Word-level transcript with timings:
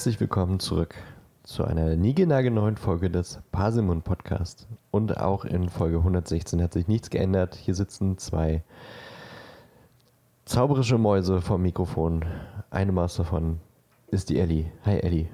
herzlich 0.00 0.20
willkommen 0.20 0.60
zurück 0.60 0.94
zu 1.42 1.62
einer 1.62 1.94
niegelnagelneuen 1.94 2.78
Folge 2.78 3.10
des 3.10 3.38
Parsimon 3.52 4.00
Podcast. 4.00 4.66
Und 4.90 5.18
auch 5.18 5.44
in 5.44 5.68
Folge 5.68 5.98
116 5.98 6.62
hat 6.62 6.72
sich 6.72 6.88
nichts 6.88 7.10
geändert. 7.10 7.54
Hier 7.54 7.74
sitzen 7.74 8.16
zwei 8.16 8.64
zauberische 10.46 10.96
Mäuse 10.96 11.42
vom 11.42 11.60
Mikrofon. 11.60 12.24
Eine 12.70 12.92
Maus 12.92 13.16
davon 13.16 13.60
ist 14.06 14.30
die 14.30 14.38
Ellie. 14.38 14.72
Hi 14.86 15.00
Ellie. 15.00 15.28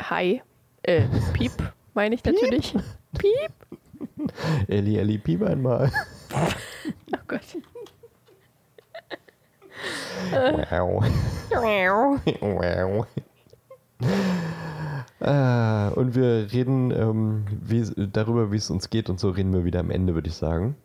Hi. 0.00 0.40
Äh, 0.82 1.02
Piep, 1.34 1.52
meine 1.92 2.14
ich 2.14 2.24
natürlich. 2.24 2.74
Piep. 3.18 4.32
Ellie, 4.66 4.98
Ellie, 4.98 5.18
piep 5.18 5.42
einmal. 5.42 5.92
Oh 6.32 7.18
Gott. 7.28 7.42
Wow. 10.30 11.04
wow. 12.40 13.06
Ah, 15.20 15.88
und 15.94 16.14
wir 16.14 16.52
reden 16.52 16.90
ähm, 16.90 17.44
wie, 17.62 17.84
darüber, 18.12 18.50
wie 18.52 18.56
es 18.56 18.70
uns 18.70 18.90
geht 18.90 19.08
und 19.08 19.18
so 19.20 19.30
reden 19.30 19.52
wir 19.52 19.64
wieder 19.64 19.80
am 19.80 19.90
Ende, 19.90 20.14
würde 20.14 20.28
ich 20.28 20.34
sagen. 20.36 20.76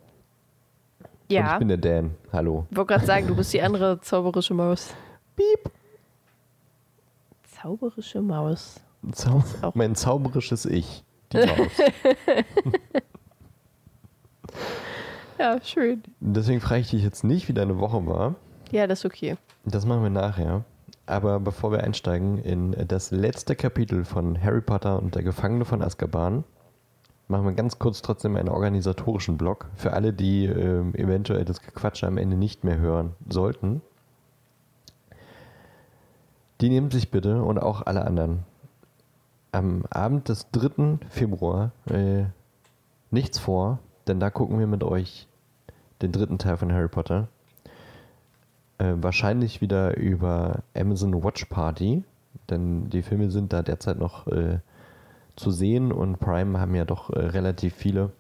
Und 1.00 1.08
Ja, 1.32 1.54
ich 1.54 1.60
bin 1.60 1.68
der 1.68 1.78
Dan. 1.78 2.16
Hallo. 2.32 2.66
ich 2.72 2.78
wollte 2.78 2.94
gerade 2.94 3.06
sagen, 3.06 3.28
du 3.28 3.36
bist 3.36 3.52
die 3.54 3.62
andere 3.62 4.00
zauberische 4.02 4.54
Maus. 4.54 4.94
Piep. 5.36 5.72
Zauberische 7.62 8.22
Maus. 8.22 8.80
Zau 9.12 9.44
auch- 9.62 9.76
mein 9.76 9.96
zauberisches 9.96 10.66
Ich. 10.66 11.04
Die 11.34 11.38
Maus. 11.46 11.72
Ja, 15.38 15.62
schön. 15.64 16.04
Deswegen 16.20 16.60
frage 16.60 16.82
ich 16.82 16.90
dich 16.90 17.04
jetzt 17.04 17.24
nicht, 17.24 17.48
wie 17.48 17.54
deine 17.54 17.80
Woche 17.80 18.06
war. 18.06 18.36
Ja, 18.72 18.88
das 18.88 19.00
ist 19.00 19.06
okay. 19.06 19.38
Das 19.66 19.86
machen 19.86 20.04
wir 20.04 20.10
nachher. 20.10 20.64
Aber 21.06 21.40
bevor 21.40 21.72
wir 21.72 21.84
einsteigen 21.84 22.38
in 22.38 22.76
das 22.88 23.10
letzte 23.10 23.56
Kapitel 23.56 24.06
von 24.06 24.42
Harry 24.42 24.62
Potter 24.62 25.02
und 25.02 25.16
der 25.16 25.24
Gefangene 25.24 25.66
von 25.66 25.82
Azkaban, 25.82 26.44
machen 27.28 27.46
wir 27.46 27.54
ganz 27.54 27.80
kurz 27.80 28.02
trotzdem 28.02 28.36
einen 28.36 28.50
organisatorischen 28.50 29.38
Block 29.38 29.68
für 29.76 29.94
alle, 29.94 30.14
die 30.14 30.46
ähm, 30.46 30.94
eventuell 30.96 31.46
das 31.46 31.62
Gequatsche 31.62 32.06
am 32.06 32.18
Ende 32.18 32.38
nicht 32.38 32.64
mehr 32.64 32.78
hören 32.78 33.16
sollten. 33.28 33.82
Die 36.62 36.70
nehmen 36.70 36.92
sich 36.92 37.10
bitte 37.10 37.42
und 37.42 37.58
auch 37.58 37.86
alle 37.86 38.06
anderen 38.06 38.44
am 39.52 39.84
Abend 39.90 40.30
des 40.30 40.52
3. 40.52 41.00
Februar 41.10 41.72
äh, 41.90 42.26
nichts 43.12 43.40
vor, 43.40 43.80
denn 44.08 44.20
da 44.20 44.30
gucken 44.30 44.60
wir 44.60 44.68
mit 44.68 44.84
euch 44.84 45.28
den 46.02 46.12
dritten 46.12 46.38
Teil 46.38 46.58
von 46.58 46.72
Harry 46.72 46.88
Potter. 46.88 47.30
Äh, 48.80 48.94
wahrscheinlich 48.96 49.60
wieder 49.60 49.98
über 49.98 50.64
Amazon 50.74 51.22
Watch 51.22 51.46
Party, 51.46 52.04
denn 52.50 52.90
die 52.90 53.02
Filme 53.02 53.30
sind 53.30 53.52
da 53.52 53.62
derzeit 53.62 54.00
noch 54.00 54.26
äh, 54.28 54.60
zu 55.36 55.52
sehen 55.52 55.92
und 55.92 56.20
Prime 56.20 56.60
haben 56.60 56.74
ja 56.76 56.86
doch 56.86 57.10
äh, 57.10 57.20
relativ 57.20 57.76
viele. 57.76 58.12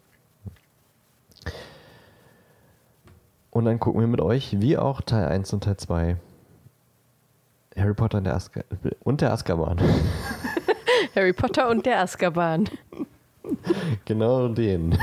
Und 3.52 3.66
dann 3.66 3.80
gucken 3.80 4.02
wir 4.02 4.08
mit 4.08 4.20
euch, 4.22 4.60
wie 4.60 4.78
auch 4.78 5.00
Teil 5.02 5.26
1 5.30 5.54
und 5.54 5.64
Teil 5.64 5.78
2, 5.78 6.18
Harry 7.78 7.94
Potter 7.94 8.18
und 8.18 8.26
der, 8.26 8.36
Azka 8.36 8.62
und 9.04 9.22
der 9.22 9.32
Azkaban. 9.32 9.80
Harry 11.16 11.34
Potter 11.34 11.70
und 11.70 11.86
der 11.86 12.02
Azkaban. 12.02 12.70
genau 14.06 14.50
den. 14.50 14.98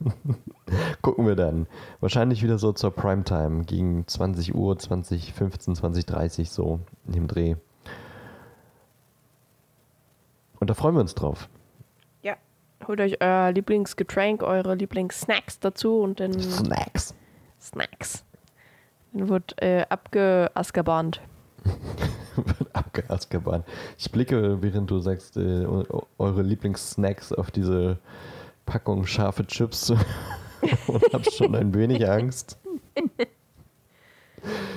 gucken 1.02 1.26
wir 1.26 1.36
dann. 1.36 1.66
Wahrscheinlich 2.00 2.42
wieder 2.42 2.58
so 2.58 2.72
zur 2.72 2.90
Primetime, 2.90 3.64
gegen 3.64 4.06
20 4.06 4.54
Uhr, 4.54 4.78
2015, 4.78 5.76
2030 5.76 6.50
so 6.50 6.80
in 7.06 7.12
dem 7.12 7.26
Dreh. 7.26 7.56
Und 10.60 10.70
da 10.70 10.74
freuen 10.74 10.94
wir 10.94 11.00
uns 11.00 11.14
drauf. 11.14 11.48
Ja. 12.22 12.36
Holt 12.86 13.00
euch 13.00 13.20
euer 13.20 13.52
Lieblingsgetränk, 13.52 14.42
eure 14.42 14.74
Lieblingssnacks 14.74 15.58
dazu 15.60 16.00
und 16.00 16.20
dann 16.20 16.32
Snacks. 16.40 17.14
Snacks. 17.60 18.24
Dann 19.12 19.28
wird 19.28 19.60
äh, 19.62 19.84
abgeazkabant. 19.88 21.20
Abgeazkaban. 22.72 23.62
Ich 23.96 24.10
blicke, 24.10 24.60
während 24.60 24.90
du 24.90 24.98
sagst, 24.98 25.36
äh, 25.36 25.64
eu- 25.64 26.02
eure 26.18 26.42
Lieblingssnacks 26.42 27.32
auf 27.32 27.50
diese 27.50 27.98
Packung 28.66 29.06
scharfe 29.06 29.46
Chips 29.46 29.92
und 30.86 31.12
hab 31.12 31.30
schon 31.30 31.54
ein 31.54 31.74
wenig 31.74 32.08
Angst. 32.08 32.58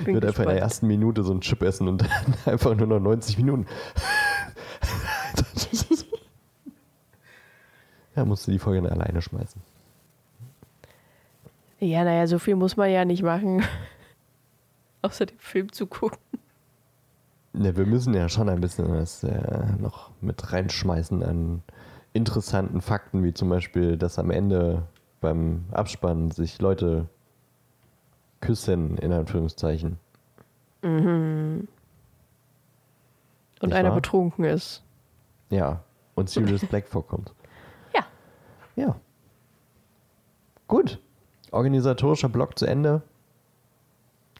Ich 0.00 0.06
würde 0.06 0.28
einfach 0.28 0.44
in 0.44 0.50
der 0.50 0.60
ersten 0.60 0.86
Minute 0.86 1.22
so 1.22 1.32
einen 1.32 1.40
Chip 1.40 1.62
essen 1.62 1.88
und 1.88 2.02
dann 2.02 2.34
einfach 2.46 2.74
nur 2.74 2.86
noch 2.86 3.00
90 3.00 3.36
Minuten. 3.38 3.66
ja, 8.16 8.24
musst 8.24 8.46
du 8.46 8.50
die 8.50 8.58
Folge 8.58 8.90
alleine 8.90 9.20
schmeißen. 9.20 9.60
Ja, 11.80 12.02
naja, 12.04 12.26
so 12.26 12.38
viel 12.38 12.56
muss 12.56 12.76
man 12.76 12.90
ja 12.90 13.04
nicht 13.04 13.22
machen. 13.22 13.62
Außer 15.02 15.26
den 15.26 15.38
Film 15.38 15.70
zu 15.70 15.86
gucken. 15.86 16.18
Ja, 17.52 17.76
wir 17.76 17.86
müssen 17.86 18.14
ja 18.14 18.28
schon 18.28 18.48
ein 18.48 18.60
bisschen 18.60 18.88
was 18.90 19.22
äh, 19.22 19.72
noch 19.78 20.10
mit 20.20 20.52
reinschmeißen 20.52 21.22
an 21.22 21.62
interessanten 22.12 22.80
Fakten, 22.80 23.22
wie 23.22 23.32
zum 23.32 23.48
Beispiel, 23.48 23.96
dass 23.96 24.18
am 24.18 24.30
Ende 24.30 24.88
beim 25.20 25.64
Abspann 25.72 26.30
sich 26.30 26.60
Leute 26.60 27.08
küssen, 28.40 28.96
in 28.98 29.12
Anführungszeichen. 29.12 29.98
Und 30.82 31.68
Nicht 33.62 33.72
einer 33.72 33.88
wahr? 33.90 33.96
betrunken 33.96 34.44
ist. 34.44 34.82
Ja, 35.50 35.82
und 36.14 36.30
Sirius 36.30 36.64
Black 36.66 36.88
vorkommt. 36.88 37.32
Ja. 37.94 38.04
Ja. 38.76 38.96
Gut. 40.68 41.00
Organisatorischer 41.50 42.28
Block 42.28 42.58
zu 42.58 42.66
Ende. 42.66 43.02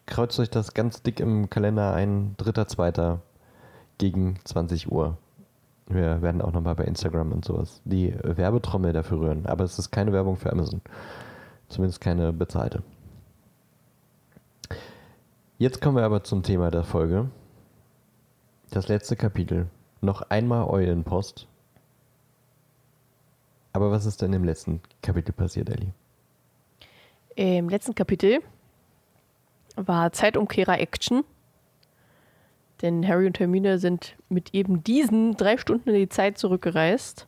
Kreuzt 0.07 0.39
euch 0.39 0.51
das 0.51 0.75
ganz 0.75 1.03
dick 1.03 1.19
im 1.21 1.51
Kalender 1.51 1.95
ein. 1.95 2.35
Dritter, 2.37 2.69
zweiter 2.69 3.21
gegen 3.97 4.39
20 4.45 4.93
Uhr. 4.93 5.17
Wir 5.89 6.21
werden 6.21 6.43
auch 6.43 6.53
nochmal 6.53 6.75
bei 6.75 6.85
Instagram 6.85 7.33
und 7.33 7.45
sowas 7.45 7.81
die 7.85 8.15
Werbetrommel 8.23 8.93
dafür 8.93 9.21
rühren. 9.21 9.47
Aber 9.47 9.65
es 9.65 9.79
ist 9.79 9.91
keine 9.91 10.13
Werbung 10.13 10.37
für 10.37 10.53
Amazon. 10.53 10.83
Zumindest 11.69 12.01
keine 12.01 12.33
bezahlte. 12.33 12.83
Jetzt 15.57 15.81
kommen 15.81 15.97
wir 15.97 16.05
aber 16.05 16.23
zum 16.23 16.43
Thema 16.43 16.71
der 16.71 16.85
Folge. 16.85 17.31
Das 18.71 18.89
letzte 18.89 19.17
Kapitel. 19.17 19.67
Noch 20.03 20.23
einmal 20.23 20.69
Eulenpost. 20.69 21.49
Aber 23.73 23.91
was 23.91 24.07
ist 24.07 24.23
denn 24.23 24.33
im 24.33 24.45
letzten 24.45 24.81
Kapitel 25.03 25.33
passiert, 25.33 25.71
Ellie? 25.71 25.93
Im 27.35 27.69
letzten 27.69 27.95
Kapitel 27.95 28.41
war 29.77 30.13
Zeitumkehrer-Action. 30.13 31.25
Denn 32.83 33.07
Harry 33.07 33.27
und 33.27 33.39
Hermine 33.41 33.79
sind 33.79 34.17
mit 34.29 34.55
eben 34.55 34.85
diesen 34.85 35.37
drei 35.37 35.57
Stunden 35.57 35.91
in 35.91 35.97
die 35.97 36.09
Zeit 36.09 36.39
zurückgereist. 36.39 37.27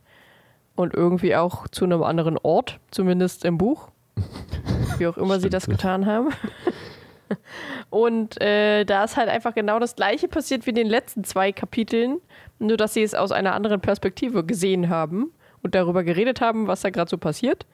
Und 0.77 0.95
irgendwie 0.95 1.37
auch 1.37 1.69
zu 1.69 1.85
einem 1.85 2.03
anderen 2.03 2.39
Ort, 2.39 2.79
zumindest 2.91 3.45
im 3.45 3.59
Buch. 3.59 3.89
Wie 4.99 5.07
auch 5.07 5.19
immer 5.19 5.41
sie 5.41 5.51
das 5.51 5.67
getan 5.67 6.07
haben. 6.07 6.31
Und 7.91 8.41
äh, 8.41 8.85
da 8.85 9.05
ist 9.05 9.17
halt 9.17 9.29
einfach 9.29 9.55
genau 9.55 9.79
das 9.79 9.97
gleiche 9.97 10.29
passiert 10.29 10.67
wie 10.67 10.71
in 10.71 10.77
den 10.77 10.89
letzten 10.89 11.25
zwei 11.25 11.53
Kapiteln, 11.53 12.21
nur 12.59 12.77
dass 12.77 12.95
sie 12.95 13.03
es 13.03 13.15
aus 13.15 13.33
einer 13.33 13.55
anderen 13.55 13.81
Perspektive 13.81 14.45
gesehen 14.45 14.89
haben 14.89 15.33
und 15.63 15.75
darüber 15.75 16.05
geredet 16.05 16.41
haben, 16.41 16.67
was 16.67 16.81
da 16.83 16.91
gerade 16.91 17.11
so 17.11 17.19
passiert. 17.19 17.67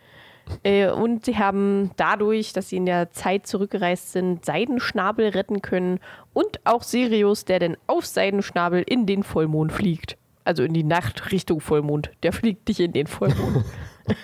Äh, 0.62 0.88
und 0.90 1.25
sie 1.25 1.38
haben 1.38 1.90
dadurch, 1.96 2.52
dass 2.52 2.69
sie 2.69 2.76
in 2.76 2.87
der 2.87 3.10
Zeit 3.12 3.46
zurückgereist 3.46 4.12
sind, 4.12 4.44
Seidenschnabel 4.44 5.28
retten 5.28 5.62
können 5.62 6.00
und 6.32 6.60
auch 6.64 6.82
Sirius, 6.82 7.44
der 7.44 7.58
denn 7.58 7.76
auf 7.87 8.06
Seidenschnabel 8.06 8.82
in 8.87 9.06
den 9.06 9.22
Vollmond 9.22 9.72
fliegt. 9.72 10.16
Also 10.44 10.62
in 10.62 10.72
die 10.75 10.84
Nacht 10.84 11.32
Richtung 11.32 11.60
Vollmond. 11.60 12.10
Der 12.22 12.32
fliegt 12.32 12.69
nicht 12.69 12.78
in 12.78 12.93
den 12.93 13.08
Vollmond. 13.08 13.64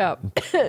ja. 0.00 0.16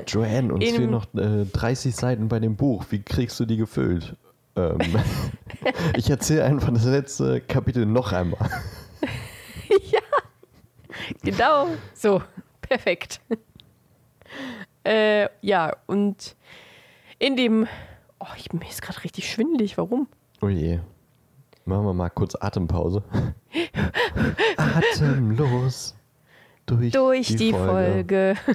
Joanne, 0.08 0.54
uns 0.54 0.66
In- 0.66 0.76
fehlen 0.76 0.92
noch 0.92 1.06
äh, 1.16 1.46
30 1.46 1.96
Seiten 1.96 2.28
bei 2.28 2.40
dem 2.40 2.56
Buch. 2.58 2.86
Wie 2.90 3.02
kriegst 3.02 3.40
du 3.40 3.46
die 3.46 3.56
gefüllt? 3.58 4.18
Ähm, 4.58 4.78
ich 5.98 6.10
erzähle 6.10 6.44
einfach 6.44 6.74
das 6.74 6.84
letzte 6.86 7.40
Kapitel 7.40 7.86
noch 7.86 8.12
einmal. 8.12 8.50
Genau, 11.24 11.68
so, 11.94 12.22
perfekt. 12.62 13.22
äh, 14.84 15.28
ja, 15.42 15.76
und 15.88 16.36
in 17.20 17.36
dem. 17.36 17.68
Oh, 18.20 18.28
ich, 18.38 18.52
mir 18.54 18.68
ist 18.68 18.82
gerade 18.82 19.04
richtig 19.04 19.30
schwindelig. 19.30 19.78
Warum? 19.78 20.08
Oh 20.42 20.48
je. 20.50 20.80
Machen 21.66 21.86
wir 21.86 21.94
mal 21.94 22.10
kurz 22.10 22.36
Atempause. 22.36 23.04
Atemlos 24.58 25.96
durch, 26.66 26.92
Durch 26.92 27.36
die, 27.36 27.52
Folge. 27.52 28.36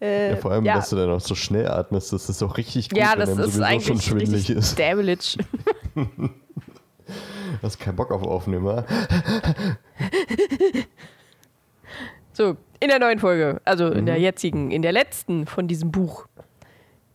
Äh, 0.00 0.30
Ja, 0.30 0.36
vor 0.36 0.52
allem, 0.52 0.64
ja. 0.64 0.74
dass 0.76 0.90
du 0.90 0.96
dann 0.96 1.10
auch 1.10 1.20
so 1.20 1.34
schnell 1.34 1.66
atmest, 1.68 2.12
das 2.12 2.28
ist 2.28 2.40
auch 2.42 2.56
richtig 2.56 2.88
gut, 2.88 2.98
ja, 2.98 3.12
wenn 3.12 3.20
das 3.20 3.30
einem 3.30 3.38
ist 3.40 3.44
sowieso 3.46 3.62
eigentlich 3.64 3.86
schon 3.86 4.00
schwindelig 4.00 4.50
ist. 4.50 4.78
Damage. 4.78 5.38
Du 7.08 7.14
hast 7.62 7.78
keinen 7.80 7.96
Bock 7.96 8.10
auf 8.12 8.22
Aufnehmer. 8.22 8.84
So, 12.32 12.56
in 12.78 12.88
der 12.88 13.00
neuen 13.00 13.18
Folge, 13.18 13.60
also 13.64 13.88
in 13.88 14.02
Mhm. 14.02 14.06
der 14.06 14.18
jetzigen, 14.20 14.70
in 14.70 14.82
der 14.82 14.92
letzten 14.92 15.46
von 15.46 15.66
diesem 15.66 15.90
Buch, 15.90 16.26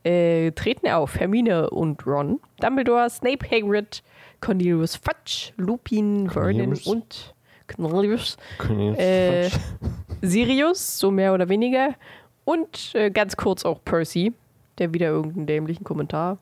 äh, 0.04 0.51
treten 0.51 0.90
auf 0.90 1.18
Hermine 1.18 1.69
und 1.69 2.06
Ron, 2.06 2.42
Dumbledore, 2.60 3.10
Snape, 3.10 3.50
Hagrid, 3.50 4.04
Cornelius 4.42 4.98
Fudge, 4.98 5.54
Lupin, 5.56 6.30
Vernon 6.30 6.57
Cornelius. 6.74 6.88
und 6.88 7.34
Cornelius, 7.74 8.38
Können 8.57 8.96
Äh, 8.96 9.50
Sirius, 10.22 11.00
so 11.00 11.10
mehr 11.10 11.34
oder 11.34 11.48
weniger, 11.48 11.96
und 12.44 12.94
äh, 12.94 13.10
ganz 13.10 13.38
kurz 13.38 13.63
auch 13.63 13.80
Percy, 13.86 14.34
der 14.78 14.94
wieder 14.94 15.07
irgendeinen 15.07 15.48
dämlichen 15.48 15.86
Kommentar 15.86 16.38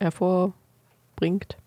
hervorbringt. 0.00 1.58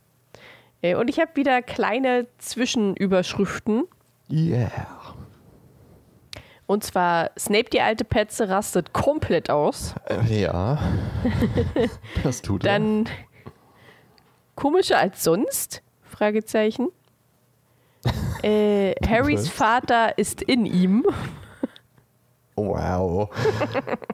Äh, 0.82 0.96
und 0.96 1.10
ich 1.10 1.20
habe 1.20 1.32
wieder 1.36 1.62
kleine 1.62 2.28
Zwischenüberschriften. 2.38 3.86
Yeah. 4.32 4.72
Und 6.68 6.84
zwar, 6.84 7.32
Snape, 7.38 7.70
die 7.72 7.82
alte 7.82 8.06
Petze, 8.06 8.48
rastet 8.48 8.94
komplett 8.94 9.50
aus. 9.50 9.96
Äh, 10.08 10.44
ja. 10.44 10.78
das 12.24 12.42
tut 12.44 12.64
er. 12.64 12.74
Dann 12.74 13.10
komischer 14.56 15.00
als 15.00 15.24
sonst? 15.24 15.82
Fragezeichen. 16.04 16.90
Äh, 18.44 18.94
Harrys? 19.08 19.50
Vater 19.50 20.18
ist 20.18 20.42
in 20.44 20.66
ihm. 20.66 21.06
Wow. 22.56 23.30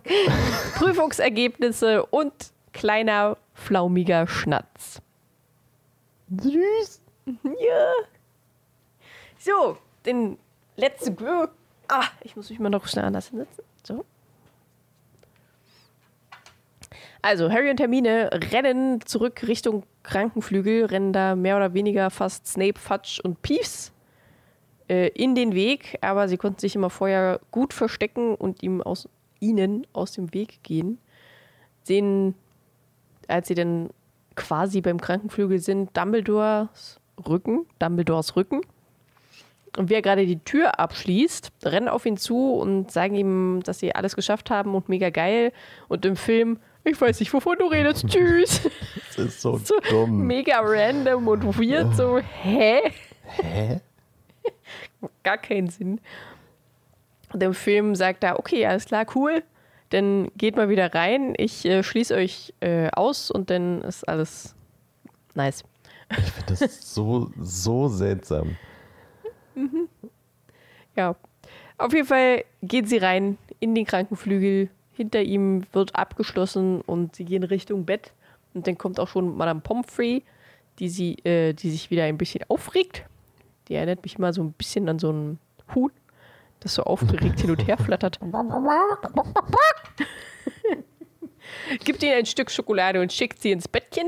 Prüfungsergebnisse 0.75 2.05
und 2.05 2.31
kleiner 2.71 3.37
flaumiger 3.53 4.27
Schnatz. 4.27 5.01
Süß. 6.29 7.01
Ja. 7.43 7.91
So, 9.39 9.77
den 10.05 10.37
letzten. 10.75 11.17
Ah, 11.87 12.05
ich 12.21 12.35
muss 12.35 12.49
mich 12.49 12.59
mal 12.59 12.69
noch 12.69 12.87
schnell 12.87 13.05
anders 13.05 13.29
hinsetzen. 13.29 13.63
So. 13.83 14.05
Also, 17.21 17.51
Harry 17.51 17.71
und 17.71 17.79
Hermine 17.79 18.29
rennen 18.51 19.01
zurück 19.05 19.47
Richtung 19.47 19.83
Krankenflügel, 20.03 20.85
rennen 20.85 21.13
da 21.13 21.35
mehr 21.35 21.57
oder 21.57 21.73
weniger 21.73 22.11
fast 22.11 22.47
Snape, 22.47 22.79
Fudge 22.79 23.19
und 23.23 23.41
Peeves 23.41 23.91
äh, 24.87 25.07
in 25.09 25.33
den 25.33 25.55
Weg, 25.55 25.97
aber 26.01 26.27
sie 26.27 26.37
konnten 26.37 26.59
sich 26.59 26.75
immer 26.75 26.91
vorher 26.91 27.39
gut 27.49 27.73
verstecken 27.73 28.35
und 28.35 28.61
ihm 28.61 28.81
aus, 28.81 29.09
ihnen 29.39 29.87
aus 29.93 30.11
dem 30.11 30.33
Weg 30.33 30.61
gehen. 30.61 30.99
Sehen, 31.83 32.35
als 33.27 33.47
sie 33.47 33.55
dann 33.55 33.89
quasi 34.35 34.81
beim 34.81 34.99
Krankenflügel 34.99 35.59
sind, 35.59 35.95
Dumbledores 35.95 36.99
Rücken, 37.27 37.65
Dumbledores 37.79 38.35
Rücken. 38.35 38.61
Und 39.77 39.89
wie 39.89 39.93
er 39.93 40.01
gerade 40.01 40.25
die 40.25 40.39
Tür 40.39 40.79
abschließt, 40.79 41.51
rennen 41.63 41.89
auf 41.89 42.05
ihn 42.05 42.17
zu 42.17 42.53
und 42.53 42.91
sagen 42.91 43.15
ihm, 43.15 43.61
dass 43.63 43.79
sie 43.79 43.93
alles 43.93 44.15
geschafft 44.15 44.49
haben 44.49 44.73
und 44.73 44.87
mega 44.87 45.09
geil. 45.09 45.51
Und 45.89 46.05
im 46.05 46.15
Film, 46.15 46.59
ich 46.85 46.99
weiß 46.99 47.19
nicht, 47.19 47.33
wovon 47.33 47.57
du 47.57 47.65
redest, 47.65 48.07
tschüss. 48.09 48.61
Das 49.07 49.17
ist 49.17 49.41
so, 49.41 49.57
so 49.63 49.75
dumm. 49.89 50.25
mega 50.25 50.59
random 50.61 51.27
und 51.27 51.59
weird, 51.59 51.93
so, 51.95 52.19
hä? 52.19 52.91
Hä? 53.41 53.81
Gar 55.23 55.37
keinen 55.39 55.69
Sinn. 55.69 55.99
Und 57.33 57.43
im 57.43 57.53
Film 57.53 57.95
sagt 57.95 58.23
er, 58.23 58.39
okay, 58.39 58.65
alles 58.65 58.85
klar, 58.85 59.05
cool. 59.13 59.43
Dann 59.95 60.29
geht 60.35 60.57
mal 60.57 60.67
wieder 60.67 60.93
rein. 60.93 61.35
Ich 61.37 61.63
äh, 61.63 61.81
schließe 61.81 62.15
euch 62.15 62.53
äh, 62.59 62.89
aus 62.91 63.31
und 63.31 63.49
dann 63.49 63.81
ist 63.81 64.03
alles 64.09 64.53
nice. 65.35 65.63
Ich 66.09 66.31
finde 66.33 66.57
das 66.59 66.93
so, 66.93 67.31
so 67.39 67.87
seltsam. 67.87 68.57
Ja. 70.97 71.15
Auf 71.77 71.93
jeden 71.93 72.07
Fall 72.07 72.43
gehen 72.61 72.85
sie 72.85 72.97
rein 72.97 73.37
in 73.61 73.73
den 73.73 73.85
Krankenflügel. 73.85 74.69
Hinter 74.91 75.21
ihm 75.21 75.63
wird 75.71 75.95
abgeschlossen 75.95 76.81
und 76.81 77.15
sie 77.15 77.23
gehen 77.23 77.43
Richtung 77.43 77.85
Bett. 77.85 78.11
Und 78.53 78.67
dann 78.67 78.77
kommt 78.77 78.99
auch 78.99 79.07
schon 79.07 79.37
Madame 79.37 79.61
Pomfrey, 79.61 80.23
die, 80.79 80.89
sie, 80.89 81.15
äh, 81.23 81.53
die 81.53 81.69
sich 81.69 81.89
wieder 81.89 82.03
ein 82.03 82.17
bisschen 82.17 82.43
aufregt. 82.49 83.05
Die 83.69 83.75
erinnert 83.75 84.03
mich 84.03 84.19
mal 84.19 84.33
so 84.33 84.43
ein 84.43 84.51
bisschen 84.51 84.89
an 84.89 84.99
so 84.99 85.13
ein 85.13 85.39
Huhn, 85.73 85.91
das 86.59 86.75
so 86.75 86.83
aufgeregt 86.83 87.39
hin 87.39 87.51
und 87.51 87.67
her 87.67 87.77
flattert. 87.77 88.19
Gibt 91.83 92.03
ihnen 92.03 92.13
ein 92.13 92.25
Stück 92.25 92.51
Schokolade 92.51 93.01
und 93.01 93.13
schickt 93.13 93.41
sie 93.41 93.51
ins 93.51 93.67
Bettchen. 93.67 94.07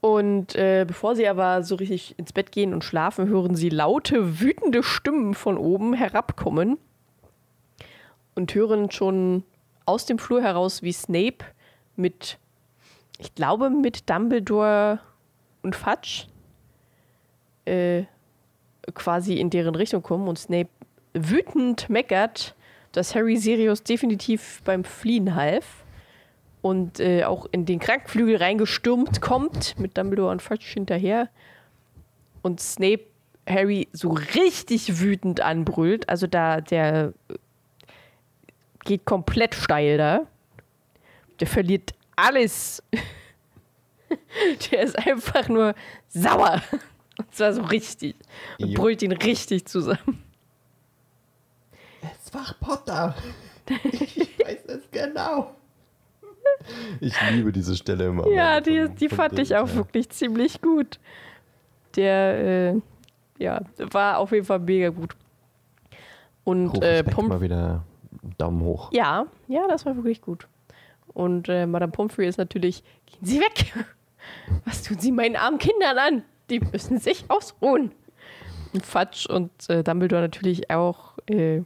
Und 0.00 0.56
äh, 0.56 0.84
bevor 0.86 1.14
sie 1.14 1.28
aber 1.28 1.62
so 1.62 1.76
richtig 1.76 2.18
ins 2.18 2.32
Bett 2.32 2.50
gehen 2.50 2.74
und 2.74 2.82
schlafen, 2.82 3.28
hören 3.28 3.54
sie 3.54 3.68
laute, 3.68 4.40
wütende 4.40 4.82
Stimmen 4.82 5.34
von 5.34 5.56
oben 5.56 5.94
herabkommen 5.94 6.76
und 8.34 8.52
hören 8.52 8.90
schon 8.90 9.44
aus 9.86 10.04
dem 10.04 10.18
Flur 10.18 10.42
heraus, 10.42 10.82
wie 10.82 10.92
Snape 10.92 11.44
mit, 11.94 12.38
ich 13.18 13.34
glaube, 13.36 13.70
mit 13.70 14.10
Dumbledore 14.10 14.98
und 15.62 15.76
Fudge 15.76 16.26
äh, 17.64 18.02
quasi 18.94 19.34
in 19.34 19.50
deren 19.50 19.74
Richtung 19.74 20.02
kommen 20.02 20.28
und 20.28 20.38
Snape 20.38 20.68
wütend 21.14 21.88
meckert, 21.88 22.54
dass 22.92 23.14
Harry 23.14 23.36
Sirius 23.36 23.82
definitiv 23.82 24.62
beim 24.64 24.84
Fliehen 24.84 25.34
half 25.34 25.84
und 26.60 27.00
äh, 27.00 27.24
auch 27.24 27.46
in 27.50 27.66
den 27.66 27.78
Krankenflügel 27.78 28.36
reingestürmt 28.36 29.20
kommt 29.20 29.78
mit 29.78 29.96
Dumbledore 29.98 30.30
und 30.30 30.42
Fudge 30.42 30.66
hinterher 30.74 31.28
und 32.42 32.60
Snape 32.60 33.04
Harry 33.48 33.88
so 33.92 34.10
richtig 34.10 35.00
wütend 35.00 35.40
anbrüllt. 35.40 36.08
Also 36.08 36.26
da 36.26 36.60
der 36.60 37.12
äh, 37.28 37.34
geht 38.84 39.04
komplett 39.04 39.54
steil 39.54 39.98
da. 39.98 40.26
Der 41.40 41.46
verliert 41.46 41.92
alles. 42.14 42.82
der 44.70 44.82
ist 44.82 44.98
einfach 44.98 45.48
nur 45.48 45.74
sauer. 46.08 46.62
Und 47.18 47.34
zwar 47.34 47.52
so 47.52 47.62
richtig. 47.62 48.16
Und 48.58 48.68
Jo. 48.68 48.80
brüllt 48.80 49.02
ihn 49.02 49.12
richtig 49.12 49.66
zusammen. 49.66 50.22
Es 52.00 52.32
war 52.34 52.54
Potter. 52.60 53.14
Ich 53.84 54.38
weiß 54.38 54.64
es 54.66 54.90
genau. 54.90 55.54
Ich 57.00 57.14
liebe 57.30 57.52
diese 57.52 57.76
Stelle 57.76 58.06
immer. 58.06 58.28
Ja, 58.28 58.60
die, 58.60 58.88
die 58.88 59.08
fand 59.08 59.38
ich 59.38 59.54
auch 59.56 59.68
ja. 59.68 59.74
wirklich 59.74 60.08
ziemlich 60.10 60.60
gut. 60.60 60.98
Der, 61.96 62.72
äh, 62.74 62.80
ja, 63.38 63.60
war 63.78 64.18
auf 64.18 64.32
jeden 64.32 64.46
Fall 64.46 64.58
mega 64.58 64.88
gut. 64.88 65.14
Und 66.44 66.68
Ruf 66.68 66.82
äh, 66.82 67.04
Pom 67.04 67.28
mal 67.28 67.40
wieder 67.40 67.84
Daumen 68.38 68.62
hoch. 68.62 68.90
ja, 68.92 69.26
ja, 69.48 69.66
das 69.68 69.86
war 69.86 69.94
wirklich 69.96 70.20
gut. 70.20 70.48
Und 71.14 71.48
äh, 71.48 71.66
Madame 71.66 71.92
Pomfrey 71.92 72.26
ist 72.26 72.38
natürlich, 72.38 72.82
gehen 73.06 73.24
Sie 73.24 73.40
weg! 73.40 73.72
Was 74.64 74.82
tun 74.82 74.98
Sie 74.98 75.12
meinen 75.12 75.36
armen 75.36 75.58
Kindern 75.58 75.98
an? 75.98 76.24
Die 76.52 76.60
müssen 76.60 76.98
sich 76.98 77.24
ausruhen. 77.28 77.92
Fudge 78.84 79.26
und 79.28 79.50
äh, 79.68 79.82
Dumbledore 79.82 80.20
natürlich 80.22 80.70
auch 80.70 81.18
äh, 81.26 81.62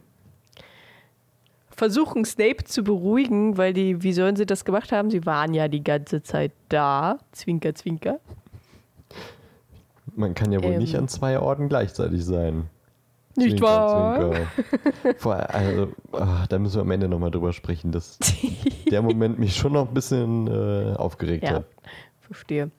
versuchen, 1.69 2.23
Snape 2.25 2.63
zu 2.63 2.83
beruhigen, 2.83 3.57
weil 3.57 3.73
die, 3.73 4.01
wie 4.01 4.13
sollen 4.13 4.35
sie 4.35 4.45
das 4.45 4.65
gemacht 4.65 4.91
haben? 4.91 5.09
Sie 5.11 5.25
waren 5.25 5.53
ja 5.53 5.67
die 5.67 5.83
ganze 5.83 6.23
Zeit 6.23 6.51
da. 6.69 7.19
Zwinker, 7.33 7.75
zwinker. 7.75 8.19
Man 10.15 10.33
kann 10.33 10.51
ja 10.51 10.63
wohl 10.63 10.71
Ähm. 10.73 10.79
nicht 10.79 10.95
an 10.95 11.07
zwei 11.07 11.37
Orten 11.39 11.69
gleichzeitig 11.69 12.25
sein. 12.25 12.69
Nicht 13.35 13.59
Zwinker, 13.59 13.65
wahr? 13.67 14.31
Zwinker. 14.95 15.19
Vor, 15.19 15.35
also, 15.53 15.89
ah, 16.13 16.45
da 16.49 16.57
müssen 16.57 16.75
wir 16.77 16.81
am 16.81 16.91
Ende 16.91 17.07
nochmal 17.07 17.29
drüber 17.29 17.53
sprechen, 17.53 17.91
dass 17.91 18.17
der 18.89 19.01
Moment 19.03 19.37
mich 19.37 19.55
schon 19.55 19.73
noch 19.73 19.87
ein 19.89 19.93
bisschen 19.93 20.47
äh, 20.47 20.95
aufgeregt 20.95 21.43
Ja, 21.43 21.55
hat. 21.57 21.65
verstehe. 22.21 22.71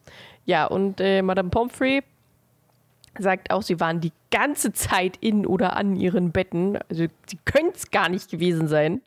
Ja, 0.49 0.65
und 0.65 0.99
äh, 1.03 1.21
Madame 1.21 1.51
Pomfrey 1.51 2.03
sagt 3.19 3.51
auch, 3.51 3.61
sie 3.61 3.81
waren 3.81 4.01
die 4.01 4.13
ganze 4.31 4.73
Zeit 4.73 5.19
in 5.19 5.45
oder 5.45 5.77
an 5.77 5.95
ihren 5.95 6.33
Betten. 6.33 6.79
Also 6.89 7.05
sie 7.27 7.39
können 7.45 7.73
es 7.75 7.91
gar 7.91 8.09
nicht 8.09 8.31
gewesen 8.31 8.67
sein. 8.67 9.03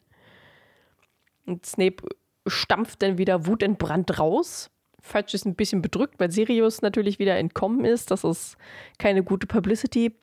Und 1.48 1.66
Snape 1.66 2.08
stampft 2.46 3.02
dann 3.02 3.18
wieder 3.18 3.48
wutentbrannt 3.48 4.20
raus. 4.20 4.70
Fudge 5.02 5.34
ist 5.34 5.46
ein 5.46 5.56
bisschen 5.56 5.82
bedrückt, 5.82 6.20
weil 6.20 6.30
Sirius 6.30 6.84
natürlich 6.84 7.18
wieder 7.18 7.36
entkommen 7.38 7.86
ist. 7.86 8.12
Das 8.12 8.24
ist 8.24 8.56
keine 9.00 9.24
gute 9.24 9.48
Publicity. 9.48 10.14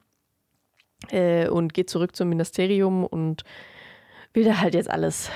Äh, 1.10 1.48
und 1.48 1.74
geht 1.74 1.90
zurück 1.90 2.14
zum 2.14 2.28
Ministerium 2.28 3.04
und 3.04 3.42
will 4.34 4.44
da 4.44 4.60
halt 4.60 4.74
jetzt 4.74 4.88
alles 4.88 5.32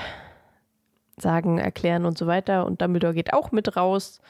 sagen, 1.17 1.57
erklären 1.57 2.05
und 2.05 2.17
so 2.17 2.25
weiter. 2.25 2.65
Und 2.65 2.81
Dumbledore 2.81 3.13
geht 3.13 3.33
auch 3.33 3.51
mit 3.51 3.75
raus. 3.75 4.21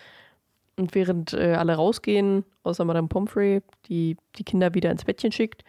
Und 0.76 0.96
während 0.96 1.34
äh, 1.34 1.54
alle 1.54 1.76
rausgehen, 1.76 2.44
außer 2.64 2.84
Madame 2.84 3.08
Pomfrey, 3.08 3.62
die 3.88 4.18
die 4.38 4.44
Kinder 4.44 4.74
wieder 4.74 4.90
ins 4.90 5.06
Bettchen 5.06 5.32
schickt, 5.32 5.64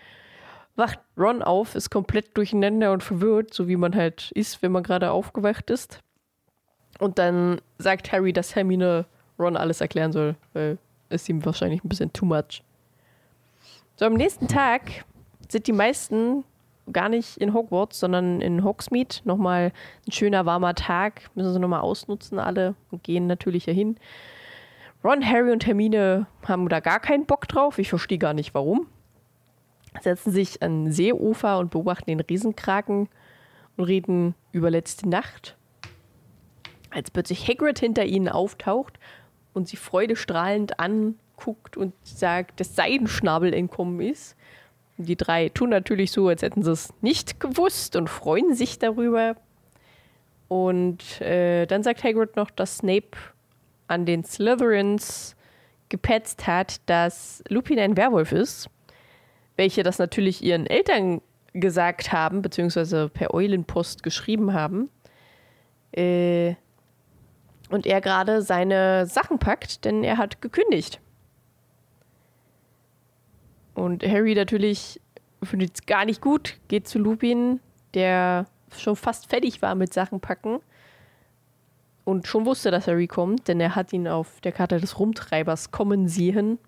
wacht 0.76 0.98
Ron 1.16 1.42
auf, 1.42 1.74
ist 1.74 1.90
komplett 1.90 2.36
durcheinander 2.36 2.92
und 2.92 3.02
verwirrt, 3.02 3.52
so 3.52 3.68
wie 3.68 3.76
man 3.76 3.94
halt 3.94 4.32
ist, 4.32 4.62
wenn 4.62 4.72
man 4.72 4.82
gerade 4.82 5.10
aufgewacht 5.10 5.70
ist. 5.70 6.00
Und 6.98 7.18
dann 7.18 7.60
sagt 7.78 8.12
Harry, 8.12 8.32
dass 8.32 8.54
Hermine 8.54 9.04
Ron 9.38 9.56
alles 9.56 9.80
erklären 9.80 10.12
soll, 10.12 10.36
weil 10.52 10.78
es 11.08 11.28
ihm 11.28 11.44
wahrscheinlich 11.44 11.84
ein 11.84 11.88
bisschen 11.88 12.12
too 12.12 12.24
much. 12.24 12.62
So, 13.96 14.06
am 14.06 14.14
nächsten 14.14 14.48
Tag 14.48 15.04
sind 15.48 15.66
die 15.66 15.72
meisten 15.72 16.44
gar 16.92 17.08
nicht 17.08 17.36
in 17.38 17.54
Hogwarts, 17.54 18.00
sondern 18.00 18.40
in 18.40 18.64
Hogsmeade. 18.64 19.16
Nochmal 19.24 19.72
ein 20.06 20.12
schöner, 20.12 20.46
warmer 20.46 20.74
Tag. 20.74 21.30
Müssen 21.34 21.52
sie 21.52 21.60
nochmal 21.60 21.80
ausnutzen, 21.80 22.38
alle. 22.38 22.74
Und 22.90 23.02
gehen 23.04 23.26
natürlich 23.26 23.64
dahin. 23.64 23.96
Ron, 25.04 25.22
Harry 25.22 25.52
und 25.52 25.66
Hermine 25.66 26.26
haben 26.48 26.66
da 26.70 26.80
gar 26.80 26.98
keinen 26.98 27.26
Bock 27.26 27.46
drauf. 27.46 27.78
Ich 27.78 27.90
verstehe 27.90 28.16
gar 28.16 28.32
nicht, 28.32 28.54
warum. 28.54 28.86
Setzen 30.00 30.32
sich 30.32 30.62
an 30.62 30.90
Seeufer 30.90 31.58
und 31.58 31.70
beobachten 31.70 32.06
den 32.06 32.20
Riesenkraken 32.20 33.10
und 33.76 33.84
reden 33.84 34.34
über 34.52 34.70
letzte 34.70 35.06
Nacht. 35.06 35.58
Als 36.88 37.10
plötzlich 37.10 37.46
Hagrid 37.46 37.78
hinter 37.78 38.06
ihnen 38.06 38.30
auftaucht 38.30 38.98
und 39.52 39.68
sie 39.68 39.76
freudestrahlend 39.76 40.80
anguckt 40.80 41.76
und 41.76 41.92
sagt, 42.02 42.60
dass 42.60 42.74
Seidenschnabel 42.74 43.52
entkommen 43.52 44.00
ist. 44.00 44.36
Die 44.96 45.16
drei 45.16 45.50
tun 45.50 45.68
natürlich 45.68 46.12
so, 46.12 46.28
als 46.28 46.40
hätten 46.40 46.62
sie 46.62 46.72
es 46.72 46.94
nicht 47.02 47.40
gewusst 47.40 47.94
und 47.96 48.08
freuen 48.08 48.54
sich 48.54 48.78
darüber. 48.78 49.36
Und 50.48 51.20
äh, 51.20 51.66
dann 51.66 51.82
sagt 51.82 52.04
Hagrid 52.04 52.36
noch, 52.36 52.50
dass 52.50 52.78
Snape 52.78 53.18
an 53.86 54.06
den 54.06 54.24
Slytherins 54.24 55.36
gepetzt 55.88 56.46
hat, 56.46 56.80
dass 56.86 57.42
Lupin 57.48 57.78
ein 57.78 57.96
Werwolf 57.96 58.32
ist, 58.32 58.68
welche 59.56 59.82
das 59.82 59.98
natürlich 59.98 60.42
ihren 60.42 60.66
Eltern 60.66 61.20
gesagt 61.52 62.12
haben, 62.12 62.42
beziehungsweise 62.42 63.08
per 63.08 63.32
Eulenpost 63.32 64.02
geschrieben 64.02 64.52
haben. 64.52 64.90
Äh, 65.92 66.54
und 67.70 67.86
er 67.86 68.00
gerade 68.00 68.42
seine 68.42 69.06
Sachen 69.06 69.38
packt, 69.38 69.84
denn 69.84 70.04
er 70.04 70.18
hat 70.18 70.42
gekündigt. 70.42 71.00
Und 73.74 74.04
Harry 74.04 74.34
natürlich 74.34 75.00
findet 75.42 75.74
es 75.74 75.86
gar 75.86 76.04
nicht 76.04 76.20
gut, 76.20 76.58
geht 76.68 76.88
zu 76.88 76.98
Lupin, 76.98 77.60
der 77.94 78.46
schon 78.76 78.96
fast 78.96 79.28
fertig 79.28 79.62
war 79.62 79.74
mit 79.74 79.92
Sachen 79.92 80.20
packen 80.20 80.60
und 82.04 82.26
schon 82.26 82.46
wusste, 82.46 82.70
dass 82.70 82.86
Harry 82.86 83.06
kommt, 83.06 83.48
denn 83.48 83.60
er 83.60 83.74
hat 83.74 83.92
ihn 83.92 84.06
auf 84.06 84.40
der 84.42 84.52
Karte 84.52 84.78
des 84.78 84.98
Rumtreibers 84.98 85.70
kommen 85.70 86.08
sehen. 86.08 86.58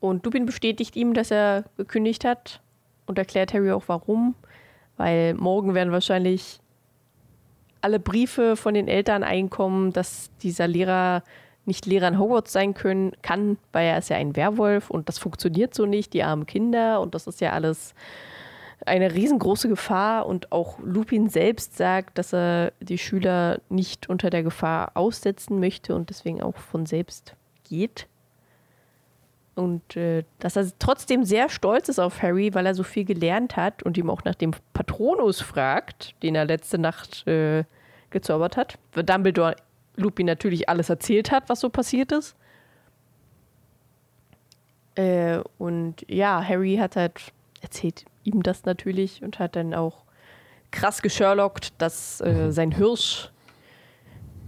Und 0.00 0.24
Lupin 0.24 0.44
bestätigt 0.44 0.96
ihm, 0.96 1.14
dass 1.14 1.30
er 1.30 1.64
gekündigt 1.76 2.24
hat 2.24 2.60
und 3.06 3.18
erklärt 3.18 3.54
Harry 3.54 3.70
auch 3.70 3.84
warum, 3.86 4.34
weil 4.96 5.34
morgen 5.34 5.74
werden 5.74 5.92
wahrscheinlich 5.92 6.60
alle 7.80 8.00
Briefe 8.00 8.56
von 8.56 8.74
den 8.74 8.88
Eltern 8.88 9.22
einkommen, 9.22 9.92
dass 9.92 10.30
dieser 10.42 10.66
Lehrer 10.66 11.22
nicht 11.66 11.86
Lehrer 11.86 12.08
in 12.08 12.18
Hogwarts 12.18 12.52
sein 12.52 12.74
können, 12.74 13.12
kann, 13.22 13.56
weil 13.72 13.86
er 13.86 13.98
ist 13.98 14.10
ja 14.10 14.16
ein 14.16 14.36
Werwolf 14.36 14.90
und 14.90 15.08
das 15.08 15.18
funktioniert 15.18 15.74
so 15.74 15.86
nicht, 15.86 16.12
die 16.12 16.22
armen 16.22 16.46
Kinder 16.46 17.00
und 17.00 17.14
das 17.14 17.26
ist 17.26 17.40
ja 17.40 17.52
alles 17.52 17.94
eine 18.86 19.14
riesengroße 19.14 19.68
Gefahr 19.68 20.26
und 20.26 20.52
auch 20.52 20.78
Lupin 20.80 21.28
selbst 21.28 21.76
sagt, 21.76 22.18
dass 22.18 22.32
er 22.34 22.72
die 22.80 22.98
Schüler 22.98 23.60
nicht 23.68 24.08
unter 24.08 24.30
der 24.30 24.42
Gefahr 24.42 24.92
aussetzen 24.94 25.60
möchte 25.60 25.94
und 25.94 26.10
deswegen 26.10 26.42
auch 26.42 26.56
von 26.56 26.86
selbst 26.86 27.34
geht. 27.68 28.06
Und 29.54 29.96
äh, 29.96 30.24
dass 30.40 30.56
er 30.56 30.66
trotzdem 30.78 31.24
sehr 31.24 31.48
stolz 31.48 31.88
ist 31.88 32.00
auf 32.00 32.22
Harry, 32.22 32.54
weil 32.54 32.66
er 32.66 32.74
so 32.74 32.82
viel 32.82 33.04
gelernt 33.04 33.56
hat 33.56 33.82
und 33.82 33.96
ihm 33.96 34.10
auch 34.10 34.24
nach 34.24 34.34
dem 34.34 34.52
Patronus 34.72 35.40
fragt, 35.40 36.14
den 36.22 36.34
er 36.34 36.44
letzte 36.44 36.78
Nacht 36.78 37.26
äh, 37.26 37.64
gezaubert 38.10 38.56
hat. 38.56 38.78
Weil 38.92 39.04
Dumbledore 39.04 39.56
Lupin 39.96 40.26
natürlich 40.26 40.68
alles 40.68 40.90
erzählt 40.90 41.30
hat, 41.30 41.48
was 41.48 41.60
so 41.60 41.70
passiert 41.70 42.10
ist. 42.10 42.34
Äh, 44.96 45.40
und 45.58 46.04
ja, 46.08 46.42
Harry 46.46 46.76
hat 46.76 46.96
halt 46.96 47.32
erzählt 47.64 48.04
ihm 48.22 48.42
das 48.42 48.64
natürlich 48.64 49.22
und 49.22 49.38
hat 49.38 49.56
dann 49.56 49.74
auch 49.74 50.04
krass 50.70 51.02
gesherlockt, 51.02 51.74
dass 51.78 52.20
äh, 52.20 52.32
mhm. 52.32 52.52
sein 52.52 52.72
Hirsch 52.72 53.30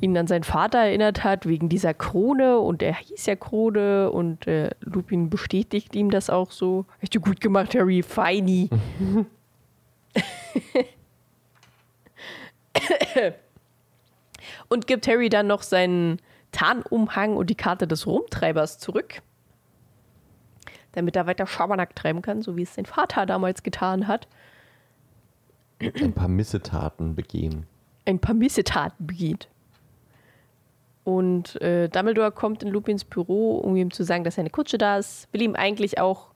ihn 0.00 0.16
an 0.18 0.26
seinen 0.26 0.44
Vater 0.44 0.78
erinnert 0.78 1.24
hat, 1.24 1.46
wegen 1.46 1.70
dieser 1.70 1.94
Krone 1.94 2.58
und 2.58 2.82
er 2.82 2.94
hieß 2.94 3.24
ja 3.26 3.36
Krone 3.36 4.10
und 4.10 4.46
äh, 4.46 4.70
Lupin 4.80 5.30
bestätigt 5.30 5.96
ihm 5.96 6.10
das 6.10 6.28
auch 6.28 6.50
so. 6.50 6.84
Hast 7.00 7.14
du 7.14 7.20
gut 7.20 7.40
gemacht, 7.40 7.74
Harry, 7.74 8.02
feini. 8.02 8.68
und 14.68 14.86
gibt 14.86 15.08
Harry 15.08 15.30
dann 15.30 15.46
noch 15.46 15.62
seinen 15.62 16.20
Tarnumhang 16.52 17.36
und 17.36 17.48
die 17.48 17.54
Karte 17.54 17.86
des 17.86 18.06
Rumtreibers 18.06 18.78
zurück, 18.78 19.22
damit 20.96 21.14
er 21.14 21.26
weiter 21.26 21.46
Schabernack 21.46 21.94
treiben 21.94 22.22
kann, 22.22 22.42
so 22.42 22.56
wie 22.56 22.62
es 22.62 22.74
sein 22.74 22.86
Vater 22.86 23.26
damals 23.26 23.62
getan 23.62 24.08
hat. 24.08 24.26
Ein 25.78 26.14
paar 26.14 26.28
Missetaten 26.28 27.14
begehen. 27.14 27.66
Ein 28.06 28.18
paar 28.18 28.34
Missetaten 28.34 29.06
begeht. 29.06 29.48
Und 31.04 31.60
äh, 31.60 31.88
Dumbledore 31.88 32.32
kommt 32.32 32.62
in 32.62 32.70
Lupins 32.70 33.04
Büro, 33.04 33.58
um 33.58 33.76
ihm 33.76 33.90
zu 33.90 34.02
sagen, 34.02 34.24
dass 34.24 34.36
seine 34.36 34.50
Kutsche 34.50 34.78
da 34.78 34.96
ist. 34.96 35.28
Will 35.32 35.42
ihm 35.42 35.54
eigentlich 35.54 36.00
auch 36.00 36.30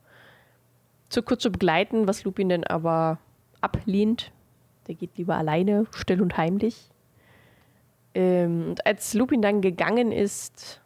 zur 1.09 1.25
Kutsche 1.25 1.49
begleiten, 1.49 2.07
was 2.07 2.23
Lupin 2.23 2.49
dann 2.49 2.63
aber 2.63 3.17
ablehnt. 3.61 4.31
Der 4.87 4.95
geht 4.95 5.17
lieber 5.17 5.35
alleine, 5.35 5.87
still 5.95 6.21
und 6.21 6.37
heimlich. 6.37 6.89
Ähm, 8.13 8.69
und 8.69 8.85
als 8.85 9.13
Lupin 9.13 9.41
dann 9.41 9.61
gegangen 9.61 10.11
ist, 10.11 10.80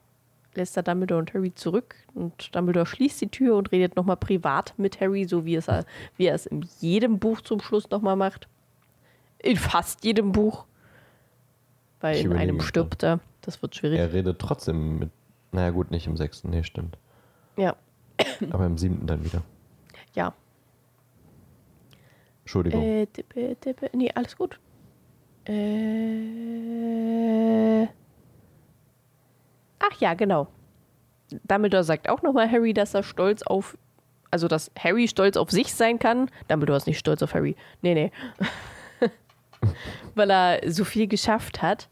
lässt 0.55 0.77
er 0.77 0.83
Dumbledore 0.83 1.19
und 1.19 1.33
Harry 1.33 1.53
zurück 1.53 1.95
und 2.13 2.55
Dumbledore 2.55 2.85
schließt 2.85 3.21
die 3.21 3.29
Tür 3.29 3.55
und 3.55 3.71
redet 3.71 3.95
nochmal 3.95 4.17
privat 4.17 4.73
mit 4.77 4.99
Harry, 5.01 5.25
so 5.25 5.45
wie, 5.45 5.55
es, 5.55 5.67
wie 6.17 6.25
er 6.25 6.35
es 6.35 6.45
in 6.45 6.67
jedem 6.79 7.19
Buch 7.19 7.41
zum 7.41 7.59
Schluss 7.59 7.89
nochmal 7.89 8.15
macht. 8.15 8.47
In 9.39 9.57
fast 9.57 10.03
jedem 10.03 10.31
Buch. 10.31 10.65
Weil 11.99 12.17
ich 12.17 12.25
in 12.25 12.33
einem 12.33 12.61
stirbt 12.61 13.03
er. 13.03 13.19
Das 13.41 13.61
wird 13.61 13.75
schwierig. 13.75 13.99
Er 13.99 14.13
redet 14.13 14.39
trotzdem 14.39 14.99
mit. 14.99 15.11
Naja, 15.51 15.69
gut, 15.69 15.91
nicht 15.91 16.07
im 16.07 16.17
sechsten. 16.17 16.49
Nee, 16.49 16.63
stimmt. 16.63 16.97
Ja. 17.57 17.75
Aber 18.51 18.65
im 18.65 18.77
siebten 18.77 19.05
dann 19.07 19.23
wieder. 19.23 19.41
Ja. 20.13 20.33
Entschuldigung. 22.41 22.81
Äh, 22.81 23.05
tippe, 23.07 23.55
tippe. 23.59 23.89
Nee, 23.93 24.11
alles 24.13 24.35
gut. 24.37 24.59
Äh. 25.45 26.35
Ach 29.89 29.99
ja, 29.99 30.13
genau. 30.13 30.47
Dumbledore 31.43 31.83
sagt 31.83 32.09
auch 32.09 32.21
nochmal 32.21 32.49
Harry, 32.51 32.73
dass 32.73 32.93
er 32.93 33.03
stolz 33.03 33.41
auf. 33.43 33.77
Also, 34.31 34.47
dass 34.47 34.71
Harry 34.77 35.07
stolz 35.07 35.37
auf 35.37 35.51
sich 35.51 35.73
sein 35.73 35.99
kann. 35.99 36.29
Dumbledore 36.47 36.77
ist 36.77 36.87
nicht 36.87 36.99
stolz 36.99 37.21
auf 37.23 37.33
Harry. 37.33 37.55
Nee, 37.81 37.93
nee. 37.93 38.11
Weil 40.15 40.29
er 40.29 40.71
so 40.71 40.83
viel 40.83 41.07
geschafft 41.07 41.61
hat. 41.61 41.89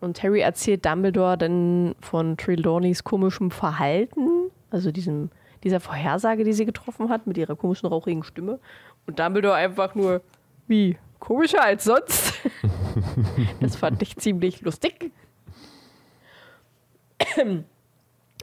Und 0.00 0.22
Harry 0.22 0.40
erzählt 0.40 0.84
Dumbledore 0.84 1.38
dann 1.38 1.94
von 2.00 2.36
Trelawney's 2.36 3.04
komischem 3.04 3.50
Verhalten. 3.50 4.50
Also 4.70 4.90
diesem, 4.90 5.30
dieser 5.62 5.78
Vorhersage, 5.78 6.42
die 6.44 6.52
sie 6.52 6.64
getroffen 6.64 7.08
hat, 7.08 7.26
mit 7.26 7.38
ihrer 7.38 7.54
komischen, 7.54 7.88
rauchigen 7.88 8.24
Stimme. 8.24 8.58
Und 9.06 9.18
Dumbledore 9.18 9.54
einfach 9.54 9.94
nur, 9.94 10.22
wie? 10.66 10.96
komischer 11.22 11.62
als 11.62 11.84
sonst. 11.84 12.34
das 13.60 13.76
fand 13.76 14.02
ich 14.02 14.16
ziemlich 14.16 14.60
lustig. 14.62 15.12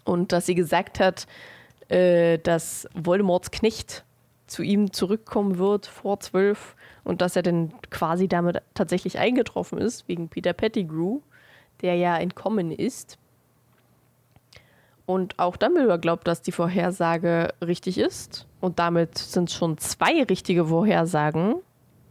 Und 0.03 0.31
dass 0.31 0.45
sie 0.45 0.55
gesagt 0.55 0.99
hat, 0.99 1.27
äh, 1.89 2.37
dass 2.39 2.87
Voldemorts 2.93 3.51
Knecht 3.51 4.05
zu 4.47 4.63
ihm 4.63 4.91
zurückkommen 4.91 5.57
wird 5.57 5.85
vor 5.85 6.19
zwölf 6.19 6.75
und 7.03 7.21
dass 7.21 7.35
er 7.35 7.43
dann 7.43 7.73
quasi 7.89 8.27
damit 8.27 8.61
tatsächlich 8.73 9.19
eingetroffen 9.19 9.77
ist, 9.77 10.07
wegen 10.07 10.29
Peter 10.29 10.53
Pettigrew, 10.53 11.19
der 11.81 11.95
ja 11.95 12.17
entkommen 12.17 12.71
ist. 12.71 13.17
Und 15.05 15.39
auch 15.39 15.57
Dumbledore 15.57 15.99
glaubt, 15.99 16.27
dass 16.27 16.43
die 16.43 16.51
Vorhersage 16.51 17.53
richtig 17.65 17.97
ist. 17.97 18.45
Und 18.61 18.77
damit 18.77 19.17
sind 19.17 19.49
schon 19.49 19.79
zwei 19.79 20.21
richtige 20.23 20.65
Vorhersagen, 20.67 21.55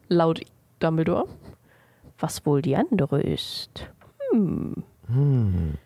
laut 0.09 0.41
Dumbledore. 0.81 1.29
Was 2.19 2.45
wohl 2.45 2.61
die 2.61 2.75
andere 2.75 3.21
ist. 3.21 3.87
Hm. 4.33 4.83
Hm. 5.07 5.79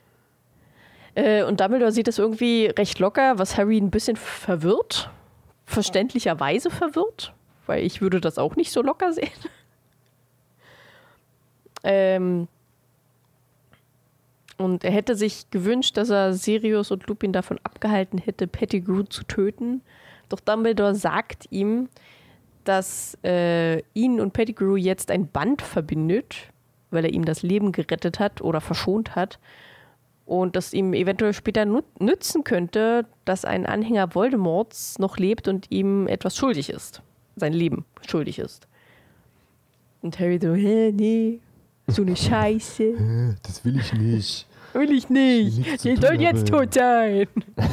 Äh, 1.14 1.44
und 1.44 1.60
Dumbledore 1.60 1.92
sieht 1.92 2.08
das 2.08 2.18
irgendwie 2.18 2.66
recht 2.66 2.98
locker, 2.98 3.38
was 3.38 3.56
Harry 3.56 3.78
ein 3.78 3.90
bisschen 3.90 4.16
verwirrt. 4.16 5.10
Verständlicherweise 5.66 6.70
verwirrt, 6.70 7.32
weil 7.66 7.84
ich 7.84 8.00
würde 8.00 8.20
das 8.20 8.38
auch 8.38 8.56
nicht 8.56 8.72
so 8.72 8.82
locker 8.82 9.12
sehen. 9.12 9.30
ähm, 11.84 12.48
und 14.58 14.84
er 14.84 14.92
hätte 14.92 15.16
sich 15.16 15.50
gewünscht, 15.50 15.96
dass 15.96 16.10
er 16.10 16.34
Sirius 16.34 16.90
und 16.90 17.06
Lupin 17.06 17.32
davon 17.32 17.58
abgehalten 17.64 18.18
hätte, 18.18 18.46
Pettigrew 18.46 19.04
zu 19.04 19.24
töten. 19.24 19.82
Doch 20.28 20.40
Dumbledore 20.40 20.94
sagt 20.94 21.46
ihm, 21.50 21.88
dass 22.64 23.18
äh, 23.24 23.82
ihn 23.94 24.20
und 24.20 24.32
Pettigrew 24.32 24.76
jetzt 24.76 25.10
ein 25.10 25.26
Band 25.26 25.62
verbindet, 25.62 26.48
weil 26.90 27.04
er 27.04 27.12
ihm 27.12 27.24
das 27.24 27.42
Leben 27.42 27.72
gerettet 27.72 28.20
hat 28.20 28.40
oder 28.40 28.60
verschont 28.60 29.16
hat. 29.16 29.38
Und 30.24 30.56
das 30.56 30.72
ihm 30.72 30.94
eventuell 30.94 31.32
später 31.32 31.66
nützen 31.98 32.44
könnte, 32.44 33.06
dass 33.24 33.44
ein 33.44 33.66
Anhänger 33.66 34.14
Voldemorts 34.14 34.98
noch 34.98 35.18
lebt 35.18 35.48
und 35.48 35.70
ihm 35.70 36.06
etwas 36.06 36.36
schuldig 36.36 36.70
ist. 36.70 37.02
Sein 37.36 37.52
Leben 37.52 37.84
schuldig 38.06 38.38
ist. 38.38 38.68
Und 40.00 40.18
Harry 40.18 40.38
so, 40.40 40.54
hä, 40.54 40.92
nee, 40.92 41.40
so 41.86 42.02
eine 42.02 42.16
Scheiße. 42.16 43.36
Das 43.42 43.64
will 43.64 43.78
ich 43.78 43.92
nicht. 43.92 44.46
Will 44.72 44.92
ich 44.92 45.08
nicht. 45.10 45.82
tun 45.82 45.96
soll 45.96 46.20
jetzt 46.20 46.48
tot 46.48 46.74
sein. 46.74 47.26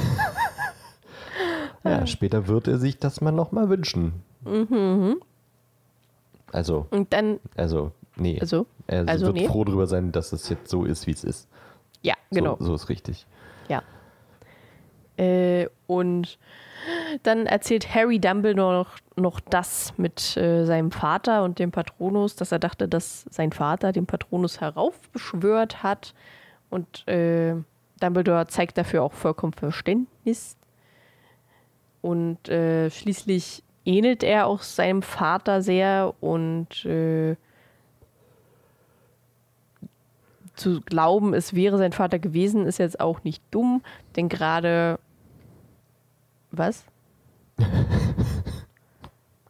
Ja, 1.84 2.06
später 2.06 2.48
wird 2.48 2.68
er 2.68 2.78
sich 2.78 2.98
das 2.98 3.22
mal 3.22 3.32
nochmal 3.32 3.70
wünschen. 3.70 4.14
Mhm. 4.44 5.22
Also, 6.52 6.88
Und 6.90 7.14
dann, 7.14 7.40
also, 7.56 7.92
nee. 8.18 8.40
also, 8.40 8.66
er 8.88 9.08
also 9.08 9.28
wird 9.28 9.38
nee. 9.38 9.48
froh 9.48 9.64
drüber 9.64 9.88
sein, 9.88 10.12
dass 10.12 10.34
es 10.34 10.50
jetzt 10.50 10.70
so 10.70 10.84
ist, 10.84 11.08
wie 11.08 11.12
es 11.12 11.24
ist. 11.24 11.48
Ja, 12.02 12.16
genau. 12.32 12.58
So, 12.60 12.66
so 12.66 12.74
ist 12.76 12.90
richtig. 12.90 13.26
Ja. 13.68 13.84
Äh, 15.18 15.68
und 15.88 16.40
dann 17.24 17.46
erzählt 17.46 17.94
Harry 17.94 18.20
Dumbledore 18.20 18.74
noch, 18.74 18.98
noch 19.16 19.40
das 19.40 19.94
mit 19.98 20.38
äh, 20.38 20.66
seinem 20.66 20.92
Vater 20.92 21.44
und 21.44 21.60
dem 21.60 21.72
Patronus, 21.72 22.36
dass 22.36 22.52
er 22.52 22.60
dachte, 22.60 22.88
dass 22.88 23.26
sein 23.30 23.52
Vater 23.52 23.92
den 23.92 24.06
Patronus 24.06 24.62
heraufbeschwört 24.62 25.84
hat. 25.84 26.14
Und 26.70 27.08
äh, 27.08 27.56
Dumbledore 28.00 28.48
zeigt 28.48 28.78
dafür 28.78 29.04
auch 29.04 29.14
vollkommen 29.14 29.54
Verständnis. 29.54 30.56
Und 32.02 32.48
äh, 32.48 32.90
schließlich 32.90 33.64
ähnelt 33.84 34.24
er 34.24 34.48
auch 34.48 34.62
seinem 34.62 35.02
Vater 35.02 35.62
sehr 35.62 36.14
und 36.22 36.86
äh, 36.86 37.36
zu 40.60 40.82
glauben, 40.82 41.34
es 41.34 41.56
wäre 41.56 41.78
sein 41.78 41.94
Vater 41.94 42.20
gewesen, 42.20 42.66
ist 42.66 42.78
jetzt 42.80 43.00
auch 43.00 43.24
nicht 43.24 43.42
dumm, 43.52 43.82
denn 44.16 44.30
gerade. 44.30 45.00
Was? 46.52 46.84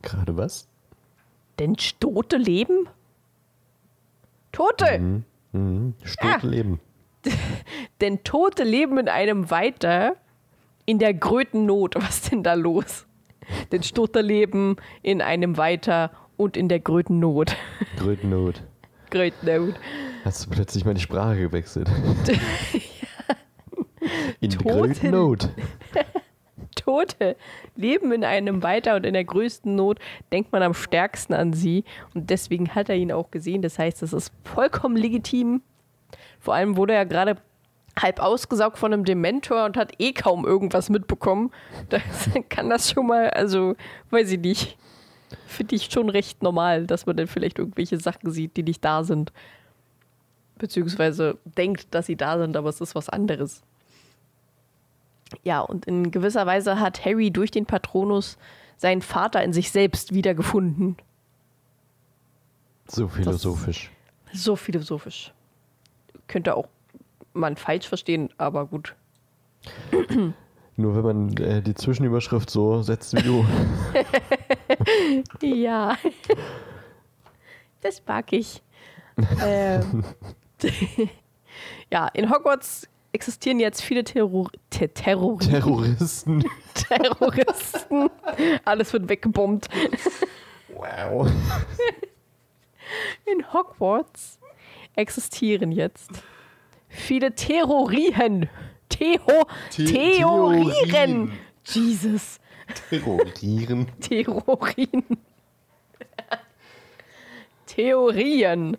Gerade 0.01 0.38
was? 0.38 0.68
Denn 1.60 1.75
Tote 1.75 2.38
leben? 2.38 2.88
Tote! 4.51 5.00
Mhm. 5.00 5.24
Mhm. 5.51 5.94
Stot 6.04 6.44
Ah. 6.44 6.46
Leben. 6.48 6.80
Denn 8.01 8.24
Tote 8.24 8.63
leben 8.63 8.98
in 8.98 9.10
einem 9.10 9.50
weiter 9.51 10.16
in 10.86 11.00
der 11.00 11.13
gröten 11.13 11.66
Not. 11.66 11.96
Was 11.96 12.16
ist 12.16 12.32
denn 12.32 12.44
da 12.44 12.54
los? 12.54 13.06
Denn 13.72 13.82
Tote 13.82 14.22
leben 14.22 14.78
in 15.01 15.22
einem 15.22 15.58
weiter 15.58 16.12
und 16.38 16.56
in 16.56 16.70
der 16.70 16.80
gröten 16.80 17.20
Not. 17.20 17.56
Grötennot. 17.98 18.63
Gröten 19.10 19.66
Not. 19.66 19.75
Hast 20.24 20.46
du 20.46 20.50
plötzlich 20.50 20.86
mal 20.86 20.94
die 20.94 21.01
Sprache 21.01 21.38
gewechselt? 21.38 21.89
In 24.39 24.50
der 24.51 25.38
Tote. 26.75 27.36
Leben 27.75 28.12
in 28.12 28.24
einem 28.24 28.63
weiter 28.63 28.96
und 28.96 29.06
in 29.06 29.13
der 29.13 29.24
größten 29.24 29.75
Not 29.75 30.00
denkt 30.31 30.51
man 30.51 30.64
am 30.64 30.74
stärksten 30.74 31.33
an 31.33 31.53
sie 31.53 31.83
und 32.14 32.29
deswegen 32.29 32.74
hat 32.74 32.90
er 32.90 32.96
ihn 32.96 33.12
auch 33.12 33.31
gesehen. 33.31 33.62
Das 33.62 33.77
heißt, 33.77 34.01
das 34.01 34.14
ist 34.14 34.31
vollkommen 34.44 34.96
legitim. 34.96 35.62
Vor 36.40 36.53
allem 36.53 36.77
wurde 36.77 36.94
er 36.94 37.05
gerade 37.05 37.36
halb 38.00 38.22
ausgesaugt 38.22 38.77
von 38.77 38.94
einem 38.94 39.03
Dementor 39.03 39.66
und 39.66 39.75
hat 39.75 39.94
eh 40.00 40.14
kaum 40.14 40.46
irgendwas 40.46 40.90
mitbekommen. 40.90 41.51
Da 41.90 42.00
kann 42.48 42.70
das 42.70 42.92
schon 42.92 43.07
mal, 43.07 43.29
also 43.31 43.75
weiß 44.10 44.31
ich 44.31 44.40
nicht. 44.40 44.77
Finde 45.48 45.75
ich 45.75 45.92
schon 45.92 46.09
recht 46.09 46.42
normal, 46.44 46.87
dass 46.87 47.05
man 47.05 47.18
dann 47.18 47.27
vielleicht 47.27 47.59
irgendwelche 47.59 48.00
Sachen 48.00 48.31
sieht, 48.31 48.57
die 48.57 48.63
nicht 48.63 48.83
da 48.83 49.03
sind. 49.03 49.31
Beziehungsweise 50.57 51.37
denkt, 51.46 51.94
dass 51.94 52.07
sie 52.07 52.15
da 52.15 52.37
sind, 52.37 52.57
aber 52.57 52.70
es 52.70 52.81
ist 52.81 52.96
was 52.96 53.09
anderes. 53.09 53.61
Ja, 55.44 55.61
und 55.61 55.85
in 55.85 56.11
gewisser 56.11 56.46
Weise 56.46 56.79
hat 56.79 57.05
Harry 57.05 57.31
durch 57.31 57.51
den 57.51 57.65
Patronus 57.65 58.37
seinen 58.77 59.01
Vater 59.01 59.44
in 59.44 59.53
sich 59.53 59.72
selbst 59.72 60.13
wiedergefunden. 60.13 60.98
So 62.87 63.07
philosophisch. 63.07 63.92
So 64.33 64.55
philosophisch. 64.55 65.33
Könnte 66.27 66.55
auch 66.55 66.68
man 67.33 67.55
falsch 67.55 67.87
verstehen, 67.87 68.29
aber 68.37 68.65
gut. 68.65 68.96
Nur 70.79 70.96
wenn 70.96 71.03
man 71.03 71.37
äh, 71.37 71.61
die 71.61 71.74
Zwischenüberschrift 71.74 72.50
so 72.50 72.81
setzt 72.81 73.13
wie 73.13 73.22
du. 73.22 73.46
Ja. 75.42 75.98
Das 77.81 78.01
mag 78.07 78.31
ich. 78.31 78.63
ähm. 79.44 80.05
ja, 81.92 82.07
in 82.13 82.29
Hogwarts 82.29 82.87
existieren 83.11 83.59
jetzt 83.59 83.81
viele 83.81 84.05
Terror 84.05 84.50
Ter 84.70 84.94
Terroristen. 84.94 85.51
Terroristen. 85.51 86.46
Terroristen. 86.74 88.09
Alles 88.63 88.94
wird 88.94 89.09
weggebombt. 89.09 89.68
Wow. 90.70 91.29
In 93.25 93.51
Hogwarts 93.51 94.39
existieren 94.96 95.74
jetzt 95.74 96.24
viele 96.87 97.35
Theorien. 97.35 98.48
Theo 98.90 99.20
The- 99.72 99.86
Theorien. 99.86 100.72
Theorien. 100.90 101.32
Jesus. 101.66 102.40
Terrorieren. 102.90 103.88
Theorien. 104.00 105.04
Theorien. 107.66 108.78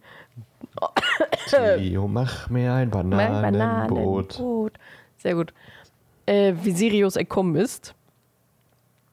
Theo, 1.49 2.09
mach 2.09 2.49
mir 2.51 2.73
ein 2.75 2.91
Bananenbrot. 2.91 3.43
Bananenbrot. 4.39 4.73
Sehr 5.19 5.35
gut. 5.35 5.53
Äh, 6.27 6.55
wie 6.63 6.71
Sirius 6.73 7.17
entkommen 7.17 7.57
ist. 7.57 7.95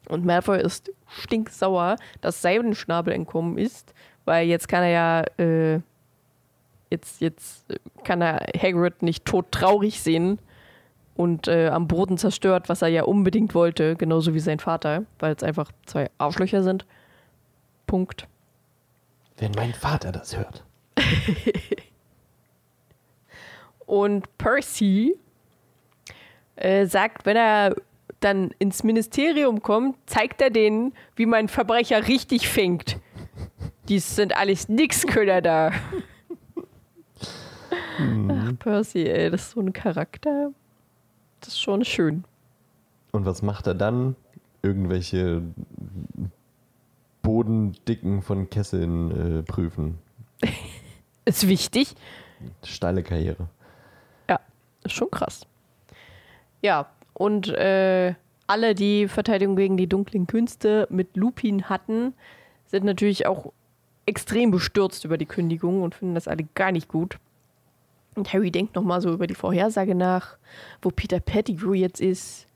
Und 0.10 0.26
Malfoy 0.26 0.62
ist 0.62 0.92
stinksauer, 1.08 1.98
dass 2.22 2.42
Seidenschnabel 2.42 3.14
entkommen 3.14 3.58
ist, 3.58 3.94
weil 4.26 4.48
jetzt 4.48 4.68
kann 4.68 4.84
er 4.84 4.90
ja, 4.90 5.24
äh, 5.44 5.80
jetzt, 6.90 7.20
jetzt 7.20 7.66
kann 8.04 8.22
er 8.22 8.48
Hagrid 8.58 9.02
nicht 9.02 9.26
todtraurig 9.26 10.02
sehen 10.02 10.40
und 11.18 11.48
äh, 11.48 11.68
am 11.70 11.88
Boden 11.88 12.18
zerstört, 12.18 12.70
was 12.70 12.84
er 12.84 12.90
ja 12.90 13.04
unbedingt 13.04 13.56
wollte, 13.56 13.96
genauso 13.96 14.34
wie 14.36 14.40
sein 14.40 14.60
Vater, 14.60 15.04
weil 15.18 15.34
es 15.34 15.44
einfach 15.44 15.72
zwei 15.86 16.10
Arschlöcher 16.20 16.62
sind. 16.62 16.86
Punkt. 17.88 18.28
Wenn 19.38 19.52
mein 19.54 19.74
Vater 19.74 20.12
das 20.12 20.38
hört. 20.38 20.64
Und 23.88 24.38
Percy 24.38 25.16
äh, 26.56 26.86
sagt, 26.86 27.26
wenn 27.26 27.38
er 27.38 27.76
dann 28.20 28.52
ins 28.60 28.84
Ministerium 28.84 29.62
kommt, 29.64 29.98
zeigt 30.06 30.42
er 30.42 30.50
denen, 30.50 30.94
wie 31.16 31.26
man 31.26 31.48
Verbrecher 31.48 32.08
richtig 32.08 32.48
fängt. 32.48 33.00
Die 33.90 34.00
sind 34.00 34.36
alles 34.36 34.70
Nixkönner 34.70 35.42
da. 35.42 35.72
Ach, 38.00 38.54
Percy, 38.60 39.08
ey, 39.08 39.32
das 39.32 39.44
ist 39.44 39.52
so 39.52 39.62
ein 39.62 39.74
Charakter. 39.74 40.52
Das 41.42 41.50
ist 41.50 41.62
schon 41.62 41.86
schön. 41.86 42.24
Und 43.12 43.26
was 43.26 43.42
macht 43.42 43.68
er 43.68 43.76
dann? 43.76 44.16
Irgendwelche 44.62 45.44
Bodendicken 47.22 48.22
von 48.22 48.50
Kesseln 48.50 49.40
äh, 49.40 49.44
prüfen. 49.44 50.00
Ist 51.26 51.48
wichtig. 51.48 51.94
Steile 52.64 53.04
Karriere. 53.04 53.50
Ja, 54.30 54.40
ist 54.84 54.94
schon 54.94 55.12
krass. 55.12 55.46
Ja, 56.62 56.90
und 57.14 57.50
äh, 57.50 58.14
alle, 58.48 58.76
die 58.76 59.10
Verteidigung 59.10 59.58
gegen 59.58 59.76
die 59.76 59.88
dunklen 59.88 60.26
Künste 60.26 60.88
mit 60.90 61.18
Lupin 61.18 61.70
hatten, 61.70 62.14
sind 62.68 62.86
natürlich 62.86 63.28
auch 63.28 63.52
extrem 64.06 64.52
bestürzt 64.52 65.04
über 65.04 65.18
die 65.18 65.26
Kündigung 65.26 65.82
und 65.82 65.96
finden 65.96 66.16
das 66.16 66.30
alle 66.30 66.46
gar 66.56 66.72
nicht 66.72 66.88
gut. 66.88 67.18
Und 68.18 68.34
Harry 68.34 68.50
denkt 68.50 68.76
nochmal 68.76 69.00
so 69.00 69.12
über 69.12 69.28
die 69.28 69.36
Vorhersage 69.36 69.94
nach, 69.94 70.38
wo 70.82 70.90
Peter 70.90 71.20
Pettigrew 71.20 71.74
jetzt 71.74 72.02
ist, 72.02 72.48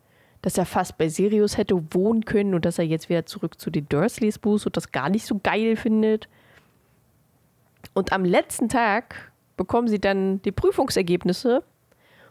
dass 0.41 0.57
er 0.57 0.65
fast 0.65 0.97
bei 0.97 1.07
Sirius 1.07 1.55
hätte 1.55 1.93
wohnen 1.93 2.25
können 2.25 2.55
und 2.55 2.65
dass 2.65 2.79
er 2.79 2.85
jetzt 2.85 3.09
wieder 3.09 3.27
zurück 3.27 3.59
zu 3.59 3.69
den 3.69 3.87
Dursleys 3.87 4.39
muss 4.43 4.65
und 4.65 4.75
das 4.75 4.91
gar 4.91 5.09
nicht 5.09 5.23
so 5.23 5.39
geil 5.41 5.75
findet. 5.75 6.27
Und 7.93 8.11
am 8.11 8.25
letzten 8.25 8.69
Tag 8.69 9.31
bekommen 9.55 9.87
sie 9.87 9.99
dann 9.99 10.41
die 10.41 10.51
Prüfungsergebnisse 10.51 11.63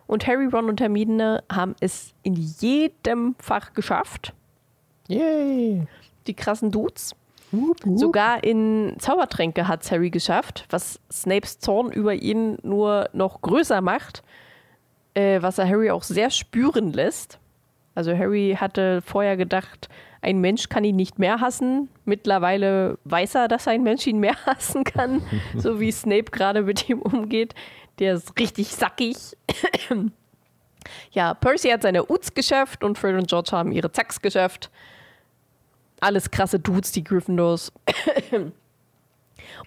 und 0.09 0.27
Harry, 0.27 0.47
Ron 0.47 0.69
und 0.69 0.81
Hermine 0.81 1.45
haben 1.49 1.77
es 1.79 2.15
in 2.25 2.35
jedem 2.35 3.37
Fach 3.39 3.75
geschafft. 3.75 4.35
Yay! 5.07 5.87
Die 6.27 6.35
krassen 6.35 6.73
Dudes. 6.73 7.15
Sogar 7.95 8.45
in 8.45 8.95
Zaubertränke 8.99 9.67
hat 9.67 9.83
es 9.83 9.91
Harry 9.91 10.11
geschafft, 10.11 10.67
was 10.71 11.01
Snapes 11.11 11.59
Zorn 11.59 11.91
über 11.91 12.15
ihn 12.15 12.59
nur 12.63 13.09
noch 13.13 13.41
größer 13.41 13.81
macht, 13.81 14.23
äh, 15.15 15.43
was 15.43 15.59
er 15.59 15.69
Harry 15.69 15.91
auch 15.91 16.03
sehr 16.03 16.31
spüren 16.31 16.93
lässt. 16.93 17.39
Also 17.95 18.17
Harry 18.17 18.57
hatte 18.59 19.03
vorher 19.03 19.37
gedacht, 19.37 19.89
ein 20.23 20.41
Mensch 20.41 20.69
kann 20.69 20.85
ihn 20.85 20.97
nicht 20.97 21.19
mehr 21.19 21.41
hassen. 21.41 21.89
Mittlerweile 22.05 22.99
weiß 23.05 23.37
er, 23.37 23.49
dass 23.49 23.67
ein 23.69 23.83
Mensch 23.83 24.07
ihn 24.07 24.19
mehr 24.19 24.37
hassen 24.47 24.85
kann, 24.85 25.23
so 25.57 25.81
wie 25.81 25.91
Snape 25.91 26.31
gerade 26.31 26.63
mit 26.63 26.89
ihm 26.89 27.01
umgeht. 27.01 27.55
Der 27.99 28.15
ist 28.15 28.39
richtig 28.39 28.69
sackig. 28.69 29.17
ja, 31.13 31.35
Percy 31.35 31.69
hat 31.71 31.83
seine 31.83 32.07
Uts 32.07 32.33
geschafft 32.35 32.85
und 32.85 32.99
Fred 32.99 33.17
und 33.17 33.29
George 33.29 33.51
haben 33.53 33.73
ihre 33.73 33.91
Zacks 33.93 34.21
geschafft. 34.21 34.71
Alles 36.01 36.31
krasse 36.31 36.59
Dudes, 36.59 36.93
die 36.93 37.05
Gryffindors. 37.05 37.73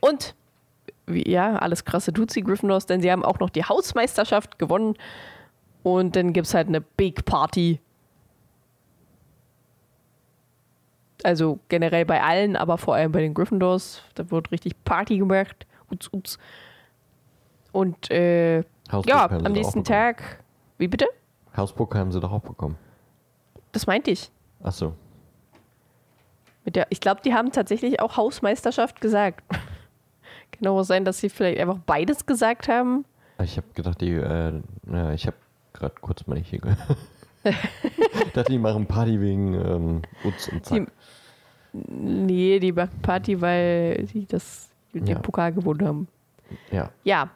und 0.02 0.36
ja, 1.08 1.56
alles 1.58 1.86
krasse 1.86 2.12
Dudes, 2.12 2.34
die 2.34 2.43
Gryffindors, 2.43 2.86
denn 2.86 3.02
sie 3.02 3.12
haben 3.12 3.24
auch 3.24 3.39
noch 3.39 3.50
die 3.50 3.63
Hausmeisterschaft 3.63 4.58
gewonnen. 4.58 4.96
Und 5.84 6.15
dann 6.15 6.34
gibt 6.34 6.48
es 6.48 6.54
halt 6.54 6.67
eine 6.67 6.82
Big 6.82 7.26
Party. 7.26 7.80
Also 11.24 11.60
generell 11.69 12.06
bei 12.06 12.22
allen, 12.22 12.56
aber 12.56 12.78
vor 12.78 12.96
allem 12.96 13.12
bei 13.12 13.22
den 13.22 13.34
Gryffindors. 13.34 14.02
Da 14.15 14.30
wird 14.32 14.52
richtig 14.52 14.82
Party 14.84 15.17
gemacht. 15.17 15.65
Ups, 15.89 16.10
ups. 16.12 16.38
Und 17.72 18.12
äh, 18.12 18.60
ja, 19.06 19.30
am 19.30 19.52
nächsten 19.52 19.84
Tag. 19.84 20.43
Wie 20.78 20.88
bitte? 20.88 21.08
Hausburg 21.56 21.96
haben 21.96 22.12
sie 22.12 22.19
doch 22.19 22.32
auch 22.32 22.41
bekommen. 22.41 22.78
Das 23.72 23.88
meinte 23.88 24.12
ich. 24.12 24.32
Ach 24.63 24.72
so. 24.72 24.93
Der, 26.65 26.88
ich 26.89 27.02
glaube, 27.02 27.21
die 27.23 27.34
haben 27.34 27.52
tatsächlich 27.52 27.99
auch 27.99 28.17
Hausmeisterschaft 28.17 29.02
gesagt. 29.02 29.43
Kann 30.52 30.67
auch 30.67 30.84
sein, 30.84 31.04
dass 31.04 31.19
sie 31.19 31.30
vielleicht 31.30 31.60
einfach 31.60 31.80
beides 31.80 32.26
gesagt 32.26 32.67
haben. 32.67 33.06
Ich 33.41 33.58
habe 33.58 33.67
gedacht, 33.73 33.99
die, 34.02 34.12
äh, 34.12 34.62
ja, 34.91 35.12
ich 35.13 35.26
habe 35.28 35.36
gerade 35.73 35.95
kurz 35.99 36.26
mal 36.28 36.36
nicht 36.36 36.49
hier 36.49 36.60
gehört. 36.60 36.97
ich 37.43 38.32
dachte, 38.34 38.52
die 38.52 38.60
machen 38.60 38.86
Party 38.86 39.19
wegen 39.19 39.54
ähm, 39.54 40.02
Utz 40.23 40.47
und 40.47 40.65
Zack. 40.65 40.88
Die, 41.73 41.91
nee, 41.91 42.60
die 42.60 42.71
machen 42.71 43.02
Party, 43.02 43.41
weil 43.41 44.06
sie 44.08 44.26
das, 44.26 44.69
den 44.93 45.06
ja. 45.08 45.19
Pokal 45.19 45.52
gewonnen 45.52 45.86
haben. 45.86 46.08
Ja. 46.71 46.91
Ja. 47.04 47.30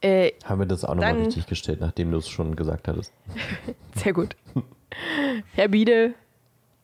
Äh, 0.00 0.32
haben 0.44 0.60
wir 0.60 0.66
das 0.66 0.84
auch 0.84 0.94
nochmal 0.94 1.22
richtig 1.22 1.46
gestellt, 1.46 1.80
nachdem 1.80 2.10
du 2.10 2.18
es 2.18 2.28
schon 2.28 2.56
gesagt 2.56 2.88
hattest. 2.88 3.12
Sehr 3.94 4.12
gut. 4.12 4.36
Herr 5.54 5.68
Biede 5.68 6.14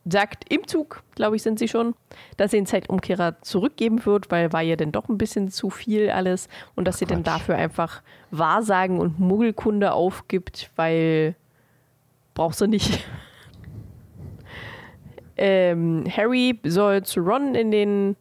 sagt 0.05 0.51
im 0.51 0.67
Zug, 0.67 1.03
glaube 1.15 1.35
ich, 1.35 1.43
sind 1.43 1.59
sie 1.59 1.67
schon, 1.67 1.95
dass 2.37 2.51
sie 2.51 2.57
den 2.57 2.65
Zeitumkehrer 2.65 3.41
zurückgeben 3.41 4.05
wird, 4.05 4.31
weil 4.31 4.51
war 4.51 4.61
ja 4.61 4.75
dann 4.75 4.91
doch 4.91 5.07
ein 5.09 5.17
bisschen 5.17 5.49
zu 5.49 5.69
viel 5.69 6.09
alles 6.09 6.49
und 6.75 6.85
dass 6.85 6.95
Ach, 6.95 6.99
sie 6.99 7.05
Quatsch. 7.05 7.15
dann 7.15 7.23
dafür 7.23 7.55
einfach 7.55 8.01
Wahrsagen 8.31 8.99
und 8.99 9.19
Muggelkunde 9.19 9.93
aufgibt, 9.93 10.71
weil 10.75 11.35
brauchst 12.33 12.59
du 12.61 12.67
nicht. 12.67 13.05
ähm, 15.37 16.03
Harry 16.09 16.59
soll 16.65 17.03
zu 17.03 17.21
Ron 17.21 17.55
in 17.55 17.71
den 17.71 18.15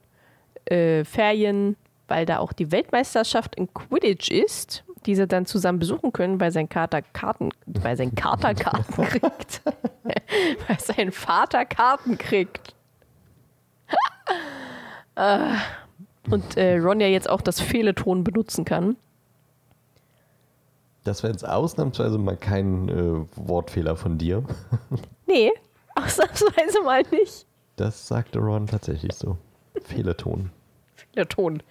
äh, 0.66 1.04
Ferien, 1.04 1.76
weil 2.06 2.26
da 2.26 2.38
auch 2.38 2.52
die 2.52 2.70
Weltmeisterschaft 2.70 3.56
in 3.56 3.72
Quidditch 3.72 4.30
ist 4.30 4.84
die 5.06 5.14
sie 5.14 5.26
dann 5.26 5.46
zusammen 5.46 5.78
besuchen 5.78 6.12
können, 6.12 6.40
weil 6.40 6.52
sein 6.52 6.68
Kater 6.68 7.02
Karten, 7.02 7.50
weil 7.66 7.96
sein 7.96 8.14
Kater 8.14 8.54
Karten 8.54 9.04
kriegt. 9.04 9.62
weil 10.68 10.80
sein 10.80 11.12
Vater 11.12 11.64
Karten 11.64 12.18
kriegt. 12.18 12.74
äh, 15.14 15.54
und 16.30 16.56
äh, 16.56 16.78
Ron 16.78 17.00
ja 17.00 17.08
jetzt 17.08 17.28
auch 17.28 17.40
das 17.40 17.60
Fehleton 17.60 18.24
benutzen 18.24 18.64
kann. 18.64 18.96
Das 21.04 21.22
wäre 21.22 21.32
jetzt 21.32 21.46
ausnahmsweise 21.46 22.18
mal 22.18 22.36
kein 22.36 22.88
äh, 22.88 23.26
Wortfehler 23.36 23.96
von 23.96 24.18
dir. 24.18 24.44
nee, 25.26 25.50
ausnahmsweise 25.96 26.82
mal 26.84 27.02
nicht. 27.10 27.46
Das 27.76 28.06
sagte 28.06 28.38
Ron 28.38 28.66
tatsächlich 28.66 29.14
so. 29.14 29.36
Fehleton. 29.82 30.52
Fehleton. 30.94 31.62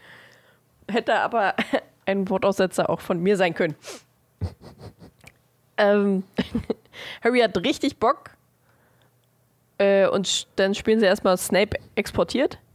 Hätte 0.90 1.20
aber 1.20 1.56
ein 2.06 2.30
Wortaussetzer 2.30 2.90
auch 2.90 3.00
von 3.00 3.22
mir 3.22 3.38
sein 3.38 3.54
können. 3.54 3.76
Ähm, 5.82 6.24
Harry 7.24 7.40
hat 7.40 7.58
richtig 7.58 7.98
Bock. 7.98 8.32
Äh, 9.78 10.08
und 10.08 10.48
dann 10.58 10.76
spielen 10.76 11.00
sie 11.00 11.06
erstmal 11.06 11.38
Snape 11.38 11.78
exportiert. 11.96 12.60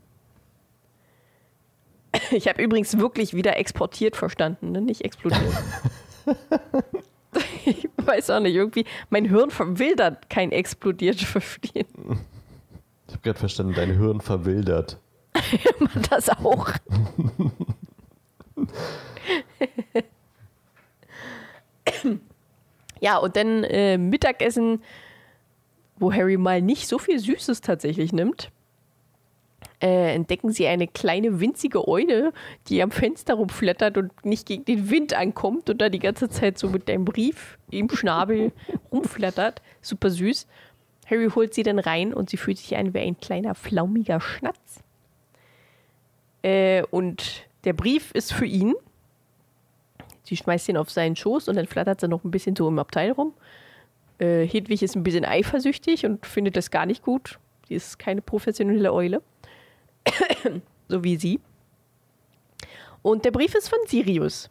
Ich 2.31 2.49
habe 2.49 2.63
übrigens 2.63 2.97
wirklich 2.97 3.35
wieder 3.35 3.59
exportiert 3.59 4.17
verstanden, 4.17 4.73
ne? 4.73 4.81
nicht 4.81 5.05
explodiert. 5.05 5.53
ich 7.67 7.87
weiß 7.99 8.31
auch 8.31 8.41
nicht, 8.41 8.55
irgendwie, 8.55 8.87
mein 9.11 9.27
Hirn 9.27 9.51
verwildert 9.51 10.31
kein 10.31 10.51
explodiert 10.51 11.21
verstehen. 11.21 11.87
Ich 13.07 13.13
habe 13.13 13.23
gerade 13.23 13.39
verstanden, 13.39 13.75
dein 13.75 13.99
Hirn 13.99 14.23
verwildert. 14.23 14.99
das 16.09 16.31
auch. 16.31 16.71
Ja, 23.01 23.19
und 23.19 23.37
dann 23.37 23.65
äh, 23.65 23.99
Mittagessen, 23.99 24.83
wo 25.99 26.13
Harry 26.13 26.37
mal 26.37 26.63
nicht 26.63 26.89
so 26.89 26.99
viel 26.99 27.19
Süßes 27.19 27.61
tatsächlich 27.61 28.13
nimmt. 28.13 28.51
Äh, 29.81 30.15
entdecken 30.15 30.53
sie 30.53 30.67
eine 30.67 30.87
kleine 30.89 31.39
winzige 31.41 31.87
Eule, 31.87 32.33
die 32.69 32.83
am 32.83 32.91
Fenster 32.91 33.35
rumflattert 33.35 33.99
und 33.99 34.25
nicht 34.25 34.47
gegen 34.47 34.65
den 34.65 34.91
Wind 34.91 35.13
ankommt 35.13 35.69
und 35.69 35.81
da 35.81 35.91
die 35.91 35.99
ganze 35.99 36.31
Zeit 36.31 36.59
so 36.59 36.71
mit 36.71 36.89
einem 36.89 37.05
Brief 37.05 37.59
im 37.71 37.91
Schnabel 37.91 38.53
rumflattert. 38.93 39.61
Super 39.83 40.11
süß. 40.11 40.47
Harry 41.11 41.29
holt 41.35 41.53
sie 41.53 41.63
dann 41.63 41.79
rein 41.79 42.15
und 42.15 42.31
sie 42.31 42.37
fühlt 42.37 42.59
sich 42.59 42.75
ein 42.75 42.95
wie 42.95 43.01
ein 43.01 43.19
kleiner 43.21 43.55
flaumiger 43.55 44.21
Schnatz. 44.21 44.83
Äh, 46.43 46.83
und 46.91 47.47
der 47.65 47.75
Brief 47.75 48.13
ist 48.13 48.33
für 48.33 48.47
ihn. 48.47 48.75
Sie 50.27 50.37
schmeißt 50.37 50.69
ihn 50.69 50.77
auf 50.77 50.91
seinen 50.91 51.17
Schoß 51.17 51.49
und 51.49 51.57
dann 51.57 51.67
flattert 51.67 52.01
sie 52.01 52.09
noch 52.09 52.25
ein 52.25 52.31
bisschen 52.31 52.57
so 52.57 52.69
im 52.69 52.79
Abteil 52.79 53.13
rum. 53.13 53.33
Äh, 54.19 54.47
Hedwig 54.47 54.83
ist 54.83 54.97
ein 54.97 55.05
bisschen 55.05 55.25
eifersüchtig 55.25 56.05
und 56.05 56.27
findet 56.27 56.57
das 56.57 56.71
gar 56.71 56.85
nicht 56.85 57.03
gut. 57.03 57.39
Sie 57.69 57.75
ist 57.75 57.99
keine 57.99 58.23
professionelle 58.23 58.93
Eule. 58.93 59.23
so 60.89 61.05
wie 61.05 61.17
sie. 61.17 61.41
Und 63.03 63.25
der 63.25 63.31
Brief 63.31 63.55
ist 63.55 63.69
von 63.69 63.79
Sirius, 63.87 64.51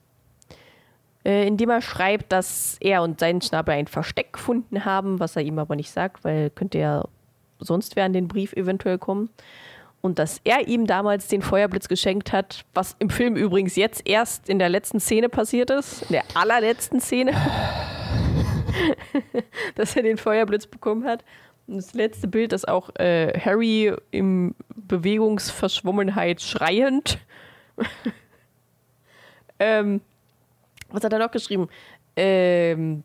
äh, 1.25 1.45
in 1.45 1.57
dem 1.57 1.69
er 1.69 1.81
schreibt, 1.81 2.31
dass 2.31 2.77
er 2.79 3.03
und 3.03 3.19
sein 3.19 3.41
Schnabel 3.41 3.75
ein 3.75 3.87
Versteck 3.87 4.31
gefunden 4.33 4.85
haben, 4.85 5.19
was 5.19 5.35
er 5.35 5.41
ihm 5.41 5.59
aber 5.59 5.75
nicht 5.75 5.91
sagt, 5.91 6.23
weil 6.23 6.49
könnte 6.51 6.77
ja 6.77 7.03
sonst 7.59 7.97
wer 7.97 8.05
an 8.05 8.13
den 8.13 8.29
Brief 8.29 8.53
eventuell 8.53 8.97
kommen 8.97 9.29
und 10.05 10.19
dass 10.19 10.39
er 10.43 10.67
ihm 10.67 10.85
damals 10.85 11.29
den 11.29 11.41
Feuerblitz 11.41 11.87
geschenkt 11.87 12.31
hat, 12.31 12.63
was 12.75 12.95
im 12.99 13.09
Film 13.09 13.35
übrigens 13.35 13.75
jetzt 13.75 14.07
erst 14.07 14.49
in 14.49 14.59
der 14.59 14.69
letzten 14.69 14.99
Szene 14.99 15.29
passiert 15.29 15.71
ist, 15.71 16.03
in 16.03 16.09
der 16.09 16.23
allerletzten 16.35 17.01
Szene, 17.01 17.33
dass 19.75 19.95
er 19.95 20.03
den 20.03 20.17
Feuerblitz 20.17 20.67
bekommen 20.67 21.05
hat. 21.05 21.25
Und 21.65 21.77
das 21.77 21.95
letzte 21.95 22.27
Bild 22.27 22.53
ist 22.53 22.67
auch 22.67 22.95
äh, 22.97 23.33
Harry 23.39 23.95
im 24.11 24.53
Bewegungsverschwommenheit 24.75 26.39
schreiend. 26.39 27.17
ähm, 29.59 30.01
was 30.89 31.03
hat 31.03 31.13
er 31.13 31.19
noch 31.19 31.31
geschrieben? 31.31 31.67
Ähm, 32.15 33.03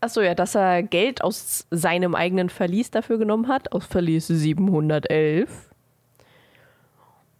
Achso, 0.00 0.20
ja, 0.20 0.34
dass 0.34 0.56
er 0.56 0.82
Geld 0.82 1.22
aus 1.22 1.64
seinem 1.70 2.16
eigenen 2.16 2.50
Verlies 2.50 2.90
dafür 2.90 3.18
genommen 3.18 3.46
hat, 3.46 3.70
aus 3.70 3.86
Verlies 3.86 4.26
711 4.26 5.75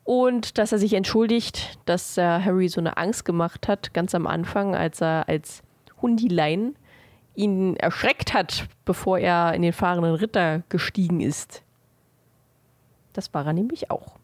und 0.06 0.56
dass 0.56 0.70
er 0.70 0.78
sich 0.78 0.94
entschuldigt, 0.94 1.80
dass 1.84 2.16
er 2.16 2.42
Harry 2.44 2.68
so 2.68 2.80
eine 2.80 2.96
Angst 2.96 3.24
gemacht 3.24 3.66
hat, 3.66 3.92
ganz 3.92 4.14
am 4.14 4.28
Anfang, 4.28 4.76
als 4.76 5.02
er 5.02 5.28
als 5.28 5.64
Hundilein 6.00 6.76
ihn 7.34 7.76
erschreckt 7.76 8.32
hat, 8.32 8.68
bevor 8.84 9.18
er 9.18 9.52
in 9.52 9.62
den 9.62 9.72
fahrenden 9.72 10.14
Ritter 10.14 10.62
gestiegen 10.68 11.20
ist. 11.20 11.64
Das 13.14 13.34
war 13.34 13.46
er 13.46 13.52
nämlich 13.52 13.90
auch. 13.90 14.14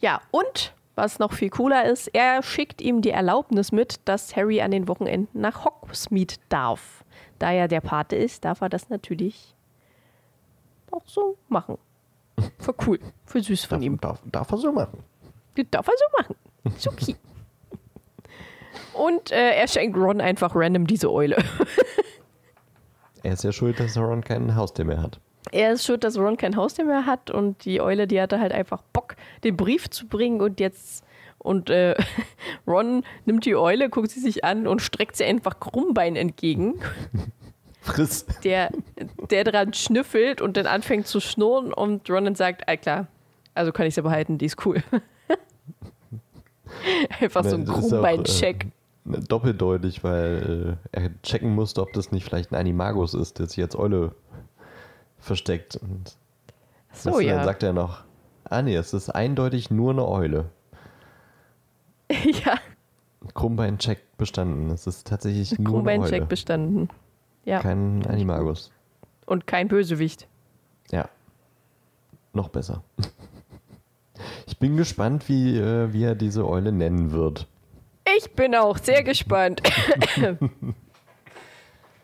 Ja, 0.00 0.20
und 0.30 0.72
was 0.94 1.18
noch 1.18 1.32
viel 1.32 1.50
cooler 1.50 1.84
ist, 1.84 2.08
er 2.14 2.44
schickt 2.44 2.80
ihm 2.80 3.02
die 3.02 3.10
Erlaubnis 3.10 3.72
mit, 3.72 4.00
dass 4.04 4.36
Harry 4.36 4.60
an 4.60 4.70
den 4.70 4.86
Wochenenden 4.86 5.40
nach 5.40 5.64
Hogsmeade 5.64 6.36
darf. 6.48 7.04
Da 7.40 7.50
er 7.50 7.66
der 7.66 7.80
Pate 7.80 8.14
ist, 8.14 8.44
darf 8.44 8.60
er 8.60 8.68
das 8.68 8.88
natürlich 8.88 9.56
auch 10.92 11.02
so 11.06 11.36
machen. 11.48 11.76
Voll 12.62 12.74
cool. 12.86 12.98
Voll 13.26 13.42
süß 13.42 13.64
von 13.64 13.78
darf, 13.78 13.84
ihm. 13.84 14.00
Darf, 14.00 14.22
darf 14.24 14.52
er 14.52 14.58
so 14.58 14.72
machen. 14.72 15.02
Darf 15.70 15.88
er 15.88 15.94
so 15.96 16.22
machen. 16.22 16.36
Ist 16.64 16.86
okay. 16.86 17.16
Und 18.94 19.32
äh, 19.32 19.56
er 19.56 19.68
schenkt 19.68 19.96
Ron 19.96 20.20
einfach 20.20 20.54
random 20.54 20.86
diese 20.86 21.10
Eule. 21.10 21.36
er 23.22 23.32
ist 23.32 23.44
ja 23.44 23.52
schuld, 23.52 23.80
dass 23.80 23.96
Ron 23.98 24.22
kein 24.22 24.54
Haustier 24.54 24.84
mehr 24.84 25.02
hat. 25.02 25.18
Er 25.50 25.72
ist 25.72 25.84
schuld, 25.84 26.04
dass 26.04 26.16
Ron 26.16 26.36
kein 26.36 26.56
Haustier 26.56 26.84
mehr 26.84 27.04
hat 27.04 27.30
und 27.30 27.64
die 27.64 27.80
Eule, 27.80 28.06
die 28.06 28.20
hatte 28.20 28.38
halt 28.38 28.52
einfach 28.52 28.82
Bock, 28.92 29.16
den 29.42 29.56
Brief 29.56 29.90
zu 29.90 30.06
bringen 30.06 30.40
und 30.40 30.60
jetzt 30.60 31.04
und 31.38 31.70
äh, 31.70 31.96
Ron 32.66 33.02
nimmt 33.24 33.44
die 33.44 33.56
Eule, 33.56 33.90
guckt 33.90 34.10
sie 34.10 34.20
sich 34.20 34.44
an 34.44 34.68
und 34.68 34.80
streckt 34.80 35.16
sie 35.16 35.24
einfach 35.24 35.58
Krummbein 35.58 36.14
entgegen. 36.14 36.80
Friss. 37.82 38.24
Der, 38.44 38.70
der 39.30 39.44
dran 39.44 39.74
schnüffelt 39.74 40.40
und 40.40 40.56
dann 40.56 40.66
anfängt 40.66 41.08
zu 41.08 41.20
schnurren 41.20 41.72
und 41.72 42.08
Ronan 42.08 42.36
sagt, 42.36 42.68
ah 42.68 42.76
klar, 42.76 43.08
also 43.54 43.72
kann 43.72 43.86
ich 43.86 43.94
sie 43.94 44.02
behalten, 44.02 44.38
die 44.38 44.46
ist 44.46 44.64
cool. 44.64 44.82
Einfach 47.20 47.44
so 47.44 47.56
ein 47.56 47.66
Krummbein-Check. 47.66 48.66
Äh, 48.66 48.68
doppeldeutig, 49.28 50.04
weil 50.04 50.78
äh, 50.92 51.00
er 51.00 51.10
checken 51.22 51.54
musste, 51.54 51.82
ob 51.82 51.92
das 51.92 52.12
nicht 52.12 52.24
vielleicht 52.24 52.52
ein 52.52 52.56
Animagus 52.56 53.14
ist, 53.14 53.40
der 53.40 53.46
sich 53.46 53.60
als 53.60 53.76
Eule 53.76 54.14
versteckt. 55.18 55.76
Und 55.76 56.16
so, 56.92 57.18
ja. 57.18 57.36
Dann 57.36 57.44
sagt 57.44 57.64
er 57.64 57.72
noch, 57.72 58.04
ah 58.44 58.62
nee, 58.62 58.76
es 58.76 58.94
ist 58.94 59.10
eindeutig 59.10 59.70
nur 59.70 59.90
eine 59.90 60.06
Eule. 60.06 60.50
ja, 62.44 62.58
Krummbein-Check 63.34 64.16
bestanden. 64.16 64.70
Es 64.70 64.86
ist 64.86 65.08
tatsächlich 65.08 65.58
nur 65.58 65.80
eine 65.80 65.98
Krummbein-Check 65.98 66.28
bestanden. 66.28 66.88
Ja. 67.44 67.60
Kein 67.60 68.06
Animagus. 68.06 68.70
Und 69.26 69.46
kein 69.46 69.68
Bösewicht. 69.68 70.28
Ja. 70.90 71.08
Noch 72.32 72.48
besser. 72.48 72.82
Ich 74.46 74.58
bin 74.58 74.76
gespannt, 74.76 75.28
wie, 75.28 75.56
äh, 75.56 75.92
wie 75.92 76.04
er 76.04 76.14
diese 76.14 76.46
Eule 76.46 76.70
nennen 76.70 77.10
wird. 77.10 77.48
Ich 78.16 78.32
bin 78.32 78.54
auch 78.54 78.78
sehr 78.78 79.02
gespannt. 79.02 79.62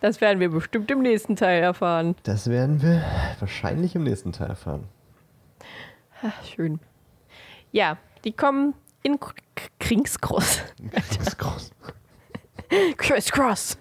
das 0.00 0.20
werden 0.20 0.40
wir 0.40 0.48
bestimmt 0.48 0.90
im 0.90 1.02
nächsten 1.02 1.36
Teil 1.36 1.62
erfahren. 1.62 2.16
Das 2.24 2.48
werden 2.48 2.82
wir 2.82 3.04
wahrscheinlich 3.38 3.94
im 3.94 4.02
nächsten 4.04 4.32
Teil 4.32 4.48
erfahren. 4.48 4.84
Ach, 6.22 6.44
schön. 6.44 6.80
Ja, 7.70 7.98
die 8.24 8.32
kommen 8.32 8.74
in 9.02 9.18
Kringscross. 9.78 10.62
Groß. 11.38 11.70
Crisscross. 12.96 13.78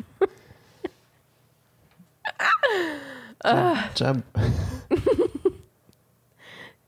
Jump, 3.44 3.78
jump. 3.96 4.24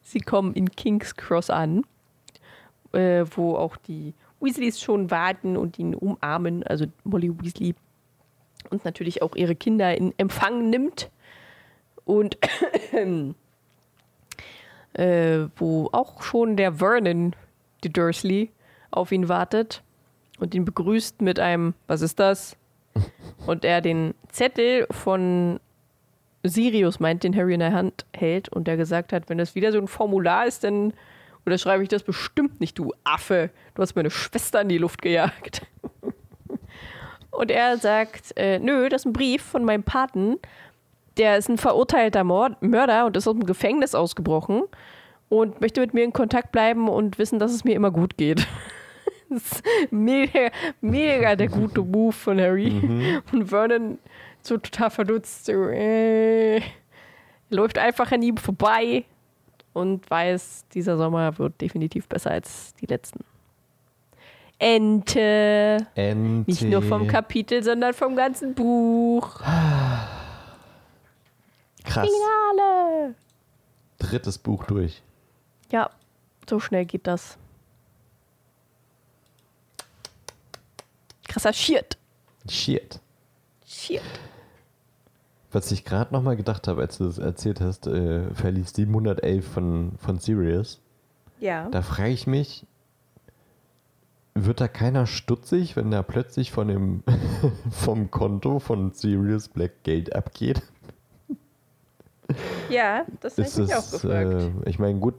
Sie 0.01 0.19
kommen 0.19 0.53
in 0.53 0.71
King's 0.71 1.15
Cross 1.15 1.49
an, 1.49 1.83
äh, 2.93 3.25
wo 3.35 3.55
auch 3.55 3.77
die 3.77 4.13
Weasleys 4.39 4.81
schon 4.81 5.11
warten 5.11 5.57
und 5.57 5.77
ihn 5.77 5.93
umarmen, 5.93 6.63
also 6.63 6.85
Molly 7.03 7.31
Weasley. 7.39 7.75
Und 8.69 8.85
natürlich 8.85 9.21
auch 9.21 9.35
ihre 9.35 9.55
Kinder 9.55 9.95
in 9.95 10.13
Empfang 10.17 10.69
nimmt. 10.69 11.09
Und 12.05 12.37
äh, 14.93 15.47
wo 15.55 15.89
auch 15.91 16.23
schon 16.23 16.57
der 16.57 16.73
Vernon, 16.73 17.35
die 17.83 17.93
Dursley, 17.93 18.51
auf 18.91 19.11
ihn 19.11 19.29
wartet 19.29 19.83
und 20.39 20.55
ihn 20.55 20.65
begrüßt 20.65 21.21
mit 21.21 21.39
einem, 21.39 21.75
was 21.87 22.01
ist 22.01 22.19
das? 22.19 22.57
Und 23.45 23.65
er 23.65 23.81
den 23.81 24.13
Zettel 24.29 24.87
von 24.91 25.59
Sirius 26.43 26.99
meint, 26.99 27.23
den 27.23 27.35
Harry 27.35 27.53
in 27.53 27.59
der 27.59 27.73
Hand 27.73 28.05
hält 28.13 28.49
und 28.49 28.67
der 28.67 28.77
gesagt 28.77 29.11
hat, 29.11 29.29
wenn 29.29 29.37
das 29.37 29.55
wieder 29.55 29.71
so 29.71 29.77
ein 29.77 29.87
Formular 29.87 30.45
ist, 30.45 30.63
dann 30.63 30.93
unterschreibe 31.45 31.83
ich 31.83 31.89
das 31.89 32.03
bestimmt 32.03 32.59
nicht, 32.59 32.77
du 32.77 32.93
Affe. 33.03 33.49
Du 33.73 33.81
hast 33.81 33.95
meine 33.95 34.11
Schwester 34.11 34.61
in 34.61 34.69
die 34.69 34.77
Luft 34.77 35.01
gejagt. 35.01 35.65
Und 37.31 37.51
er 37.51 37.77
sagt, 37.77 38.37
äh, 38.37 38.59
nö, 38.59 38.89
das 38.89 39.01
ist 39.01 39.05
ein 39.05 39.13
Brief 39.13 39.41
von 39.41 39.63
meinem 39.63 39.83
Paten. 39.83 40.37
Der 41.17 41.37
ist 41.37 41.47
ein 41.47 41.57
verurteilter 41.57 42.23
Mord 42.23 42.61
Mörder 42.61 43.05
und 43.05 43.15
ist 43.15 43.27
aus 43.27 43.35
dem 43.35 43.45
Gefängnis 43.45 43.95
ausgebrochen 43.95 44.63
und 45.29 45.61
möchte 45.61 45.79
mit 45.81 45.93
mir 45.93 46.03
in 46.03 46.11
Kontakt 46.11 46.51
bleiben 46.51 46.89
und 46.89 47.17
wissen, 47.17 47.39
dass 47.39 47.53
es 47.53 47.63
mir 47.63 47.75
immer 47.75 47.91
gut 47.91 48.17
geht. 48.17 48.45
Mega, 49.91 50.51
mega 50.81 51.35
der 51.35 51.47
gute 51.47 51.81
Move 51.81 52.13
von 52.13 52.39
Harry. 52.39 53.21
Und 53.31 53.47
Vernon 53.47 53.99
so 54.41 54.57
total 54.57 54.89
verdutzt. 54.89 55.45
So, 55.45 55.67
äh, 55.69 56.61
läuft 57.49 57.77
einfach 57.77 58.11
an 58.11 58.21
ihm 58.21 58.37
vorbei 58.37 59.05
und 59.73 60.09
weiß, 60.09 60.65
dieser 60.73 60.97
Sommer 60.97 61.37
wird 61.37 61.61
definitiv 61.61 62.07
besser 62.07 62.31
als 62.31 62.73
die 62.75 62.85
letzten. 62.85 63.23
Ente. 64.57 65.87
Ente. 65.95 66.51
Nicht 66.51 66.63
nur 66.63 66.81
vom 66.81 67.07
Kapitel, 67.07 67.63
sondern 67.63 67.93
vom 67.93 68.15
ganzen 68.15 68.53
Buch. 68.53 69.39
Krass. 71.85 72.09
Finale. 72.09 73.15
Drittes 73.97 74.37
Buch 74.37 74.65
durch. 74.65 75.01
Ja, 75.71 75.89
so 76.49 76.59
schnell 76.59 76.85
geht 76.85 77.07
das. 77.07 77.38
Krasser 81.29 81.53
Shit. 81.53 81.97
Shit. 82.49 82.99
Shit. 83.65 84.01
Was 85.51 85.71
ich 85.71 85.85
gerade 85.85 86.13
nochmal 86.13 86.35
gedacht 86.35 86.67
habe, 86.67 86.81
als 86.81 86.97
du 86.97 87.05
das 87.05 87.17
erzählt 87.17 87.61
hast, 87.61 87.87
äh, 87.87 88.33
verlief 88.33 88.67
711 88.69 89.47
von, 89.47 89.91
von 89.97 90.19
Sirius. 90.19 90.81
Ja. 91.39 91.69
Da 91.69 91.81
frage 91.81 92.09
ich 92.09 92.27
mich, 92.27 92.65
wird 94.35 94.59
da 94.59 94.67
keiner 94.67 95.05
stutzig, 95.05 95.75
wenn 95.75 95.91
da 95.91 96.03
plötzlich 96.03 96.51
von 96.51 96.67
dem, 96.67 97.03
vom 97.71 98.11
Konto 98.11 98.59
von 98.59 98.91
Sirius 98.91 99.47
Black 99.49 99.83
Geld 99.83 100.15
abgeht? 100.15 100.61
Ja, 102.69 103.05
das 103.21 103.33
habe 103.37 103.41
ich 103.41 103.47
Ist 103.47 103.57
mich 103.57 103.75
auch 103.75 103.91
gefragt. 103.91 104.33
äh, 104.65 104.69
ich 104.69 104.77
meine, 104.77 104.99
gut, 104.99 105.15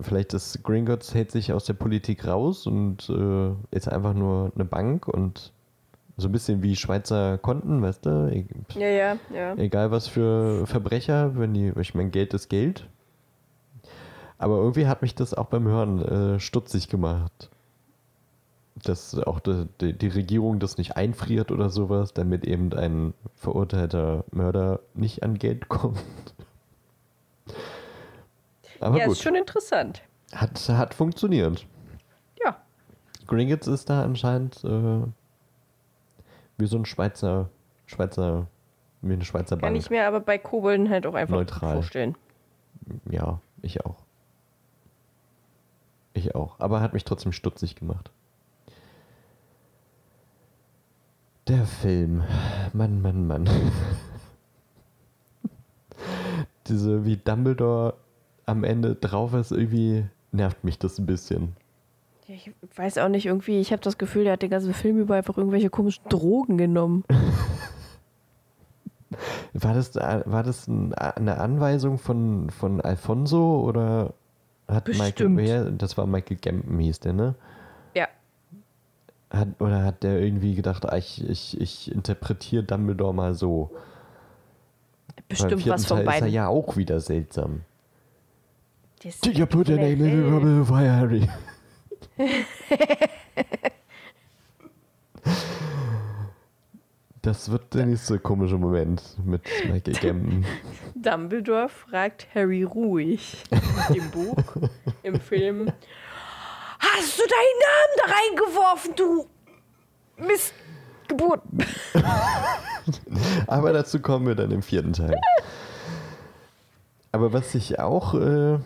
vielleicht 0.00 0.34
ist 0.34 0.62
Gringotts 0.62 1.14
hält 1.14 1.30
sich 1.30 1.52
aus 1.52 1.64
der 1.64 1.74
Politik 1.74 2.26
raus 2.26 2.66
und 2.66 3.08
äh, 3.08 3.76
ist 3.76 3.88
einfach 3.88 4.14
nur 4.14 4.52
eine 4.54 4.64
Bank 4.64 5.08
und 5.08 5.52
so 6.16 6.28
ein 6.28 6.32
bisschen 6.32 6.62
wie 6.62 6.76
Schweizer 6.76 7.38
Konten, 7.38 7.82
weißt 7.82 8.06
du? 8.06 8.30
E 8.32 8.46
ja, 8.74 8.88
ja, 8.88 9.16
ja. 9.34 9.54
Egal 9.56 9.90
was 9.90 10.08
für 10.08 10.66
Verbrecher, 10.66 11.38
wenn 11.38 11.52
die, 11.52 11.72
ich 11.78 11.94
meine, 11.94 12.10
Geld 12.10 12.32
ist 12.32 12.48
Geld. 12.48 12.88
Aber 14.38 14.56
irgendwie 14.56 14.86
hat 14.86 15.02
mich 15.02 15.14
das 15.14 15.34
auch 15.34 15.46
beim 15.46 15.66
Hören 15.66 16.02
äh, 16.02 16.40
stutzig 16.40 16.88
gemacht. 16.88 17.50
Dass 18.82 19.18
auch 19.18 19.40
die, 19.40 19.66
die, 19.80 19.92
die 19.94 20.08
Regierung 20.08 20.58
das 20.58 20.78
nicht 20.78 20.96
einfriert 20.96 21.50
oder 21.50 21.70
sowas, 21.70 22.12
damit 22.12 22.44
eben 22.44 22.72
ein 22.74 23.14
verurteilter 23.34 24.24
Mörder 24.30 24.80
nicht 24.94 25.22
an 25.22 25.38
Geld 25.38 25.68
kommt. 25.68 25.98
Aber 28.80 28.98
ja, 28.98 29.04
gut, 29.06 29.14
ist 29.14 29.22
schon 29.22 29.34
interessant. 29.34 30.02
hat, 30.32 30.68
hat 30.68 30.94
funktioniert. 30.94 31.66
Ja. 32.44 32.56
Gringotts 33.26 33.66
ist 33.66 33.88
da 33.90 34.02
anscheinend 34.02 34.62
äh, 34.64 35.00
wie 36.58 36.66
so 36.66 36.76
ein 36.78 36.84
Schweizer, 36.86 37.50
Schweizer, 37.86 38.46
wie 39.02 39.12
eine 39.14 39.24
Schweizer 39.24 39.56
Kann 39.56 39.72
Bank. 39.72 39.76
ich 39.76 39.90
mir 39.90 40.06
aber 40.06 40.20
bei 40.20 40.38
Kobolden 40.38 40.90
halt 40.90 41.06
auch 41.06 41.14
einfach 41.14 41.36
Neutral. 41.36 41.74
vorstellen. 41.74 42.16
Ja, 43.10 43.40
ich 43.62 43.84
auch. 43.84 43.96
Ich 46.14 46.34
auch. 46.34 46.58
Aber 46.60 46.80
hat 46.80 46.94
mich 46.94 47.04
trotzdem 47.04 47.32
stutzig 47.32 47.76
gemacht. 47.76 48.10
Der 51.48 51.64
Film. 51.64 52.24
Mann, 52.72 53.02
Mann, 53.02 53.26
Mann. 53.26 53.48
Diese, 56.66 57.04
wie 57.04 57.16
Dumbledore 57.16 57.94
am 58.46 58.64
Ende 58.64 58.94
drauf 58.94 59.34
ist, 59.34 59.52
irgendwie 59.52 60.06
nervt 60.32 60.64
mich 60.64 60.78
das 60.78 60.98
ein 60.98 61.06
bisschen. 61.06 61.54
Ich 62.28 62.50
weiß 62.74 62.98
auch 62.98 63.08
nicht, 63.08 63.26
irgendwie, 63.26 63.60
ich 63.60 63.70
habe 63.72 63.82
das 63.82 63.98
Gefühl, 63.98 64.24
der 64.24 64.32
hat 64.34 64.42
den 64.42 64.50
ganzen 64.50 64.74
Film 64.74 64.98
über 64.98 65.14
einfach 65.14 65.36
irgendwelche 65.36 65.70
komischen 65.70 66.08
Drogen 66.08 66.58
genommen. 66.58 67.04
War 69.52 69.72
das, 69.72 69.94
war 69.94 70.42
das 70.42 70.66
ein, 70.66 70.92
eine 70.92 71.38
Anweisung 71.38 71.96
von, 71.98 72.50
von 72.50 72.80
Alfonso 72.80 73.60
oder 73.60 74.12
hat 74.68 74.88
Michael, 74.88 75.10
Bestimmt. 75.10 75.38
wer, 75.38 75.70
das 75.70 75.96
war 75.96 76.06
Michael 76.06 76.36
Gambon 76.38 76.80
hieß 76.80 77.00
der, 77.00 77.12
ne? 77.12 77.34
Ja. 77.94 78.08
Hat, 79.30 79.48
oder 79.60 79.84
hat 79.84 80.02
der 80.02 80.20
irgendwie 80.20 80.54
gedacht, 80.54 80.84
ah, 80.86 80.96
ich, 80.96 81.26
ich, 81.28 81.58
ich 81.60 81.90
interpretiere 81.92 82.64
Dumbledore 82.64 83.14
mal 83.14 83.34
so? 83.34 83.70
Bestimmt 85.28 85.66
was 85.68 85.86
von 85.86 85.98
Teil 85.98 86.06
ist 86.06 86.12
er 86.12 86.20
beiden. 86.20 86.32
ja 86.32 86.48
auch 86.48 86.76
wieder 86.76 87.00
seltsam. 87.00 87.62
Das- 89.06 89.20
Did 89.20 89.38
you 89.38 89.46
put 89.46 89.68
your 89.68 89.76
name 89.78 90.00
in 90.00 90.16
the 90.16 90.28
rubble 90.28 90.64
fire, 90.64 90.90
Harry? 90.90 91.28
Das 97.22 97.50
wird 97.50 97.74
der 97.74 97.86
nächste 97.86 98.18
komische 98.20 98.56
Moment 98.56 99.02
mit 99.24 99.42
Michael 99.70 99.94
Gambon. 99.94 100.46
Dumbledore 100.94 101.68
fragt 101.68 102.28
Harry 102.34 102.62
ruhig 102.62 103.42
im 103.94 104.10
Buch, 104.10 104.36
im 105.02 105.18
Film. 105.20 105.72
Hast 106.78 107.18
du 107.18 107.22
deinen 107.22 107.58
Namen 107.66 107.96
da 107.96 108.12
reingeworfen, 108.12 108.94
du 108.94 109.26
Mistgeburt? 110.18 111.42
Aber 113.48 113.72
dazu 113.72 114.00
kommen 114.00 114.28
wir 114.28 114.34
dann 114.36 114.52
im 114.52 114.62
vierten 114.62 114.92
Teil. 114.92 115.16
Aber 117.10 117.32
was 117.32 117.54
ich 117.56 117.80
auch 117.80 118.14
äh, 118.14 118.58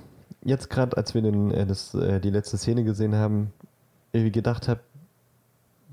jetzt 0.42 0.70
gerade, 0.70 0.96
als 0.96 1.14
wir 1.14 1.22
den, 1.22 1.50
äh, 1.50 1.66
das, 1.66 1.94
äh, 1.94 2.20
die 2.20 2.30
letzte 2.30 2.56
Szene 2.58 2.84
gesehen 2.84 3.14
haben, 3.14 3.52
irgendwie 4.12 4.32
gedacht 4.32 4.68
habe, 4.68 4.80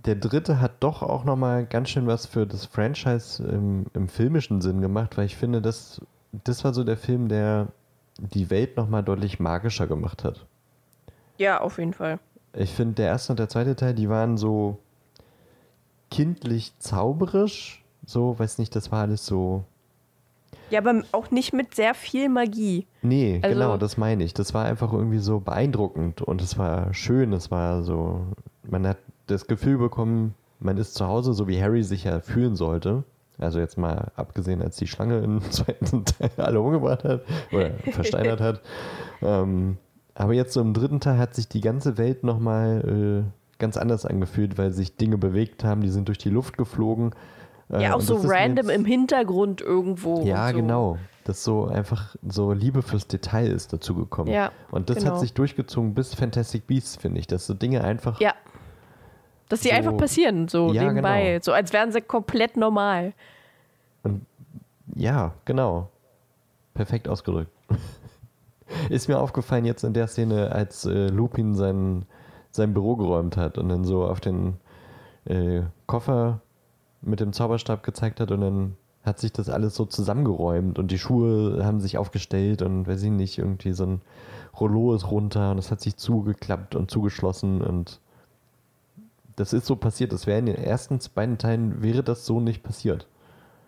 der 0.05 0.15
dritte 0.15 0.61
hat 0.61 0.73
doch 0.79 1.03
auch 1.03 1.25
nochmal 1.25 1.65
ganz 1.65 1.89
schön 1.89 2.07
was 2.07 2.25
für 2.25 2.47
das 2.47 2.65
Franchise 2.65 3.43
im, 3.43 3.87
im 3.93 4.07
filmischen 4.07 4.61
Sinn 4.61 4.81
gemacht, 4.81 5.17
weil 5.17 5.25
ich 5.25 5.35
finde, 5.35 5.61
das, 5.61 6.01
das 6.31 6.63
war 6.63 6.73
so 6.73 6.83
der 6.83 6.97
Film, 6.97 7.27
der 7.27 7.67
die 8.17 8.49
Welt 8.49 8.77
nochmal 8.77 9.03
deutlich 9.03 9.39
magischer 9.39 9.85
gemacht 9.85 10.23
hat. 10.23 10.45
Ja, 11.37 11.61
auf 11.61 11.77
jeden 11.77 11.93
Fall. 11.93 12.19
Ich 12.53 12.71
finde, 12.73 12.95
der 12.95 13.07
erste 13.07 13.33
und 13.33 13.39
der 13.39 13.49
zweite 13.49 13.75
Teil, 13.75 13.93
die 13.93 14.09
waren 14.09 14.37
so 14.37 14.79
kindlich 16.09 16.73
zauberisch. 16.79 17.83
So, 18.05 18.39
weiß 18.39 18.57
nicht, 18.57 18.75
das 18.75 18.91
war 18.91 19.01
alles 19.01 19.25
so. 19.25 19.65
Ja, 20.69 20.79
aber 20.79 21.01
auch 21.13 21.31
nicht 21.31 21.53
mit 21.53 21.73
sehr 21.75 21.93
viel 21.93 22.29
Magie. 22.29 22.87
Nee, 23.01 23.39
Also- 23.43 23.53
genau, 23.55 23.77
das 23.77 23.97
meine 23.97 24.23
ich. 24.23 24.33
Das 24.33 24.53
war 24.53 24.65
einfach 24.65 24.91
irgendwie 24.93 25.19
so 25.19 25.39
beeindruckend 25.39 26.21
und 26.21 26.41
es 26.41 26.57
war 26.57 26.93
schön. 26.93 27.31
Es 27.33 27.51
war 27.51 27.83
so, 27.83 28.25
man 28.69 28.85
hat 28.87 28.97
das 29.27 29.47
Gefühl 29.47 29.77
bekommen, 29.77 30.33
man 30.59 30.77
ist 30.77 30.95
zu 30.95 31.07
Hause, 31.07 31.33
so 31.33 31.47
wie 31.47 31.61
Harry 31.61 31.83
sich 31.83 32.03
ja 32.05 32.19
fühlen 32.19 32.55
sollte. 32.55 33.03
Also 33.39 33.59
jetzt 33.59 33.77
mal 33.77 34.11
abgesehen, 34.15 34.61
als 34.61 34.77
die 34.77 34.87
Schlange 34.87 35.19
im 35.19 35.41
zweiten 35.51 36.03
Teil 36.05 36.31
alle 36.37 36.59
umgebracht 36.59 37.03
hat 37.03 37.21
oder 37.51 37.71
versteinert 37.91 38.41
hat. 38.41 38.61
Ähm, 39.21 39.77
aber 40.15 40.33
jetzt 40.33 40.53
so 40.53 40.61
im 40.61 40.73
dritten 40.73 40.99
Teil 40.99 41.19
hat 41.19 41.35
sich 41.35 41.47
die 41.47 41.61
ganze 41.61 41.97
Welt 41.99 42.23
nochmal 42.23 43.23
äh, 43.27 43.31
ganz 43.59 43.77
anders 43.77 44.05
angefühlt, 44.05 44.57
weil 44.57 44.71
sich 44.71 44.97
Dinge 44.97 45.17
bewegt 45.17 45.63
haben, 45.63 45.81
die 45.81 45.89
sind 45.89 46.07
durch 46.07 46.17
die 46.17 46.29
Luft 46.31 46.57
geflogen. 46.57 47.11
Äh, 47.71 47.83
Ja, 47.83 47.91
auch 47.93 47.99
und 47.99 48.01
so 48.05 48.17
random 48.23 48.69
im 48.69 48.85
Hintergrund 48.85 49.61
irgendwo. 49.61 50.23
ja, 50.23 50.45
und 50.47 50.51
so. 50.51 50.57
genau. 50.57 50.97
Dass 51.25 51.43
so 51.43 51.65
einfach 51.65 52.15
so 52.25 52.53
Liebe 52.53 52.81
fürs 52.81 53.07
Detail 53.07 53.47
ist 53.51 53.73
dazu 53.73 53.93
gekommen. 53.95 54.31
Ja, 54.31 54.51
Und 54.71 54.89
das 54.89 54.99
genau. 54.99 55.11
hat 55.11 55.19
sich 55.19 55.33
durchgezogen 55.33 55.93
bis 55.93 56.13
Fantastic 56.13 56.65
Beasts, 56.67 56.95
finde 56.95 57.19
ich. 57.19 57.27
Dass 57.27 57.45
so 57.45 57.53
Dinge 57.53 57.83
einfach. 57.83 58.21
Ja. 58.21 58.33
Dass 59.49 59.59
die 59.61 59.69
So- 59.69 59.73
einfach 59.75 59.97
passieren, 59.97 60.47
so 60.47 60.71
Ja, 60.73 60.83
nebenbei. 60.83 61.31
genau. 61.31 61.39
So 61.43 61.51
als 61.51 61.73
wären 61.73 61.91
sie 61.91 61.99
komplett 62.01 62.55
normal. 62.55 63.13
Ja, 64.95 65.33
genau. 65.45 65.89
Perfekt 66.73 67.07
ausgedrückt. 67.09 67.51
ist 68.89 69.07
mir 69.07 69.19
aufgefallen 69.19 69.65
jetzt 69.65 69.83
in 69.83 69.93
der 69.93 70.07
Szene, 70.07 70.51
als 70.51 70.85
äh, 70.85 71.07
Lupin 71.07 71.55
sein, 71.55 72.05
sein 72.51 72.73
Büro 72.73 72.95
geräumt 72.95 73.35
hat 73.37 73.57
und 73.57 73.69
dann 73.69 73.83
so 73.83 74.05
auf 74.05 74.19
den 74.19 74.57
äh, 75.25 75.61
Koffer 75.87 76.39
mit 77.01 77.19
dem 77.19 77.33
Zauberstab 77.33 77.83
gezeigt 77.83 78.19
hat 78.19 78.31
und 78.31 78.41
dann 78.41 78.77
hat 79.03 79.19
sich 79.19 79.31
das 79.31 79.49
alles 79.49 79.75
so 79.75 79.85
zusammengeräumt 79.85 80.77
und 80.79 80.91
die 80.91 80.99
Schuhe 80.99 81.63
haben 81.63 81.79
sich 81.79 81.97
aufgestellt 81.97 82.61
und 82.61 82.87
weiß 82.87 83.03
ich 83.03 83.11
nicht, 83.11 83.37
irgendwie 83.37 83.71
so 83.71 83.85
ein 83.85 84.01
Rollo 84.59 84.93
ist 84.93 85.09
runter 85.09 85.51
und 85.51 85.59
es 85.59 85.71
hat 85.71 85.79
sich 85.81 85.95
zugeklappt 85.95 86.75
und 86.75 86.91
zugeschlossen 86.91 87.61
und 87.61 87.99
das 89.35 89.53
ist 89.53 89.65
so 89.67 89.75
passiert. 89.75 90.11
Das 90.11 90.25
wäre 90.27 90.39
in 90.39 90.47
den 90.47 90.55
ersten 90.55 90.99
beiden 91.13 91.37
Teilen 91.37 91.81
wäre 91.81 92.03
das 92.03 92.25
so 92.25 92.39
nicht 92.39 92.63
passiert. 92.63 93.07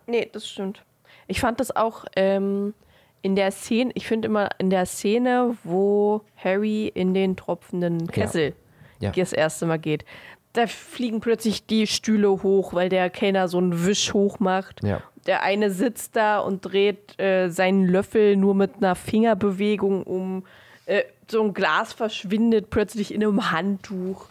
Nee, 0.06 0.28
das 0.32 0.46
stimmt. 0.48 0.84
Ich 1.28 1.40
fand 1.40 1.60
das 1.60 1.74
auch 1.74 2.04
ähm, 2.16 2.74
in 3.22 3.36
der 3.36 3.52
Szene, 3.52 3.92
ich 3.94 4.06
finde 4.08 4.26
immer 4.26 4.48
in 4.58 4.68
der 4.68 4.84
Szene, 4.84 5.56
wo 5.62 6.22
Harry 6.36 6.88
in 6.88 7.14
den 7.14 7.36
tropfenden 7.36 8.08
Kessel 8.08 8.54
Ja. 8.98 9.12
das 9.12 9.32
erste 9.32 9.66
Mal 9.66 9.78
geht. 9.78 10.04
Da 10.52 10.66
fliegen 10.66 11.20
plötzlich 11.20 11.66
die 11.66 11.86
Stühle 11.86 12.28
hoch, 12.42 12.74
weil 12.74 12.88
der 12.88 13.08
Kellner 13.10 13.48
so 13.48 13.58
einen 13.58 13.86
Wisch 13.86 14.12
hoch 14.12 14.40
macht. 14.40 14.82
Ja. 14.82 15.00
Der 15.26 15.42
eine 15.42 15.70
sitzt 15.70 16.16
da 16.16 16.40
und 16.40 16.64
dreht 16.64 17.18
äh, 17.20 17.48
seinen 17.50 17.86
Löffel 17.86 18.36
nur 18.36 18.54
mit 18.54 18.76
einer 18.76 18.94
Fingerbewegung 18.94 20.02
um. 20.02 20.44
Äh, 20.86 21.02
so 21.30 21.42
ein 21.42 21.54
Glas 21.54 21.92
verschwindet 21.92 22.70
plötzlich 22.70 23.14
in 23.14 23.22
einem 23.22 23.52
Handtuch. 23.52 24.26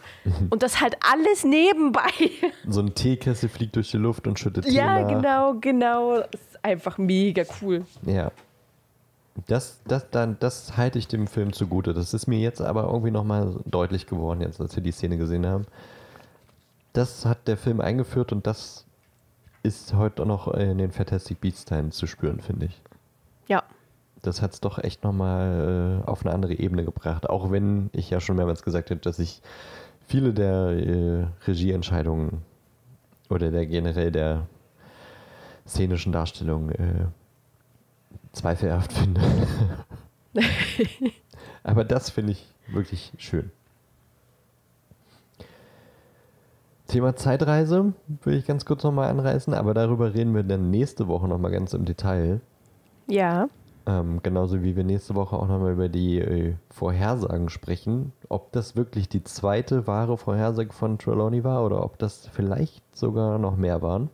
Und 0.50 0.62
das 0.62 0.80
halt 0.80 0.96
alles 1.00 1.44
nebenbei. 1.44 2.10
So 2.68 2.80
ein 2.80 2.94
Teekessel 2.94 3.48
fliegt 3.48 3.76
durch 3.76 3.90
die 3.90 3.96
Luft 3.96 4.26
und 4.26 4.38
schüttet 4.38 4.64
Tee 4.64 4.72
ja, 4.72 5.00
nach. 5.00 5.08
genau, 5.08 5.54
genau. 5.54 6.16
Das 6.30 6.40
ist 6.40 6.62
einfach 6.64 6.98
mega 6.98 7.44
cool. 7.62 7.84
Ja. 8.04 8.30
Das, 9.46 9.80
das, 9.86 10.10
dann, 10.10 10.36
das 10.40 10.76
halte 10.76 10.98
ich 10.98 11.08
dem 11.08 11.26
Film 11.26 11.52
zugute. 11.52 11.94
Das 11.94 12.12
ist 12.12 12.26
mir 12.26 12.38
jetzt 12.38 12.60
aber 12.60 12.84
irgendwie 12.84 13.10
nochmal 13.10 13.56
deutlich 13.64 14.06
geworden, 14.06 14.42
jetzt 14.42 14.60
als 14.60 14.76
wir 14.76 14.82
die 14.82 14.92
Szene 14.92 15.16
gesehen 15.16 15.46
haben. 15.46 15.66
Das 16.92 17.24
hat 17.24 17.46
der 17.46 17.56
Film 17.56 17.80
eingeführt 17.80 18.32
und 18.32 18.46
das 18.46 18.86
ist 19.62 19.94
heute 19.94 20.22
auch 20.22 20.26
noch 20.26 20.48
in 20.48 20.78
den 20.78 20.90
Fantastic 20.90 21.40
Beasts 21.40 21.64
Teilen 21.64 21.92
zu 21.92 22.06
spüren, 22.06 22.40
finde 22.40 22.66
ich. 22.66 22.82
Ja. 23.46 23.62
Das 24.22 24.42
hat 24.42 24.52
es 24.52 24.60
doch 24.60 24.78
echt 24.78 25.04
nochmal 25.04 26.02
äh, 26.04 26.08
auf 26.08 26.24
eine 26.24 26.34
andere 26.34 26.54
Ebene 26.54 26.84
gebracht. 26.84 27.28
Auch 27.28 27.50
wenn 27.50 27.90
ich 27.92 28.10
ja 28.10 28.20
schon 28.20 28.36
mehrmals 28.36 28.62
gesagt 28.62 28.90
habe, 28.90 29.00
dass 29.00 29.18
ich 29.18 29.40
viele 30.06 30.32
der 30.34 30.70
äh, 30.70 31.26
Regieentscheidungen 31.46 32.42
oder 33.28 33.50
der 33.50 33.66
generell 33.66 34.10
der 34.10 34.46
szenischen 35.66 36.12
Darstellung 36.12 36.70
äh, 36.70 37.06
zweifelhaft 38.32 38.92
finde. 38.92 39.20
Aber 41.62 41.84
das 41.84 42.10
finde 42.10 42.32
ich 42.32 42.46
wirklich 42.68 43.12
schön. 43.18 43.50
Thema 46.90 47.14
Zeitreise 47.14 47.92
will 48.24 48.34
ich 48.34 48.46
ganz 48.46 48.64
kurz 48.64 48.82
nochmal 48.82 49.10
anreißen, 49.10 49.54
aber 49.54 49.74
darüber 49.74 50.12
reden 50.12 50.34
wir 50.34 50.42
dann 50.42 50.70
nächste 50.70 51.06
Woche 51.06 51.28
nochmal 51.28 51.52
ganz 51.52 51.72
im 51.72 51.84
Detail. 51.84 52.40
Ja. 53.06 53.48
Ähm, 53.86 54.20
genauso 54.24 54.64
wie 54.64 54.74
wir 54.74 54.82
nächste 54.82 55.14
Woche 55.14 55.36
auch 55.36 55.46
nochmal 55.46 55.72
über 55.72 55.88
die 55.88 56.18
äh, 56.18 56.54
Vorhersagen 56.68 57.48
sprechen. 57.48 58.12
Ob 58.28 58.50
das 58.50 58.74
wirklich 58.74 59.08
die 59.08 59.22
zweite 59.22 59.86
wahre 59.86 60.18
Vorhersage 60.18 60.72
von 60.72 60.98
Trelawney 60.98 61.44
war 61.44 61.64
oder 61.64 61.84
ob 61.84 61.96
das 61.98 62.28
vielleicht 62.32 62.82
sogar 62.96 63.38
noch 63.38 63.56
mehr 63.56 63.82
waren. 63.82 64.10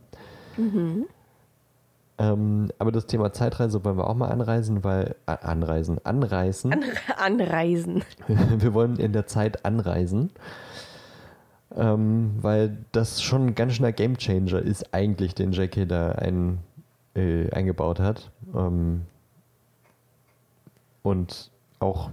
Ähm, 2.18 2.68
aber 2.78 2.92
das 2.92 3.06
Thema 3.06 3.32
Zeitreise 3.32 3.84
wollen 3.84 3.96
wir 3.96 4.08
auch 4.08 4.14
mal 4.14 4.28
anreisen, 4.28 4.84
weil 4.84 5.16
äh, 5.26 5.36
anreisen, 5.40 5.98
anreißen. 6.04 6.74
Anreisen. 7.16 8.04
wir 8.28 8.74
wollen 8.74 8.96
in 8.96 9.12
der 9.12 9.26
Zeit 9.26 9.64
anreisen. 9.64 10.30
Ähm, 11.76 12.36
weil 12.40 12.78
das 12.92 13.22
schon 13.22 13.48
ein 13.48 13.54
ganz 13.54 13.74
schöner 13.74 13.92
Gamechanger 13.92 14.60
ist, 14.60 14.94
eigentlich, 14.94 15.34
den 15.34 15.52
J.K. 15.52 15.84
da 15.84 16.12
ein, 16.12 16.58
äh, 17.14 17.50
eingebaut 17.50 18.00
hat. 18.00 18.30
Ähm, 18.54 19.02
und 21.02 21.50
auch 21.78 22.10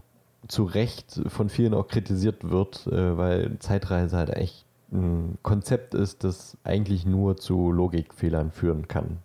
zu 0.47 0.65
Recht 0.65 1.21
von 1.28 1.49
vielen 1.49 1.73
auch 1.73 1.88
kritisiert 1.88 2.49
wird, 2.49 2.86
äh, 2.88 3.17
weil 3.17 3.58
Zeitreise 3.60 4.17
halt 4.17 4.30
echt 4.32 4.65
ein 4.91 5.38
Konzept 5.41 5.93
ist, 5.93 6.23
das 6.23 6.58
eigentlich 6.63 7.06
nur 7.06 7.38
zu 7.38 7.71
Logikfehlern 7.71 8.52
führen 8.52 8.88
kann. 8.88 9.17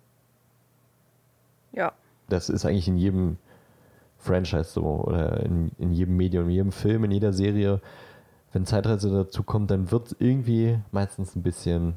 Ja. 1.72 1.92
Das 2.28 2.48
ist 2.48 2.64
eigentlich 2.64 2.88
in 2.88 2.96
jedem 2.96 3.36
Franchise 4.18 4.70
so 4.70 4.84
oder 4.84 5.40
in, 5.40 5.70
in 5.78 5.92
jedem 5.92 6.16
Medium, 6.16 6.44
in 6.46 6.50
jedem 6.50 6.72
Film, 6.72 7.04
in 7.04 7.10
jeder 7.10 7.32
Serie. 7.32 7.80
Wenn 8.58 8.66
Zeitreise 8.66 9.08
dazu 9.08 9.44
kommt, 9.44 9.70
dann 9.70 9.92
wird 9.92 10.08
es 10.08 10.16
irgendwie 10.18 10.80
meistens 10.90 11.36
ein 11.36 11.44
bisschen, 11.44 11.94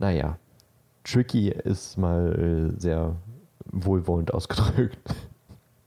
naja, 0.00 0.36
tricky 1.04 1.48
ist 1.48 1.96
mal 1.96 2.72
äh, 2.74 2.80
sehr 2.80 3.14
wohlwollend 3.70 4.34
ausgedrückt. 4.34 4.98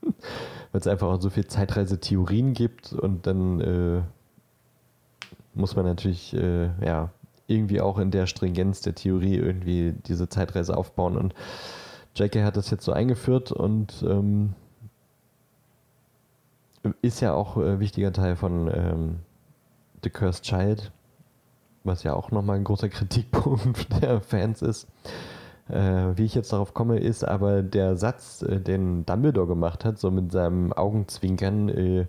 Weil 0.00 0.80
es 0.80 0.86
einfach 0.86 1.20
so 1.20 1.28
viel 1.28 1.46
Zeitreisetheorien 1.46 2.54
gibt 2.54 2.94
und 2.94 3.26
dann 3.26 3.60
äh, 3.60 4.00
muss 5.52 5.76
man 5.76 5.84
natürlich 5.84 6.32
äh, 6.32 6.70
ja 6.82 7.10
irgendwie 7.46 7.82
auch 7.82 7.98
in 7.98 8.10
der 8.10 8.26
Stringenz 8.26 8.80
der 8.80 8.94
Theorie 8.94 9.36
irgendwie 9.36 9.92
diese 10.06 10.30
Zeitreise 10.30 10.74
aufbauen 10.74 11.18
und 11.18 11.34
J.K. 12.14 12.42
hat 12.42 12.56
das 12.56 12.70
jetzt 12.70 12.86
so 12.86 12.92
eingeführt 12.92 13.52
und 13.52 14.02
ähm, 14.02 14.54
ist 17.02 17.20
ja 17.20 17.34
auch 17.34 17.56
äh, 17.56 17.80
wichtiger 17.80 18.12
Teil 18.12 18.36
von 18.36 18.70
ähm, 18.72 19.18
The 20.02 20.10
Cursed 20.10 20.44
Child, 20.44 20.92
was 21.84 22.02
ja 22.02 22.14
auch 22.14 22.30
nochmal 22.30 22.56
ein 22.56 22.64
großer 22.64 22.88
Kritikpunkt 22.90 24.02
der 24.02 24.20
Fans 24.20 24.62
ist. 24.62 24.88
Äh, 25.68 26.16
wie 26.16 26.24
ich 26.24 26.34
jetzt 26.34 26.52
darauf 26.52 26.74
komme, 26.74 26.98
ist 26.98 27.22
aber 27.24 27.62
der 27.62 27.96
Satz, 27.96 28.42
äh, 28.42 28.60
den 28.60 29.06
Dumbledore 29.06 29.46
gemacht 29.46 29.84
hat, 29.84 29.98
so 29.98 30.10
mit 30.10 30.32
seinem 30.32 30.72
Augenzwinkern, 30.72 31.68
äh, 31.68 32.06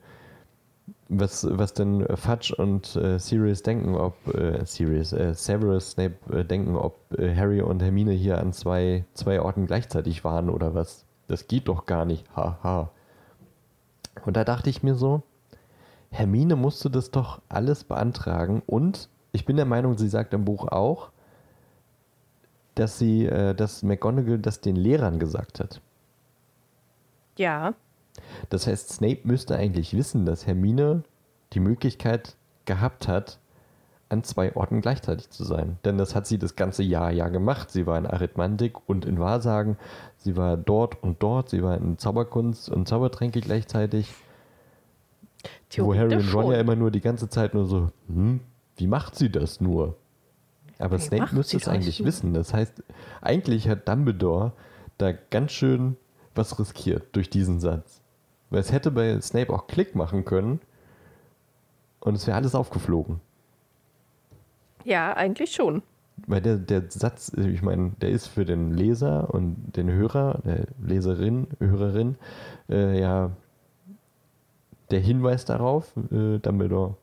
was, 1.09 1.45
was 1.49 1.73
denn 1.73 2.05
Fudge 2.15 2.55
und 2.55 2.95
äh, 2.95 3.19
Sirius 3.19 3.61
denken, 3.63 3.95
ob 3.95 4.15
äh, 4.33 4.65
Sirius, 4.65 5.09
Severus 5.09 5.91
Snape 5.91 6.45
denken, 6.45 6.77
ob 6.77 6.97
Harry 7.17 7.61
und 7.61 7.83
Hermine 7.83 8.13
hier 8.13 8.39
an 8.39 8.53
zwei, 8.53 9.03
zwei 9.13 9.41
Orten 9.41 9.67
gleichzeitig 9.67 10.23
waren 10.23 10.49
oder 10.49 10.73
was. 10.73 11.05
Das 11.27 11.47
geht 11.47 11.67
doch 11.67 11.85
gar 11.85 12.05
nicht. 12.05 12.25
Haha. 12.35 12.89
Und 14.25 14.37
da 14.37 14.43
dachte 14.43 14.69
ich 14.69 14.83
mir 14.83 14.95
so, 14.95 15.23
Hermine 16.11 16.55
musste 16.55 16.89
das 16.89 17.11
doch 17.11 17.41
alles 17.49 17.83
beantragen 17.83 18.61
und 18.65 19.09
ich 19.31 19.45
bin 19.45 19.55
der 19.55 19.65
Meinung, 19.65 19.97
sie 19.97 20.09
sagt 20.09 20.33
im 20.33 20.43
Buch 20.43 20.67
auch, 20.67 21.11
dass 22.75 22.97
sie, 22.97 23.25
äh, 23.25 23.55
dass 23.55 23.83
McGonagall 23.83 24.39
das 24.39 24.59
den 24.59 24.75
Lehrern 24.75 25.19
gesagt 25.19 25.59
hat. 25.59 25.81
Ja. 27.37 27.73
Das 28.49 28.67
heißt, 28.67 28.89
Snape 28.89 29.21
müsste 29.23 29.55
eigentlich 29.55 29.95
wissen, 29.95 30.25
dass 30.25 30.45
Hermine 30.45 31.03
die 31.53 31.59
Möglichkeit 31.59 32.35
gehabt 32.65 33.07
hat, 33.07 33.39
an 34.11 34.23
zwei 34.23 34.55
Orten 34.55 34.81
gleichzeitig 34.81 35.29
zu 35.29 35.43
sein. 35.43 35.77
Denn 35.85 35.97
das 35.97 36.15
hat 36.15 36.27
sie 36.27 36.37
das 36.37 36.55
ganze 36.55 36.83
Jahr 36.83 37.11
ja 37.11 37.29
gemacht. 37.29 37.71
Sie 37.71 37.85
war 37.85 37.97
in 37.97 38.05
Arithmantik 38.05 38.77
und 38.87 39.05
in 39.05 39.19
Wahrsagen. 39.19 39.77
Sie 40.17 40.35
war 40.35 40.57
dort 40.57 41.01
und 41.01 41.23
dort. 41.23 41.49
Sie 41.49 41.63
war 41.63 41.77
in 41.77 41.97
Zauberkunst 41.97 42.69
und 42.69 42.87
Zaubertränke 42.87 43.41
gleichzeitig. 43.41 44.13
Wo 45.77 45.95
Harry 45.95 46.15
und 46.15 46.33
Ron 46.33 46.51
ja 46.51 46.59
immer 46.59 46.75
nur 46.75 46.91
die 46.91 47.01
ganze 47.01 47.29
Zeit 47.29 47.53
nur 47.53 47.65
so, 47.65 47.89
hm, 48.07 48.41
wie 48.75 48.87
macht 48.87 49.15
sie 49.15 49.31
das 49.31 49.61
nur? 49.61 49.95
Aber 50.77 50.97
Wie 50.97 51.01
Snape 51.01 51.33
müsste 51.33 51.57
es 51.57 51.67
eigentlich 51.67 51.99
nur? 51.99 52.07
wissen. 52.07 52.33
Das 52.33 52.53
heißt, 52.53 52.83
eigentlich 53.21 53.69
hat 53.69 53.87
Dumbledore 53.87 54.51
da 54.97 55.11
ganz 55.11 55.51
schön 55.51 55.95
was 56.35 56.59
riskiert 56.59 57.15
durch 57.15 57.29
diesen 57.29 57.59
Satz. 57.59 58.01
Weil 58.49 58.59
es 58.59 58.71
hätte 58.71 58.91
bei 58.91 59.19
Snape 59.21 59.53
auch 59.53 59.67
Klick 59.67 59.95
machen 59.95 60.25
können 60.25 60.59
und 61.99 62.15
es 62.15 62.27
wäre 62.27 62.37
alles 62.37 62.55
aufgeflogen. 62.55 63.21
Ja, 64.85 65.13
eigentlich 65.13 65.51
schon. 65.51 65.81
Weil 66.27 66.41
der, 66.41 66.57
der 66.57 66.83
Satz, 66.89 67.31
ich 67.33 67.61
meine, 67.61 67.91
der 68.01 68.09
ist 68.09 68.27
für 68.27 68.45
den 68.45 68.73
Leser 68.73 69.33
und 69.33 69.73
den 69.75 69.89
Hörer, 69.89 70.39
der 70.45 70.65
Leserin, 70.81 71.47
Hörerin, 71.59 72.15
äh, 72.69 72.99
ja 72.99 73.31
der 74.91 74.99
Hinweis 74.99 75.45
darauf, 75.45 75.93
äh, 76.11 76.37
Dumbledore 76.39 76.95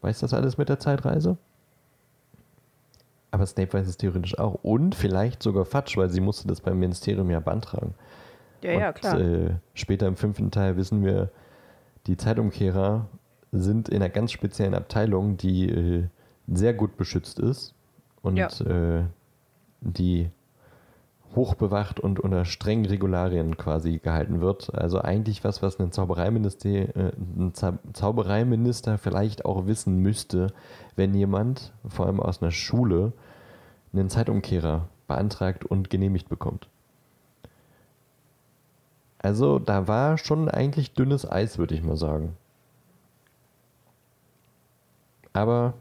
weiß 0.00 0.20
das 0.20 0.34
alles 0.34 0.58
mit 0.58 0.68
der 0.68 0.78
Zeitreise. 0.78 1.36
Aber 3.30 3.46
Snape 3.46 3.72
weiß 3.72 3.86
es 3.86 3.96
theoretisch 3.96 4.38
auch. 4.38 4.54
Und 4.62 4.94
vielleicht 4.94 5.42
sogar 5.42 5.64
Fatsch, 5.64 5.96
weil 5.96 6.08
sie 6.08 6.20
musste 6.20 6.48
das 6.48 6.60
beim 6.60 6.78
Ministerium 6.78 7.30
ja 7.30 7.40
beantragen. 7.40 7.94
Ja, 8.62 8.72
ja, 8.72 8.88
Und, 8.88 8.94
klar. 8.94 9.20
Äh, 9.20 9.50
später 9.74 10.06
im 10.06 10.16
fünften 10.16 10.50
Teil 10.50 10.76
wissen 10.76 11.04
wir, 11.04 11.30
die 12.06 12.16
Zeitumkehrer 12.16 13.06
sind 13.52 13.88
in 13.88 13.96
einer 13.96 14.08
ganz 14.08 14.32
speziellen 14.32 14.74
Abteilung, 14.74 15.36
die 15.36 15.68
äh, 15.68 16.04
sehr 16.52 16.74
gut 16.74 16.96
beschützt 16.96 17.38
ist 17.38 17.74
und 18.22 18.36
Ja. 18.36 18.48
äh, 18.66 19.04
die 19.80 20.30
hochbewacht 21.36 22.00
und 22.00 22.20
unter 22.20 22.44
strengen 22.46 22.86
Regularien 22.86 23.56
quasi 23.58 23.98
gehalten 23.98 24.40
wird. 24.40 24.74
Also 24.74 25.00
eigentlich 25.00 25.44
was, 25.44 25.62
was 25.62 25.78
ein 25.78 25.92
Zaubereiminister, 25.92 26.68
äh, 26.68 27.12
ein 27.36 27.52
Zau 27.54 27.72
Zaubereiminister 27.92 28.96
vielleicht 28.98 29.44
auch 29.44 29.66
wissen 29.66 29.98
müsste, 29.98 30.48
wenn 30.96 31.14
jemand, 31.14 31.72
vor 31.86 32.06
allem 32.06 32.20
aus 32.20 32.40
einer 32.42 32.50
Schule, 32.50 33.12
einen 33.92 34.08
Zeitumkehrer 34.08 34.88
beantragt 35.06 35.64
und 35.64 35.90
genehmigt 35.90 36.28
bekommt. 36.28 36.68
Also 39.18 39.58
da 39.58 39.86
war 39.88 40.16
schon 40.16 40.48
eigentlich 40.48 40.94
dünnes 40.94 41.30
Eis, 41.30 41.58
würde 41.58 41.74
ich 41.74 41.82
mal 41.82 41.96
sagen. 41.96 42.36
Aber 45.32 45.74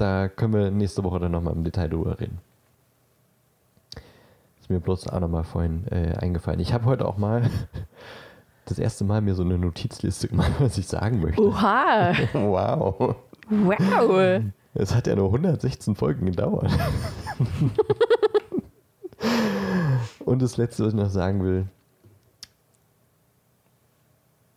da 0.00 0.28
können 0.28 0.54
wir 0.54 0.70
nächste 0.70 1.04
Woche 1.04 1.18
dann 1.18 1.32
nochmal 1.32 1.54
im 1.54 1.64
Detail 1.64 1.88
drüber 1.88 2.18
reden. 2.20 2.38
Ist 4.60 4.70
mir 4.70 4.80
bloß 4.80 5.08
auch 5.08 5.20
nochmal 5.20 5.44
vorhin 5.44 5.86
äh, 5.88 6.14
eingefallen. 6.16 6.60
Ich 6.60 6.72
habe 6.72 6.86
heute 6.86 7.06
auch 7.06 7.18
mal 7.18 7.50
das 8.64 8.78
erste 8.78 9.04
Mal 9.04 9.20
mir 9.20 9.34
so 9.34 9.42
eine 9.42 9.58
Notizliste 9.58 10.28
gemacht, 10.28 10.52
was 10.58 10.78
ich 10.78 10.86
sagen 10.86 11.20
möchte. 11.20 11.42
Oha! 11.42 12.12
Wow. 12.32 13.16
Wow! 13.50 14.42
Es 14.74 14.94
hat 14.94 15.08
ja 15.08 15.16
nur 15.16 15.26
116 15.26 15.96
Folgen 15.96 16.26
gedauert. 16.26 16.70
Und 20.24 20.40
das 20.40 20.56
Letzte, 20.56 20.84
was 20.84 20.92
ich 20.92 20.98
noch 20.98 21.10
sagen 21.10 21.42
will. 21.42 21.66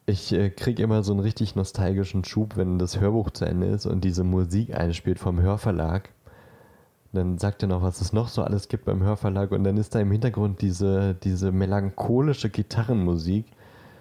Ich 0.06 0.34
äh, 0.34 0.50
kriege 0.50 0.84
immer 0.84 1.02
so 1.04 1.14
einen 1.14 1.22
richtig 1.22 1.56
nostalgischen 1.56 2.26
Schub, 2.26 2.58
wenn 2.58 2.78
das 2.78 3.00
Hörbuch 3.00 3.30
zu 3.32 3.46
Ende 3.46 3.68
ist 3.68 3.86
und 3.86 4.04
diese 4.04 4.24
Musik 4.24 4.78
einspielt 4.78 5.20
vom 5.20 5.42
Hörverlag. 5.42 6.10
Dann 7.14 7.38
sagt 7.38 7.62
er 7.62 7.70
noch, 7.70 7.84
was 7.84 8.02
es 8.02 8.12
noch 8.12 8.28
so 8.28 8.44
alles 8.44 8.68
gibt 8.68 8.86
beim 8.86 9.04
Hörverlag 9.04 9.52
und 9.52 9.64
dann 9.64 9.78
ist 9.78 9.96
da 9.96 10.00
im 10.00 10.12
Hintergrund 10.12 10.62
diese, 10.62 11.14
diese 11.14 11.52
melancholische 11.52 12.50
Gitarrenmusik. 12.50 13.46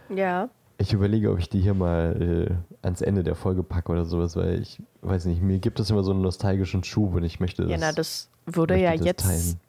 Ja. 0.09 0.48
Ich 0.78 0.92
überlege, 0.92 1.30
ob 1.30 1.38
ich 1.38 1.48
die 1.48 1.61
hier 1.61 1.74
mal 1.74 2.20
äh, 2.50 2.55
ans 2.84 3.03
Ende 3.03 3.22
der 3.22 3.36
Folge 3.36 3.62
packe 3.62 3.92
oder 3.92 4.05
sowas, 4.05 4.34
weil 4.34 4.61
ich 4.61 4.82
weiß 5.03 5.26
nicht, 5.26 5.42
mir 5.42 5.59
gibt 5.59 5.78
es 5.78 5.90
immer 5.90 6.03
so 6.03 6.11
einen 6.11 6.22
nostalgischen 6.22 6.82
Schub 6.82 7.14
und 7.14 7.22
ich 7.22 7.38
möchte 7.38 7.62
das. 7.62 7.70
Ja, 7.70 7.76
na, 7.78 7.92
das 7.92 8.28
würde 8.46 8.76
ja 8.76 8.96
das 8.96 9.07
jetzt 9.07 9.26
teilen. 9.26 9.61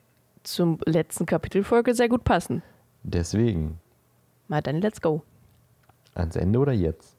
zum 0.43 0.79
letzten 0.85 1.25
Kapitelfolge 1.25 1.93
sehr 1.93 2.09
gut 2.09 2.23
passen. 2.23 2.63
Deswegen, 3.03 3.79
Mal 4.47 4.61
dann 4.61 4.81
let's 4.81 5.01
go. 5.01 5.21
Ans 6.15 6.35
Ende 6.35 6.59
oder 6.59 6.73
jetzt? 6.73 7.15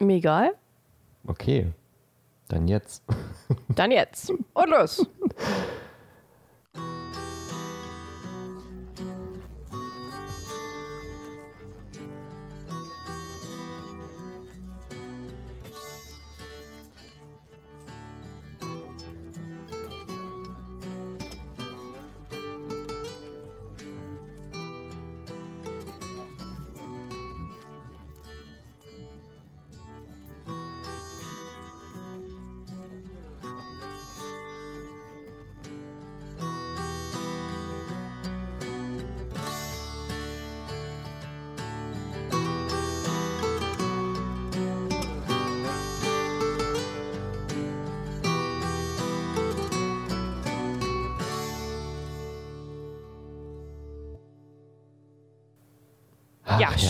Mir 0.00 0.16
egal. 0.16 0.54
Okay, 1.26 1.72
dann 2.48 2.68
jetzt. 2.68 3.02
Dann 3.68 3.90
jetzt. 3.90 4.30
Und 4.30 4.70
los. 4.70 5.06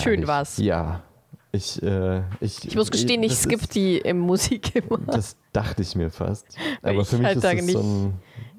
schön 0.05 0.13
herrlich. 0.13 0.27
war's. 0.27 0.57
Ja, 0.57 1.03
ich, 1.51 1.81
äh, 1.83 2.21
ich, 2.39 2.65
Ich 2.67 2.75
muss 2.75 2.89
gestehen, 2.91 3.21
ich 3.23 3.31
das 3.33 3.43
skipp 3.43 3.61
ist- 3.61 3.75
die 3.75 3.97
im 3.97 4.19
Musik 4.19 4.75
immer. 4.75 4.97
Das 4.99 5.35
dachte 5.53 5.81
ich 5.81 5.95
mir 5.95 6.09
fast. 6.09 6.45
Aber 6.81 7.01
ich 7.01 7.07
für 7.07 7.17
mich 7.17 7.25
halt 7.27 7.35
ist 7.37 7.43
da 7.43 7.53
das 7.53 7.61
nicht- 7.65 7.73
so 7.77 7.81
ein 7.81 8.13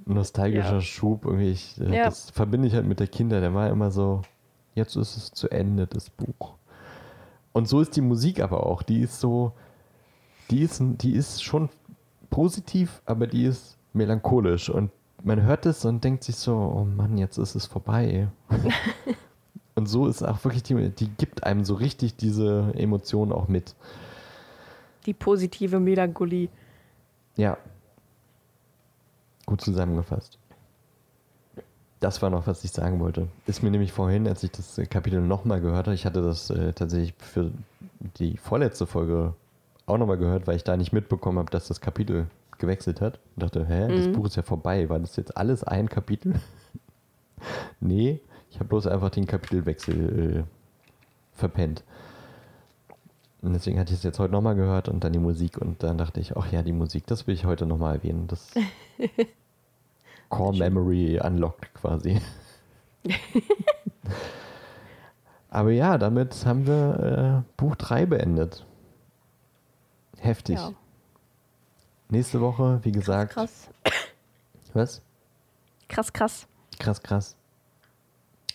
nostalgischer 0.07 0.75
Ja. 0.75 0.81
Schub. 0.81 1.25
Irgendwie 1.25 1.51
ich, 1.51 1.81
äh, 1.81 1.97
Ja. 1.97 2.05
Das 2.07 2.31
verbinde 2.31 2.69
ich 2.69 2.75
halt 2.75 2.87
mit 2.87 3.01
der 3.01 3.09
Kinder. 3.09 3.41
Der 3.41 3.53
war 3.55 3.69
immer 3.71 3.91
so, 3.91 4.23
jetzt 4.75 4.97
ist 4.97 5.17
es 5.17 5.31
zu 5.33 5.49
Ende, 5.51 5.87
das 5.87 6.11
Buch. 6.11 6.55
Und 7.53 7.69
so 7.69 7.81
ist 7.81 7.97
die 7.97 8.03
Musik 8.03 8.41
aber 8.41 8.67
auch. 8.67 8.83
Die 8.83 9.01
ist 9.01 9.19
so, 9.21 9.53
die 10.51 10.61
ist, 10.63 10.81
die 10.83 11.15
ist 11.17 11.43
schon 11.43 11.69
positiv, 12.31 13.01
aber 13.07 13.27
die 13.27 13.45
ist 13.45 13.79
melancholisch. 13.95 14.69
Und 14.71 14.91
man 15.25 15.43
hört 15.43 15.67
es 15.67 15.85
und 15.85 16.05
denkt 16.05 16.23
sich 16.25 16.37
so, 16.37 16.55
oh 16.55 16.85
Mann, 16.85 17.17
jetzt 17.19 17.39
ist 17.39 17.55
es 17.55 17.67
vorbei. 17.67 18.29
und 19.77 19.87
so 19.87 20.07
ist 20.09 20.23
auch 20.23 20.43
wirklich 20.45 20.63
die, 20.65 20.91
die 20.91 21.09
gibt 21.09 21.45
einem 21.45 21.65
so 21.65 21.75
richtig 21.75 22.17
diese 22.17 22.73
Emotionen 22.75 23.31
auch 23.31 23.47
mit. 23.47 23.75
Die 25.05 25.15
positive 25.15 25.79
Melancholie. 25.79 26.49
Ja. 27.37 27.57
Gut 29.45 29.61
zusammengefasst. 29.61 30.39
Das 32.01 32.21
war 32.21 32.31
noch, 32.31 32.47
was 32.47 32.65
ich 32.65 32.73
sagen 32.73 33.01
wollte. 33.01 33.29
Ist 33.47 33.63
mir 33.63 33.71
nämlich 33.71 33.93
vorhin, 33.93 34.27
als 34.27 34.43
ich 34.43 34.51
das 34.51 34.81
Kapitel 34.91 35.21
nochmal 35.21 35.61
gehört 35.61 35.87
habe, 35.87 35.95
ich 35.95 36.05
hatte 36.05 36.23
das 36.23 36.51
äh, 36.51 36.73
tatsächlich 36.73 37.15
für 37.19 37.51
die 38.19 38.37
vorletzte 38.37 38.87
Folge 38.87 39.35
auch 39.87 39.99
nochmal 39.99 40.19
gehört, 40.19 40.47
weil 40.47 40.57
ich 40.57 40.65
da 40.65 40.77
nicht 40.77 40.93
mitbekommen 40.93 41.39
habe, 41.39 41.51
dass 41.51 41.69
das 41.69 41.81
Kapitel 41.81 42.27
gewechselt 42.59 43.01
hat. 43.01 43.19
Und 43.37 43.43
dachte, 43.45 43.67
hä, 43.67 43.89
das 43.95 44.09
Mhm. 44.09 44.13
Buch 44.13 44.27
ist 44.27 44.37
ja 44.37 44.43
vorbei. 44.43 44.89
War 44.89 44.99
das 44.99 45.17
jetzt 45.17 45.37
alles 45.37 45.63
ein 45.65 45.89
Kapitel? 45.89 46.35
nee, 47.81 48.21
ich 48.57 48.61
habe 48.61 48.71
bloß 48.71 48.87
einfach 48.87 49.11
den 49.11 49.27
Kapitelwechsel 49.27 50.39
äh, 50.39 50.45
verpennt. 51.37 51.85
Und 53.43 53.53
deswegen 53.53 53.79
hatte 53.79 53.93
ich 53.93 53.99
es 53.99 54.03
jetzt 54.03 54.19
heute 54.19 54.33
nochmal 54.33 54.55
gehört 54.55 54.89
und 54.89 55.05
dann 55.05 55.13
die 55.13 55.19
Musik 55.19 55.59
und 55.59 55.83
dann 55.83 55.99
dachte 55.99 56.21
ich, 56.21 56.39
ach 56.39 56.51
ja, 56.51 56.63
die 56.63 56.73
Musik, 56.73 57.07
das 57.07 57.27
will 57.27 57.35
ich 57.35 57.45
heute 57.45 57.67
nochmal 57.67 57.97
erwähnen. 57.97 58.29
Das 58.29 58.55
Core 60.31 60.57
Memory 60.57 61.21
unlocked 61.23 61.75
quasi. 61.75 62.19
Aber 65.51 65.71
ja, 65.71 65.99
damit 65.99 66.47
haben 66.47 66.67
wir 66.67 67.45
äh, 67.45 67.53
Buch 67.59 67.77
3 67.77 68.07
beendet. 68.07 68.65
Heftig. 70.17 70.57
Ja. 70.57 70.73
Nächste 72.09 72.41
Woche, 72.41 72.81
wie 72.85 72.93
gesagt. 72.93 73.35
Krass. 73.35 73.69
Was? 74.73 75.03
Krass, 75.89 76.11
krass. 76.11 76.47
Krass, 76.79 77.03
krass. 77.03 77.37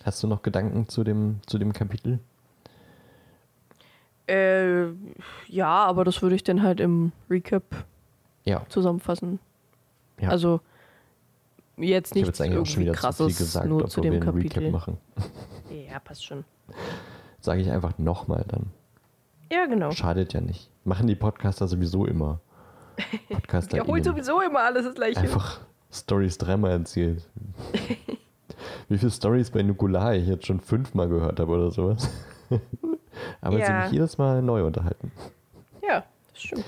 Hast 0.03 0.21
du 0.23 0.27
noch 0.27 0.41
Gedanken 0.41 0.87
zu 0.87 1.03
dem, 1.03 1.39
zu 1.45 1.57
dem 1.57 1.73
Kapitel? 1.73 2.19
Äh, 4.27 4.87
ja, 5.47 5.67
aber 5.67 6.05
das 6.05 6.21
würde 6.21 6.35
ich 6.35 6.43
dann 6.43 6.61
halt 6.63 6.79
im 6.79 7.11
Recap 7.29 7.63
Ja, 8.45 8.65
zusammenfassen. 8.69 9.39
Ja. 10.19 10.29
Also 10.29 10.61
jetzt 11.77 12.15
nichts 12.15 12.27
jetzt 12.29 12.37
schon 12.37 12.51
irgendwie 12.51 12.79
wieder 12.81 12.93
zu 12.93 12.99
krasses 12.99 13.27
viel 13.37 13.45
gesagt, 13.45 13.67
nur 13.67 13.87
zu 13.87 14.01
dem 14.01 14.19
Kapitel. 14.19 14.59
Recap 14.59 14.71
machen. 14.71 14.97
Ja, 15.89 15.99
passt 15.99 16.25
schon. 16.25 16.43
Sage 17.39 17.61
ich 17.61 17.71
einfach 17.71 17.97
nochmal 17.97 18.43
dann. 18.47 18.71
Ja, 19.51 19.65
genau. 19.67 19.91
Schadet 19.91 20.33
ja 20.33 20.41
nicht. 20.41 20.69
Machen 20.83 21.07
die 21.07 21.15
Podcaster 21.15 21.67
sowieso 21.67 22.05
immer. 22.05 22.39
Podcaster 23.29 23.77
Er 23.77 23.87
holt 23.87 24.03
sowieso 24.03 24.41
immer 24.41 24.59
alles 24.59 24.85
das 24.85 24.95
gleiche. 24.95 25.19
einfach 25.19 25.61
Stories 25.91 26.37
dreimal 26.37 26.71
erzählt. 26.71 27.27
Wie 28.91 28.97
viele 28.97 29.11
Stories 29.11 29.49
bei 29.51 29.63
Nukular 29.63 30.15
ich 30.15 30.27
jetzt 30.27 30.45
schon 30.45 30.59
fünfmal 30.59 31.07
gehört 31.07 31.39
habe 31.39 31.53
oder 31.53 31.71
sowas. 31.71 32.09
Aber 33.41 33.55
sie 33.55 33.61
Ja. 33.61 33.83
mich 33.83 33.91
jedes 33.93 34.17
Mal 34.17 34.41
neu 34.41 34.65
unterhalten. 34.65 35.13
Ja, 35.81 36.03
das 36.33 36.41
stimmt. 36.41 36.65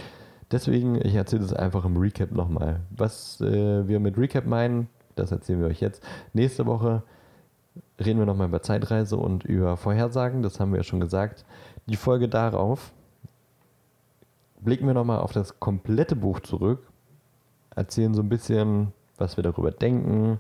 Deswegen, 0.50 0.96
ich 1.06 1.16
erzähle 1.16 1.42
das 1.42 1.52
einfach 1.52 1.84
im 1.84 1.98
Recap 1.98 2.32
nochmal. 2.32 2.80
Was 2.92 3.42
äh, 3.42 3.86
wir 3.90 4.00
mit 4.00 4.18
Recap 4.18 4.46
meinen, 4.46 4.88
das 5.16 5.34
erzählen 5.34 5.60
wir 5.60 5.68
euch 5.68 5.82
jetzt. 5.82 6.02
Nächste 6.32 6.66
Woche 6.66 7.04
reden 8.00 8.20
wir 8.20 8.26
nochmal 8.26 8.48
über 8.48 8.62
Zeitreise 8.62 9.18
und 9.18 9.44
über 9.44 9.76
Vorhersagen, 9.76 10.44
das 10.44 10.62
haben 10.62 10.72
wir 10.72 10.78
ja 10.78 10.84
schon 10.84 11.02
gesagt. 11.02 11.44
Die 11.88 11.98
Folge 11.98 12.30
darauf 12.30 12.94
blicken 14.62 14.88
wir 14.88 14.94
nochmal 14.94 15.20
auf 15.20 15.34
das 15.34 15.60
komplette 15.60 16.16
Buch 16.16 16.40
zurück, 16.40 16.88
erzählen 17.76 18.14
so 18.14 18.22
ein 18.22 18.30
bisschen, 18.30 18.94
was 19.18 19.36
wir 19.36 19.44
darüber 19.44 19.72
denken, 19.72 20.40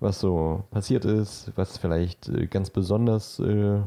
was 0.00 0.20
so 0.20 0.64
passiert 0.70 1.04
ist, 1.04 1.52
was 1.56 1.78
vielleicht 1.78 2.28
äh, 2.28 2.46
ganz 2.46 2.70
besonders 2.70 3.38
äh, 3.38 3.80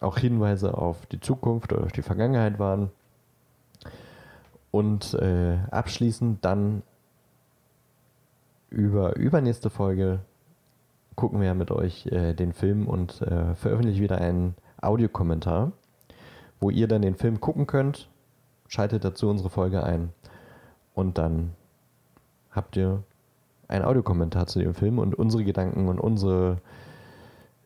auch 0.00 0.18
Hinweise 0.18 0.76
auf 0.76 1.06
die 1.06 1.20
Zukunft 1.20 1.72
oder 1.72 1.84
auf 1.84 1.92
die 1.92 2.02
Vergangenheit 2.02 2.58
waren. 2.58 2.90
Und 4.70 5.14
äh, 5.14 5.58
abschließend 5.70 6.44
dann 6.44 6.82
über 8.70 9.16
übernächste 9.16 9.70
Folge 9.70 10.20
gucken 11.16 11.40
wir 11.40 11.54
mit 11.54 11.70
euch 11.70 12.04
den 12.04 12.52
Film 12.52 12.86
und 12.86 13.22
äh, 13.22 13.54
veröffentlichen 13.56 14.02
wieder 14.02 14.20
einen 14.20 14.54
Audiokommentar, 14.80 15.72
wo 16.60 16.70
ihr 16.70 16.86
dann 16.86 17.02
den 17.02 17.16
Film 17.16 17.40
gucken 17.40 17.66
könnt. 17.66 18.08
Schaltet 18.68 19.04
dazu 19.04 19.28
unsere 19.28 19.50
Folge 19.50 19.82
ein 19.82 20.12
und 20.94 21.16
dann 21.16 21.54
habt 22.50 22.76
ihr 22.76 23.02
einen 23.68 23.84
Audiokommentar 23.84 24.46
zu 24.46 24.58
dem 24.58 24.74
Film 24.74 24.98
und 24.98 25.14
unsere 25.14 25.44
Gedanken 25.44 25.88
und 25.88 26.00
unsere 26.00 26.60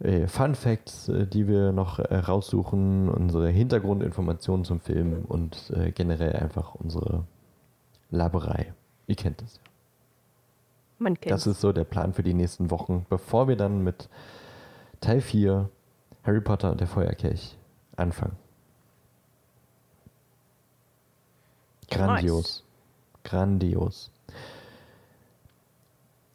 äh, 0.01 0.27
Fun 0.27 0.55
Facts, 0.55 1.09
äh, 1.09 1.27
die 1.27 1.47
wir 1.47 1.73
noch 1.73 2.01
äh, 2.01 2.17
raussuchen, 2.17 3.09
unsere 3.09 3.49
Hintergrundinformationen 3.49 4.65
zum 4.65 4.81
Film 4.81 5.25
und 5.27 5.73
äh, 5.77 5.93
generell 5.93 6.35
einfach 6.35 6.75
unsere 6.75 7.25
Laberei. 8.11 8.75
Ihr 9.07 9.17
kennt 9.17 9.43
es 9.43 9.57
ja. 9.57 9.63
Man 10.99 11.19
kennt 11.19 11.33
Das 11.33 11.47
ist 11.47 11.61
so 11.61 11.73
der 11.73 11.85
Plan 11.85 12.13
für 12.13 12.23
die 12.23 12.35
nächsten 12.35 12.71
Wochen, 12.71 13.07
bevor 13.09 13.49
wir 13.49 13.57
dann 13.57 13.83
mit 13.83 14.09
Teil 15.01 15.21
4 15.21 15.69
Harry 16.25 16.41
Potter 16.41 16.71
und 16.71 16.81
der 16.81 16.87
Feuerkelch 16.87 17.57
anfangen. 17.97 18.37
Grandios. 21.91 22.65
Grandios. 23.25 24.11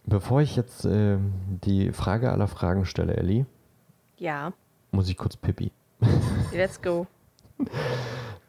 Bevor 0.10 0.42
ich 0.42 0.56
jetzt 0.56 0.86
ähm, 0.86 1.34
die 1.66 1.92
Frage 1.92 2.32
aller 2.32 2.48
Fragen 2.48 2.86
stelle, 2.86 3.18
Ellie, 3.18 3.46
Ja, 4.18 4.54
muss 4.92 5.10
ich 5.10 5.18
kurz 5.18 5.36
Pippi. 5.36 5.70
let's 6.54 6.82
go. 6.82 7.06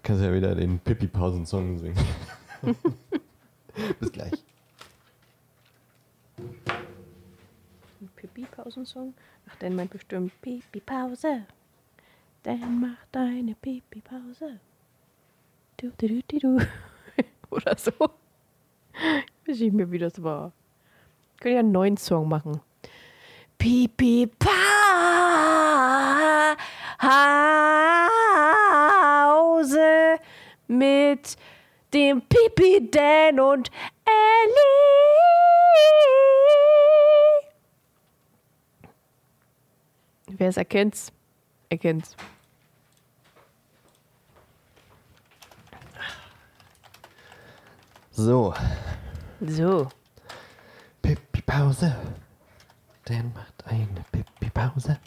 Kannst 0.04 0.22
ja 0.22 0.32
wieder 0.32 0.54
den 0.54 0.78
Pippi-Pausensong 0.78 1.78
singen. 1.80 1.98
Bis 3.98 4.12
gleich. 4.12 4.44
Ein 6.38 8.08
Pipi-Pausensong? 8.14 9.14
Ach, 9.50 9.56
den 9.56 9.74
meint 9.74 9.90
bestimmt 9.90 10.32
Pipi-Pause. 10.40 11.42
Dann 12.44 12.80
mach 12.80 13.04
deine 13.10 13.56
Pipi-Pause. 13.56 14.60
Du, 15.78 15.90
du, 15.98 16.06
du, 16.06 16.22
du, 16.28 16.38
du. 16.38 16.66
Oder 17.50 17.76
so. 17.76 17.90
Ich 19.42 19.48
weiß 19.48 19.58
nicht 19.58 19.72
mehr, 19.72 19.90
wie 19.90 19.98
das 19.98 20.22
war. 20.22 20.52
Können 21.40 21.54
ja 21.54 21.60
einen 21.60 21.72
neuen 21.72 21.96
Song 21.96 22.28
machen. 22.28 22.60
Pipi-Pause 23.58 24.38
mit 30.66 31.36
dem 31.94 32.22
Pipi 32.22 32.90
Dan 32.90 33.40
und 33.40 33.70
Ellie. 34.04 34.58
Wer 40.26 40.48
es 40.48 40.56
erkennt's, 40.56 41.12
erkennt's. 41.68 42.16
So, 48.12 48.52
So. 49.40 49.88
Pippi-Pause. 51.48 51.96
Dan 53.06 53.32
macht 53.32 53.66
eine 53.66 54.04
Pippi-Pause. 54.12 54.98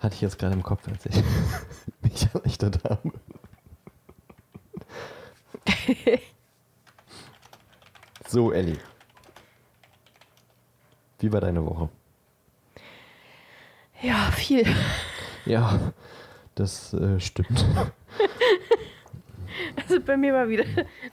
Hatte 0.00 0.14
ich 0.14 0.20
jetzt 0.20 0.38
gerade 0.38 0.54
im 0.54 0.62
Kopf, 0.62 0.86
als 0.86 1.06
ich 1.06 1.16
mich 2.02 2.28
erleichtert 2.34 2.84
habe. 2.84 3.10
so, 8.28 8.52
Ellie. 8.52 8.78
Wie 11.20 11.32
war 11.32 11.40
deine 11.40 11.64
Woche? 11.64 11.88
Ja, 14.02 14.30
viel. 14.30 14.66
Ja, 15.46 15.92
das 16.54 16.92
äh, 16.92 17.18
stimmt. 17.18 17.64
Also 19.76 20.00
bei 20.00 20.16
mir 20.16 20.34
war 20.34 20.48
wieder 20.48 20.64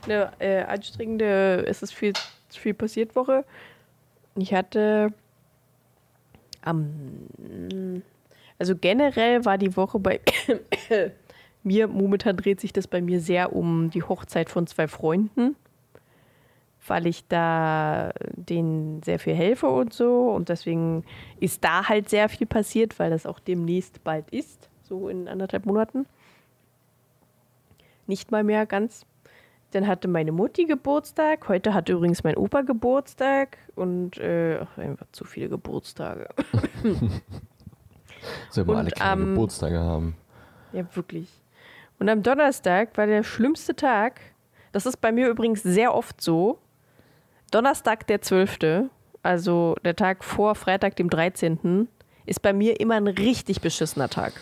eine 0.03 0.31
äh, 0.39 0.63
anstrengende, 0.63 1.65
es 1.67 1.81
ist 1.81 1.93
viel, 1.93 2.13
viel 2.49 2.73
passiert 2.73 3.15
Woche. 3.15 3.45
Ich 4.38 4.53
hatte 4.53 5.13
am, 6.61 7.27
also 8.59 8.75
generell 8.75 9.45
war 9.45 9.57
die 9.57 9.75
Woche 9.77 9.99
bei 9.99 10.19
mir, 11.63 11.88
momentan 11.88 12.36
dreht 12.36 12.59
sich 12.59 12.73
das 12.73 12.88
bei 12.88 13.01
mir 13.01 13.21
sehr 13.21 13.55
um 13.55 13.89
die 13.91 14.03
Hochzeit 14.03 14.49
von 14.49 14.67
zwei 14.67 14.88
Freunden, 14.88 15.55
weil 16.86 17.07
ich 17.07 17.27
da 17.27 18.11
denen 18.33 19.01
sehr 19.03 19.19
viel 19.19 19.36
helfe 19.36 19.67
und 19.67 19.93
so. 19.93 20.29
Und 20.31 20.49
deswegen 20.49 21.05
ist 21.39 21.63
da 21.63 21.88
halt 21.88 22.09
sehr 22.09 22.27
viel 22.27 22.47
passiert, 22.47 22.99
weil 22.99 23.11
das 23.11 23.25
auch 23.25 23.39
demnächst 23.39 24.03
bald 24.03 24.29
ist, 24.31 24.69
so 24.83 25.07
in 25.07 25.27
anderthalb 25.29 25.65
Monaten. 25.65 26.05
Nicht 28.05 28.31
mal 28.31 28.43
mehr 28.43 28.65
ganz. 28.65 29.05
Dann 29.76 29.88
hatte 29.88 30.07
meine 30.07 30.32
Mutti 30.32 30.63
Geburtstag. 30.63 31.49
Heute 31.49 31.73
hat 31.73 31.89
übrigens 31.89 32.23
mein 32.23 32.38
Opa 32.38 32.61
Geburtstag. 32.61 33.57
Und 33.76 34.17
äh, 34.19 34.61
ach, 34.61 34.78
einfach 34.78 35.05
zu 35.11 35.26
viele 35.26 35.49
Geburtstage. 35.49 36.30
Sollen 38.51 38.67
wir 38.69 38.78
alle 38.78 38.91
keine 38.91 39.21
ähm, 39.21 39.30
Geburtstage 39.32 39.78
haben. 39.78 40.15
Ja, 40.71 40.86
wirklich. 40.95 41.28
Und 41.99 42.07
am 42.07 42.23
Donnerstag 42.23 42.95
war 42.95 43.05
der 43.05 43.23
schlimmste 43.23 43.76
Tag. 43.76 44.21
Das 44.71 44.86
ist 44.86 45.01
bei 45.01 45.11
mir 45.11 45.28
übrigens 45.28 45.61
sehr 45.61 45.93
oft 45.93 46.21
so. 46.21 46.57
Donnerstag, 47.51 48.07
der 48.07 48.21
12., 48.21 48.89
also 49.23 49.76
der 49.84 49.97
Tag 49.97 50.23
vor 50.23 50.55
Freitag, 50.55 50.95
dem 50.95 51.09
13., 51.09 51.89
ist 52.26 52.41
bei 52.41 52.53
mir 52.53 52.80
immer 52.80 52.95
ein 52.95 53.07
richtig 53.07 53.59
beschissener 53.59 54.07
Tag. 54.07 54.41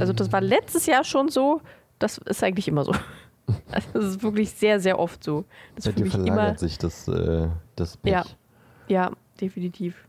Also 0.00 0.14
das 0.14 0.32
war 0.32 0.40
letztes 0.40 0.86
Jahr 0.86 1.04
schon 1.04 1.28
so. 1.28 1.60
Das 1.98 2.16
ist 2.16 2.42
eigentlich 2.42 2.66
immer 2.66 2.84
so. 2.84 2.94
Also 3.70 3.88
das 3.92 4.04
ist 4.04 4.22
wirklich 4.22 4.50
sehr, 4.50 4.80
sehr 4.80 4.98
oft 4.98 5.22
so. 5.22 5.44
Das 5.74 5.86
Bei 5.86 5.92
dir 5.92 6.06
verlagert 6.06 6.48
immer, 6.48 6.58
sich 6.58 6.78
das, 6.78 7.08
äh, 7.08 7.48
das 7.76 7.96
Pech. 7.96 8.12
Ja. 8.12 8.24
ja, 8.88 9.10
definitiv. 9.40 10.06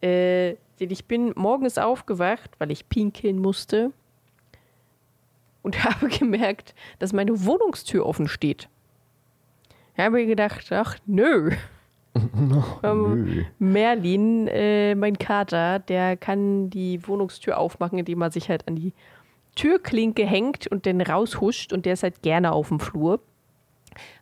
Äh, 0.00 0.54
denn 0.80 0.90
ich 0.90 1.06
bin 1.06 1.32
morgens 1.34 1.78
aufgewacht, 1.78 2.50
weil 2.58 2.70
ich 2.70 2.88
pinkeln 2.88 3.38
musste 3.38 3.92
und 5.62 5.84
habe 5.84 6.08
gemerkt, 6.08 6.74
dass 6.98 7.12
meine 7.12 7.44
Wohnungstür 7.44 8.06
offen 8.06 8.28
steht. 8.28 8.68
Ich 9.94 10.04
habe 10.04 10.16
mir 10.16 10.26
gedacht, 10.26 10.70
ach 10.72 10.96
nö. 11.06 11.52
Ähm, 12.82 13.24
Nö. 13.24 13.44
Merlin, 13.58 14.48
äh, 14.48 14.96
mein 14.96 15.18
Kater, 15.18 15.78
der 15.78 16.16
kann 16.16 16.68
die 16.68 17.06
Wohnungstür 17.06 17.58
aufmachen, 17.58 17.98
indem 17.98 18.22
er 18.22 18.32
sich 18.32 18.48
halt 18.48 18.66
an 18.66 18.74
die 18.74 18.92
Türklinke 19.58 20.24
hängt 20.24 20.68
und 20.68 20.86
dann 20.86 21.00
raushuscht 21.00 21.72
und 21.72 21.84
der 21.84 21.94
ist 21.94 22.04
halt 22.04 22.22
gerne 22.22 22.52
auf 22.52 22.68
dem 22.68 22.78
Flur. 22.78 23.20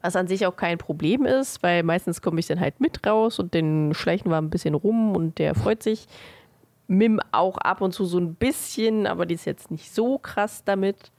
Was 0.01 0.17
an 0.17 0.29
sich 0.29 0.47
auch 0.47 0.57
kein 0.57 0.79
Problem 0.79 1.27
ist, 1.27 1.63
weil 1.63 1.83
meistens 1.83 2.23
komme 2.23 2.41
ich 2.41 2.47
dann 2.47 2.59
halt 2.59 2.81
mit 2.81 3.07
raus 3.07 3.39
und 3.39 3.55
dann 3.55 3.93
schleichen 3.93 4.31
wir 4.31 4.39
ein 4.39 4.49
bisschen 4.49 4.75
rum 4.75 5.15
und 5.15 5.39
der 5.39 5.55
freut 5.55 5.83
sich. 5.83 6.07
Mim 6.89 7.21
auch 7.33 7.59
ab 7.59 7.83
und 7.83 7.93
zu 7.93 8.07
so 8.07 8.19
ein 8.19 8.35
bisschen, 8.35 9.07
aber 9.07 9.27
die 9.27 9.35
ist 9.35 9.45
jetzt 9.45 9.71
nicht 9.71 9.93
so 9.93 10.17
krass 10.17 10.65
damit. 10.65 11.13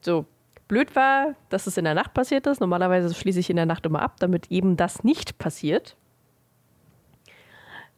So, 0.00 0.24
Blöd 0.66 0.96
war, 0.96 1.36
dass 1.48 1.68
es 1.68 1.76
in 1.76 1.84
der 1.84 1.94
Nacht 1.94 2.14
passiert 2.14 2.48
ist. 2.48 2.60
Normalerweise 2.60 3.14
schließe 3.14 3.38
ich 3.38 3.50
in 3.50 3.56
der 3.56 3.66
Nacht 3.66 3.86
immer 3.86 4.02
ab, 4.02 4.16
damit 4.18 4.50
eben 4.50 4.76
das 4.76 5.04
nicht 5.04 5.38
passiert. 5.38 5.96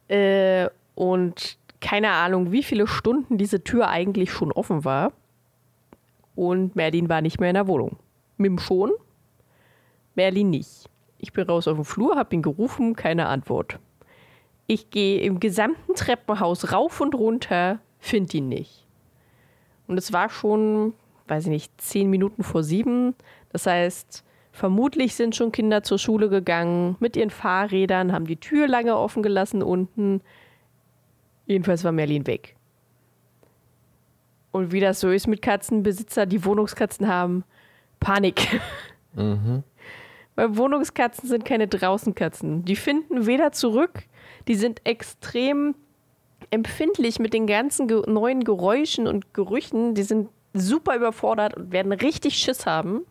Äh, 0.07 0.69
und 0.93 1.57
keine 1.79 2.11
Ahnung, 2.11 2.51
wie 2.51 2.61
viele 2.61 2.85
Stunden 2.85 3.39
diese 3.39 3.63
Tür 3.63 3.89
eigentlich 3.89 4.31
schon 4.31 4.51
offen 4.51 4.85
war. 4.85 5.13
Und 6.35 6.75
Merlin 6.75 7.09
war 7.09 7.21
nicht 7.21 7.39
mehr 7.39 7.49
in 7.49 7.55
der 7.55 7.67
Wohnung. 7.67 7.97
Mim 8.37 8.57
schon, 8.57 8.91
Merlin 10.15 10.49
nicht. 10.49 10.89
Ich 11.17 11.33
bin 11.33 11.45
raus 11.47 11.67
auf 11.67 11.77
den 11.77 11.85
Flur, 11.85 12.15
habe 12.15 12.35
ihn 12.35 12.41
gerufen, 12.41 12.95
keine 12.95 13.27
Antwort. 13.27 13.79
Ich 14.67 14.89
gehe 14.89 15.21
im 15.21 15.39
gesamten 15.39 15.93
Treppenhaus 15.95 16.71
rauf 16.71 17.01
und 17.01 17.13
runter, 17.13 17.79
finde 17.99 18.37
ihn 18.37 18.49
nicht. 18.49 18.87
Und 19.87 19.97
es 19.97 20.13
war 20.13 20.29
schon, 20.29 20.93
weiß 21.27 21.45
ich 21.45 21.49
nicht, 21.49 21.81
zehn 21.81 22.09
Minuten 22.09 22.43
vor 22.43 22.63
sieben. 22.63 23.13
Das 23.51 23.67
heißt, 23.67 24.23
vermutlich 24.51 25.15
sind 25.15 25.35
schon 25.35 25.51
Kinder 25.51 25.83
zur 25.83 25.99
Schule 25.99 26.29
gegangen 26.29 26.95
mit 26.99 27.15
ihren 27.17 27.29
Fahrrädern, 27.29 28.13
haben 28.13 28.25
die 28.25 28.37
Tür 28.37 28.67
lange 28.67 28.97
offen 28.97 29.21
gelassen 29.21 29.61
unten. 29.61 30.21
Jedenfalls 31.45 31.83
war 31.83 31.91
Merlin 31.91 32.25
weg. 32.27 32.55
Und 34.51 34.71
wie 34.71 34.79
das 34.79 34.99
so 34.99 35.09
ist 35.09 35.27
mit 35.27 35.41
Katzenbesitzer, 35.41 36.25
die 36.25 36.43
Wohnungskatzen 36.43 37.07
haben, 37.07 37.43
Panik. 37.99 38.61
Mhm. 39.13 39.63
Weil 40.35 40.57
Wohnungskatzen 40.57 41.27
sind 41.27 41.45
keine 41.45 41.67
Draußenkatzen. 41.67 42.65
Die 42.65 42.75
finden 42.75 43.25
weder 43.25 43.51
zurück, 43.51 44.03
die 44.47 44.55
sind 44.55 44.81
extrem 44.85 45.75
empfindlich 46.49 47.19
mit 47.19 47.33
den 47.33 47.47
ganzen 47.47 47.87
ge 47.87 48.01
neuen 48.07 48.43
Geräuschen 48.43 49.07
und 49.07 49.33
Gerüchen. 49.33 49.93
Die 49.93 50.03
sind 50.03 50.29
super 50.53 50.95
überfordert 50.95 51.55
und 51.55 51.71
werden 51.71 51.91
richtig 51.91 52.37
Schiss 52.37 52.65
haben 52.65 53.05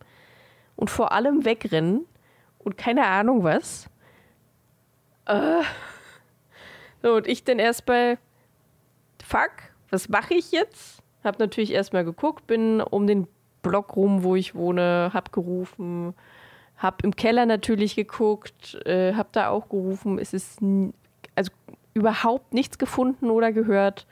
und 0.76 0.90
vor 0.90 1.12
allem 1.12 1.44
wegrennen 1.44 2.06
und 2.58 2.76
keine 2.76 3.06
Ahnung 3.06 3.44
was. 3.44 3.86
Äh. 5.26 5.62
So, 7.02 7.14
und 7.14 7.26
ich 7.26 7.44
dann 7.44 7.58
erst 7.58 7.86
bei, 7.86 8.18
fuck, 9.24 9.52
was 9.90 10.08
mache 10.08 10.34
ich 10.34 10.52
jetzt? 10.52 10.99
Hab 11.22 11.38
natürlich 11.38 11.72
erstmal 11.72 12.04
geguckt, 12.04 12.46
bin 12.46 12.80
um 12.80 13.06
den 13.06 13.26
Block 13.62 13.96
rum, 13.96 14.22
wo 14.22 14.36
ich 14.36 14.54
wohne, 14.54 15.10
hab 15.12 15.32
gerufen, 15.32 16.14
hab 16.76 17.04
im 17.04 17.14
Keller 17.14 17.44
natürlich 17.44 17.94
geguckt, 17.94 18.78
äh, 18.86 19.12
hab 19.14 19.32
da 19.32 19.50
auch 19.50 19.68
gerufen. 19.68 20.18
Es 20.18 20.32
ist 20.32 20.60
also 21.34 21.52
überhaupt 21.92 22.54
nichts 22.54 22.78
gefunden 22.78 23.30
oder 23.30 23.52
gehört. 23.52 24.06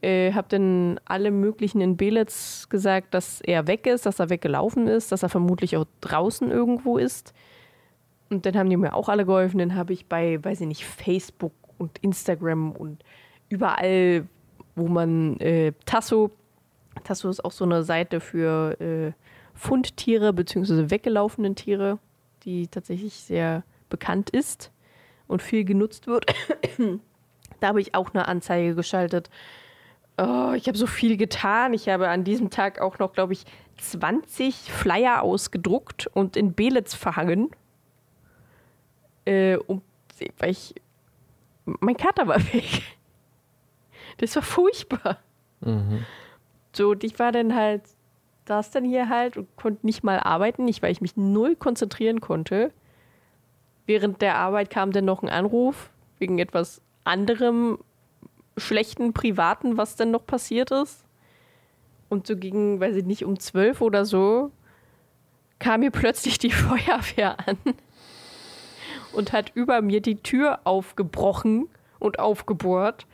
Äh, 0.00 0.32
hab 0.32 0.48
dann 0.48 1.00
alle 1.04 1.30
möglichen 1.30 1.80
in 1.80 1.96
Belitz 1.96 2.68
gesagt, 2.68 3.14
dass 3.14 3.40
er 3.40 3.66
weg 3.66 3.86
ist, 3.86 4.06
dass 4.06 4.20
er 4.20 4.30
weggelaufen 4.30 4.88
ist, 4.88 5.12
dass 5.12 5.22
er 5.22 5.28
vermutlich 5.28 5.76
auch 5.76 5.86
draußen 6.00 6.50
irgendwo 6.50 6.98
ist. 6.98 7.34
Und 8.30 8.46
dann 8.46 8.56
haben 8.56 8.70
die 8.70 8.76
mir 8.76 8.94
auch 8.94 9.08
alle 9.08 9.24
geholfen. 9.24 9.58
Dann 9.58 9.74
habe 9.74 9.92
ich 9.92 10.06
bei, 10.06 10.42
weiß 10.42 10.62
ich 10.62 10.66
nicht, 10.66 10.84
Facebook 10.84 11.52
und 11.78 11.98
Instagram 11.98 12.72
und 12.72 13.02
überall, 13.48 14.26
wo 14.76 14.86
man 14.86 15.40
äh, 15.40 15.72
Tasso, 15.86 16.30
Tasso 17.02 17.28
ist 17.28 17.44
auch 17.44 17.52
so 17.52 17.64
eine 17.64 17.82
Seite 17.82 18.20
für 18.20 18.80
äh, 18.80 19.12
Fundtiere 19.54 20.32
bzw. 20.32 20.90
weggelaufenen 20.90 21.56
Tiere, 21.56 21.98
die 22.44 22.68
tatsächlich 22.68 23.14
sehr 23.14 23.64
bekannt 23.88 24.30
ist 24.30 24.70
und 25.26 25.42
viel 25.42 25.64
genutzt 25.64 26.06
wird. 26.06 26.26
da 27.60 27.68
habe 27.68 27.80
ich 27.80 27.94
auch 27.94 28.14
eine 28.14 28.28
Anzeige 28.28 28.74
geschaltet. 28.74 29.30
Oh, 30.18 30.52
ich 30.54 30.66
habe 30.68 30.78
so 30.78 30.86
viel 30.86 31.16
getan. 31.16 31.74
Ich 31.74 31.88
habe 31.88 32.08
an 32.08 32.24
diesem 32.24 32.50
Tag 32.50 32.80
auch 32.80 32.98
noch, 32.98 33.12
glaube 33.12 33.32
ich, 33.32 33.44
20 33.78 34.54
Flyer 34.54 35.22
ausgedruckt 35.22 36.06
und 36.06 36.36
in 36.36 36.54
Belitz 36.54 36.94
verhangen. 36.94 37.50
Äh, 39.24 39.56
um, 39.56 39.82
weil 40.38 40.50
ich. 40.50 40.74
Mein 41.64 41.96
Kater 41.96 42.26
war 42.28 42.40
weg. 42.52 42.82
Das 44.18 44.34
war 44.36 44.42
furchtbar. 44.42 45.18
Mhm. 45.60 46.04
So, 46.72 46.90
und 46.90 47.04
ich 47.04 47.18
war 47.18 47.32
dann 47.32 47.54
halt, 47.54 47.82
saß 48.46 48.70
dann 48.70 48.84
hier 48.84 49.08
halt 49.08 49.36
und 49.36 49.54
konnte 49.56 49.84
nicht 49.86 50.04
mal 50.04 50.18
arbeiten, 50.18 50.64
nicht 50.64 50.82
weil 50.82 50.92
ich 50.92 51.00
mich 51.00 51.16
null 51.16 51.56
konzentrieren 51.56 52.20
konnte. 52.20 52.72
Während 53.86 54.20
der 54.20 54.36
Arbeit 54.36 54.70
kam 54.70 54.92
dann 54.92 55.04
noch 55.04 55.22
ein 55.22 55.28
Anruf 55.28 55.90
wegen 56.18 56.38
etwas 56.38 56.80
anderem 57.04 57.78
schlechten 58.56 59.12
Privaten, 59.12 59.76
was 59.76 59.96
denn 59.96 60.10
noch 60.10 60.26
passiert 60.26 60.70
ist. 60.70 61.04
Und 62.08 62.26
so 62.26 62.36
gegen, 62.36 62.80
weiß 62.80 62.96
ich 62.96 63.04
nicht, 63.04 63.24
um 63.24 63.38
zwölf 63.38 63.80
oder 63.80 64.04
so, 64.04 64.50
kam 65.58 65.80
mir 65.80 65.90
plötzlich 65.90 66.38
die 66.38 66.50
Feuerwehr 66.52 67.36
an 67.46 67.58
und 69.12 69.32
hat 69.32 69.52
über 69.54 69.80
mir 69.82 70.00
die 70.00 70.16
Tür 70.22 70.60
aufgebrochen 70.64 71.68
und 71.98 72.18
aufgebohrt, 72.18 73.06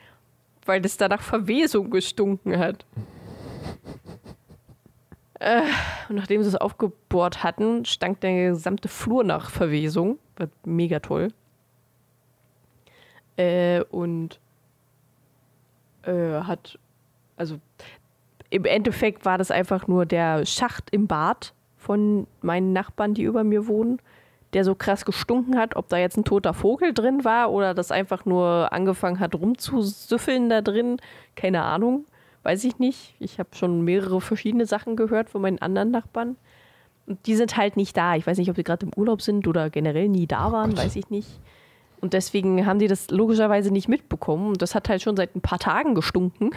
weil 0.64 0.84
es 0.84 0.96
da 0.96 1.08
nach 1.08 1.22
Verwesung 1.22 1.90
gestunken 1.90 2.58
hat. 2.58 2.84
Äh, 5.40 5.62
und 6.08 6.16
nachdem 6.16 6.42
sie 6.42 6.48
es 6.48 6.54
aufgebohrt 6.54 7.42
hatten, 7.42 7.84
stank 7.84 8.20
der 8.20 8.50
gesamte 8.50 8.88
Flur 8.88 9.24
nach 9.24 9.50
Verwesung. 9.50 10.18
War 10.36 10.48
mega 10.64 11.00
toll. 11.00 11.28
Äh, 13.36 13.82
und 13.90 14.38
äh, 16.02 16.42
hat, 16.42 16.78
also 17.36 17.58
im 18.50 18.64
Endeffekt 18.66 19.24
war 19.24 19.38
das 19.38 19.50
einfach 19.50 19.88
nur 19.88 20.06
der 20.06 20.44
Schacht 20.46 20.90
im 20.90 21.06
Bad 21.06 21.54
von 21.76 22.26
meinen 22.42 22.72
Nachbarn, 22.72 23.14
die 23.14 23.22
über 23.22 23.42
mir 23.42 23.66
wohnen, 23.66 24.00
der 24.52 24.64
so 24.64 24.74
krass 24.74 25.04
gestunken 25.04 25.56
hat, 25.56 25.76
ob 25.76 25.88
da 25.88 25.96
jetzt 25.96 26.16
ein 26.16 26.24
toter 26.24 26.52
Vogel 26.54 26.92
drin 26.92 27.24
war 27.24 27.50
oder 27.50 27.74
das 27.74 27.90
einfach 27.90 28.24
nur 28.24 28.68
angefangen 28.72 29.18
hat 29.18 29.34
rumzusüffeln 29.34 30.48
da 30.48 30.60
drin, 30.60 30.98
keine 31.36 31.62
Ahnung, 31.62 32.04
weiß 32.42 32.64
ich 32.64 32.78
nicht. 32.78 33.14
Ich 33.18 33.38
habe 33.38 33.50
schon 33.54 33.82
mehrere 33.82 34.20
verschiedene 34.20 34.66
Sachen 34.66 34.96
gehört 34.96 35.30
von 35.30 35.40
meinen 35.40 35.60
anderen 35.60 35.90
Nachbarn. 35.90 36.36
Und 37.06 37.26
die 37.26 37.34
sind 37.34 37.56
halt 37.56 37.76
nicht 37.76 37.96
da. 37.96 38.14
Ich 38.14 38.26
weiß 38.26 38.38
nicht, 38.38 38.50
ob 38.50 38.56
die 38.56 38.62
gerade 38.62 38.86
im 38.86 38.92
Urlaub 38.94 39.22
sind 39.22 39.48
oder 39.48 39.70
generell 39.70 40.08
nie 40.08 40.26
da 40.26 40.52
waren, 40.52 40.76
weiß 40.76 40.96
ich 40.96 41.10
nicht. 41.10 41.40
Und 42.00 42.12
deswegen 42.12 42.66
haben 42.66 42.78
die 42.78 42.88
das 42.88 43.10
logischerweise 43.10 43.70
nicht 43.70 43.88
mitbekommen. 43.88 44.48
Und 44.48 44.62
das 44.62 44.74
hat 44.74 44.88
halt 44.88 45.02
schon 45.02 45.16
seit 45.16 45.34
ein 45.34 45.40
paar 45.40 45.58
Tagen 45.58 45.94
gestunken. 45.94 46.50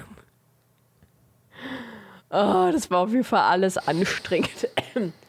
Oh, 2.30 2.70
das 2.74 2.92
war 2.92 3.00
auf 3.00 3.12
jeden 3.12 3.24
Fall 3.24 3.42
alles 3.42 3.78
anstrengend. 3.78 4.68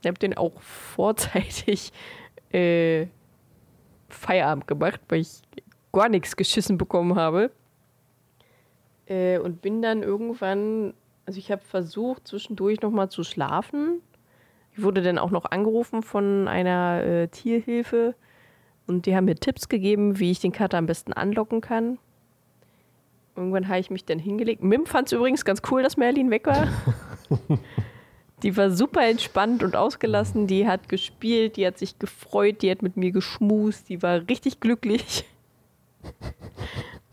Ich 0.00 0.06
habe 0.06 0.18
den 0.18 0.36
auch 0.36 0.60
vorzeitig 0.60 1.92
äh, 2.52 3.06
Feierabend 4.08 4.66
gemacht, 4.66 5.00
weil 5.08 5.20
ich 5.20 5.42
gar 5.92 6.08
nichts 6.08 6.36
geschissen 6.36 6.78
bekommen 6.78 7.16
habe. 7.16 7.50
Äh, 9.06 9.38
und 9.38 9.60
bin 9.62 9.82
dann 9.82 10.02
irgendwann, 10.02 10.94
also 11.26 11.38
ich 11.38 11.50
habe 11.50 11.62
versucht, 11.62 12.28
zwischendurch 12.28 12.80
nochmal 12.80 13.10
zu 13.10 13.24
schlafen. 13.24 14.00
Ich 14.72 14.82
wurde 14.82 15.02
dann 15.02 15.18
auch 15.18 15.30
noch 15.30 15.46
angerufen 15.46 16.02
von 16.02 16.48
einer 16.48 17.02
äh, 17.04 17.28
Tierhilfe 17.28 18.14
und 18.86 19.06
die 19.06 19.14
haben 19.14 19.24
mir 19.24 19.34
Tipps 19.34 19.68
gegeben, 19.68 20.18
wie 20.18 20.30
ich 20.30 20.40
den 20.40 20.52
Kater 20.52 20.78
am 20.78 20.86
besten 20.86 21.12
anlocken 21.12 21.60
kann. 21.60 21.98
Irgendwann 23.36 23.68
habe 23.68 23.78
ich 23.78 23.90
mich 23.90 24.04
dann 24.04 24.18
hingelegt. 24.18 24.62
Mim 24.62 24.86
fand 24.86 25.08
es 25.08 25.12
übrigens 25.12 25.44
ganz 25.44 25.62
cool, 25.70 25.82
dass 25.82 25.96
Merlin 25.96 26.30
weg 26.30 26.46
war. 26.46 26.68
die 28.42 28.56
war 28.56 28.70
super 28.70 29.06
entspannt 29.06 29.62
und 29.62 29.76
ausgelassen. 29.76 30.46
Die 30.46 30.66
hat 30.66 30.88
gespielt, 30.88 31.56
die 31.56 31.66
hat 31.66 31.78
sich 31.78 31.98
gefreut, 31.98 32.62
die 32.62 32.70
hat 32.70 32.82
mit 32.82 32.96
mir 32.96 33.12
geschmust, 33.12 33.88
die 33.88 34.02
war 34.02 34.28
richtig 34.28 34.60
glücklich. 34.60 35.24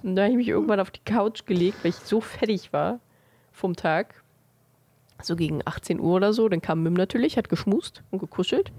Und 0.04 0.16
da 0.16 0.24
habe 0.24 0.32
ich 0.32 0.38
mich 0.38 0.48
irgendwann 0.48 0.80
auf 0.80 0.92
die 0.92 1.04
Couch 1.04 1.46
gelegt, 1.46 1.84
weil 1.84 1.90
ich 1.90 1.98
so 1.98 2.22
fertig 2.22 2.72
war 2.72 3.00
vom 3.52 3.76
Tag. 3.76 4.24
So 5.22 5.36
gegen 5.36 5.62
18 5.66 6.00
Uhr 6.00 6.16
oder 6.16 6.32
so. 6.32 6.48
Dann 6.48 6.62
kam 6.62 6.84
Mim 6.84 6.94
natürlich, 6.94 7.38
hat 7.38 7.50
geschmust 7.50 8.04
und 8.12 8.20
gekuschelt. 8.20 8.72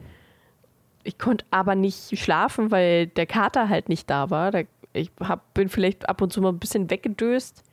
Ich 1.04 1.18
konnte 1.18 1.44
aber 1.50 1.74
nicht 1.74 2.18
schlafen, 2.18 2.70
weil 2.70 3.08
der 3.08 3.26
Kater 3.26 3.68
halt 3.68 3.88
nicht 3.88 4.08
da 4.08 4.30
war. 4.30 4.52
ich 4.92 5.10
hab, 5.20 5.52
bin 5.54 5.68
vielleicht 5.68 6.08
ab 6.08 6.22
und 6.22 6.32
zu 6.32 6.40
mal 6.40 6.50
ein 6.50 6.58
bisschen 6.58 6.90
weggedöst, 6.90 7.64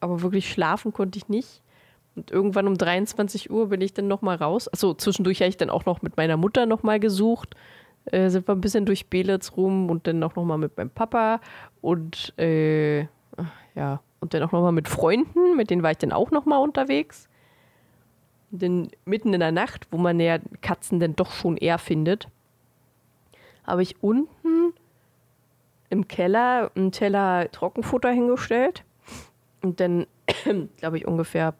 aber 0.00 0.22
wirklich 0.22 0.50
schlafen 0.50 0.92
konnte 0.92 1.18
ich 1.18 1.28
nicht. 1.28 1.62
Und 2.16 2.30
irgendwann 2.30 2.68
um 2.68 2.78
23 2.78 3.50
Uhr 3.50 3.68
bin 3.68 3.80
ich 3.80 3.92
dann 3.92 4.06
nochmal 4.06 4.36
raus. 4.36 4.72
Achso, 4.72 4.94
zwischendurch 4.94 5.40
habe 5.40 5.48
ich 5.48 5.56
dann 5.56 5.70
auch 5.70 5.84
noch 5.84 6.02
mit 6.02 6.16
meiner 6.16 6.36
Mutter 6.36 6.66
nochmal 6.66 7.00
gesucht. 7.00 7.54
Äh, 8.06 8.28
sind 8.30 8.46
wir 8.46 8.54
ein 8.54 8.60
bisschen 8.60 8.86
durch 8.86 9.08
Belitz 9.08 9.52
rum 9.56 9.90
und 9.90 10.06
dann 10.06 10.22
auch 10.22 10.36
nochmal 10.36 10.58
mit 10.58 10.76
meinem 10.76 10.90
Papa 10.90 11.40
und 11.80 12.38
äh, 12.38 13.06
ja, 13.74 14.00
und 14.20 14.34
dann 14.34 14.42
auch 14.42 14.52
nochmal 14.52 14.72
mit 14.72 14.88
Freunden, 14.88 15.56
mit 15.56 15.70
denen 15.70 15.82
war 15.82 15.90
ich 15.90 15.98
dann 15.98 16.12
auch 16.12 16.30
nochmal 16.30 16.60
unterwegs. 16.60 17.28
Denn 18.50 18.90
mitten 19.04 19.34
in 19.34 19.40
der 19.40 19.52
Nacht, 19.52 19.88
wo 19.90 19.98
man 19.98 20.20
ja 20.20 20.38
Katzen 20.60 21.00
dann 21.00 21.16
doch 21.16 21.32
schon 21.32 21.56
eher 21.56 21.78
findet, 21.78 22.28
habe 23.66 23.82
ich 23.82 24.02
unten 24.02 24.74
im 25.90 26.06
Keller 26.08 26.70
einen 26.74 26.92
Teller 26.92 27.50
Trockenfutter 27.50 28.10
hingestellt 28.10 28.84
und 29.62 29.80
dann, 29.80 30.06
glaube 30.76 30.98
ich, 30.98 31.06
ungefähr 31.06 31.54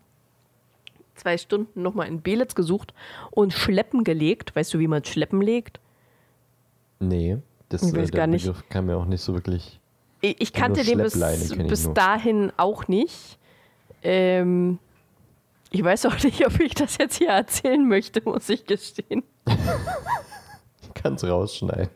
zwei 1.14 1.38
Stunden 1.38 1.82
nochmal 1.82 2.08
in 2.08 2.20
Belitz 2.22 2.54
gesucht 2.54 2.94
und 3.30 3.52
Schleppen 3.52 4.04
gelegt. 4.04 4.54
Weißt 4.54 4.72
du, 4.74 4.78
wie 4.78 4.88
man 4.88 5.04
Schleppen 5.04 5.40
legt? 5.40 5.80
Nee, 7.00 7.38
das, 7.68 7.82
Ich 7.82 7.94
weiß 7.94 8.10
äh, 8.10 8.12
gar 8.12 8.26
nicht. 8.26 8.46
Begriff 8.46 8.68
kam 8.68 8.86
mir 8.86 8.96
auch 8.96 9.06
nicht 9.06 9.20
so 9.20 9.34
wirklich. 9.34 9.80
Ich, 10.20 10.40
ich 10.40 10.52
kannte 10.52 10.84
den 10.84 10.98
bis, 10.98 11.14
ich 11.16 11.66
bis 11.66 11.92
dahin 11.92 12.52
auch 12.56 12.88
nicht. 12.88 13.38
Ähm, 14.02 14.78
ich 15.70 15.82
weiß 15.82 16.06
auch 16.06 16.22
nicht, 16.22 16.46
ob 16.46 16.60
ich 16.60 16.74
das 16.74 16.98
jetzt 16.98 17.18
hier 17.18 17.30
erzählen 17.30 17.86
möchte, 17.86 18.22
muss 18.24 18.48
ich 18.48 18.64
gestehen. 18.64 19.24
Kannst 20.94 21.24
rausschneiden. 21.24 21.90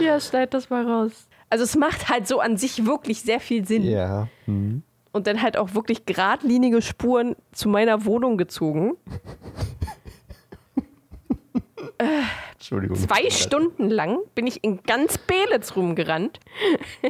Ja, 0.00 0.18
schneid 0.18 0.52
das 0.52 0.68
mal 0.68 0.84
raus. 0.84 1.28
Also 1.50 1.64
es 1.64 1.76
macht 1.76 2.08
halt 2.08 2.26
so 2.26 2.40
an 2.40 2.56
sich 2.56 2.84
wirklich 2.84 3.22
sehr 3.22 3.40
viel 3.40 3.66
Sinn. 3.66 3.84
Ja. 3.84 4.28
Hm. 4.46 4.82
Und 5.18 5.26
dann 5.26 5.42
halt 5.42 5.56
auch 5.56 5.74
wirklich 5.74 6.06
geradlinige 6.06 6.80
Spuren 6.80 7.34
zu 7.50 7.68
meiner 7.68 8.04
Wohnung 8.04 8.38
gezogen. 8.38 8.96
Entschuldigung. 12.52 12.96
Zwei 12.96 13.28
Stunden 13.28 13.90
lang 13.90 14.18
bin 14.36 14.46
ich 14.46 14.62
in 14.62 14.80
ganz 14.84 15.18
Belitz 15.18 15.74
rumgerannt. 15.74 16.38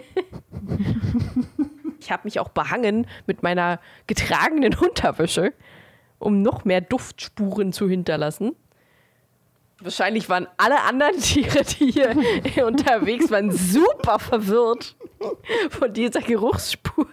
ich 2.01 2.11
habe 2.11 2.23
mich 2.25 2.41
auch 2.41 2.49
behangen 2.49 3.07
mit 3.27 3.43
meiner 3.43 3.79
getragenen 4.07 4.75
Unterwäsche, 4.75 5.53
um 6.19 6.41
noch 6.41 6.65
mehr 6.65 6.81
Duftspuren 6.81 7.75
zu 7.75 7.91
hinterlassen. 7.91 8.57
Wahrscheinlich 9.81 10.29
waren 10.29 10.49
alle 10.57 10.81
anderen 10.83 11.17
Tiere, 11.21 11.63
die 11.65 11.93
hier 11.93 12.67
unterwegs 12.67 13.31
waren, 13.31 13.51
super 13.51 14.19
verwirrt 14.19 14.97
von 15.71 15.93
dieser 15.93 16.21
Geruchsspur. 16.21 17.07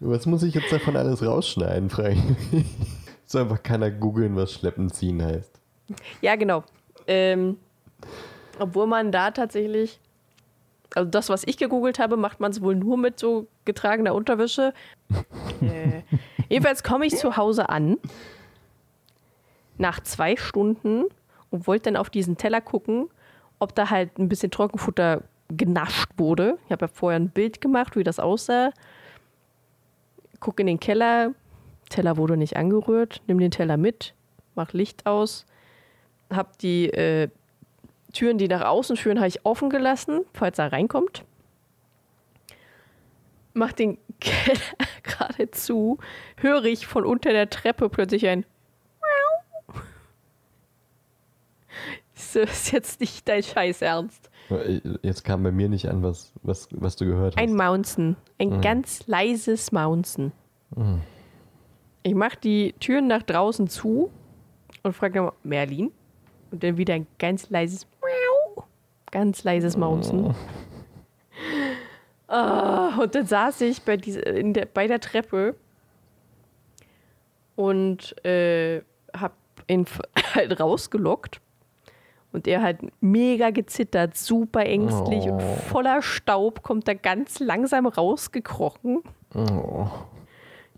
Was 0.00 0.26
muss 0.26 0.42
ich 0.42 0.54
jetzt 0.54 0.70
davon 0.70 0.96
alles 0.96 1.24
rausschneiden, 1.24 1.90
frage 1.90 2.12
ich 2.12 2.52
mich. 2.52 2.66
Soll 3.24 3.42
einfach 3.42 3.62
keiner 3.62 3.90
googeln, 3.90 4.36
was 4.36 4.52
Schleppen 4.52 4.90
ziehen 4.90 5.22
heißt. 5.22 5.60
Ja, 6.20 6.36
genau. 6.36 6.64
Ähm, 7.06 7.56
obwohl 8.58 8.86
man 8.86 9.10
da 9.10 9.30
tatsächlich, 9.30 10.00
also 10.94 11.08
das, 11.10 11.28
was 11.28 11.44
ich 11.46 11.56
gegoogelt 11.56 11.98
habe, 11.98 12.16
macht 12.16 12.40
man 12.40 12.50
es 12.52 12.62
wohl 12.62 12.74
nur 12.74 12.96
mit 12.96 13.18
so 13.18 13.48
getragener 13.64 14.14
Unterwäsche. 14.14 14.72
äh, 15.62 16.02
jedenfalls 16.48 16.82
komme 16.82 17.06
ich 17.06 17.16
zu 17.16 17.36
Hause 17.36 17.68
an, 17.68 17.96
nach 19.78 20.02
zwei 20.02 20.36
Stunden 20.36 21.04
und 21.50 21.66
wollte 21.66 21.84
dann 21.84 21.96
auf 21.96 22.10
diesen 22.10 22.36
Teller 22.36 22.60
gucken, 22.60 23.08
ob 23.58 23.74
da 23.74 23.90
halt 23.90 24.18
ein 24.18 24.28
bisschen 24.28 24.50
Trockenfutter 24.50 25.22
genascht 25.48 26.10
wurde. 26.16 26.58
Ich 26.66 26.72
habe 26.72 26.86
ja 26.86 26.90
vorher 26.92 27.18
ein 27.18 27.30
Bild 27.30 27.60
gemacht, 27.60 27.96
wie 27.96 28.04
das 28.04 28.18
aussah. 28.18 28.72
Guck 30.40 30.60
in 30.60 30.66
den 30.66 30.80
Keller. 30.80 31.32
Teller 31.88 32.16
wurde 32.16 32.36
nicht 32.36 32.56
angerührt. 32.56 33.22
Nimm 33.26 33.38
den 33.38 33.50
Teller 33.50 33.76
mit, 33.76 34.14
mach 34.54 34.72
Licht 34.72 35.06
aus 35.06 35.46
habe 36.32 36.50
die 36.60 36.90
äh, 36.90 37.28
Türen, 38.12 38.38
die 38.38 38.48
nach 38.48 38.62
außen 38.62 38.96
führen, 38.96 39.18
habe 39.18 39.28
ich 39.28 39.44
offen 39.44 39.70
gelassen, 39.70 40.20
falls 40.34 40.58
er 40.58 40.72
reinkommt. 40.72 41.24
Mach 43.54 43.72
den 43.72 43.98
Keller 44.20 44.60
gerade 45.02 45.50
zu, 45.50 45.98
höre 46.36 46.64
ich 46.64 46.86
von 46.86 47.04
unter 47.04 47.32
der 47.32 47.50
Treppe 47.50 47.88
plötzlich 47.88 48.26
ein 48.28 48.44
So 52.18 52.40
ist 52.40 52.72
jetzt 52.72 53.00
nicht 53.00 53.28
dein 53.28 53.42
Scheiß 53.42 53.80
Ernst. 53.80 54.28
Jetzt 55.02 55.22
kam 55.24 55.44
bei 55.44 55.52
mir 55.52 55.68
nicht 55.68 55.88
an, 55.88 56.02
was, 56.02 56.32
was, 56.42 56.68
was 56.72 56.96
du 56.96 57.06
gehört 57.06 57.36
hast. 57.36 57.42
Ein 57.42 57.54
Mounzen. 57.54 58.16
Ein 58.38 58.60
ganz 58.60 59.06
leises 59.06 59.70
Mounzen. 59.70 60.32
Ich 62.02 62.14
mache 62.14 62.38
die 62.42 62.74
Türen 62.80 63.06
nach 63.06 63.22
draußen 63.22 63.68
zu 63.68 64.10
und 64.82 64.94
frage 64.94 65.18
nochmal, 65.18 65.34
Merlin? 65.44 65.92
Und 66.50 66.62
dann 66.62 66.76
wieder 66.76 66.94
ein 66.94 67.06
ganz 67.18 67.50
leises 67.50 67.86
Miau. 68.00 68.64
Ganz 69.10 69.44
leises 69.44 69.76
Mounzen. 69.76 70.34
Ah, 72.30 72.98
und 73.00 73.14
dann 73.14 73.24
saß 73.24 73.62
ich 73.62 73.80
bei, 73.80 73.96
diese, 73.96 74.20
in 74.20 74.52
der, 74.52 74.66
bei 74.66 74.86
der 74.86 75.00
Treppe 75.00 75.54
und 77.56 78.22
äh, 78.22 78.82
hab 79.14 79.32
ihn 79.66 79.86
halt 80.34 80.60
rausgelockt. 80.60 81.40
Und 82.32 82.46
er 82.46 82.62
hat 82.62 82.76
mega 83.00 83.50
gezittert, 83.50 84.16
super 84.16 84.66
ängstlich 84.66 85.24
und 85.24 85.40
Oh. 85.42 85.56
voller 85.68 86.02
Staub 86.02 86.62
kommt 86.62 86.86
er 86.86 86.94
ganz 86.94 87.40
langsam 87.40 87.86
rausgekrochen. 87.86 89.02
Oh. 89.34 89.86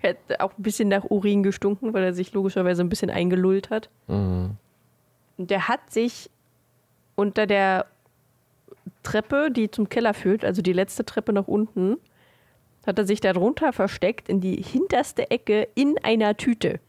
Er 0.00 0.10
hat 0.10 0.40
auch 0.40 0.52
ein 0.56 0.62
bisschen 0.62 0.88
nach 0.88 1.04
Urin 1.10 1.42
gestunken, 1.42 1.92
weil 1.92 2.04
er 2.04 2.12
sich 2.14 2.32
logischerweise 2.32 2.82
ein 2.82 2.88
bisschen 2.88 3.10
eingelullt 3.10 3.68
hat. 3.70 3.90
Mhm. 4.06 4.56
Und 5.38 5.50
der 5.50 5.68
hat 5.68 5.90
sich 5.90 6.30
unter 7.16 7.46
der 7.46 7.86
Treppe, 9.02 9.50
die 9.50 9.70
zum 9.70 9.88
Keller 9.88 10.14
führt, 10.14 10.44
also 10.44 10.62
die 10.62 10.72
letzte 10.72 11.04
Treppe 11.04 11.32
nach 11.32 11.48
unten, 11.48 11.96
hat 12.86 12.98
er 12.98 13.04
sich 13.04 13.20
darunter 13.20 13.72
versteckt 13.72 14.28
in 14.28 14.40
die 14.40 14.62
hinterste 14.62 15.30
Ecke 15.30 15.68
in 15.74 15.96
einer 16.02 16.36
Tüte. 16.36 16.80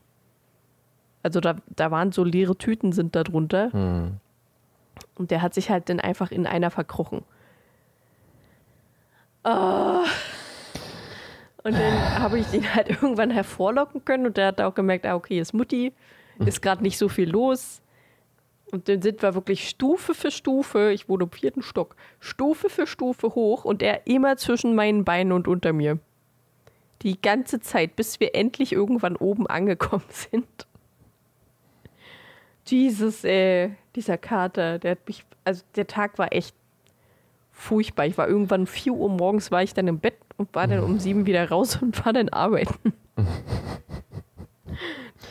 Also 1.23 1.39
da, 1.41 1.55
da 1.75 1.91
waren 1.91 2.11
so 2.11 2.23
leere 2.23 2.55
Tüten 2.55 2.91
sind 2.93 3.15
da 3.15 3.23
drunter. 3.23 3.75
Mhm. 3.75 4.17
Und 5.21 5.29
der 5.29 5.43
hat 5.43 5.53
sich 5.53 5.69
halt 5.69 5.87
dann 5.87 5.99
einfach 5.99 6.31
in 6.31 6.47
einer 6.47 6.71
verkrochen. 6.71 7.21
Ah. 9.43 10.03
Und 11.61 11.75
dann 11.75 12.19
habe 12.19 12.39
ich 12.39 12.51
ihn 12.55 12.73
halt 12.73 12.89
irgendwann 13.03 13.29
hervorlocken 13.29 14.03
können 14.03 14.25
und 14.25 14.35
der 14.35 14.47
hat 14.47 14.61
auch 14.61 14.73
gemerkt, 14.73 15.05
ah, 15.05 15.13
okay, 15.13 15.39
ist 15.39 15.53
Mutti, 15.53 15.93
ist 16.39 16.63
gerade 16.63 16.81
nicht 16.81 16.97
so 16.97 17.07
viel 17.07 17.29
los. 17.29 17.83
Und 18.71 18.89
dann 18.89 19.03
sind 19.03 19.21
wir 19.21 19.35
wirklich 19.35 19.69
Stufe 19.69 20.15
für 20.15 20.31
Stufe, 20.31 20.91
ich 20.91 21.07
wohne 21.07 21.25
im 21.25 21.31
vierten 21.31 21.61
Stock, 21.61 21.95
Stufe 22.19 22.67
für 22.67 22.87
Stufe 22.87 23.35
hoch 23.35 23.63
und 23.63 23.83
er 23.83 24.07
immer 24.07 24.37
zwischen 24.37 24.73
meinen 24.73 25.05
Beinen 25.05 25.33
und 25.33 25.47
unter 25.47 25.71
mir. 25.71 25.99
Die 27.03 27.21
ganze 27.21 27.59
Zeit, 27.59 27.95
bis 27.95 28.19
wir 28.19 28.33
endlich 28.33 28.73
irgendwann 28.73 29.17
oben 29.17 29.45
angekommen 29.45 30.05
sind. 30.09 30.65
Jesus, 32.65 33.23
ey, 33.23 33.75
dieser 33.95 34.17
Kater, 34.17 34.79
der 34.79 34.91
hat 34.91 35.07
mich, 35.07 35.25
also 35.43 35.63
der 35.75 35.87
Tag 35.87 36.17
war 36.17 36.31
echt 36.31 36.55
furchtbar. 37.51 38.05
Ich 38.05 38.17
war 38.17 38.27
irgendwann 38.27 38.67
4 38.67 38.93
Uhr 38.93 39.09
morgens, 39.09 39.51
war 39.51 39.63
ich 39.63 39.73
dann 39.73 39.87
im 39.87 39.99
Bett 39.99 40.17
und 40.37 40.53
war 40.55 40.67
dann 40.67 40.83
um 40.83 40.99
7 40.99 41.25
wieder 41.25 41.49
raus 41.49 41.79
und 41.81 42.03
war 42.05 42.13
dann 42.13 42.29
arbeiten. 42.29 42.93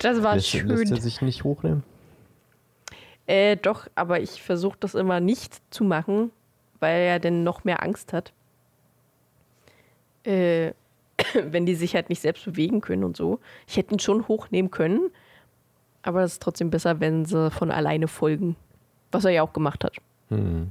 Das 0.01 0.23
war 0.23 0.35
Lässt, 0.37 0.55
lässt 0.55 0.89
schön. 0.89 0.97
er 0.97 1.01
sich 1.01 1.21
nicht 1.21 1.45
hochnehmen? 1.45 1.83
Äh, 3.27 3.57
doch, 3.57 3.87
aber 3.95 4.21
ich 4.21 4.43
versuche 4.43 4.77
das 4.81 4.95
immer 4.95 5.21
nicht 5.21 5.61
zu 5.71 5.85
machen, 5.85 6.31
weil 6.79 7.03
er 7.03 7.21
dann 7.21 7.45
noch 7.45 7.65
mehr 7.65 7.83
Angst 7.83 8.15
hat. 8.15 8.33
Äh, 10.25 10.73
wenn 11.35 11.67
die 11.67 11.75
sich 11.75 11.95
halt 11.95 12.09
nicht 12.09 12.21
selbst 12.21 12.45
bewegen 12.45 12.81
können 12.81 13.05
und 13.05 13.17
so. 13.17 13.41
Ich 13.67 13.77
hätte 13.77 13.95
ihn 13.95 13.99
schon 13.99 14.27
hochnehmen 14.27 14.71
können, 14.71 15.11
aber 16.03 16.23
es 16.23 16.33
ist 16.35 16.43
trotzdem 16.43 16.71
besser, 16.71 17.01
wenn 17.01 17.25
sie 17.25 17.51
von 17.51 17.71
alleine 17.71 18.09
folgen. 18.09 18.57
Was 19.13 19.25
er 19.25 19.33
ja 19.33 19.43
auch 19.43 19.53
gemacht 19.53 19.83
hat. 19.85 19.97
Mhm. 20.29 20.71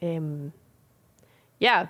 Ähm, 0.00 0.52
ja, 1.58 1.88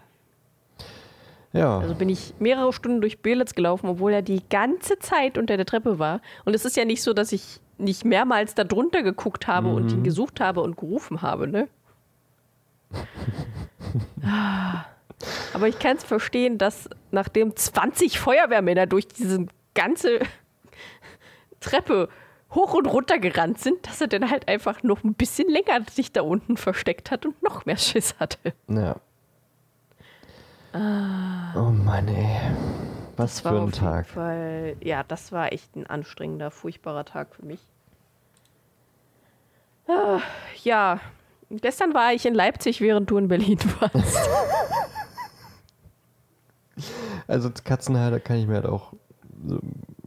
Ja. 1.52 1.78
also 1.78 1.94
bin 1.94 2.08
ich 2.08 2.34
mehrere 2.38 2.72
Stunden 2.72 3.00
durch 3.00 3.22
Belitz 3.22 3.54
gelaufen, 3.54 3.88
obwohl 3.88 4.12
er 4.12 4.22
die 4.22 4.42
ganze 4.50 4.98
Zeit 4.98 5.38
unter 5.38 5.56
der 5.56 5.64
Treppe 5.66 5.98
war. 5.98 6.20
Und 6.44 6.54
es 6.54 6.64
ist 6.64 6.76
ja 6.76 6.84
nicht 6.84 7.02
so, 7.02 7.12
dass 7.14 7.32
ich 7.32 7.60
nicht 7.78 8.04
mehrmals 8.04 8.54
da 8.54 8.64
drunter 8.64 9.02
geguckt 9.02 9.46
habe 9.46 9.68
und 9.72 9.90
ihn 9.92 10.02
gesucht 10.04 10.40
habe 10.40 10.60
und 10.60 10.76
gerufen 10.76 11.22
habe, 11.22 11.46
ne? 11.48 11.68
Ah. 14.22 14.84
Aber 15.54 15.68
ich 15.68 15.78
kann 15.78 15.96
es 15.96 16.04
verstehen, 16.04 16.56
dass 16.58 16.88
nachdem 17.10 17.54
20 17.56 18.18
Feuerwehrmänner 18.18 18.86
durch 18.86 19.06
diese 19.08 19.46
ganze 19.74 20.20
Treppe 21.60 22.08
hoch 22.52 22.74
und 22.74 22.86
runter 22.86 23.18
gerannt 23.18 23.60
sind, 23.60 23.86
dass 23.86 24.00
er 24.00 24.08
dann 24.08 24.30
halt 24.30 24.48
einfach 24.48 24.82
noch 24.82 25.04
ein 25.04 25.14
bisschen 25.14 25.48
länger 25.48 25.80
sich 25.90 26.12
da 26.12 26.22
unten 26.22 26.56
versteckt 26.56 27.10
hat 27.10 27.24
und 27.26 27.40
noch 27.42 27.64
mehr 27.66 27.76
Schiss 27.76 28.14
hatte. 28.18 28.38
ja. 28.68 28.96
Oh 30.72 31.70
Mann, 31.70 32.06
ey. 32.08 32.40
Was 33.16 33.44
Ah. 33.44 33.50
Für 33.50 33.60
ein 33.60 33.72
Tag. 33.72 34.06
Fall, 34.06 34.76
ja, 34.80 35.02
das 35.02 35.32
war 35.32 35.52
echt 35.52 35.74
ein 35.76 35.86
anstrengender, 35.86 36.50
furchtbarer 36.50 37.04
Tag 37.04 37.34
für 37.34 37.44
mich. 37.44 37.60
Ah, 39.88 40.20
ja, 40.62 41.00
gestern 41.50 41.92
war 41.92 42.12
ich 42.12 42.24
in 42.24 42.34
Leipzig, 42.34 42.80
während 42.80 43.10
du 43.10 43.18
in 43.18 43.26
Berlin 43.28 43.58
warst. 43.80 44.18
Also 47.26 47.48
als 47.48 47.64
Katzenhalter 47.64 48.20
kann 48.20 48.36
ich 48.38 48.46
mir 48.46 48.54
halt 48.54 48.66
auch 48.66 48.92
so 49.46 49.58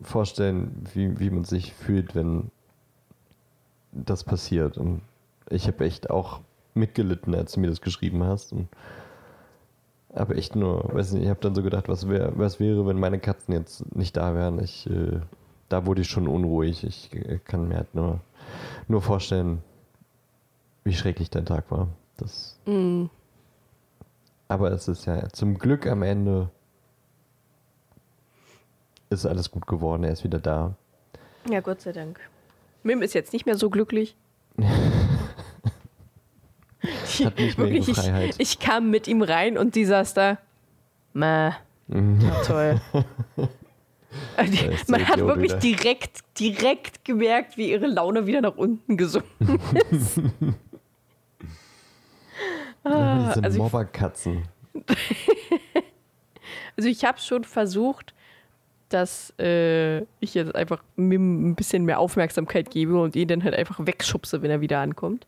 vorstellen, 0.03 0.85
wie, 0.93 1.19
wie 1.19 1.29
man 1.29 1.43
sich 1.43 1.73
fühlt, 1.73 2.15
wenn 2.15 2.51
das 3.91 4.23
passiert. 4.23 4.77
Und 4.77 5.01
ich 5.49 5.67
habe 5.67 5.85
echt 5.85 6.09
auch 6.09 6.41
mitgelitten, 6.73 7.35
als 7.35 7.53
du 7.53 7.59
mir 7.59 7.67
das 7.67 7.81
geschrieben 7.81 8.23
hast. 8.23 8.53
Und 8.53 8.67
Aber 10.13 10.35
echt 10.35 10.55
nur, 10.55 10.93
weiß 10.93 11.13
nicht, 11.13 11.23
ich 11.23 11.29
habe 11.29 11.39
dann 11.41 11.55
so 11.55 11.63
gedacht, 11.63 11.87
was, 11.89 12.07
wär, 12.09 12.37
was 12.37 12.59
wäre, 12.59 12.85
wenn 12.87 12.99
meine 12.99 13.19
Katzen 13.19 13.53
jetzt 13.53 13.95
nicht 13.95 14.15
da 14.17 14.33
wären. 14.35 14.59
Ich, 14.63 14.89
äh, 14.89 15.19
da 15.69 15.85
wurde 15.85 16.01
ich 16.01 16.09
schon 16.09 16.27
unruhig. 16.27 16.83
Ich 16.83 17.13
äh, 17.13 17.39
kann 17.43 17.67
mir 17.67 17.77
halt 17.77 17.93
nur, 17.95 18.19
nur 18.87 19.01
vorstellen, 19.01 19.63
wie 20.83 20.93
schrecklich 20.93 21.29
dein 21.29 21.45
Tag 21.45 21.69
war. 21.71 21.87
Das, 22.17 22.59
Mm. 22.65 23.05
aber 24.47 24.71
es 24.71 24.87
ist 24.87 25.05
ja 25.05 25.29
zum 25.29 25.57
Glück 25.57 25.87
am 25.87 26.03
Ende 26.03 26.49
ist 29.13 29.25
alles 29.25 29.51
gut 29.51 29.67
geworden. 29.67 30.03
Er 30.03 30.11
ist 30.11 30.23
wieder 30.23 30.39
da. 30.39 30.75
Ja, 31.49 31.59
Gott 31.61 31.81
sei 31.81 31.91
Dank. 31.91 32.19
Mim 32.83 33.01
ist 33.01 33.13
jetzt 33.13 33.33
nicht 33.33 33.45
mehr 33.45 33.57
so 33.57 33.69
glücklich. 33.69 34.15
Hat 37.23 37.37
nicht 37.37 37.57
mehr 37.57 37.69
Wirklich, 37.71 37.95
Freiheit. 37.95 38.35
ich, 38.37 38.39
ich 38.39 38.59
kam 38.59 38.89
mit 38.89 39.07
ihm 39.07 39.21
rein 39.21 39.57
und 39.57 39.75
die 39.75 39.85
saß 39.85 40.13
da. 40.15 40.37
Mäh. 41.13 41.51
Mhm. 41.87 42.19
Toll. 42.45 42.81
Man 44.87 45.07
hat 45.07 45.17
wirklich 45.19 45.51
wieder. 45.51 45.59
direkt, 45.59 46.19
direkt 46.39 47.03
gemerkt, 47.05 47.57
wie 47.57 47.71
ihre 47.71 47.87
Laune 47.87 48.27
wieder 48.27 48.41
nach 48.41 48.55
unten 48.57 48.95
gesunken 48.95 49.59
ist. 49.89 50.19
Ah, 52.83 53.29
Diese 53.33 53.43
also 53.43 53.63
Mobberkatzen. 53.63 54.43
Also 56.77 56.89
ich 56.89 57.05
habe 57.05 57.19
schon 57.19 57.43
versucht, 57.43 58.13
dass 58.93 59.33
äh, 59.39 59.99
ich 60.19 60.33
jetzt 60.33 60.55
einfach 60.55 60.83
Mim 60.95 61.49
ein 61.49 61.55
bisschen 61.55 61.85
mehr 61.85 61.99
Aufmerksamkeit 61.99 62.69
gebe 62.69 62.99
und 63.01 63.15
ihn 63.15 63.27
dann 63.27 63.43
halt 63.43 63.55
einfach 63.55 63.79
wegschubse, 63.85 64.41
wenn 64.41 64.51
er 64.51 64.61
wieder 64.61 64.79
ankommt. 64.79 65.25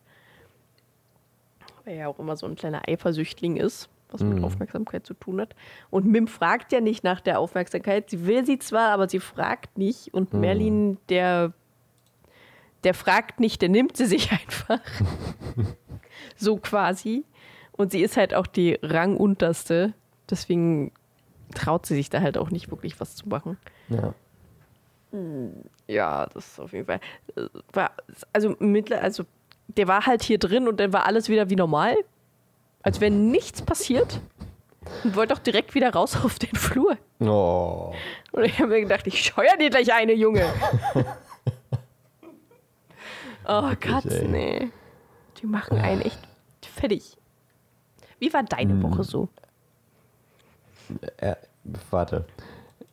Weil 1.84 1.93
er 1.93 1.99
ja 2.01 2.07
auch 2.07 2.20
immer 2.20 2.36
so 2.38 2.45
ein 2.45 2.55
kleiner 2.55 2.84
Eifersüchtling 2.88 3.57
ist, 3.57 3.89
was 4.11 4.22
mit 4.22 4.38
Mhm. 4.38 4.43
Aufmerksamkeit 4.45 5.05
zu 5.05 5.13
tun 5.13 5.41
hat. 5.41 5.55
Und 5.89 6.05
Mim 6.05 6.28
fragt 6.28 6.72
ja 6.72 6.82
nicht 6.82 7.03
nach 7.03 7.22
der 7.22 7.39
Aufmerksamkeit. 7.39 8.09
Sie 8.09 8.26
will 8.26 8.45
sie 8.45 8.59
zwar, 8.59 8.89
aber 8.91 9.09
sie 9.09 9.20
fragt 9.20 9.78
nicht. 9.78 10.13
Und 10.13 10.34
Mhm. 10.34 10.39
Merlin, 10.39 10.97
der, 11.09 11.53
der 12.84 12.93
fragt 12.93 13.39
nicht, 13.39 13.61
der 13.61 13.70
nimmt 13.70 13.97
sie 13.97 14.05
sich 14.05 14.32
einfach. 14.32 14.80
so 16.36 16.57
quasi. 16.57 17.24
Und 17.72 17.91
sie 17.91 18.01
ist 18.01 18.16
halt 18.18 18.34
auch 18.34 18.47
die 18.47 18.80
Rangunterste. 18.82 19.93
Deswegen 20.30 20.91
traut 21.54 21.86
sie 21.86 21.96
sich 21.96 22.10
da 22.10 22.22
halt 22.22 22.38
auch 22.38 22.50
nicht 22.50 22.70
wirklich 22.72 23.00
was 23.00 23.16
zu 23.16 23.28
machen. 23.30 23.58
Ja. 23.89 24.14
Ja, 25.88 26.26
das 26.34 26.48
ist 26.48 26.60
auf 26.60 26.74
jeden 26.74 26.86
Fall. 26.88 27.00
äh, 27.38 27.43
War, 27.72 27.91
also, 28.34 28.56
mittler, 28.60 29.02
also, 29.02 29.24
der 29.68 29.88
war 29.88 30.06
halt 30.06 30.24
hier 30.24 30.38
drin 30.38 30.68
und 30.68 30.78
dann 30.80 30.91
war 30.91 31.06
alles 31.06 31.30
wieder 31.30 31.50
wie 31.50 31.56
normal. 31.56 31.96
Als 32.84 33.00
wäre 33.00 33.12
nichts 33.12 33.62
passiert. 33.62 34.20
Und 35.04 35.16
wollte 35.16 35.34
auch 35.34 35.39
direkt 35.39 35.74
wieder 35.74 35.91
raus 35.93 36.16
auf 36.24 36.38
den 36.38 36.54
Flur. 36.56 36.98
Oh. 37.20 37.93
Und 38.34 38.43
ich 38.43 38.60
habe 38.60 38.68
mir 38.70 38.82
gedacht, 38.82 39.08
ich 39.08 39.24
scheuer 39.24 39.56
dir 39.58 39.70
gleich 39.70 39.93
eine, 39.93 40.14
Junge. 40.14 40.46
oh, 43.48 43.72
ey. 43.80 44.34
ey. 44.34 44.72
Die 45.41 45.48
machen 45.48 45.78
einen 45.78 46.02
echt 46.02 46.20
fertig. 46.62 47.18
Wie 48.20 48.34
war 48.34 48.43
deine 48.43 48.74
Hm. 48.74 48.84
Woche 48.84 49.04
so? 49.04 49.30
Äh, 51.18 51.36
warte. 51.92 52.26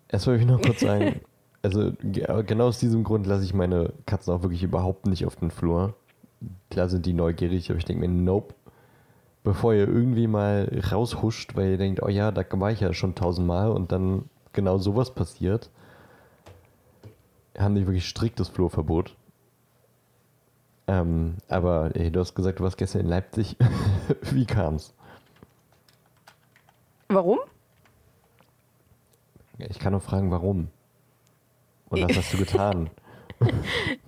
Erst 0.08 0.26
wollte 0.26 0.42
ich 0.42 0.48
noch 0.48 0.60
kurz 0.60 0.80
sagen, 0.80 1.20
also 1.62 1.92
ge- 2.02 2.42
genau 2.44 2.66
aus 2.68 2.78
diesem 2.78 3.04
Grund 3.04 3.26
lasse 3.26 3.44
ich 3.44 3.54
meine 3.54 3.92
Katzen 4.06 4.32
auch 4.34 4.42
wirklich 4.42 4.62
überhaupt 4.62 5.06
nicht 5.06 5.26
auf 5.26 5.36
den 5.36 5.50
Flur. 5.50 5.94
Klar 6.70 6.88
sind 6.88 7.06
die 7.06 7.12
neugierig, 7.12 7.70
aber 7.70 7.78
ich 7.78 7.84
denke 7.84 8.06
mir, 8.06 8.12
nope. 8.12 8.54
Bevor 9.44 9.74
ihr 9.74 9.88
irgendwie 9.88 10.28
mal 10.28 10.70
raushuscht, 10.92 11.56
weil 11.56 11.70
ihr 11.70 11.78
denkt, 11.78 12.00
oh 12.02 12.08
ja, 12.08 12.30
da 12.30 12.44
war 12.52 12.70
ich 12.70 12.78
ja 12.80 12.92
schon 12.94 13.16
tausendmal 13.16 13.70
und 13.72 13.90
dann 13.90 14.28
genau 14.52 14.78
sowas 14.78 15.10
passiert, 15.12 15.68
haben 17.58 17.74
die 17.74 17.86
wirklich 17.86 18.08
striktes 18.08 18.48
Flurverbot. 18.48 19.16
Ähm, 20.86 21.36
aber 21.48 21.90
ey, 21.94 22.10
du 22.10 22.20
hast 22.20 22.34
gesagt, 22.34 22.60
du 22.60 22.64
warst 22.64 22.76
gestern 22.76 23.02
in 23.02 23.08
Leipzig. 23.08 23.56
Wie 24.30 24.46
kam's? 24.46 24.94
Warum? 27.08 27.38
Ich 29.68 29.78
kann 29.78 29.92
nur 29.92 30.00
fragen, 30.00 30.30
warum. 30.30 30.68
Und 31.88 32.08
was 32.08 32.16
hast 32.16 32.32
du 32.32 32.38
getan? 32.38 32.90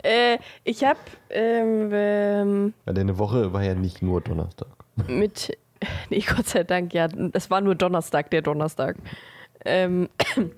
Äh, 0.05 0.39
ich 0.63 0.85
habe 0.85 1.01
ähm, 1.31 1.91
ähm, 1.93 2.75
Weil 2.85 2.95
deine 2.95 3.19
Woche 3.19 3.53
war 3.53 3.65
ja 3.65 3.75
nicht 3.75 4.01
nur 4.01 4.21
Donnerstag. 4.21 4.69
mit, 5.09 5.59
nee, 6.11 6.21
Gott 6.21 6.47
sei 6.47 6.63
Dank, 6.63 6.95
ja, 6.95 7.09
es 7.33 7.51
war 7.51 7.61
nur 7.61 7.75
Donnerstag, 7.75 8.31
der 8.31 8.43
Donnerstag. 8.43 8.97
Ähm, 9.65 10.09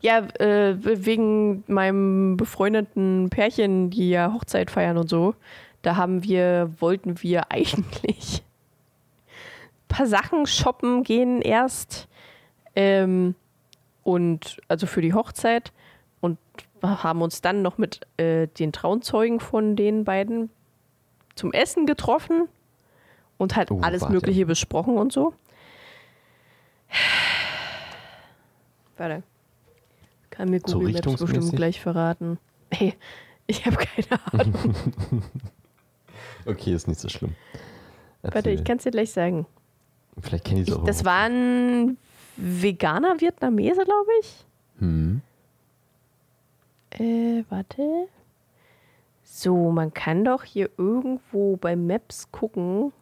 ja, 0.00 0.18
äh, 0.38 0.76
wegen 0.78 1.64
meinem 1.66 2.36
befreundeten 2.36 3.28
Pärchen, 3.30 3.90
die 3.90 4.10
ja 4.10 4.32
Hochzeit 4.32 4.70
feiern 4.70 4.98
und 4.98 5.08
so, 5.08 5.34
da 5.82 5.96
haben 5.96 6.22
wir, 6.22 6.70
wollten 6.78 7.22
wir 7.22 7.50
eigentlich 7.50 8.42
ein 9.26 9.88
paar 9.88 10.06
Sachen 10.06 10.46
shoppen 10.46 11.02
gehen 11.02 11.42
erst. 11.42 12.08
Ähm, 12.76 13.34
und 14.04 14.60
also 14.68 14.86
für 14.86 15.00
die 15.02 15.12
Hochzeit 15.14 15.72
und 16.20 16.38
haben 16.82 17.22
uns 17.22 17.40
dann 17.40 17.62
noch 17.62 17.78
mit 17.78 18.00
äh, 18.18 18.46
den 18.46 18.72
Trauzeugen 18.72 19.40
von 19.40 19.74
den 19.74 20.04
beiden 20.04 20.50
zum 21.34 21.52
Essen 21.52 21.86
getroffen 21.86 22.46
und 23.38 23.56
halt 23.56 23.70
Oh, 23.72 23.80
alles 23.80 24.02
warte. 24.02 24.14
Mögliche 24.14 24.46
besprochen 24.46 24.96
und 24.96 25.12
so. 25.12 25.34
Warte. 28.96 29.22
Kann 30.30 30.50
mir 30.50 30.60
So 30.64 30.78
Google 30.78 30.92
Maps 30.94 31.16
bestimmt 31.20 31.56
gleich 31.56 31.80
verraten. 31.80 32.38
Hey, 32.70 32.94
ich 33.46 33.66
habe 33.66 33.76
keine 33.76 34.20
Ahnung. 34.32 34.74
Okay, 36.46 36.74
ist 36.74 36.88
nicht 36.88 37.00
so 37.00 37.08
schlimm. 37.08 37.34
Warte, 38.20 38.36
Erzähl. 38.36 38.54
ich 38.54 38.64
kann 38.64 38.76
es 38.76 38.82
dir 38.82 38.90
gleich 38.90 39.10
sagen. 39.12 39.46
Vielleicht 40.20 40.44
kenne 40.44 40.60
ich 40.60 40.68
es 40.68 40.74
auch. 40.76 40.84
das 40.84 41.02
waren 41.06 41.96
veganer 42.36 43.20
Vietnamese, 43.20 43.84
glaube 43.84 44.10
ich. 44.20 44.46
Hm. 44.78 45.20
Äh, 46.90 47.44
warte. 47.48 48.08
So, 49.22 49.70
man 49.70 49.92
kann 49.92 50.24
doch 50.24 50.44
hier 50.44 50.70
irgendwo 50.76 51.56
bei 51.56 51.74
Maps 51.76 52.30
gucken. 52.30 52.92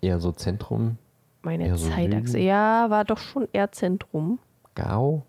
Eher 0.00 0.18
so 0.18 0.32
Zentrum, 0.32 0.96
Meine 1.42 1.76
so 1.76 1.88
Zeitachse. 1.90 2.32
Süden? 2.32 2.44
Ja, 2.46 2.88
war 2.90 3.04
doch 3.04 3.18
schon 3.18 3.46
eher 3.52 3.70
Zentrum. 3.70 4.38
Gao. 4.74 5.24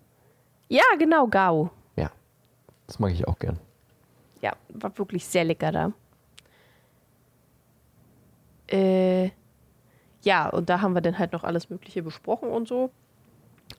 Ja, 0.70 0.84
genau, 0.98 1.28
Gao. 1.28 1.70
Ja, 1.98 2.10
das 2.88 3.00
mag 3.00 3.12
ich 3.12 3.28
auch 3.28 3.38
gern. 3.38 3.60
Ja, 4.42 4.54
war 4.70 4.98
wirklich 4.98 5.26
sehr 5.26 5.44
lecker 5.44 5.72
da. 5.72 5.92
Äh, 8.68 9.32
ja, 10.24 10.48
und 10.50 10.70
da 10.70 10.82
haben 10.82 10.94
wir 10.94 11.02
dann 11.02 11.18
halt 11.20 11.34
noch 11.34 11.44
alles 11.44 11.70
Mögliche 11.70 12.04
besprochen 12.04 12.50
und 12.50 12.68
so. 12.68 12.92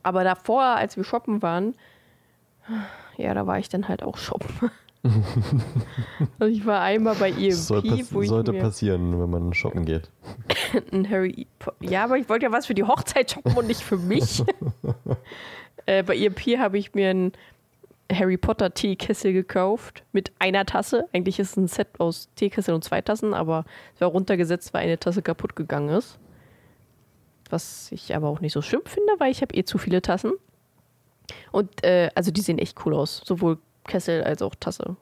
Aber 0.03 0.25
davor, 0.25 0.63
als 0.63 0.97
wir 0.97 1.05
shoppen 1.05 1.43
waren, 1.43 1.75
ja, 3.17 3.35
da 3.35 3.47
war 3.47 3.59
ich 3.59 3.69
dann 3.69 3.89
halt 3.89 4.03
auch 4.03 4.17
shoppen. 4.17 4.71
also 6.39 6.53
ich 6.53 6.65
war 6.65 6.81
einmal 6.81 7.15
bei 7.17 7.31
EMP, 7.31 7.53
Soll 7.55 7.83
pass 7.83 8.15
wo 8.15 8.23
ich 8.23 8.29
sollte 8.29 8.53
passieren, 8.53 9.21
wenn 9.21 9.31
man 9.31 9.53
shoppen 9.55 9.85
geht. 9.85 10.11
ein 10.93 11.09
Harry. 11.11 11.47
Po- 11.59 11.73
Ja, 11.81 12.05
aber 12.05 12.19
ich 12.19 12.29
wollte 12.29 12.47
ja 12.47 12.53
was 12.53 12.67
für 12.67 12.75
die 12.75 12.85
Hochzeit 12.85 13.33
shoppen 13.33 13.55
und 13.57 13.67
nicht 13.67 13.83
für 13.83 13.97
mich. 13.99 14.43
äh, 15.87 16.03
bei 16.03 16.17
EMP 16.17 16.41
habe 16.59 16.79
ich 16.79 16.95
mir 16.95 17.11
einen 17.11 17.33
Harry 18.13 18.37
Potter 18.37 18.73
Teekessel 18.75 19.33
gekauft 19.33 20.05
mit 20.13 20.33
einer 20.39 20.67
Tasse. 20.67 21.09
Eigentlich 21.13 21.39
ist 21.41 21.51
es 21.53 21.57
ein 21.57 21.67
Set 21.69 21.89
aus 21.99 22.29
Teekessel 22.37 22.75
und 22.75 22.85
zwei 22.85 23.01
Tassen, 23.01 23.35
aber 23.35 23.65
es 23.95 24.01
war 24.01 24.09
runtergesetzt, 24.09 24.73
weil 24.75 24.83
eine 24.85 24.99
Tasse 24.99 25.23
kaputt 25.23 25.57
gegangen 25.57 25.89
ist. 25.91 26.19
Was 27.53 27.93
ich 27.93 28.17
aber 28.17 28.29
auch 28.29 28.41
nicht 28.41 28.55
so 28.55 28.63
schlimm 28.63 28.81
finde, 28.87 29.13
weil 29.19 29.31
ich 29.31 29.43
habe 29.43 29.55
eh 29.55 29.63
zu 29.63 29.77
viele 29.77 30.01
Tassen. 30.01 30.33
Und 31.51 31.85
äh, 31.85 32.11
also 32.15 32.31
die 32.31 32.41
sehen 32.41 32.59
echt 32.59 32.79
cool 32.87 32.95
aus, 32.95 33.21
sowohl 33.27 33.59
Kessel 33.85 34.25
als 34.25 34.41
auch 34.41 34.55
Tasse. 34.55 34.97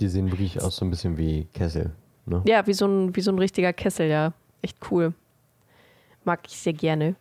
Die 0.00 0.08
sehen 0.08 0.32
wirklich 0.32 0.60
aus 0.60 0.76
so 0.76 0.84
ein 0.84 0.90
bisschen 0.90 1.16
wie 1.16 1.44
Kessel. 1.54 1.92
Ne? 2.26 2.42
Ja, 2.44 2.66
wie 2.66 2.72
so 2.72 2.86
ein, 2.86 3.14
wie 3.14 3.20
so 3.20 3.30
ein 3.30 3.38
richtiger 3.38 3.72
Kessel, 3.72 4.08
ja. 4.08 4.32
Echt 4.62 4.78
cool. 4.90 5.14
Mag 6.24 6.40
ich 6.46 6.56
sehr 6.56 6.72
gerne. 6.72 7.14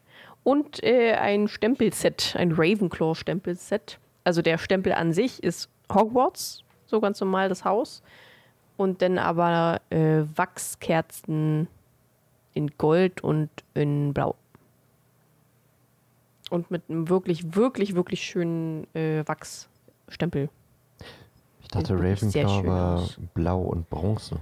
Und 0.43 0.83
äh, 0.83 1.13
ein 1.13 1.47
Stempelset, 1.47 2.35
ein 2.35 2.53
Ravenclaw-Stempelset. 2.53 3.99
Also 4.23 4.41
der 4.41 4.57
Stempel 4.57 4.93
an 4.93 5.13
sich 5.13 5.43
ist 5.43 5.69
Hogwarts, 5.93 6.63
so 6.87 6.99
ganz 6.99 7.19
normal 7.21 7.49
das 7.49 7.65
Haus. 7.65 8.01
Und 8.77 9.03
dann 9.03 9.19
aber 9.19 9.79
äh, 9.91 10.23
Wachskerzen 10.35 11.67
in 12.55 12.71
Gold 12.79 13.23
und 13.23 13.49
in 13.75 14.11
Blau. 14.13 14.35
Und 16.51 16.69
mit 16.69 16.83
einem 16.89 17.07
wirklich, 17.07 17.55
wirklich, 17.55 17.95
wirklich 17.95 18.21
schönen 18.21 18.85
äh, 18.93 19.23
Wachsstempel. 19.25 20.49
Ich 21.61 21.69
dachte, 21.69 21.93
Ravenclaw 21.93 22.67
war 22.67 23.07
blau 23.33 23.61
und 23.61 23.89
bronze. 23.89 24.37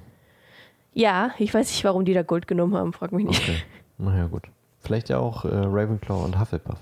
Ja, 0.95 1.32
ich 1.38 1.53
weiß 1.53 1.70
nicht, 1.70 1.84
warum 1.84 2.05
die 2.05 2.16
da 2.16 2.24
Gold 2.24 2.47
genommen 2.47 2.76
haben, 2.76 2.93
frag 2.93 3.12
mich 3.12 3.28
nicht. 3.28 3.43
Okay. 3.43 3.57
Na 3.99 4.18
ja, 4.18 4.26
gut. 4.26 4.49
Vielleicht 4.80 5.10
ja 5.10 5.20
auch 5.20 5.45
äh, 5.45 5.49
Ravenclaw 5.49 6.26
und 6.26 6.39
Hufflepuff. 6.39 6.80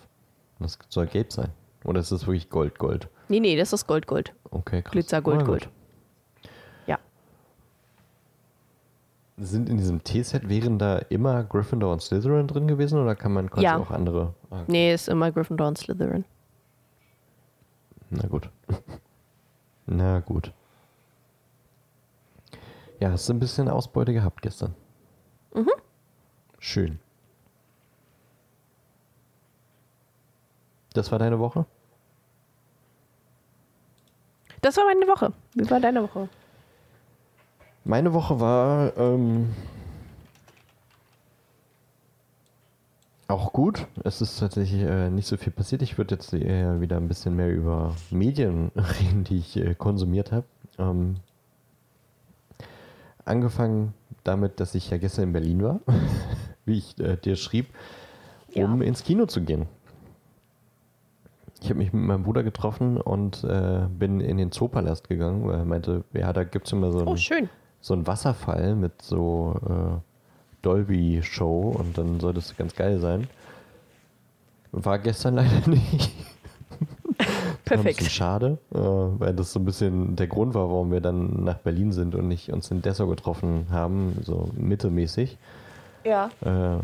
Das 0.60 0.80
soll 0.88 1.08
gelb 1.08 1.34
sein. 1.34 1.50
Oder 1.84 2.00
ist 2.00 2.14
das 2.14 2.26
wirklich 2.26 2.50
Gold, 2.50 2.80
Gold? 2.80 3.10
Nee, 3.28 3.42
nee, 3.42 3.58
das 3.58 3.74
ist 3.74 3.86
Gold, 3.86 4.08
Gold. 4.08 4.34
Okay, 4.50 4.82
krass. 4.82 4.94
Glitzer, 4.94 5.22
Gold, 5.22 5.40
Na. 5.42 5.46
Gold. 5.46 5.70
Sind 9.40 9.70
in 9.70 9.78
diesem 9.78 10.04
T-Set, 10.04 10.50
wären 10.50 10.80
da 10.80 10.98
immer 10.98 11.44
Gryffindor 11.44 11.94
und 11.94 12.02
Slytherin 12.02 12.48
drin 12.48 12.68
gewesen 12.68 13.00
oder 13.00 13.16
kann 13.16 13.34
man 13.34 13.50
quasi 13.52 13.66
Ja. 13.66 13.78
auch 13.78 13.92
andere? 13.92 14.34
Ah, 14.50 14.64
Nee, 14.68 14.92
ist 14.94 15.08
immer 15.08 15.32
Gryffindor 15.32 15.68
und 15.68 15.78
Slytherin. 15.78 16.26
Na 18.10 18.28
gut. 18.28 18.50
Na 19.86 20.22
gut. 20.22 20.54
Ja, 23.00 23.12
hast 23.12 23.30
du 23.30 23.34
ein 23.34 23.40
bisschen 23.40 23.70
Ausbeute 23.70 24.12
gehabt 24.12 24.42
gestern. 24.42 24.74
Mhm. 25.54 25.70
Schön. 26.58 27.00
Das 30.94 31.12
war 31.12 31.20
deine 31.20 31.38
Woche? 31.38 31.68
Das 34.62 34.76
war 34.78 34.86
meine 34.86 35.08
Woche. 35.08 35.32
Wie 35.54 35.70
war 35.70 35.80
deine 35.80 36.02
Woche? 36.02 36.28
Meine 37.88 38.14
Woche 38.14 38.42
war 38.42 38.98
ähm, 38.98 39.48
auch 43.30 43.54
gut. 43.54 43.88
Es 44.04 44.20
ist 44.20 44.38
tatsächlich 44.38 44.82
äh, 44.82 45.10
nicht 45.10 45.26
so 45.26 45.38
viel 45.38 45.54
passiert. 45.54 45.82
Ich 45.82 45.98
würde 45.98 46.16
jetzt 46.16 46.34
eher 46.34 46.82
wieder 46.82 46.98
ein 46.98 47.08
bisschen 47.08 47.38
mehr 47.38 47.50
über 47.50 47.96
Medien 48.12 48.74
reden, 48.76 49.24
die 49.24 49.38
ich 49.38 49.56
äh, 49.56 49.74
konsumiert 49.74 50.34
habe. 50.34 50.44
Ähm, 50.78 51.16
angefangen 53.24 53.94
damit, 54.26 54.60
dass 54.60 54.76
ich 54.76 54.90
ja 54.90 54.98
gestern 54.98 55.24
in 55.24 55.32
Berlin 55.32 55.64
war, 55.64 55.80
wie 56.66 56.80
ich 56.80 57.00
äh, 57.00 57.16
dir 57.16 57.38
schrieb, 57.38 57.68
um 58.54 58.82
ins 58.82 59.06
Kino 59.06 59.28
zu 59.28 59.40
gehen. 59.40 59.66
Ich 61.62 61.70
habe 61.70 61.78
mich 61.78 61.94
mit 61.94 62.04
meinem 62.04 62.24
Bruder 62.24 62.44
getroffen 62.44 62.98
und 63.00 63.46
äh, 63.46 63.88
bin 63.90 64.20
in 64.20 64.36
den 64.36 64.52
Zoopalast 64.52 65.08
gegangen, 65.08 65.48
weil 65.48 65.60
er 65.60 65.66
meinte, 65.66 66.04
ja, 66.12 66.34
da 66.34 66.44
gibt 66.44 66.68
es 66.68 66.74
immer 66.74 66.92
so 66.92 67.00
ein 67.00 67.08
Oh, 67.08 67.16
schön. 67.16 67.50
So 67.88 67.94
ein 67.94 68.06
Wasserfall 68.06 68.76
mit 68.76 69.02
so 69.02 69.56
äh, 69.66 70.02
Dolby-Show 70.62 71.76
und 71.80 71.98
dann 71.98 72.20
soll 72.20 72.34
das 72.34 72.56
ganz 72.58 72.76
geil 72.76 73.00
sein. 73.00 73.28
War 74.74 75.00
gestern 75.00 75.36
leider 75.36 75.68
nicht. 75.70 76.12
War 77.18 77.78
ein 77.78 77.84
bisschen 77.84 77.84
Perfekt. 77.84 78.12
schade, 78.12 78.58
äh, 78.74 78.78
weil 78.78 79.34
das 79.34 79.54
so 79.54 79.60
ein 79.60 79.66
bisschen 79.66 80.18
der 80.18 80.28
Grund 80.28 80.54
war, 80.54 80.70
warum 80.70 80.92
wir 80.92 81.00
dann 81.00 81.46
nach 81.46 81.60
Berlin 81.60 81.94
sind 81.94 82.14
und 82.14 82.28
nicht 82.28 82.52
uns 82.52 82.70
in 82.72 82.82
Dessau 82.82 83.08
getroffen 83.08 83.68
haben, 83.72 84.18
so 84.24 84.50
mittelmäßig. 84.56 85.38
Ja. 86.04 86.30
Äh, 86.42 86.80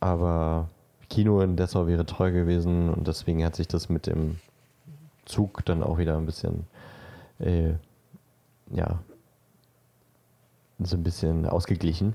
aber 0.00 0.68
Kino 1.08 1.40
in 1.40 1.56
Dessau 1.56 1.86
wäre 1.86 2.04
toll 2.04 2.32
gewesen 2.32 2.90
und 2.90 3.06
deswegen 3.06 3.44
hat 3.44 3.54
sich 3.54 3.68
das 3.68 3.88
mit 3.88 4.06
dem 4.06 4.38
Zug 5.24 5.64
dann 5.64 5.84
auch 5.84 5.98
wieder 5.98 6.16
ein 6.16 6.26
bisschen, 6.26 6.66
äh, 7.38 7.74
ja, 8.72 8.98
so 10.86 10.96
ein 10.96 11.02
bisschen 11.02 11.46
ausgeglichen. 11.46 12.14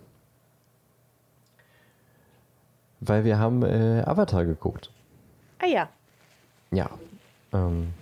Weil 3.00 3.24
wir 3.24 3.38
haben 3.38 3.64
äh, 3.64 4.04
Avatar 4.06 4.46
geguckt. 4.46 4.92
Ah 5.60 5.68
ja. 5.68 5.90
Ja. 6.72 6.90
Ähm, 7.54 7.94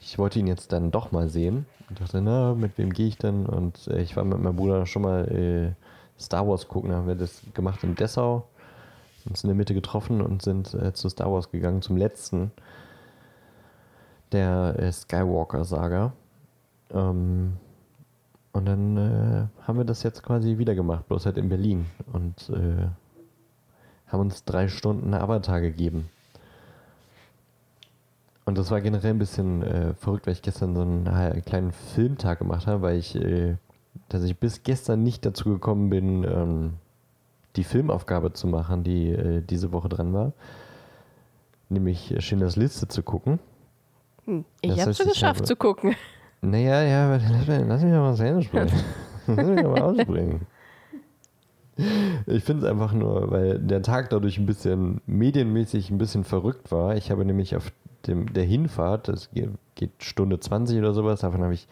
ich 0.00 0.18
wollte 0.18 0.38
ihn 0.38 0.46
jetzt 0.46 0.72
dann 0.72 0.90
doch 0.90 1.12
mal 1.12 1.28
sehen 1.28 1.66
und 1.88 2.00
dachte, 2.00 2.20
na, 2.20 2.54
mit 2.54 2.78
wem 2.78 2.92
gehe 2.92 3.08
ich 3.08 3.18
denn? 3.18 3.46
Und 3.46 3.88
äh, 3.88 4.00
ich 4.00 4.16
war 4.16 4.24
mit 4.24 4.38
meinem 4.38 4.56
Bruder 4.56 4.86
schon 4.86 5.02
mal 5.02 5.28
äh, 5.28 6.20
Star 6.20 6.48
Wars 6.48 6.68
gucken. 6.68 6.90
Da 6.90 6.96
haben 6.96 7.06
wir 7.08 7.14
das 7.14 7.42
gemacht 7.54 7.82
in 7.84 7.94
Dessau, 7.94 8.46
uns 9.28 9.44
in 9.44 9.48
der 9.48 9.56
Mitte 9.56 9.74
getroffen 9.74 10.20
und 10.20 10.42
sind 10.42 10.72
äh, 10.74 10.92
zu 10.94 11.08
Star 11.08 11.30
Wars 11.32 11.50
gegangen, 11.50 11.82
zum 11.82 11.96
letzten 11.96 12.52
der 14.32 14.76
äh, 14.78 14.92
Skywalker-Saga. 14.92 16.12
Ähm, 16.92 17.56
und 18.52 18.66
dann 18.66 18.96
äh, 18.96 19.46
haben 19.66 19.78
wir 19.78 19.84
das 19.84 20.02
jetzt 20.02 20.22
quasi 20.22 20.58
wieder 20.58 20.74
gemacht, 20.74 21.06
bloß 21.08 21.26
halt 21.26 21.36
in 21.38 21.48
Berlin. 21.48 21.86
Und 22.12 22.48
äh, 22.50 22.86
haben 24.08 24.20
uns 24.20 24.44
drei 24.44 24.66
Stunden 24.68 25.14
Avatar 25.14 25.60
gegeben. 25.60 26.08
Und 28.44 28.58
das 28.58 28.70
war 28.70 28.80
generell 28.80 29.10
ein 29.12 29.18
bisschen 29.18 29.62
äh, 29.62 29.94
verrückt, 29.94 30.26
weil 30.26 30.32
ich 30.32 30.42
gestern 30.42 30.74
so 30.74 30.80
einen 30.82 31.06
äh, 31.06 31.40
kleinen 31.44 31.70
Filmtag 31.72 32.40
gemacht 32.40 32.66
habe, 32.66 32.82
weil 32.82 32.98
ich, 32.98 33.14
äh, 33.14 33.56
dass 34.08 34.24
ich 34.24 34.36
bis 34.38 34.62
gestern 34.64 35.02
nicht 35.04 35.24
dazu 35.24 35.50
gekommen 35.50 35.88
bin, 35.90 36.24
ähm, 36.24 36.72
die 37.56 37.64
Filmaufgabe 37.64 38.32
zu 38.32 38.48
machen, 38.48 38.82
die 38.82 39.10
äh, 39.10 39.42
diese 39.42 39.70
Woche 39.72 39.88
dran 39.88 40.12
war. 40.12 40.32
Nämlich 41.68 42.14
Schindlers 42.18 42.56
Liste 42.56 42.88
zu 42.88 43.02
gucken. 43.04 43.38
Hm. 44.24 44.44
Ich 44.60 44.74
Das 44.74 44.86
hab's 44.86 44.96
schon 44.98 45.08
geschafft 45.08 45.40
habe- 45.40 45.46
zu 45.46 45.54
gucken. 45.56 45.94
Naja, 46.42 46.82
ja, 46.82 47.10
lass 47.30 47.46
mich, 47.46 47.60
lass 47.66 47.82
mich 47.82 47.92
doch 47.92 48.00
mal 48.00 48.14
zu 48.16 48.24
Ende 48.26 48.42
sprechen. 48.42 48.80
lass 49.26 49.46
mich 49.46 49.60
doch 49.62 49.70
mal 49.72 49.82
aussprechen. 49.82 50.46
Ich 52.26 52.44
finde 52.44 52.66
es 52.66 52.70
einfach 52.70 52.92
nur, 52.92 53.30
weil 53.30 53.58
der 53.58 53.82
Tag 53.82 54.10
dadurch 54.10 54.36
ein 54.38 54.46
bisschen 54.46 55.00
medienmäßig 55.06 55.90
ein 55.90 55.98
bisschen 55.98 56.24
verrückt 56.24 56.70
war. 56.70 56.96
Ich 56.96 57.10
habe 57.10 57.24
nämlich 57.24 57.56
auf 57.56 57.72
dem, 58.06 58.32
der 58.32 58.44
Hinfahrt, 58.44 59.08
das 59.08 59.30
ge- 59.30 59.48
geht 59.76 59.90
Stunde 60.02 60.38
20 60.40 60.78
oder 60.78 60.92
sowas, 60.92 61.20
davon 61.20 61.42
habe 61.42 61.54
ich 61.54 61.68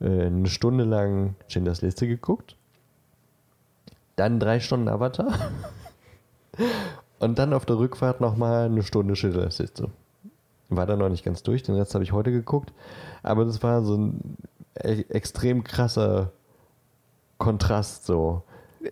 äh, 0.00 0.26
eine 0.26 0.48
Stunde 0.48 0.84
lang 0.84 1.36
Schindlers 1.48 1.80
Liste 1.80 2.06
geguckt. 2.06 2.56
Dann 4.16 4.40
drei 4.40 4.60
Stunden 4.60 4.88
Avatar. 4.88 5.32
Und 7.18 7.38
dann 7.38 7.52
auf 7.54 7.64
der 7.64 7.78
Rückfahrt 7.78 8.20
nochmal 8.20 8.66
eine 8.66 8.82
Stunde 8.82 9.16
Schindlers 9.16 9.58
Liste. 9.58 9.88
War 10.70 10.86
da 10.86 10.96
noch 10.96 11.08
nicht 11.08 11.24
ganz 11.24 11.42
durch, 11.42 11.62
den 11.62 11.74
Rest 11.74 11.94
habe 11.94 12.04
ich 12.04 12.12
heute 12.12 12.30
geguckt. 12.30 12.72
Aber 13.22 13.44
das 13.44 13.62
war 13.62 13.82
so 13.82 13.96
ein 13.96 14.36
e 14.82 15.04
extrem 15.08 15.64
krasser 15.64 16.32
Kontrast 17.38 18.06
so. 18.06 18.42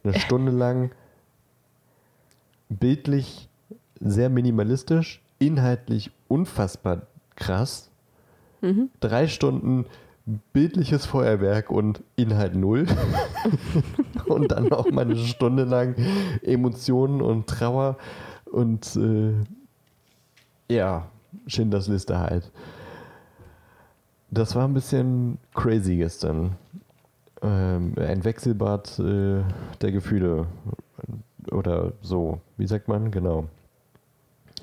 Eine 0.05 0.15
Stunde 0.19 0.53
lang 0.53 0.91
bildlich 2.69 3.49
sehr 4.01 4.29
minimalistisch, 4.29 5.23
inhaltlich 5.39 6.11
unfassbar 6.29 7.03
krass. 7.37 7.91
Drei 8.99 9.29
Stunden 9.29 9.87
bildliches 10.53 11.07
Feuerwerk 11.07 11.71
und 11.71 12.03
Inhalt 12.17 12.55
null. 12.55 12.87
und 14.27 14.51
dann 14.53 14.65
noch 14.65 14.91
mal 14.91 15.03
eine 15.03 15.17
Stunde 15.17 15.65
lang 15.65 15.95
Emotionen 16.43 17.23
und 17.23 17.47
Trauer 17.47 17.97
und 18.45 18.97
äh, 18.97 19.33
ja, 20.71 21.09
Schindlers 21.47 21.89
Liste 21.89 22.19
halt. 22.19 22.51
Das 24.31 24.55
war 24.55 24.67
ein 24.67 24.75
bisschen 24.75 25.39
crazy 25.55 25.97
gestern. 25.97 26.57
Ähm, 27.43 27.95
ein 27.97 28.25
Wechselbad 28.25 28.99
äh, 28.99 29.43
der 29.81 29.93
Gefühle. 29.93 30.47
Oder 31.51 31.93
so. 32.03 32.41
Wie 32.57 32.67
sagt 32.67 32.89
man? 32.89 33.11
Genau. 33.11 33.47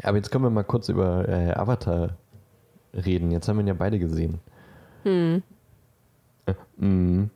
Aber 0.03 0.17
jetzt 0.17 0.29
können 0.29 0.43
wir 0.43 0.49
mal 0.49 0.63
kurz 0.63 0.89
über 0.89 1.27
äh, 1.27 1.51
Avatar 1.53 2.17
reden. 2.93 3.31
Jetzt 3.31 3.47
haben 3.47 3.57
wir 3.57 3.63
ihn 3.63 3.67
ja 3.67 3.73
beide 3.73 3.97
gesehen. 3.97 4.39
Hm. 5.03 5.41
Äh, 6.45 6.53
mm. 6.83 7.29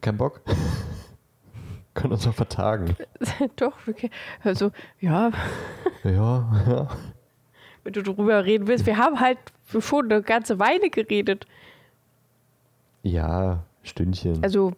Kein 0.00 0.16
Bock? 0.16 0.42
Können 1.94 2.12
uns 2.12 2.26
auch 2.26 2.34
vertagen. 2.34 2.94
Doch. 3.56 3.78
Also, 4.44 4.70
ja, 5.00 5.32
Ja, 6.04 6.64
ja. 6.68 6.88
Wenn 7.86 7.92
du 7.92 8.02
drüber 8.02 8.44
reden 8.44 8.66
willst. 8.66 8.84
Wir 8.84 8.98
haben 8.98 9.20
halt 9.20 9.38
schon 9.68 10.10
eine 10.10 10.20
ganze 10.20 10.58
Weile 10.58 10.90
geredet. 10.90 11.46
Ja, 13.04 13.62
Stündchen. 13.84 14.42
Also, 14.42 14.72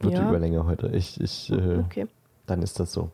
Wird 0.00 0.12
die 0.12 0.18
ja. 0.18 0.28
Überlänge 0.28 0.66
heute. 0.66 0.88
Ich, 0.88 1.18
ich, 1.20 1.50
äh, 1.50 1.78
okay. 1.78 2.06
dann 2.46 2.60
ist 2.60 2.78
das 2.78 2.92
so. 2.92 3.10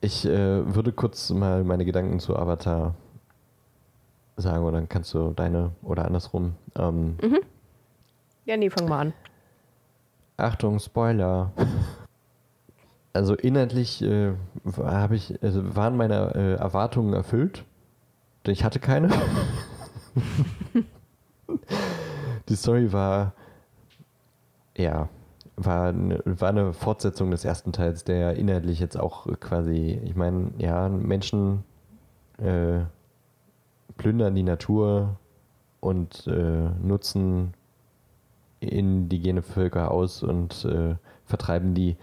Ich 0.00 0.24
äh, 0.24 0.74
würde 0.74 0.92
kurz 0.92 1.28
mal 1.28 1.64
meine 1.64 1.84
Gedanken 1.84 2.18
zu 2.18 2.34
Avatar 2.34 2.94
sagen 4.36 4.64
und 4.64 4.72
dann 4.72 4.88
kannst 4.88 5.12
du 5.12 5.32
deine 5.32 5.72
oder 5.82 6.06
andersrum. 6.06 6.54
Ähm, 6.76 7.18
Ja, 8.46 8.56
nee, 8.56 8.70
fang 8.70 8.88
mal 8.88 9.00
an. 9.00 9.12
Achtung, 10.38 10.80
Spoiler. 10.80 11.52
Also 13.12 13.34
inhaltlich 13.34 14.02
äh, 14.02 14.32
war- 14.64 15.00
hab 15.02 15.12
ich, 15.12 15.42
also 15.42 15.76
waren 15.76 15.96
meine 15.96 16.34
äh, 16.34 16.54
Erwartungen 16.54 17.12
erfüllt. 17.12 17.64
Denn 18.46 18.52
Ich 18.52 18.64
hatte 18.64 18.80
keine. 18.80 19.10
Die 22.48 22.56
Story 22.56 22.92
war, 22.92 23.34
ja, 24.76 25.08
war 25.56 25.88
eine, 25.88 26.20
war 26.24 26.48
eine 26.48 26.72
Fortsetzung 26.72 27.30
des 27.30 27.44
ersten 27.44 27.72
Teils, 27.72 28.04
der 28.04 28.36
inhaltlich 28.36 28.80
jetzt 28.80 28.98
auch 28.98 29.26
quasi, 29.40 30.00
ich 30.04 30.16
meine, 30.16 30.50
ja, 30.58 30.88
Menschen 30.88 31.64
äh, 32.38 32.80
plündern 33.96 34.34
die 34.34 34.42
Natur 34.42 35.18
und 35.80 36.26
äh, 36.26 36.70
nutzen 36.82 37.54
indigene 38.60 39.42
Völker 39.42 39.90
aus 39.90 40.22
und 40.22 40.64
äh, 40.64 40.94
vertreiben 41.24 41.74
die 41.74 41.96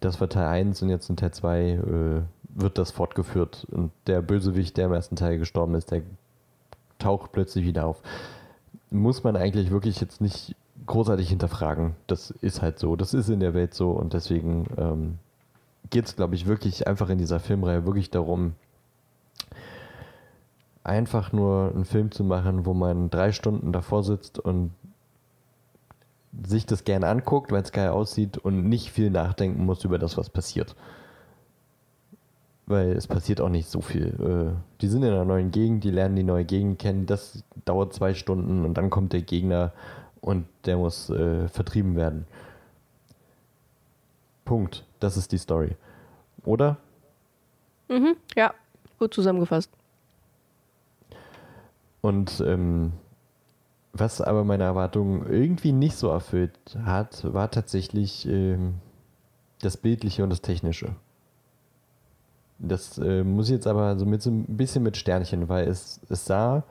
das 0.00 0.20
war 0.20 0.28
Teil 0.28 0.46
1 0.46 0.82
und 0.82 0.90
jetzt 0.90 1.08
in 1.10 1.16
Teil 1.16 1.32
2 1.32 1.60
äh, 1.60 2.22
wird 2.48 2.78
das 2.78 2.90
fortgeführt. 2.90 3.66
Und 3.70 3.92
der 4.06 4.22
Bösewicht, 4.22 4.76
der 4.76 4.86
im 4.86 4.92
ersten 4.92 5.16
Teil 5.16 5.38
gestorben 5.38 5.74
ist, 5.74 5.90
der 5.90 6.02
taucht 6.98 7.32
plötzlich 7.32 7.64
wieder 7.64 7.86
auf. 7.86 8.02
Muss 8.90 9.24
man 9.24 9.36
eigentlich 9.36 9.70
wirklich 9.70 10.00
jetzt 10.00 10.20
nicht 10.20 10.54
großartig 10.86 11.28
hinterfragen. 11.28 11.94
Das 12.06 12.30
ist 12.30 12.62
halt 12.62 12.78
so. 12.78 12.96
Das 12.96 13.14
ist 13.14 13.28
in 13.28 13.40
der 13.40 13.54
Welt 13.54 13.74
so 13.74 13.90
und 13.90 14.12
deswegen 14.12 14.66
ähm, 14.76 15.18
geht 15.90 16.06
es, 16.06 16.16
glaube 16.16 16.34
ich, 16.34 16.46
wirklich 16.46 16.86
einfach 16.86 17.08
in 17.10 17.18
dieser 17.18 17.40
Filmreihe 17.40 17.84
wirklich 17.84 18.10
darum, 18.10 18.54
einfach 20.84 21.32
nur 21.32 21.72
einen 21.74 21.84
Film 21.84 22.12
zu 22.12 22.22
machen, 22.22 22.64
wo 22.64 22.74
man 22.74 23.10
drei 23.10 23.32
Stunden 23.32 23.72
davor 23.72 24.04
sitzt 24.04 24.38
und 24.38 24.70
sich 26.44 26.66
das 26.66 26.84
gerne 26.84 27.08
anguckt, 27.08 27.52
weil 27.52 27.62
es 27.62 27.72
geil 27.72 27.90
aussieht 27.90 28.38
und 28.38 28.68
nicht 28.68 28.90
viel 28.90 29.10
nachdenken 29.10 29.64
muss 29.64 29.84
über 29.84 29.98
das, 29.98 30.16
was 30.16 30.30
passiert. 30.30 30.74
Weil 32.66 32.92
es 32.92 33.06
passiert 33.06 33.40
auch 33.40 33.48
nicht 33.48 33.68
so 33.68 33.80
viel. 33.80 34.08
Äh, 34.20 34.80
die 34.80 34.88
sind 34.88 35.02
in 35.02 35.12
einer 35.12 35.24
neuen 35.24 35.50
Gegend, 35.50 35.84
die 35.84 35.90
lernen 35.90 36.16
die 36.16 36.24
neue 36.24 36.44
Gegend 36.44 36.78
kennen, 36.78 37.06
das 37.06 37.44
dauert 37.64 37.94
zwei 37.94 38.14
Stunden 38.14 38.64
und 38.64 38.74
dann 38.74 38.90
kommt 38.90 39.12
der 39.12 39.22
Gegner 39.22 39.72
und 40.20 40.46
der 40.64 40.76
muss 40.76 41.08
äh, 41.10 41.48
vertrieben 41.48 41.94
werden. 41.94 42.26
Punkt. 44.44 44.84
Das 45.00 45.16
ist 45.16 45.32
die 45.32 45.38
Story. 45.38 45.76
Oder? 46.44 46.78
Mhm, 47.88 48.16
ja, 48.34 48.54
gut 48.98 49.14
zusammengefasst. 49.14 49.70
Und 52.00 52.40
ähm, 52.46 52.92
was 53.98 54.20
aber 54.20 54.44
meine 54.44 54.64
Erwartungen 54.64 55.26
irgendwie 55.26 55.72
nicht 55.72 55.96
so 55.96 56.08
erfüllt 56.08 56.58
hat, 56.84 57.32
war 57.32 57.50
tatsächlich 57.50 58.26
ähm, 58.28 58.74
das 59.60 59.76
Bildliche 59.76 60.22
und 60.22 60.30
das 60.30 60.42
Technische. 60.42 60.94
Das 62.58 62.98
äh, 62.98 63.22
muss 63.22 63.48
ich 63.48 63.54
jetzt 63.54 63.66
aber 63.66 63.98
so, 63.98 64.06
mit, 64.06 64.22
so 64.22 64.30
ein 64.30 64.44
bisschen 64.56 64.82
mit 64.82 64.96
Sternchen, 64.96 65.48
weil 65.48 65.68
es, 65.68 66.00
es 66.08 66.24
sah, 66.24 66.64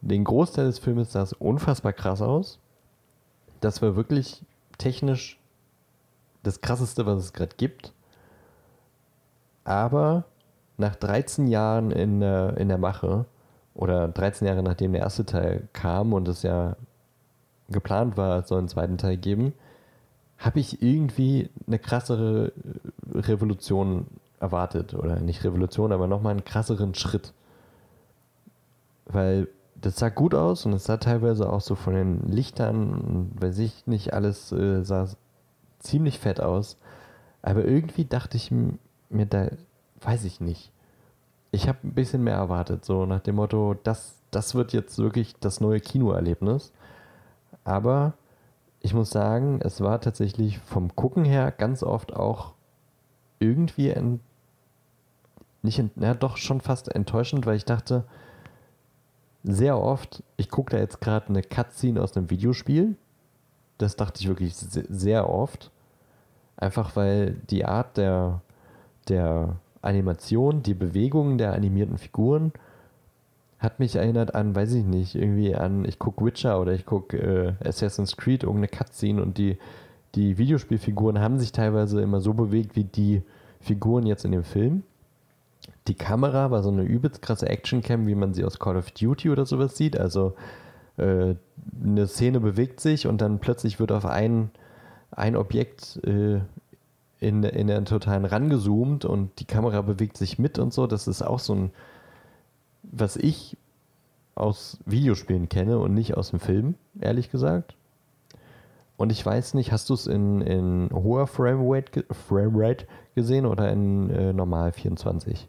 den 0.00 0.24
Großteil 0.24 0.66
des 0.66 0.78
Filmes 0.78 1.12
sah 1.12 1.22
es 1.22 1.32
unfassbar 1.32 1.92
krass 1.92 2.22
aus. 2.22 2.60
Das 3.60 3.82
war 3.82 3.96
wirklich 3.96 4.44
technisch 4.78 5.40
das 6.44 6.60
krasseste, 6.60 7.04
was 7.04 7.24
es 7.24 7.32
gerade 7.32 7.56
gibt. 7.56 7.92
Aber 9.64 10.24
nach 10.76 10.94
13 10.94 11.48
Jahren 11.48 11.90
in 11.90 12.22
in 12.22 12.68
der 12.68 12.78
Mache 12.78 13.26
oder 13.78 14.08
13 14.08 14.46
Jahre 14.48 14.62
nachdem 14.64 14.92
der 14.92 15.02
erste 15.02 15.24
Teil 15.24 15.68
kam 15.72 16.12
und 16.12 16.26
es 16.26 16.42
ja 16.42 16.74
geplant 17.68 18.16
war, 18.16 18.40
es 18.40 18.48
soll 18.48 18.58
einen 18.58 18.68
zweiten 18.68 18.98
Teil 18.98 19.16
geben, 19.16 19.52
habe 20.36 20.58
ich 20.58 20.82
irgendwie 20.82 21.48
eine 21.66 21.78
krassere 21.78 22.52
Revolution 23.14 24.08
erwartet. 24.40 24.94
Oder 24.94 25.20
nicht 25.20 25.44
Revolution, 25.44 25.92
aber 25.92 26.08
nochmal 26.08 26.32
einen 26.32 26.44
krasseren 26.44 26.94
Schritt. 26.94 27.32
Weil 29.06 29.46
das 29.76 29.96
sah 29.96 30.08
gut 30.08 30.34
aus 30.34 30.66
und 30.66 30.72
es 30.72 30.84
sah 30.84 30.96
teilweise 30.96 31.48
auch 31.48 31.60
so 31.60 31.76
von 31.76 31.94
den 31.94 32.28
Lichtern 32.28 32.90
und 32.90 33.40
weiß 33.40 33.58
ich 33.58 33.86
nicht, 33.86 34.12
alles 34.12 34.50
äh, 34.50 34.82
sah 34.82 35.08
ziemlich 35.78 36.18
fett 36.18 36.40
aus. 36.40 36.78
Aber 37.42 37.64
irgendwie 37.64 38.06
dachte 38.06 38.36
ich 38.36 38.50
mir 38.50 39.26
da, 39.26 39.50
weiß 40.00 40.24
ich 40.24 40.40
nicht 40.40 40.72
ich 41.50 41.68
habe 41.68 41.78
ein 41.84 41.94
bisschen 41.94 42.24
mehr 42.24 42.36
erwartet, 42.36 42.84
so 42.84 43.06
nach 43.06 43.20
dem 43.20 43.36
Motto, 43.36 43.74
das, 43.82 44.16
das 44.30 44.54
wird 44.54 44.72
jetzt 44.72 44.98
wirklich 44.98 45.34
das 45.40 45.60
neue 45.60 45.80
Kinoerlebnis. 45.80 46.72
Aber 47.64 48.14
ich 48.80 48.94
muss 48.94 49.10
sagen, 49.10 49.60
es 49.62 49.80
war 49.80 50.00
tatsächlich 50.00 50.58
vom 50.58 50.94
Gucken 50.94 51.24
her 51.24 51.50
ganz 51.50 51.82
oft 51.82 52.14
auch 52.14 52.54
irgendwie 53.38 53.90
ent, 53.90 54.20
nicht, 55.62 55.78
ent, 55.78 55.92
ja, 55.96 56.14
doch 56.14 56.36
schon 56.36 56.60
fast 56.60 56.94
enttäuschend, 56.94 57.46
weil 57.46 57.56
ich 57.56 57.64
dachte, 57.64 58.04
sehr 59.42 59.78
oft, 59.78 60.22
ich 60.36 60.50
gucke 60.50 60.72
da 60.72 60.78
jetzt 60.78 61.00
gerade 61.00 61.28
eine 61.28 61.42
Cutscene 61.42 62.02
aus 62.02 62.16
einem 62.16 62.30
Videospiel. 62.30 62.96
Das 63.78 63.96
dachte 63.96 64.20
ich 64.20 64.28
wirklich 64.28 64.54
sehr 64.56 65.28
oft. 65.30 65.70
Einfach 66.56 66.96
weil 66.96 67.34
die 67.50 67.64
Art 67.64 67.96
der, 67.96 68.40
der 69.08 69.56
Animation, 69.82 70.62
die 70.62 70.74
Bewegungen 70.74 71.38
der 71.38 71.52
animierten 71.52 71.98
Figuren 71.98 72.52
hat 73.58 73.80
mich 73.80 73.96
erinnert 73.96 74.34
an, 74.34 74.54
weiß 74.54 74.72
ich 74.74 74.84
nicht, 74.84 75.14
irgendwie 75.16 75.54
an, 75.54 75.84
ich 75.84 75.98
gucke 75.98 76.24
Witcher 76.24 76.60
oder 76.60 76.72
ich 76.72 76.86
gucke 76.86 77.16
äh, 77.62 77.68
Assassin's 77.68 78.16
Creed, 78.16 78.44
irgendeine 78.44 78.68
Cutscene 78.68 79.20
und 79.20 79.36
die, 79.36 79.58
die 80.14 80.38
Videospielfiguren 80.38 81.18
haben 81.18 81.38
sich 81.38 81.52
teilweise 81.52 82.00
immer 82.00 82.20
so 82.20 82.34
bewegt 82.34 82.76
wie 82.76 82.84
die 82.84 83.22
Figuren 83.60 84.06
jetzt 84.06 84.24
in 84.24 84.32
dem 84.32 84.44
Film. 84.44 84.84
Die 85.88 85.94
Kamera 85.94 86.50
war 86.50 86.62
so 86.62 86.70
eine 86.70 86.82
übelst 86.82 87.20
krasse 87.20 87.48
Actioncam, 87.48 88.06
wie 88.06 88.14
man 88.14 88.32
sie 88.32 88.44
aus 88.44 88.58
Call 88.58 88.76
of 88.76 88.92
Duty 88.92 89.30
oder 89.30 89.44
sowas 89.44 89.76
sieht. 89.76 89.98
Also 89.98 90.34
äh, 90.96 91.34
eine 91.82 92.06
Szene 92.06 92.40
bewegt 92.40 92.80
sich 92.80 93.06
und 93.06 93.20
dann 93.20 93.40
plötzlich 93.40 93.80
wird 93.80 93.90
auf 93.90 94.04
ein, 94.04 94.50
ein 95.10 95.34
Objekt 95.34 95.98
äh, 96.04 96.40
in, 97.20 97.42
in 97.42 97.66
der 97.66 97.84
totalen 97.84 98.24
rangezoomt 98.24 99.04
und 99.04 99.40
die 99.40 99.44
Kamera 99.44 99.82
bewegt 99.82 100.16
sich 100.16 100.38
mit 100.38 100.58
und 100.58 100.72
so. 100.72 100.86
Das 100.86 101.08
ist 101.08 101.22
auch 101.22 101.38
so 101.38 101.54
ein, 101.54 101.70
was 102.82 103.16
ich 103.16 103.56
aus 104.34 104.78
Videospielen 104.86 105.48
kenne 105.48 105.78
und 105.78 105.94
nicht 105.94 106.16
aus 106.16 106.30
dem 106.30 106.40
Film, 106.40 106.76
ehrlich 107.00 107.30
gesagt. 107.30 107.74
Und 108.96 109.10
ich 109.10 109.24
weiß 109.24 109.54
nicht, 109.54 109.72
hast 109.72 109.90
du 109.90 109.94
es 109.94 110.06
in, 110.06 110.40
in 110.40 110.90
hoher 110.92 111.26
Framerate, 111.26 112.04
Framerate 112.10 112.86
gesehen 113.14 113.46
oder 113.46 113.70
in 113.70 114.10
äh, 114.10 114.32
normal 114.32 114.72
24? 114.72 115.48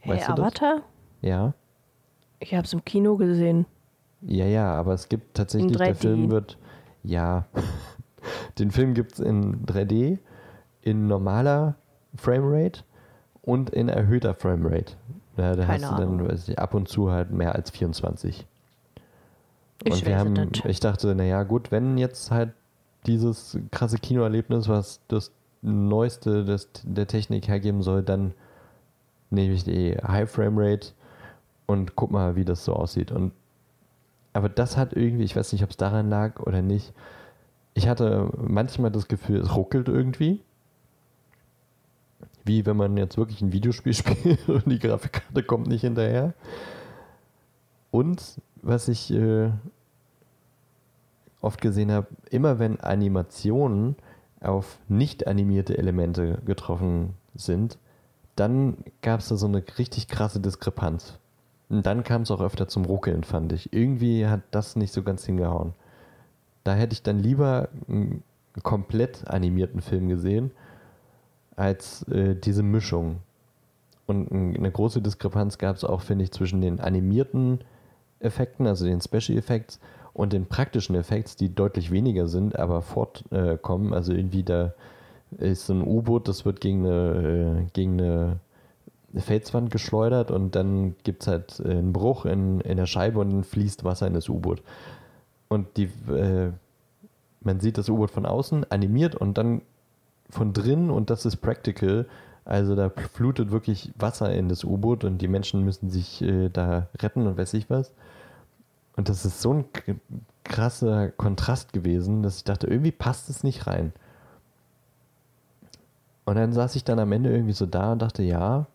Hey, 0.00 0.22
Avatar? 0.22 0.82
Ja. 1.20 1.52
Ich 2.38 2.54
habe 2.54 2.64
es 2.64 2.72
im 2.72 2.84
Kino 2.84 3.16
gesehen. 3.16 3.66
Ja, 4.22 4.46
ja, 4.46 4.72
aber 4.72 4.94
es 4.94 5.08
gibt 5.08 5.36
tatsächlich, 5.36 5.76
der 5.76 5.94
Film 5.94 6.30
wird, 6.30 6.58
ja, 7.02 7.46
den 8.58 8.70
Film 8.70 8.94
gibt 8.94 9.14
es 9.14 9.20
in 9.20 9.64
3D, 9.66 10.18
in 10.82 11.06
normaler 11.06 11.76
Framerate 12.16 12.82
und 13.42 13.70
in 13.70 13.88
erhöhter 13.88 14.34
Framerate. 14.34 14.94
Ja, 15.36 15.54
da 15.54 15.64
Keine 15.64 15.84
hast 15.86 15.98
du 15.98 16.02
dann 16.02 16.34
ich, 16.34 16.58
ab 16.58 16.74
und 16.74 16.88
zu 16.88 17.10
halt 17.10 17.30
mehr 17.30 17.54
als 17.54 17.70
24. 17.70 18.46
Ich 19.84 19.92
und 19.92 20.06
wir 20.06 20.18
haben, 20.18 20.32
nicht. 20.32 20.64
ich 20.66 20.80
dachte, 20.80 21.14
naja, 21.14 21.42
gut, 21.44 21.70
wenn 21.70 21.96
jetzt 21.96 22.30
halt 22.30 22.52
dieses 23.06 23.58
krasse 23.70 23.98
Kinoerlebnis, 23.98 24.68
was 24.68 25.00
das 25.08 25.32
Neueste 25.62 26.44
des, 26.44 26.68
der 26.82 27.06
Technik 27.06 27.48
hergeben 27.48 27.82
soll, 27.82 28.02
dann 28.02 28.34
nehme 29.30 29.54
ich 29.54 29.64
die 29.64 29.96
High 29.96 30.30
Framerate 30.30 30.88
und 31.66 31.96
guck 31.96 32.10
mal, 32.10 32.36
wie 32.36 32.44
das 32.44 32.64
so 32.64 32.74
aussieht. 32.74 33.12
Und 33.12 33.32
aber 34.32 34.48
das 34.48 34.76
hat 34.76 34.92
irgendwie, 34.92 35.24
ich 35.24 35.34
weiß 35.34 35.52
nicht, 35.52 35.64
ob 35.64 35.70
es 35.70 35.76
daran 35.76 36.08
lag 36.08 36.40
oder 36.40 36.62
nicht, 36.62 36.92
ich 37.80 37.88
hatte 37.88 38.28
manchmal 38.36 38.90
das 38.90 39.08
Gefühl, 39.08 39.40
es 39.40 39.56
ruckelt 39.56 39.88
irgendwie. 39.88 40.42
Wie 42.44 42.66
wenn 42.66 42.76
man 42.76 42.98
jetzt 42.98 43.16
wirklich 43.16 43.40
ein 43.40 43.54
Videospiel 43.54 43.94
spielt 43.94 44.46
und 44.50 44.66
die 44.66 44.78
Grafikkarte 44.78 45.42
kommt 45.42 45.66
nicht 45.66 45.80
hinterher. 45.80 46.34
Und 47.90 48.38
was 48.60 48.88
ich 48.88 49.10
äh, 49.10 49.48
oft 51.40 51.62
gesehen 51.62 51.90
habe, 51.90 52.08
immer 52.28 52.58
wenn 52.58 52.78
Animationen 52.80 53.96
auf 54.42 54.78
nicht 54.88 55.26
animierte 55.26 55.78
Elemente 55.78 56.42
getroffen 56.44 57.14
sind, 57.34 57.78
dann 58.36 58.76
gab 59.00 59.20
es 59.20 59.28
da 59.28 59.36
so 59.36 59.46
eine 59.46 59.64
richtig 59.78 60.06
krasse 60.06 60.40
Diskrepanz. 60.40 61.18
Und 61.70 61.86
dann 61.86 62.04
kam 62.04 62.22
es 62.22 62.30
auch 62.30 62.42
öfter 62.42 62.68
zum 62.68 62.84
Ruckeln, 62.84 63.24
fand 63.24 63.54
ich. 63.54 63.72
Irgendwie 63.72 64.26
hat 64.26 64.42
das 64.50 64.76
nicht 64.76 64.92
so 64.92 65.02
ganz 65.02 65.24
hingehauen. 65.24 65.72
Da 66.64 66.74
hätte 66.74 66.92
ich 66.92 67.02
dann 67.02 67.18
lieber 67.18 67.68
einen 67.88 68.22
komplett 68.62 69.26
animierten 69.28 69.80
Film 69.80 70.08
gesehen, 70.08 70.50
als 71.56 72.02
äh, 72.08 72.34
diese 72.34 72.62
Mischung. 72.62 73.18
Und 74.06 74.32
eine 74.32 74.70
große 74.70 75.00
Diskrepanz 75.02 75.58
gab 75.58 75.76
es 75.76 75.84
auch, 75.84 76.00
finde 76.00 76.24
ich, 76.24 76.32
zwischen 76.32 76.60
den 76.60 76.80
animierten 76.80 77.60
Effekten, 78.18 78.66
also 78.66 78.84
den 78.84 79.00
Special 79.00 79.38
Effects, 79.38 79.78
und 80.12 80.32
den 80.32 80.46
praktischen 80.46 80.96
Effekts, 80.96 81.36
die 81.36 81.54
deutlich 81.54 81.90
weniger 81.92 82.26
sind, 82.26 82.58
aber 82.58 82.82
fortkommen. 82.82 83.92
Äh, 83.92 83.94
also 83.94 84.12
irgendwie 84.12 84.42
da 84.42 84.74
ist 85.38 85.66
so 85.66 85.74
ein 85.74 85.86
U-Boot, 85.86 86.26
das 86.26 86.44
wird 86.44 86.60
gegen 86.60 86.84
eine, 86.84 87.62
äh, 87.62 87.70
gegen 87.72 88.00
eine 88.00 88.40
Felswand 89.16 89.70
geschleudert 89.70 90.32
und 90.32 90.56
dann 90.56 90.96
gibt 91.04 91.22
es 91.22 91.28
halt 91.28 91.60
äh, 91.60 91.70
einen 91.70 91.92
Bruch 91.92 92.26
in, 92.26 92.60
in 92.60 92.76
der 92.76 92.86
Scheibe 92.86 93.20
und 93.20 93.30
dann 93.30 93.44
fließt 93.44 93.84
Wasser 93.84 94.08
in 94.08 94.14
das 94.14 94.28
U-Boot 94.28 94.62
und 95.50 95.76
die, 95.76 95.90
äh, 96.08 96.52
man 97.40 97.60
sieht 97.60 97.76
das 97.76 97.88
U-Boot 97.88 98.12
von 98.12 98.24
außen 98.24 98.70
animiert 98.70 99.16
und 99.16 99.36
dann 99.36 99.62
von 100.30 100.52
drin 100.52 100.90
und 100.90 101.10
das 101.10 101.26
ist 101.26 101.38
practical. 101.38 102.06
Also 102.44 102.76
da 102.76 102.88
flutet 102.88 103.50
wirklich 103.50 103.92
Wasser 103.98 104.32
in 104.32 104.48
das 104.48 104.64
U-Boot 104.64 105.04
und 105.04 105.18
die 105.18 105.28
Menschen 105.28 105.64
müssen 105.64 105.90
sich 105.90 106.22
äh, 106.22 106.48
da 106.48 106.88
retten 106.98 107.26
und 107.26 107.36
weiß 107.36 107.54
ich 107.54 107.68
was. 107.68 107.92
Und 108.96 109.08
das 109.08 109.24
ist 109.24 109.42
so 109.42 109.52
ein 109.52 109.64
krasser 110.44 111.10
Kontrast 111.10 111.72
gewesen, 111.72 112.22
dass 112.22 112.38
ich 112.38 112.44
dachte, 112.44 112.68
irgendwie 112.68 112.92
passt 112.92 113.28
es 113.28 113.42
nicht 113.42 113.66
rein. 113.66 113.92
Und 116.26 116.36
dann 116.36 116.52
saß 116.52 116.76
ich 116.76 116.84
dann 116.84 117.00
am 117.00 117.10
Ende 117.10 117.30
irgendwie 117.30 117.54
so 117.54 117.66
da 117.66 117.92
und 117.92 118.02
dachte, 118.02 118.22
ja, 118.22 118.66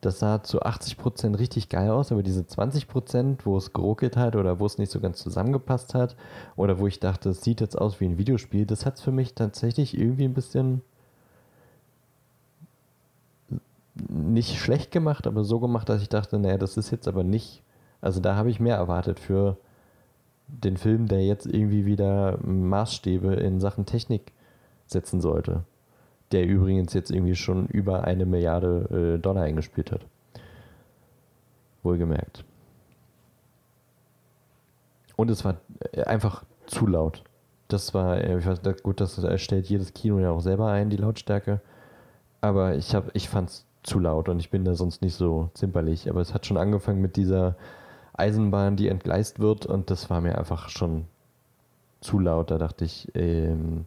das 0.00 0.18
sah 0.18 0.42
zu 0.42 0.62
80% 0.62 1.38
richtig 1.38 1.68
geil 1.68 1.90
aus, 1.90 2.12
aber 2.12 2.22
diese 2.22 2.42
20%, 2.42 3.38
wo 3.44 3.56
es 3.56 3.72
geruckelt 3.72 4.16
hat 4.16 4.36
oder 4.36 4.60
wo 4.60 4.66
es 4.66 4.78
nicht 4.78 4.92
so 4.92 5.00
ganz 5.00 5.18
zusammengepasst 5.18 5.94
hat 5.94 6.16
oder 6.54 6.78
wo 6.78 6.86
ich 6.86 7.00
dachte, 7.00 7.30
es 7.30 7.42
sieht 7.42 7.60
jetzt 7.60 7.76
aus 7.76 8.00
wie 8.00 8.06
ein 8.06 8.18
Videospiel, 8.18 8.66
das 8.66 8.86
hat 8.86 8.96
es 8.96 9.02
für 9.02 9.12
mich 9.12 9.34
tatsächlich 9.34 9.98
irgendwie 9.98 10.24
ein 10.24 10.34
bisschen 10.34 10.82
nicht 14.08 14.58
schlecht 14.58 14.90
gemacht, 14.90 15.26
aber 15.26 15.44
so 15.44 15.58
gemacht, 15.58 15.88
dass 15.88 16.02
ich 16.02 16.08
dachte, 16.08 16.38
naja, 16.38 16.58
das 16.58 16.76
ist 16.76 16.90
jetzt 16.90 17.08
aber 17.08 17.24
nicht, 17.24 17.62
also 18.00 18.20
da 18.20 18.36
habe 18.36 18.50
ich 18.50 18.60
mehr 18.60 18.76
erwartet 18.76 19.18
für 19.18 19.56
den 20.48 20.76
Film, 20.76 21.08
der 21.08 21.24
jetzt 21.24 21.46
irgendwie 21.46 21.86
wieder 21.86 22.38
Maßstäbe 22.44 23.34
in 23.34 23.60
Sachen 23.60 23.86
Technik 23.86 24.32
setzen 24.86 25.20
sollte. 25.20 25.64
Der 26.32 26.46
übrigens 26.46 26.92
jetzt 26.92 27.10
irgendwie 27.10 27.36
schon 27.36 27.66
über 27.66 28.04
eine 28.04 28.26
Milliarde 28.26 29.14
äh, 29.16 29.18
Dollar 29.18 29.42
eingespielt 29.42 29.92
hat. 29.92 30.06
Wohlgemerkt. 31.82 32.44
Und 35.14 35.30
es 35.30 35.44
war 35.44 35.56
äh, 35.92 36.02
einfach 36.02 36.44
zu 36.66 36.86
laut. 36.86 37.22
Das 37.68 37.94
war, 37.94 38.18
äh, 38.18 38.38
ich 38.38 38.46
weiß, 38.46 38.60
gut, 38.82 39.00
das 39.00 39.20
stellt 39.40 39.66
jedes 39.66 39.94
Kino 39.94 40.18
ja 40.18 40.30
auch 40.30 40.40
selber 40.40 40.70
ein, 40.70 40.90
die 40.90 40.96
Lautstärke. 40.96 41.60
Aber 42.40 42.76
ich, 42.76 42.96
ich 43.14 43.28
fand 43.28 43.50
es 43.50 43.66
zu 43.82 43.98
laut 43.98 44.28
und 44.28 44.40
ich 44.40 44.50
bin 44.50 44.64
da 44.64 44.74
sonst 44.74 45.02
nicht 45.02 45.14
so 45.14 45.50
zimperlich. 45.54 46.10
Aber 46.10 46.20
es 46.20 46.34
hat 46.34 46.46
schon 46.46 46.56
angefangen 46.56 47.00
mit 47.00 47.16
dieser 47.16 47.56
Eisenbahn, 48.12 48.76
die 48.76 48.88
entgleist 48.88 49.40
wird 49.40 49.66
und 49.66 49.90
das 49.90 50.10
war 50.10 50.20
mir 50.20 50.38
einfach 50.38 50.68
schon 50.68 51.06
zu 52.00 52.18
laut. 52.18 52.50
Da 52.50 52.58
dachte 52.58 52.84
ich, 52.84 53.10
ähm, 53.14 53.86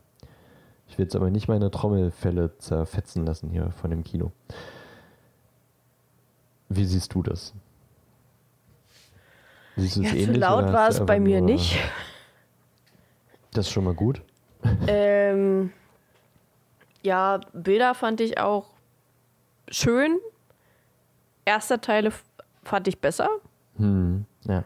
ich 0.90 0.98
will 0.98 1.06
jetzt 1.06 1.16
aber 1.16 1.30
nicht 1.30 1.48
meine 1.48 1.70
Trommelfälle 1.72 2.58
zerfetzen 2.58 3.26
lassen 3.26 3.50
hier 3.52 3.72
von 3.72 3.92
dem 3.92 4.04
Kino. 4.04 4.32
Wie 6.68 6.86
siehst 6.86 7.14
du 7.14 7.24
das? 7.24 7.54
Siehst 9.76 9.96
du 9.98 10.02
ja, 10.02 10.10
ähnlich? 10.10 10.26
Zu 10.26 10.34
laut 10.34 10.74
war 10.74 10.90
es 10.90 11.06
bei 11.06 11.20
mir 11.20 11.42
nicht. 11.42 11.78
Das 13.54 13.68
ist 13.68 13.72
schon 13.72 13.84
mal 13.84 13.94
gut. 13.94 14.22
Ähm, 14.88 15.72
ja, 17.02 17.40
Bilder 17.54 17.96
fand 17.96 18.20
ich 18.22 18.40
auch 18.40 18.68
schön. 19.70 20.20
Erster 21.46 21.82
Teil 21.82 22.12
fand 22.64 22.88
ich 22.88 23.00
besser. 23.00 23.30
Hm, 23.78 24.26
ja. 24.44 24.64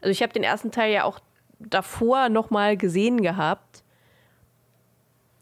Also 0.00 0.10
ich 0.10 0.22
habe 0.22 0.32
den 0.32 0.44
ersten 0.44 0.70
Teil 0.70 0.92
ja 0.92 1.04
auch 1.04 1.20
davor 1.58 2.28
nochmal 2.28 2.76
gesehen 2.76 3.22
gehabt. 3.22 3.83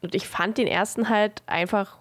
Und 0.03 0.15
ich 0.15 0.29
fand 0.29 0.59
den 0.59 0.67
ersten 0.67 1.09
halt 1.09 1.43
einfach 1.47 1.99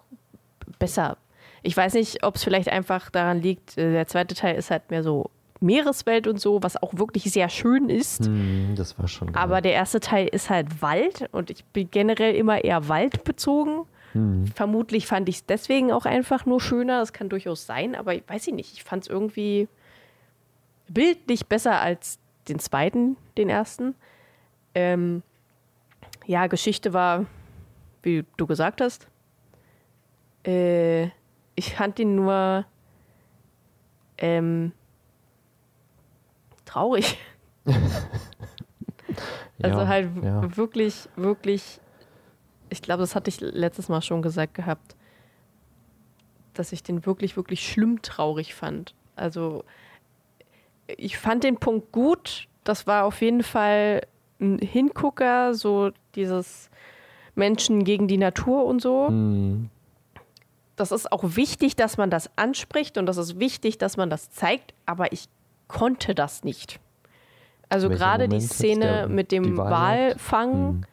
besser. 0.80 1.18
Ich 1.64 1.78
weiß 1.78 1.94
nicht, 1.94 2.24
ob 2.24 2.36
es 2.36 2.44
vielleicht 2.44 2.70
einfach 2.70 3.10
daran 3.10 3.42
liegt, 3.42 3.78
äh, 3.78 3.92
der 3.92 4.08
zweite 4.08 4.36
Teil 4.36 4.56
ist 4.56 4.72
halt 4.72 4.90
mehr 4.90 5.04
so 5.04 5.30
Meereswelt 5.60 6.26
und 6.26 6.42
so, 6.42 6.64
was 6.64 6.82
auch 6.82 6.96
wirklich 6.96 7.24
sehr 7.26 7.48
schön 7.48 7.90
ist. 7.90 8.26
Hm, 8.26 8.74
das 8.76 8.98
war 8.98 9.08
schon. 9.08 9.32
Geil. 9.32 9.44
Aber 9.44 9.62
der 9.62 9.74
erste 9.74 10.00
Teil 10.00 10.28
ist 10.28 10.50
halt 10.50 10.82
Wald 10.82 11.30
und 11.32 11.52
ich 11.52 11.64
bin 11.66 11.90
generell 11.92 12.34
immer 12.36 12.64
eher 12.64 12.90
waldbezogen. 12.90 13.86
Hm. 14.14 14.48
Vermutlich 14.48 15.06
fand 15.06 15.30
ich 15.30 15.36
es 15.36 15.46
deswegen 15.46 15.92
auch 15.92 16.06
einfach 16.06 16.48
nur 16.48 16.60
schöner. 16.60 17.00
Das 17.00 17.14
kann 17.14 17.30
durchaus 17.30 17.68
sein, 17.68 17.96
aber 17.96 18.16
ich 18.16 18.24
weiß 18.28 18.48
ich 18.48 18.54
nicht. 18.56 18.74
Ich 18.74 18.84
fand 18.84 19.04
es 19.04 19.10
irgendwie 19.10 19.68
bildlich 20.88 21.46
besser 21.46 21.80
als 21.80 22.18
den 22.48 22.58
zweiten, 22.58 23.16
den 23.38 23.50
ersten. 23.50 23.94
Ähm, 24.74 25.22
ja, 26.26 26.48
Geschichte 26.48 26.92
war, 26.94 27.26
wie 28.04 28.26
du 28.38 28.48
gesagt 28.48 28.82
hast. 28.82 29.08
Äh, 30.46 31.10
ich 31.56 31.76
fand 31.76 32.00
ihn 32.00 32.16
nur 32.16 32.66
ähm, 34.18 34.72
traurig. 36.66 37.18
also 39.62 39.80
ja, 39.82 39.88
halt 39.88 40.10
ja. 40.24 40.58
wirklich, 40.58 41.08
wirklich 41.16 41.82
ich 42.72 42.82
glaube, 42.82 43.02
das 43.02 43.16
hatte 43.16 43.30
ich 43.30 43.42
letztes 43.42 43.90
Mal 43.90 44.02
schon 44.02 44.22
gesagt 44.22 44.54
gehabt, 44.54 44.96
dass 46.54 46.72
ich 46.72 46.84
den 46.84 47.06
wirklich, 47.06 47.36
wirklich 47.36 47.70
schlimm 47.70 48.02
traurig 48.02 48.56
fand. 48.56 48.96
Also 49.16 49.66
ich 50.88 51.18
fand 51.18 51.44
den 51.44 51.58
Punkt 51.58 51.92
gut. 51.92 52.48
Das 52.64 52.88
war 52.88 53.04
auf 53.04 53.22
jeden 53.22 53.44
Fall 53.44 54.08
ein 54.40 54.58
Hingucker, 54.58 55.54
so 55.54 55.92
dieses 56.16 56.71
Menschen 57.42 57.84
gegen 57.84 58.08
die 58.08 58.18
Natur 58.18 58.66
und 58.66 58.82
so. 58.82 59.10
Mhm. 59.10 59.70
Das 60.76 60.92
ist 60.92 61.12
auch 61.12 61.24
wichtig, 61.24 61.76
dass 61.76 61.98
man 61.98 62.10
das 62.10 62.30
anspricht 62.38 62.98
und 62.98 63.06
das 63.06 63.18
ist 63.18 63.40
wichtig, 63.40 63.78
dass 63.78 63.98
man 63.98 64.10
das 64.10 64.32
zeigt, 64.32 64.74
aber 64.86 65.12
ich 65.12 65.28
konnte 65.68 66.16
das 66.16 66.44
nicht. 66.44 66.80
Also 67.70 67.90
gerade 67.90 68.28
die 68.28 68.42
Szene 68.42 69.08
mit 69.10 69.32
dem 69.32 69.58
Walfang, 69.58 70.52
mhm 70.52 70.86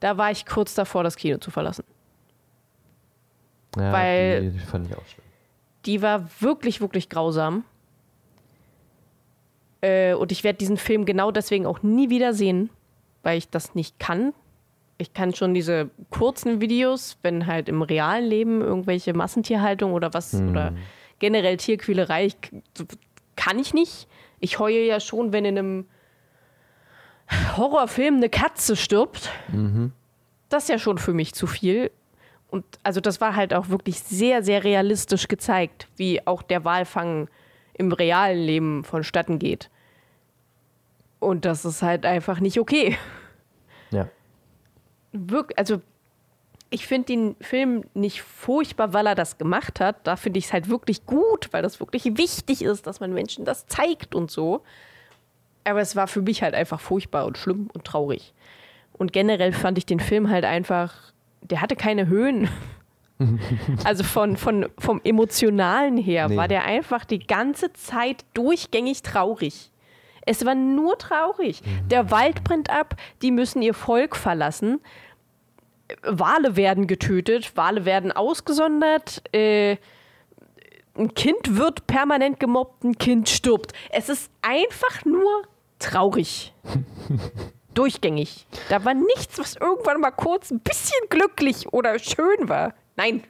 da 0.00 0.16
war 0.18 0.30
ich 0.30 0.46
kurz 0.46 0.74
davor, 0.74 1.02
das 1.02 1.16
Kino 1.16 1.38
zu 1.38 1.50
verlassen. 1.50 1.84
Ja, 3.76 3.92
Weil 3.92 4.42
die, 4.42 4.50
die 4.50 4.58
fand 4.58 4.86
ich 4.86 4.96
auch 4.96 5.06
schlimm. 5.06 5.24
Die 5.84 6.02
war 6.02 6.28
wirklich, 6.40 6.80
wirklich 6.80 7.08
grausam. 7.08 7.64
Äh, 9.80 10.14
und 10.14 10.32
ich 10.32 10.44
werde 10.44 10.58
diesen 10.58 10.76
Film 10.76 11.04
genau 11.04 11.30
deswegen 11.30 11.66
auch 11.66 11.82
nie 11.82 12.10
wieder 12.10 12.34
sehen, 12.34 12.70
weil 13.22 13.38
ich 13.38 13.50
das 13.50 13.74
nicht 13.74 13.98
kann. 13.98 14.32
Ich 14.98 15.12
kann 15.12 15.34
schon 15.34 15.52
diese 15.52 15.90
kurzen 16.10 16.60
Videos, 16.60 17.18
wenn 17.22 17.46
halt 17.46 17.68
im 17.68 17.82
realen 17.82 18.24
Leben 18.24 18.60
irgendwelche 18.62 19.12
Massentierhaltung 19.12 19.92
oder 19.92 20.14
was 20.14 20.32
hm. 20.32 20.50
oder 20.50 20.72
generell 21.18 21.56
Tierquälerei, 21.56 22.26
ich, 22.26 22.36
kann 23.36 23.58
ich 23.58 23.74
nicht. 23.74 24.08
Ich 24.40 24.58
heue 24.58 24.84
ja 24.84 25.00
schon, 25.00 25.32
wenn 25.32 25.44
in 25.44 25.58
einem 25.58 25.86
Horrorfilm 27.56 28.16
eine 28.16 28.28
Katze 28.28 28.76
stirbt, 28.76 29.30
mhm. 29.48 29.92
das 30.48 30.64
ist 30.64 30.68
ja 30.68 30.78
schon 30.78 30.98
für 30.98 31.12
mich 31.12 31.34
zu 31.34 31.46
viel. 31.46 31.90
Und 32.48 32.64
also 32.82 33.00
das 33.00 33.20
war 33.20 33.34
halt 33.34 33.52
auch 33.52 33.68
wirklich 33.68 34.00
sehr, 34.00 34.42
sehr 34.42 34.62
realistisch 34.62 35.28
gezeigt, 35.28 35.88
wie 35.96 36.24
auch 36.26 36.42
der 36.42 36.64
Walfang 36.64 37.28
im 37.74 37.92
realen 37.92 38.38
Leben 38.38 38.84
vonstatten 38.84 39.38
geht. 39.38 39.70
Und 41.18 41.44
das 41.44 41.64
ist 41.64 41.82
halt 41.82 42.06
einfach 42.06 42.40
nicht 42.40 42.60
okay. 42.60 42.96
Ja. 43.90 44.08
Wirk 45.12 45.52
also 45.56 45.80
ich 46.70 46.86
finde 46.86 47.06
den 47.06 47.36
Film 47.40 47.84
nicht 47.94 48.22
furchtbar, 48.22 48.92
weil 48.92 49.06
er 49.06 49.14
das 49.14 49.38
gemacht 49.38 49.80
hat. 49.80 49.96
Da 50.04 50.16
finde 50.16 50.38
ich 50.38 50.46
es 50.46 50.52
halt 50.52 50.68
wirklich 50.68 51.06
gut, 51.06 51.48
weil 51.52 51.62
das 51.62 51.80
wirklich 51.80 52.16
wichtig 52.16 52.62
ist, 52.62 52.86
dass 52.86 53.00
man 53.00 53.12
Menschen 53.12 53.44
das 53.44 53.66
zeigt 53.66 54.14
und 54.14 54.30
so. 54.30 54.62
Aber 55.64 55.80
es 55.80 55.96
war 55.96 56.08
für 56.08 56.22
mich 56.22 56.42
halt 56.42 56.54
einfach 56.54 56.80
furchtbar 56.80 57.26
und 57.26 57.38
schlimm 57.38 57.68
und 57.72 57.84
traurig. 57.84 58.34
Und 58.92 59.12
generell 59.12 59.52
fand 59.52 59.78
ich 59.78 59.86
den 59.86 60.00
Film 60.00 60.28
halt 60.28 60.44
einfach, 60.44 60.92
der 61.42 61.60
hatte 61.60 61.76
keine 61.76 62.08
Höhen. 62.08 62.48
also 63.84 64.04
von, 64.04 64.36
von, 64.36 64.66
vom 64.78 65.00
Emotionalen 65.04 65.96
her 65.96 66.28
nee. 66.28 66.36
war 66.36 66.48
der 66.48 66.64
einfach 66.64 67.04
die 67.04 67.20
ganze 67.20 67.72
Zeit 67.72 68.24
durchgängig 68.34 69.02
traurig. 69.02 69.70
Es 70.26 70.44
war 70.44 70.54
nur 70.54 70.98
traurig. 70.98 71.62
Mhm. 71.64 71.88
Der 71.88 72.10
Wald 72.10 72.44
brennt 72.44 72.68
ab, 72.68 72.96
die 73.22 73.30
müssen 73.30 73.62
ihr 73.62 73.74
Volk 73.74 74.16
verlassen. 74.16 74.80
Wale 76.02 76.56
werden 76.56 76.86
getötet, 76.86 77.56
Wale 77.56 77.84
werden 77.84 78.12
ausgesondert. 78.12 79.22
Äh, 79.32 79.76
ein 80.98 81.14
Kind 81.14 81.56
wird 81.56 81.86
permanent 81.86 82.40
gemobbt, 82.40 82.84
ein 82.84 82.98
Kind 82.98 83.28
stirbt. 83.28 83.72
Es 83.90 84.08
ist 84.08 84.30
einfach 84.42 85.04
nur 85.04 85.44
traurig. 85.78 86.52
Durchgängig. 87.74 88.46
Da 88.68 88.84
war 88.84 88.94
nichts, 88.94 89.38
was 89.38 89.56
irgendwann 89.56 90.00
mal 90.00 90.10
kurz 90.10 90.50
ein 90.50 90.60
bisschen 90.60 90.98
glücklich 91.10 91.72
oder 91.72 91.98
schön 91.98 92.48
war. 92.48 92.74
Nein. 92.96 93.22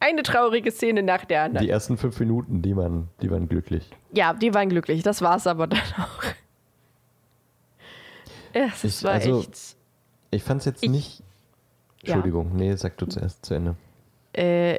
Eine 0.00 0.22
traurige 0.22 0.70
Szene 0.70 1.02
nach 1.02 1.24
der 1.24 1.42
anderen. 1.42 1.66
Die 1.66 1.70
ersten 1.70 1.96
fünf 1.96 2.18
Minuten, 2.20 2.62
die 2.62 2.76
waren, 2.76 3.08
die 3.20 3.30
waren 3.30 3.48
glücklich. 3.48 3.90
Ja, 4.12 4.32
die 4.32 4.54
waren 4.54 4.68
glücklich. 4.68 5.02
Das 5.02 5.22
war 5.22 5.36
es 5.36 5.46
aber 5.46 5.66
dann 5.66 5.80
auch. 5.98 6.22
Es 8.52 8.84
ich, 8.84 9.02
war 9.02 9.12
also, 9.12 9.40
echt. 9.40 9.76
Ich 10.30 10.42
fand 10.42 10.60
es 10.60 10.66
jetzt 10.66 10.82
ich, 10.82 10.90
nicht. 10.90 11.22
Entschuldigung, 12.00 12.50
ja. 12.50 12.54
nee, 12.54 12.76
sag 12.76 12.96
du 12.96 13.06
zuerst 13.06 13.44
zu 13.44 13.54
Ende. 13.54 13.76
Äh, 14.32 14.78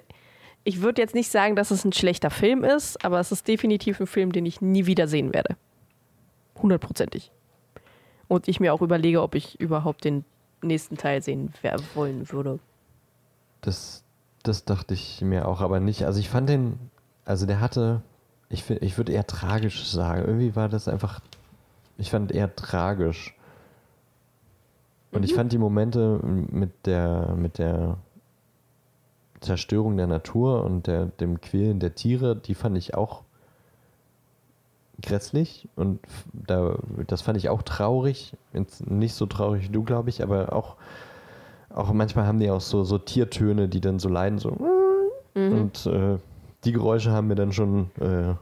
ich 0.64 0.82
würde 0.82 1.02
jetzt 1.02 1.16
nicht 1.16 1.30
sagen, 1.30 1.56
dass 1.56 1.72
es 1.72 1.84
ein 1.84 1.94
schlechter 1.94 2.30
Film 2.30 2.64
ist, 2.64 3.04
aber 3.04 3.20
es 3.20 3.32
ist 3.32 3.48
definitiv 3.48 4.00
ein 4.00 4.08
Film, 4.08 4.32
den 4.32 4.46
ich 4.46 4.62
nie 4.62 4.86
wieder 4.86 5.08
sehen 5.08 5.34
werde. 5.34 5.58
Hundertprozentig. 6.62 7.32
Und 8.28 8.48
ich 8.48 8.60
mir 8.60 8.74
auch 8.74 8.82
überlege, 8.82 9.22
ob 9.22 9.36
ich 9.36 9.60
überhaupt 9.60 10.06
den 10.06 10.26
nächsten 10.62 10.98
Teil 10.98 11.22
sehen 11.22 11.54
wollen 11.94 12.30
würde. 12.32 12.60
Das, 13.62 14.04
das 14.44 14.66
dachte 14.66 14.94
ich 14.94 15.22
mir 15.22 15.48
auch, 15.48 15.62
aber 15.62 15.80
nicht. 15.80 16.06
Also 16.06 16.20
ich 16.20 16.30
fand 16.30 16.50
den, 16.50 16.80
also 17.26 17.46
der 17.46 17.60
hatte, 17.60 18.02
ich, 18.50 18.70
ich 18.70 18.98
würde 18.98 19.12
eher 19.12 19.28
tragisch 19.28 19.88
sagen. 19.88 20.26
Irgendwie 20.26 20.56
war 20.56 20.70
das 20.70 20.88
einfach, 20.88 21.20
ich 21.98 22.10
fand 22.10 22.32
eher 22.32 22.56
tragisch. 22.56 23.36
Und 25.12 25.24
ich 25.24 25.34
fand 25.34 25.52
die 25.52 25.58
Momente 25.58 26.20
mit 26.24 26.86
der, 26.86 27.34
mit 27.36 27.58
der 27.58 27.98
Zerstörung 29.42 29.98
der 29.98 30.08
Natur 30.08 30.64
und 30.64 30.88
der, 30.88 31.06
dem 31.06 31.42
Quälen 31.42 31.80
der 31.80 31.96
Tiere, 31.96 32.36
die 32.36 32.54
fand 32.54 32.78
ich 32.78 32.94
auch 32.94 33.24
grässlich 35.02 35.68
und 35.76 36.00
da, 36.34 36.78
das 37.08 37.22
fand 37.22 37.38
ich 37.38 37.50
auch 37.50 37.64
traurig. 37.64 38.36
Jetzt 38.54 38.90
nicht 38.90 39.14
so 39.14 39.26
traurig 39.26 39.64
wie 39.64 39.72
du, 39.72 39.84
glaube 39.84 40.10
ich, 40.10 40.22
aber 40.22 40.54
auch, 40.54 40.76
auch 41.74 41.92
manchmal 41.94 42.26
haben 42.26 42.40
die 42.40 42.50
auch 42.50 42.62
so, 42.62 42.84
so 42.84 42.98
Tiertöne, 42.98 43.68
die 43.70 43.82
dann 43.82 44.00
so 44.00 44.10
leiden, 44.10 44.40
so 44.40 44.58
und 45.36 45.86
äh, 45.86 46.18
die 46.64 46.72
Geräusche 46.72 47.12
haben 47.12 47.28
mir 47.28 47.36
dann 47.36 47.54
schon 47.54 47.92
äh, 48.00 48.34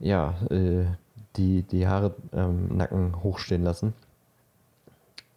ja, 0.00 0.34
äh, 0.50 0.84
die, 1.36 1.62
die 1.62 1.86
Haare 1.86 2.14
am 2.32 2.76
Nacken 2.76 3.22
hochstehen 3.22 3.62
lassen. 3.62 3.94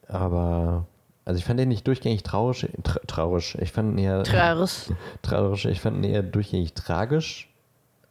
Aber 0.08 0.86
also 1.26 1.38
ich 1.38 1.46
fand 1.46 1.60
den 1.60 1.70
nicht 1.70 1.88
durchgängig 1.88 2.24
traurig, 2.24 2.68
tra 2.84 3.00
traurig. 3.08 3.58
Ich 3.62 3.72
fand 3.72 3.94
ihn 3.94 3.98
eher 4.04 4.24
Trares. 4.24 4.92
traurig, 5.22 5.66
ich 5.66 5.80
fand 5.80 5.98
ihn 5.98 6.04
eher 6.04 6.24
durchgängig 6.24 6.74
tragisch, 6.74 7.50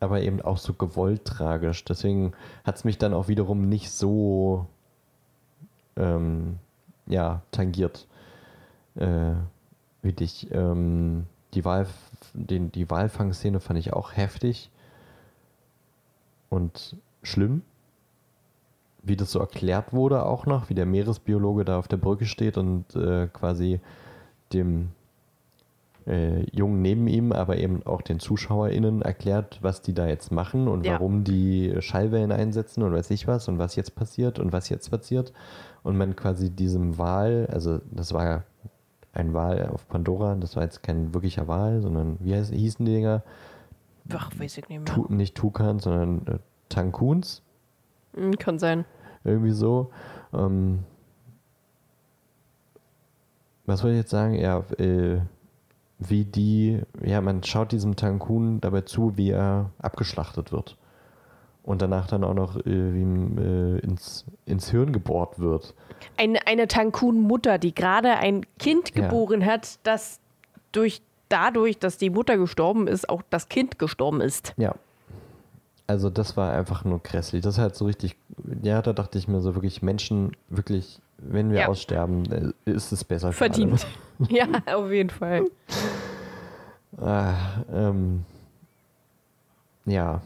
aber 0.01 0.22
eben 0.22 0.40
auch 0.40 0.59
so 0.59 0.72
gewollt 0.72 1.24
tragisch. 1.24 1.84
Deswegen 1.84 2.32
hat 2.64 2.76
es 2.76 2.84
mich 2.84 2.98
dann 2.98 3.12
auch 3.12 3.28
wiederum 3.28 3.68
nicht 3.68 3.90
so 3.90 4.66
ähm, 5.97 6.59
ja, 7.06 7.43
tangiert 7.51 8.06
äh, 8.97 9.35
wie 10.02 10.12
dich. 10.12 10.48
Ähm, 10.52 11.27
die, 11.55 11.64
Wahl, 11.64 11.86
den, 12.35 12.73
die 12.73 12.89
Walfangszene 12.90 13.60
fand 13.60 13.78
ich 13.78 13.93
auch 13.93 14.16
heftig 14.16 14.70
und 16.51 16.97
schlimm. 17.23 17.62
Wie 19.02 19.16
das 19.16 19.32
so 19.32 19.40
erklärt 19.40 19.93
wurde 19.93 20.24
auch 20.24 20.47
noch, 20.47 20.70
wie 20.70 20.74
der 20.74 20.86
Meeresbiologe 20.86 21.64
da 21.64 21.78
auf 21.78 21.89
der 21.89 21.97
Brücke 21.97 22.24
steht 22.24 22.56
und 22.56 22.94
äh, 22.94 23.27
quasi 23.32 23.81
dem 24.52 24.90
äh, 26.06 26.44
Jungen 26.51 26.82
neben 26.82 27.09
ihm, 27.09 27.32
aber 27.32 27.56
eben 27.59 27.85
auch 27.85 28.02
den 28.02 28.20
ZuschauerInnen 28.20 29.02
erklärt, 29.02 29.59
was 29.62 29.82
die 29.82 29.93
da 29.93 30.06
jetzt 30.06 30.31
machen 30.31 30.69
und 30.69 30.86
Ja. 30.86 30.94
warum 30.94 31.24
die 31.24 31.74
Schallwellen 31.81 32.32
einsetzen 32.32 32.82
und 32.82 32.93
weiß 32.93 33.10
ich 33.10 33.27
was 33.27 33.48
und 33.48 33.59
was 33.59 33.77
jetzt 33.77 33.94
passiert 33.94 34.39
und 34.39 34.52
was 34.52 34.69
jetzt 34.69 34.90
passiert. 34.90 35.32
Und 35.82 35.97
man 35.97 36.14
quasi 36.14 36.51
diesem 36.51 36.97
Wal, 36.98 37.48
also 37.51 37.81
das 37.90 38.12
war 38.14 38.44
ein 39.12 39.34
Wal 39.34 39.68
auf 39.68 39.89
Pandora, 39.89 40.34
das 40.36 40.56
war 40.56 40.62
jetzt 40.62 40.82
kein 40.82 41.12
wirklicher 41.14 41.47
Wal, 41.48 41.80
sondern 41.82 42.16
wie 42.20 42.34
heißt, 42.34 42.52
hießen 42.52 42.84
die 42.84 42.93
Dinger? 42.93 43.22
Ach, 44.12 44.30
weiß 44.39 44.59
ich 44.59 44.68
nicht 44.68 44.78
mehr. 44.78 44.84
Tu, 44.86 45.06
nicht 45.12 45.34
Tukan, 45.36 45.78
sondern 45.78 46.26
äh, 46.26 46.39
Tankuns, 46.68 47.43
Hm, 48.14 48.36
kann 48.39 48.59
sein. 48.59 48.84
irgendwie 49.24 49.52
so. 49.52 49.90
Ähm, 50.32 50.80
was 53.66 53.82
wollte 53.82 53.94
ich 53.94 54.02
jetzt 54.02 54.10
sagen? 54.10 54.34
Ja, 54.34 54.59
äh, 54.78 55.20
wie 55.98 56.24
die, 56.24 56.80
ja, 57.05 57.20
man 57.20 57.43
schaut 57.44 57.70
diesem 57.72 57.94
Tankun 57.97 58.60
dabei 58.60 58.80
zu, 58.80 59.16
wie 59.16 59.30
er 59.30 59.70
abgeschlachtet 59.78 60.51
wird. 60.52 60.76
Und 61.64 61.80
danach 61.80 62.09
dann 62.09 62.24
auch 62.24 62.34
noch 62.34 62.56
äh, 62.66 62.70
äh, 62.70 63.78
ins, 63.78 64.24
ins 64.47 64.70
Hirn 64.70 64.93
gebohrt 64.93 65.39
wird. 65.39 65.74
Eine, 66.16 66.44
eine 66.47 66.66
Tankun-Mutter, 66.66 67.59
die 67.59 67.72
gerade 67.74 68.16
ein 68.16 68.44
Kind 68.59 68.94
Ja. 68.97 69.02
geboren 69.02 69.47
hat, 69.47 69.78
das 69.84 70.18
durch, 70.72 71.02
dadurch, 71.28 71.78
dass 71.78 71.98
die 71.98 72.10
Mutter 72.10 72.36
gestorben 72.36 72.89
ist, 72.89 73.09
auch 73.09 73.22
das 73.30 73.48
Kind 73.48 73.78
gestorben 73.78 74.20
ist. 74.20 74.55
Ja. 74.56 74.74
Also 75.86 76.10
das 76.10 76.36
war 76.36 76.52
einfach 76.52 76.84
nur 76.84 77.01
grässlich. 77.01 77.43
Das 77.43 77.55
ist 77.55 77.60
halt 77.60 77.76
so 77.76 77.84
richtig, 77.84 78.16
ja, 78.62 78.82
da 78.82 78.93
dachte 78.93 79.18
ich 79.18 79.28
mir 79.28 79.40
so 79.40 79.55
wirklich, 79.55 79.82
Menschen, 79.82 80.32
wirklich, 80.48 81.01
wenn 81.18 81.51
wir 81.52 81.60
Ja. 81.60 81.68
aussterben, 81.68 82.55
ist 82.64 82.90
es 82.93 83.05
besser 83.05 83.28
für. 83.30 83.39
Verdient. 83.39 83.86
ja, 84.28 84.47
auf 84.74 84.90
jeden 84.90 85.10
Fall. 85.10 85.44
Ah, 86.98 87.34
ähm, 87.72 88.24
ja. 89.84 90.22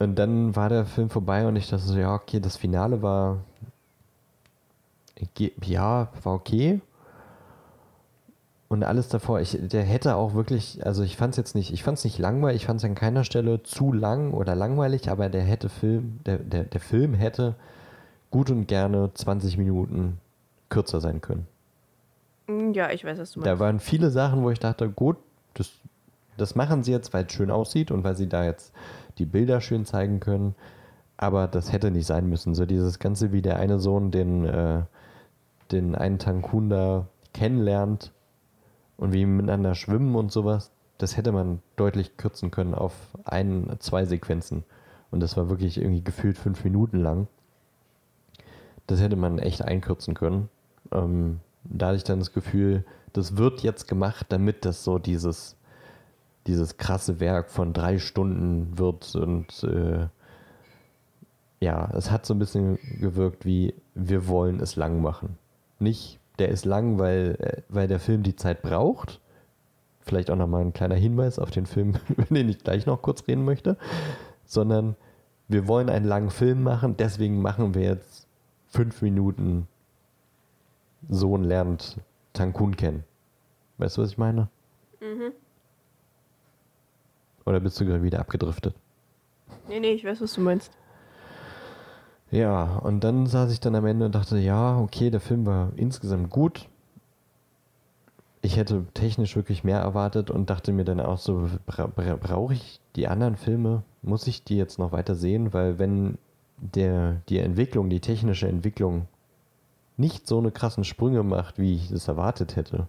Und 0.00 0.16
dann 0.16 0.56
war 0.56 0.68
der 0.68 0.86
Film 0.86 1.10
vorbei 1.10 1.46
und 1.46 1.54
ich 1.56 1.68
dachte 1.68 1.84
so, 1.84 1.96
ja, 1.98 2.12
okay, 2.14 2.40
das 2.40 2.56
Finale 2.56 3.02
war, 3.02 3.38
ja, 5.64 6.08
war 6.22 6.34
okay. 6.34 6.80
Und 8.68 8.84
alles 8.84 9.08
davor, 9.08 9.40
ich, 9.40 9.58
der 9.60 9.82
hätte 9.82 10.14
auch 10.14 10.34
wirklich, 10.34 10.86
also 10.86 11.02
ich 11.02 11.16
fand 11.16 11.32
es 11.32 11.36
jetzt 11.36 11.54
nicht, 11.54 11.72
ich 11.72 11.82
fand 11.82 11.98
es 11.98 12.04
nicht 12.04 12.18
langweilig, 12.18 12.62
ich 12.62 12.66
fand 12.66 12.78
es 12.80 12.84
an 12.84 12.94
keiner 12.94 13.24
Stelle 13.24 13.62
zu 13.62 13.92
lang 13.92 14.32
oder 14.32 14.54
langweilig, 14.54 15.10
aber 15.10 15.28
der 15.28 15.42
hätte 15.42 15.68
Film, 15.68 16.20
der, 16.24 16.38
der, 16.38 16.64
der 16.64 16.80
Film 16.80 17.14
hätte 17.14 17.56
gut 18.30 18.48
und 18.50 18.68
gerne 18.68 19.10
20 19.12 19.58
Minuten 19.58 20.18
kürzer 20.68 21.00
sein 21.00 21.20
können. 21.20 21.46
Hm, 22.46 22.72
Ja, 22.72 22.90
ich 22.90 23.04
weiß, 23.04 23.18
was 23.18 23.32
du 23.32 23.40
Da 23.40 23.50
meinst. 23.50 23.60
waren 23.60 23.80
viele 23.80 24.10
Sachen, 24.10 24.42
wo 24.44 24.50
ich 24.50 24.60
dachte, 24.60 24.88
gut, 24.88 25.16
das, 25.54 25.72
das 26.36 26.54
machen 26.54 26.84
sie 26.84 26.92
jetzt, 26.92 27.12
weil 27.12 27.26
es 27.26 27.32
schön 27.32 27.50
aussieht 27.50 27.90
und 27.90 28.04
weil 28.04 28.16
sie 28.16 28.28
da 28.28 28.44
jetzt 28.44 28.72
die 29.20 29.26
Bilder 29.26 29.60
schön 29.60 29.84
zeigen 29.84 30.20
können. 30.20 30.54
Aber 31.16 31.46
das 31.46 31.72
hätte 31.72 31.90
nicht 31.90 32.06
sein 32.06 32.28
müssen. 32.28 32.54
So 32.54 32.66
dieses 32.66 32.98
Ganze, 32.98 33.30
wie 33.30 33.42
der 33.42 33.58
eine 33.58 33.78
Sohn 33.78 34.10
den, 34.10 34.44
äh, 34.46 34.82
den 35.70 35.94
einen 35.94 36.18
Tankun 36.18 36.70
da 36.70 37.06
kennenlernt 37.34 38.12
und 38.96 39.12
wie 39.12 39.26
miteinander 39.26 39.74
schwimmen 39.74 40.16
und 40.16 40.32
sowas, 40.32 40.72
das 40.98 41.16
hätte 41.16 41.32
man 41.32 41.60
deutlich 41.76 42.16
kürzen 42.16 42.50
können 42.50 42.74
auf 42.74 42.94
ein, 43.24 43.70
zwei 43.78 44.04
Sequenzen. 44.04 44.64
Und 45.10 45.20
das 45.20 45.36
war 45.36 45.48
wirklich 45.48 45.78
irgendwie 45.78 46.02
gefühlt 46.02 46.38
fünf 46.38 46.64
Minuten 46.64 46.98
lang. 46.98 47.28
Das 48.86 49.00
hätte 49.00 49.16
man 49.16 49.38
echt 49.38 49.62
einkürzen 49.62 50.14
können. 50.14 50.48
Ähm, 50.92 51.40
da 51.64 51.88
hatte 51.88 51.96
ich 51.96 52.04
dann 52.04 52.18
das 52.18 52.32
Gefühl, 52.32 52.84
das 53.12 53.36
wird 53.36 53.62
jetzt 53.62 53.88
gemacht, 53.88 54.26
damit 54.30 54.64
das 54.64 54.84
so 54.84 54.98
dieses, 54.98 55.56
dieses 56.46 56.76
krasse 56.76 57.20
Werk 57.20 57.50
von 57.50 57.72
drei 57.72 57.98
Stunden 57.98 58.78
wird 58.78 59.14
und 59.14 59.62
äh, 59.64 60.08
ja, 61.60 61.90
es 61.92 62.10
hat 62.10 62.24
so 62.24 62.34
ein 62.34 62.38
bisschen 62.38 62.78
gewirkt 62.98 63.44
wie, 63.44 63.74
wir 63.94 64.26
wollen 64.26 64.60
es 64.60 64.76
lang 64.76 65.02
machen. 65.02 65.36
Nicht, 65.78 66.18
der 66.38 66.48
ist 66.48 66.64
lang, 66.64 66.98
weil, 66.98 67.36
äh, 67.38 67.62
weil 67.68 67.86
der 67.86 68.00
Film 68.00 68.22
die 68.22 68.36
Zeit 68.36 68.62
braucht. 68.62 69.20
Vielleicht 70.00 70.30
auch 70.30 70.36
nochmal 70.36 70.62
ein 70.62 70.72
kleiner 70.72 70.94
Hinweis 70.94 71.38
auf 71.38 71.50
den 71.50 71.66
Film, 71.66 71.94
über 72.08 72.24
den 72.24 72.48
ich 72.48 72.58
gleich 72.58 72.86
noch 72.86 73.02
kurz 73.02 73.28
reden 73.28 73.44
möchte. 73.44 73.76
Sondern 74.46 74.96
wir 75.48 75.68
wollen 75.68 75.90
einen 75.90 76.06
langen 76.06 76.30
Film 76.30 76.62
machen, 76.62 76.96
deswegen 76.96 77.42
machen 77.42 77.74
wir 77.74 77.82
jetzt 77.82 78.26
fünf 78.68 79.02
Minuten 79.02 79.68
Sohn 81.08 81.44
lernt 81.44 81.98
Tankun 82.32 82.76
kennen. 82.76 83.04
Weißt 83.78 83.96
du, 83.96 84.02
was 84.02 84.10
ich 84.10 84.18
meine? 84.18 84.48
Oder 87.46 87.60
bist 87.60 87.80
du 87.80 87.84
gerade 87.84 88.02
wieder 88.02 88.20
abgedriftet? 88.20 88.74
Nee, 89.68 89.80
nee, 89.80 89.92
ich 89.92 90.04
weiß, 90.04 90.20
was 90.20 90.34
du 90.34 90.40
meinst. 90.40 90.70
Ja, 92.30 92.76
und 92.78 93.02
dann 93.02 93.26
saß 93.26 93.52
ich 93.52 93.60
dann 93.60 93.74
am 93.74 93.86
Ende 93.86 94.06
und 94.06 94.14
dachte, 94.14 94.38
ja, 94.38 94.78
okay, 94.78 95.10
der 95.10 95.20
Film 95.20 95.46
war 95.46 95.72
insgesamt 95.76 96.30
gut. 96.30 96.68
Ich 98.42 98.56
hätte 98.56 98.84
technisch 98.94 99.36
wirklich 99.36 99.64
mehr 99.64 99.80
erwartet 99.80 100.30
und 100.30 100.48
dachte 100.48 100.72
mir 100.72 100.84
dann 100.84 101.00
auch 101.00 101.18
so, 101.18 101.48
bra 101.66 101.86
bra 101.88 102.16
brauche 102.16 102.54
ich 102.54 102.80
die 102.96 103.06
anderen 103.08 103.36
Filme? 103.36 103.82
Muss 104.02 104.26
ich 104.26 104.44
die 104.44 104.56
jetzt 104.56 104.78
noch 104.78 104.92
weiter 104.92 105.14
sehen? 105.14 105.52
Weil 105.52 105.78
wenn 105.78 106.16
der, 106.56 107.16
die 107.28 107.38
Entwicklung, 107.38 107.90
die 107.90 108.00
technische 108.00 108.48
Entwicklung 108.48 109.06
nicht 109.96 110.26
so 110.26 110.38
eine 110.38 110.50
krassen 110.52 110.84
Sprünge 110.84 111.22
macht, 111.22 111.58
wie 111.58 111.74
ich 111.74 111.90
es 111.90 112.08
erwartet 112.08 112.56
hätte, 112.56 112.86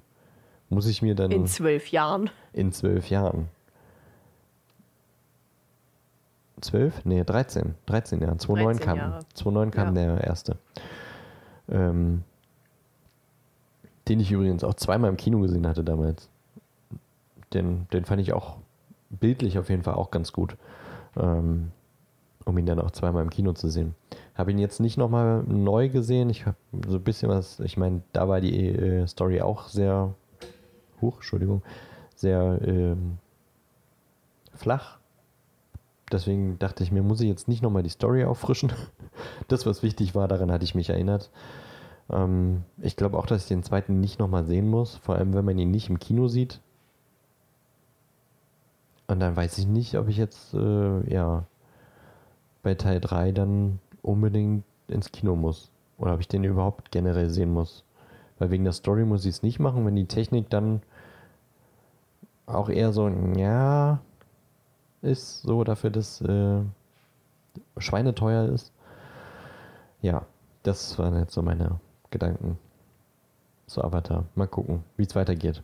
muss 0.70 0.86
ich 0.88 1.02
mir 1.02 1.16
dann 1.16 1.32
In 1.32 1.48
zwölf 1.48 1.88
Jahren. 1.88 2.30
in 2.54 2.72
zwölf 2.72 3.10
Jahren. 3.10 3.50
Zwölf? 6.62 7.04
Nee, 7.06 7.24
13. 7.24 7.76
13 7.88 8.22
Jahren. 8.22 8.40
2009 8.40 8.78
13 8.78 8.86
kam, 8.86 8.98
Jahre. 8.98 9.20
2009 9.34 9.72
kam 9.72 9.96
Ja. 9.96 10.16
der 10.16 10.24
erste. 10.24 10.58
Ähm, 11.70 12.24
den 14.08 14.20
ich 14.20 14.32
übrigens 14.32 14.64
auch 14.64 14.74
zweimal 14.74 15.10
im 15.10 15.18
Kino 15.18 15.40
gesehen 15.40 15.68
hatte 15.68 15.84
damals. 15.84 16.30
Den, 17.54 17.88
den 17.94 18.06
fand 18.06 18.22
ich 18.22 18.34
auch 18.34 18.58
bildlich 19.10 19.58
auf 19.60 19.70
jeden 19.70 19.84
Fall 19.84 19.96
auch 19.96 20.12
ganz 20.12 20.32
gut. 20.32 20.56
Ähm, 21.18 21.72
um 22.46 22.58
ihn 22.58 22.66
dann 22.66 22.80
auch 22.80 22.92
zweimal 22.92 23.22
im 23.24 23.30
Kino 23.30 23.54
zu 23.54 23.70
sehen. 23.70 23.94
Habe 24.36 24.52
ihn 24.52 24.58
jetzt 24.58 24.80
nicht 24.80 24.98
nochmal 24.98 25.44
neu 25.44 25.90
gesehen. 25.90 26.30
Ich 26.30 26.46
habe 26.46 26.56
so 26.88 26.98
ein 26.98 27.04
bisschen 27.04 27.30
was, 27.30 27.60
ich 27.60 27.78
meine, 27.78 28.02
da 28.14 28.28
war 28.28 28.42
die 28.42 28.68
äh, 28.70 29.06
Story 29.08 29.42
auch 29.42 29.68
sehr, 29.68 30.14
hoch, 31.02 31.18
Entschuldigung, 31.18 31.62
sehr 32.16 32.60
ähm, 32.64 33.18
flach. 34.56 35.00
Deswegen 36.12 36.60
dachte 36.60 36.84
ich 36.84 36.92
mir, 36.92 37.04
muss 37.04 37.22
ich 37.22 37.28
jetzt 37.28 37.48
nicht 37.48 37.62
nochmal 37.62 37.84
die 37.84 37.90
Story 37.90 38.24
auffrischen. 38.24 38.72
Das, 39.48 39.66
was 39.66 39.84
wichtig 39.84 40.16
war, 40.16 40.28
daran 40.28 40.52
hatte 40.52 40.64
ich 40.64 40.74
mich 40.74 40.90
erinnert. 40.90 41.30
Ähm, 42.10 42.64
ich 42.82 42.96
glaube 42.96 43.18
auch, 43.18 43.26
dass 43.26 43.44
ich 43.44 43.48
den 43.50 43.64
zweiten 43.64 44.00
nicht 44.00 44.20
nochmal 44.20 44.46
sehen 44.46 44.68
muss, 44.68 44.96
vor 44.96 45.16
allem 45.16 45.34
wenn 45.34 45.46
man 45.46 45.60
ihn 45.60 45.70
nicht 45.70 45.90
im 45.90 46.00
Kino 46.00 46.28
sieht. 46.28 46.62
Und 49.08 49.20
dann 49.20 49.36
weiß 49.36 49.58
ich 49.58 49.68
nicht, 49.68 49.98
ob 49.98 50.08
ich 50.08 50.18
jetzt 50.18 50.54
äh, 50.54 51.14
ja 51.14 51.44
bei 52.64 52.76
Teil 52.76 53.02
3 53.02 53.34
dann 53.34 53.80
unbedingt 54.02 54.64
ins 54.88 55.12
Kino 55.12 55.36
muss. 55.36 55.70
Oder 55.98 56.14
ob 56.14 56.22
ich 56.22 56.28
den 56.28 56.44
überhaupt 56.44 56.92
generell 56.92 57.30
sehen 57.30 57.52
muss. 57.52 57.84
Weil 58.40 58.52
wegen 58.52 58.64
der 58.64 58.74
Story 58.74 59.06
muss 59.06 59.26
ich 59.26 59.36
es 59.36 59.44
nicht 59.44 59.60
machen, 59.60 59.86
wenn 59.86 59.96
die 59.96 60.08
Technik 60.08 60.50
dann 60.50 60.82
auch 62.46 62.70
eher 62.70 62.92
so, 62.92 63.08
ja, 63.36 64.00
ist 65.02 65.42
so 65.42 65.64
dafür, 65.64 65.90
dass 65.90 66.22
äh, 66.22 66.62
schweineteuer 67.78 68.50
ist. 68.50 68.72
Ja, 70.02 70.26
das 70.64 70.98
waren 71.00 71.18
jetzt 71.20 71.34
so 71.34 71.42
meine 71.42 71.80
Gedanken 72.10 72.58
zu 73.68 73.84
Avatar. 73.84 74.26
Mal 74.36 74.48
gucken, 74.48 74.84
wie 74.98 75.04
es 75.04 75.16
weitergeht. 75.16 75.64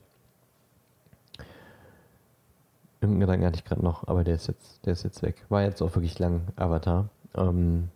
Irgendeinen 3.00 3.20
Gedanken 3.22 3.46
hatte 3.46 3.58
ich 3.58 3.66
gerade 3.66 3.84
noch, 3.84 4.08
aber 4.08 4.24
der 4.24 4.36
ist 4.36 4.48
jetzt, 4.48 4.86
der 4.86 4.94
ist 4.94 5.04
jetzt 5.04 5.22
weg. 5.22 5.46
War 5.50 5.62
jetzt 5.62 5.82
auch 5.82 5.94
wirklich 5.96 6.18
lang, 6.18 6.42
Avatar. 6.56 7.10
Ähm, 7.36 7.90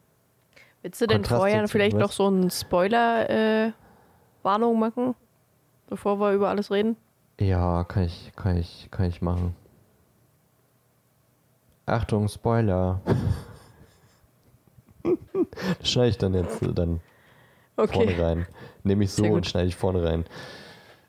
Willst 0.83 1.01
du 1.01 1.07
denn 1.07 1.21
Kontrast 1.21 1.39
vorher 1.39 1.67
vielleicht 1.67 1.97
noch 1.97 2.11
so 2.11 2.27
eine 2.27 2.51
Spoiler-Warnung 2.51 4.79
machen, 4.79 5.15
bevor 5.87 6.19
wir 6.19 6.33
über 6.33 6.49
alles 6.49 6.71
reden? 6.71 6.97
ja, 7.39 7.83
kann 7.85 8.03
ich, 8.03 8.31
kann 8.35 8.57
ich, 8.57 8.89
kann 8.91 9.07
ich 9.07 9.21
machen. 9.21 9.55
Achtung, 11.85 12.27
Spoiler. 12.27 13.01
das 15.79 15.89
schneide 15.89 16.09
ich 16.09 16.17
dann 16.17 16.33
jetzt 16.33 16.61
äh, 16.61 16.73
dann 16.73 17.01
vorne 17.75 18.11
Okay. 18.11 18.21
rein. 18.21 18.47
Nehme 18.83 19.03
ich 19.03 19.11
so 19.11 19.25
und 19.25 19.45
schneide 19.45 19.67
ich 19.67 19.75
vorne 19.75 20.03
rein. 20.03 20.25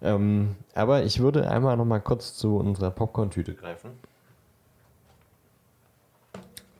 Ähm, 0.01 0.57
aber 0.75 1.05
ich 1.05 1.21
würde 1.21 1.49
einmal 1.51 1.77
noch 1.77 1.85
mal 1.85 2.01
kurz 2.01 2.35
zu 2.35 2.57
unserer 2.57 2.91
Popcorn-Tüte 2.91 3.55
greifen. 3.55 3.91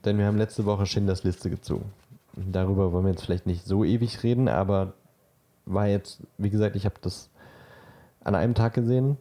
Denn 0.05 0.19
wir 0.19 0.27
haben 0.27 0.39
letzte 0.39 0.65
Woche 0.65 0.87
Schindlers 0.87 1.23
Liste 1.23 1.49
gezogen. 1.49 1.93
Darüber 2.35 2.93
wollen 2.93 3.05
wir 3.05 3.11
jetzt 3.13 3.25
vielleicht 3.25 3.47
nicht 3.47 3.65
so 3.65 3.85
ewig 3.85 4.23
reden, 4.23 4.49
aber 4.49 4.95
war 5.67 5.87
jetzt, 5.87 6.21
wie 6.39 6.51
gesagt, 6.51 6.75
ich 6.77 6.85
habe 6.85 6.97
das 7.01 7.29
an 8.25 8.35
einem 8.35 8.55
Tag 8.55 8.75
gesehen. 8.75 9.17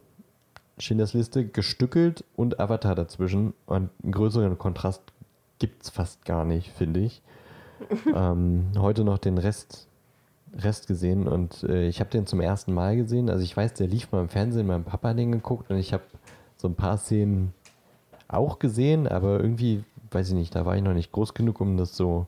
Schindlers 0.82 1.14
Liste 1.14 1.46
gestückelt 1.46 2.24
und 2.34 2.58
Avatar 2.58 2.94
dazwischen. 2.94 3.54
Und 3.66 3.90
einen 4.02 4.12
größeren 4.12 4.58
Kontrast 4.58 5.02
gibt 5.58 5.84
es 5.84 5.90
fast 5.90 6.24
gar 6.24 6.44
nicht, 6.44 6.70
finde 6.72 7.00
ich. 7.00 7.22
ähm, 8.14 8.66
heute 8.76 9.04
noch 9.04 9.18
den 9.18 9.38
Rest, 9.38 9.86
Rest 10.56 10.88
gesehen 10.88 11.26
und 11.26 11.62
äh, 11.64 11.86
ich 11.88 12.00
habe 12.00 12.10
den 12.10 12.26
zum 12.26 12.40
ersten 12.40 12.74
Mal 12.74 12.96
gesehen. 12.96 13.30
Also 13.30 13.44
ich 13.44 13.56
weiß, 13.56 13.74
der 13.74 13.86
lief 13.86 14.10
mal 14.12 14.20
im 14.20 14.28
Fernsehen, 14.28 14.66
mein 14.66 14.84
Papa 14.84 15.10
hat 15.10 15.18
den 15.18 15.32
geguckt 15.32 15.70
und 15.70 15.78
ich 15.78 15.92
habe 15.92 16.02
so 16.56 16.68
ein 16.68 16.74
paar 16.74 16.98
Szenen 16.98 17.54
auch 18.28 18.58
gesehen, 18.58 19.06
aber 19.06 19.40
irgendwie, 19.40 19.84
weiß 20.10 20.28
ich 20.28 20.34
nicht, 20.34 20.54
da 20.54 20.64
war 20.64 20.76
ich 20.76 20.82
noch 20.82 20.94
nicht 20.94 21.12
groß 21.12 21.34
genug, 21.34 21.60
um 21.60 21.76
das 21.76 21.96
so 21.96 22.26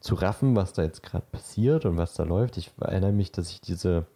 zu 0.00 0.14
raffen, 0.14 0.56
was 0.56 0.72
da 0.72 0.82
jetzt 0.82 1.02
gerade 1.02 1.24
passiert 1.32 1.84
und 1.84 1.96
was 1.96 2.14
da 2.14 2.24
läuft. 2.24 2.56
Ich 2.56 2.70
erinnere 2.80 3.12
mich, 3.12 3.32
dass 3.32 3.50
ich 3.50 3.60
diese, 3.60 4.06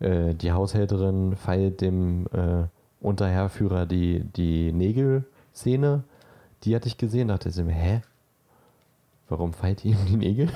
äh, 0.00 0.34
die 0.34 0.52
Haushälterin 0.52 1.36
feilt 1.36 1.80
dem 1.80 2.26
äh, 2.32 2.64
Unterherrführer 3.00 3.86
die, 3.86 4.20
die 4.20 4.72
Nägel-Szene, 4.72 6.04
die 6.64 6.74
hatte 6.74 6.88
ich 6.88 6.98
gesehen, 6.98 7.28
dachte 7.28 7.48
ich 7.48 7.56
mir, 7.56 7.72
hä? 7.72 8.02
Warum 9.28 9.52
feilt 9.52 9.84
ihm 9.84 9.96
die 10.08 10.16
Nägel? 10.16 10.50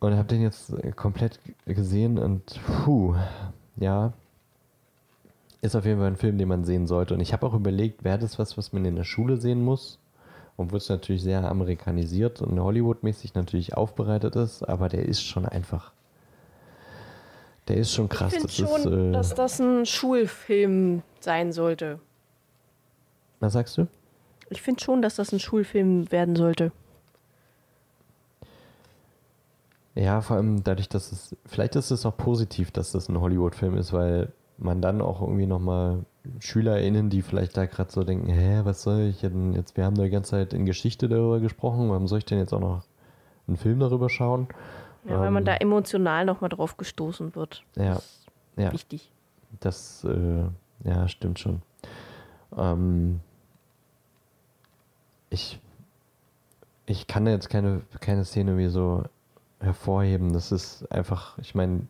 und 0.00 0.14
habe 0.16 0.28
den 0.28 0.42
jetzt 0.42 0.74
komplett 0.96 1.40
gesehen 1.66 2.18
und 2.18 2.60
puh, 2.84 3.14
ja, 3.76 4.12
ist 5.62 5.74
auf 5.74 5.86
jeden 5.86 5.98
Fall 5.98 6.08
ein 6.08 6.16
Film, 6.16 6.36
den 6.36 6.48
man 6.48 6.64
sehen 6.64 6.86
sollte. 6.86 7.14
Und 7.14 7.20
ich 7.20 7.32
habe 7.32 7.46
auch 7.46 7.54
überlegt, 7.54 8.04
wäre 8.04 8.18
das 8.18 8.38
was, 8.38 8.58
was 8.58 8.74
man 8.74 8.84
in 8.84 8.96
der 8.96 9.04
Schule 9.04 9.38
sehen 9.38 9.64
muss? 9.64 9.98
Obwohl 10.58 10.76
es 10.76 10.90
natürlich 10.90 11.22
sehr 11.22 11.50
amerikanisiert 11.50 12.42
und 12.42 12.60
Hollywood-mäßig 12.60 13.34
natürlich 13.34 13.74
aufbereitet 13.74 14.36
ist, 14.36 14.62
aber 14.62 14.90
der 14.90 15.06
ist 15.06 15.22
schon 15.22 15.46
einfach. 15.46 15.93
Der 17.68 17.76
ist 17.76 17.92
schon 17.92 18.08
krass. 18.08 18.32
ich 18.34 18.42
das 18.42 18.54
finde 18.54 18.70
schon, 18.70 18.92
ist, 18.92 19.08
äh, 19.08 19.12
dass 19.12 19.34
das 19.34 19.60
ein 19.60 19.86
Schulfilm 19.86 21.02
sein 21.20 21.52
sollte. 21.52 22.00
was 23.40 23.54
sagst 23.54 23.78
du? 23.78 23.86
Ich 24.50 24.60
finde 24.60 24.82
schon, 24.82 25.00
dass 25.00 25.16
das 25.16 25.32
ein 25.32 25.40
Schulfilm 25.40 26.10
werden 26.12 26.36
sollte. 26.36 26.72
Ja, 29.94 30.20
vor 30.20 30.36
allem 30.36 30.64
dadurch, 30.64 30.88
dass 30.88 31.12
es, 31.12 31.36
vielleicht 31.46 31.76
ist 31.76 31.90
es 31.90 32.04
auch 32.04 32.16
positiv, 32.16 32.70
dass 32.72 32.92
das 32.92 33.08
ein 33.08 33.20
Hollywood-Film 33.20 33.76
ist, 33.76 33.92
weil 33.92 34.32
man 34.58 34.82
dann 34.82 35.00
auch 35.00 35.20
irgendwie 35.20 35.46
nochmal 35.46 36.04
SchülerInnen, 36.40 37.10
die 37.10 37.22
vielleicht 37.22 37.56
da 37.56 37.66
gerade 37.66 37.92
so 37.92 38.02
denken, 38.02 38.28
hä, 38.28 38.60
was 38.64 38.82
soll 38.82 39.02
ich 39.02 39.20
denn 39.20 39.52
jetzt, 39.52 39.76
wir 39.76 39.84
haben 39.84 39.94
da 39.94 40.04
die 40.04 40.10
ganze 40.10 40.32
Zeit 40.32 40.52
in 40.52 40.66
Geschichte 40.66 41.08
darüber 41.08 41.40
gesprochen, 41.40 41.90
warum 41.90 42.08
soll 42.08 42.18
ich 42.18 42.24
denn 42.24 42.38
jetzt 42.38 42.52
auch 42.52 42.60
noch 42.60 42.82
einen 43.46 43.56
Film 43.56 43.78
darüber 43.78 44.08
schauen? 44.08 44.48
Ja, 45.04 45.20
weil 45.20 45.30
man 45.30 45.42
Ähm, 45.42 45.46
da 45.46 45.56
emotional 45.56 46.24
nochmal 46.24 46.48
drauf 46.50 46.76
gestoßen 46.76 47.34
wird. 47.34 47.62
Ja, 47.76 47.94
Das 47.94 48.04
ist 48.04 48.28
ja. 48.56 48.72
Wichtig. 48.72 49.10
Das, 49.60 50.04
äh, 50.04 50.44
ja, 50.84 51.08
stimmt 51.08 51.38
schon. 51.38 51.62
Ähm, 52.56 53.20
ich, 55.30 55.60
ich 56.86 57.06
kann 57.06 57.24
da 57.24 57.30
jetzt 57.32 57.50
keine, 57.50 57.82
keine 58.00 58.24
Szene 58.24 58.56
wie 58.56 58.68
so 58.68 59.04
hervorheben. 59.60 60.32
Das 60.32 60.52
ist 60.52 60.90
einfach, 60.90 61.38
ich 61.38 61.54
meine, 61.54 61.86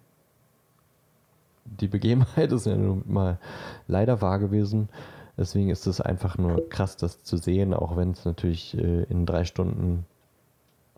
die 1.65 1.89
Begebenheit 1.89 2.53
ist 2.53 2.66
ja 2.66 2.77
nun 2.77 3.05
mal 3.07 3.39
leider 3.86 4.20
wahr 4.20 4.39
gewesen. 4.39 4.89
Deswegen 5.36 5.70
ist 5.70 5.86
es 5.86 6.01
einfach 6.01 6.39
nur 6.39 6.69
krass, 6.69 6.97
das 6.97 7.24
zu 7.24 7.36
sehen, 7.36 7.74
auch 7.74 7.97
wenn 7.97 8.12
es 8.12 8.24
natürlich 8.24 8.78
äh, 8.78 9.03
in 9.05 9.27
drei 9.27 9.45
Stunden 9.45 10.07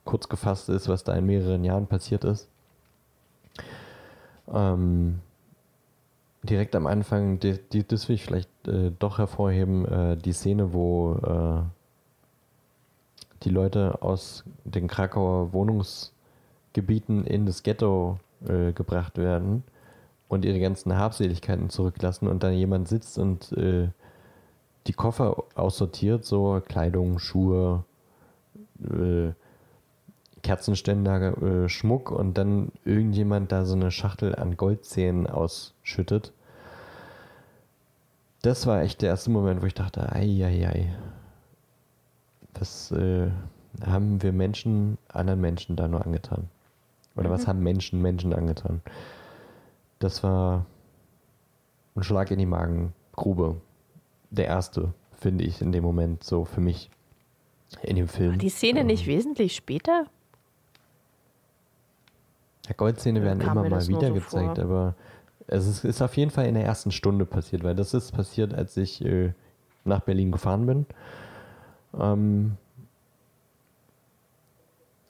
kurz 0.06 0.28
gefasst 0.28 0.70
ist, 0.70 0.88
was 0.88 1.04
da 1.04 1.14
in 1.14 1.26
mehreren 1.26 1.64
Jahren 1.64 1.86
passiert 1.86 2.24
ist. 2.24 2.48
Ähm, 4.52 5.20
direkt 6.42 6.74
am 6.74 6.86
Anfang, 6.86 7.38
die, 7.40 7.58
die, 7.72 7.86
das 7.86 8.08
will 8.08 8.14
ich 8.14 8.24
vielleicht 8.24 8.48
äh, 8.66 8.92
doch 8.98 9.18
hervorheben, 9.18 9.84
äh, 9.84 10.16
die 10.16 10.32
Szene, 10.32 10.72
wo 10.72 11.14
äh, 11.14 11.62
die 13.42 13.50
Leute 13.50 14.02
aus 14.02 14.44
den 14.64 14.88
Krakauer 14.88 15.52
Wohnungsgebieten 15.52 17.24
in 17.26 17.44
das 17.44 17.62
Ghetto 17.62 18.18
äh, 18.46 18.72
gebracht 18.72 19.18
werden 19.18 19.62
und 20.28 20.44
ihre 20.44 20.60
ganzen 20.60 20.96
Habseligkeiten 20.96 21.68
zurücklassen 21.70 22.28
und 22.28 22.42
dann 22.42 22.54
jemand 22.54 22.88
sitzt 22.88 23.18
und 23.18 23.52
äh, 23.52 23.88
die 24.86 24.92
Koffer 24.92 25.44
aussortiert, 25.54 26.24
so 26.24 26.62
Kleidung, 26.66 27.18
Schuhe, 27.18 27.84
äh, 28.82 29.32
Kerzenständer, 30.42 31.42
äh, 31.42 31.68
Schmuck 31.68 32.10
und 32.10 32.38
dann 32.38 32.72
irgendjemand 32.84 33.52
da 33.52 33.64
so 33.64 33.74
eine 33.74 33.90
Schachtel 33.90 34.34
an 34.34 34.56
Goldzähnen 34.56 35.26
ausschüttet. 35.26 36.32
Das 38.42 38.66
war 38.66 38.82
echt 38.82 39.02
der 39.02 39.10
erste 39.10 39.30
Moment, 39.30 39.62
wo 39.62 39.66
ich 39.66 39.74
dachte, 39.74 40.12
ei, 40.12 40.44
ei, 40.44 40.68
ei. 40.68 40.96
Was 42.54 42.92
äh, 42.92 43.30
haben 43.84 44.22
wir 44.22 44.32
Menschen 44.32 44.98
anderen 45.08 45.40
Menschen 45.40 45.76
da 45.76 45.88
nur 45.88 46.04
angetan? 46.04 46.48
Oder 47.16 47.30
was 47.30 47.46
haben 47.46 47.62
Menschen 47.62 48.02
Menschen 48.02 48.32
angetan? 48.32 48.82
Das 49.98 50.22
war 50.22 50.66
ein 51.96 52.02
Schlag 52.02 52.30
in 52.30 52.38
die 52.38 52.46
Magengrube. 52.46 53.60
Der 54.30 54.46
erste, 54.46 54.92
finde 55.12 55.44
ich, 55.44 55.62
in 55.62 55.72
dem 55.72 55.82
Moment 55.82 56.22
so 56.22 56.44
für 56.44 56.60
mich 56.60 56.90
in 57.82 57.96
dem 57.96 58.08
Film. 58.08 58.32
War 58.32 58.38
die 58.38 58.48
Szene 58.50 58.80
Ähm, 58.80 58.86
nicht 58.86 59.06
wesentlich 59.06 59.56
später? 59.56 60.06
Ja, 62.68 62.74
Goldzähne 62.76 63.22
werden 63.22 63.40
immer 63.40 63.54
mal 63.68 63.86
wieder 63.86 64.08
so 64.08 64.14
gezeigt, 64.14 64.56
vor. 64.56 64.64
aber 64.64 64.94
es 65.46 65.66
ist, 65.66 65.84
ist 65.84 66.02
auf 66.02 66.16
jeden 66.16 66.30
Fall 66.30 66.46
in 66.46 66.54
der 66.54 66.64
ersten 66.64 66.90
Stunde 66.90 67.24
passiert, 67.24 67.62
weil 67.62 67.74
das 67.74 67.94
ist 67.94 68.12
passiert, 68.12 68.52
als 68.52 68.76
ich 68.76 69.04
äh, 69.04 69.32
nach 69.84 70.00
Berlin 70.00 70.32
gefahren 70.32 70.66
bin. 70.66 70.86
Ähm, 71.98 72.56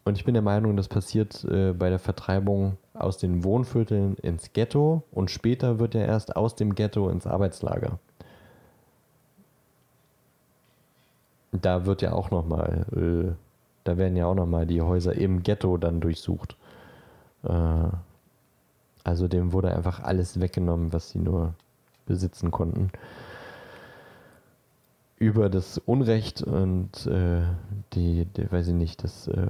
und 0.05 0.17
ich 0.17 0.25
bin 0.25 0.35
der 0.35 0.43
Meinung, 0.43 0.77
das 0.77 0.89
passiert 0.89 1.45
äh, 1.45 1.73
bei 1.73 1.89
der 1.89 1.99
Vertreibung 1.99 2.77
aus 2.95 3.19
den 3.19 3.43
Wohnvierteln 3.43 4.17
ins 4.17 4.53
Ghetto 4.53 5.03
und 5.11 5.31
später 5.31 5.79
wird 5.79 5.95
er 5.95 6.07
erst 6.07 6.37
aus 6.37 6.55
dem 6.55 6.75
Ghetto 6.75 7.09
ins 7.09 7.27
Arbeitslager. 7.27 7.99
Da 11.53 11.87
wird 11.87 12.03
ja 12.03 12.13
auch 12.13 12.31
nochmal, 12.31 12.87
äh, 12.95 13.33
da 13.85 13.97
werden 13.97 14.17
ja 14.17 14.27
auch 14.27 14.35
nochmal 14.35 14.67
die 14.67 14.83
Häuser 14.83 15.15
im 15.15 15.43
Ghetto 15.43 15.77
dann 15.77 16.01
durchsucht. 16.01 16.57
Äh, 17.47 17.97
also 19.05 19.29
dem 19.29 19.53
wurde 19.53 19.75
einfach 19.75 20.01
alles 20.03 20.41
weggenommen, 20.41 20.93
was 20.93 21.11
sie 21.11 21.21
nur 21.21 21.55
besitzen 22.07 22.51
konnten. 22.51 22.91
Über 25.19 25.49
das 25.49 25.79
Unrecht 25.79 26.43
und 26.43 27.07
äh, 27.07 27.43
die, 27.93 28.27
die, 28.27 28.51
weiß 28.51 28.69
ich 28.69 28.75
nicht, 28.75 29.05
das, 29.05 29.29
äh, 29.29 29.47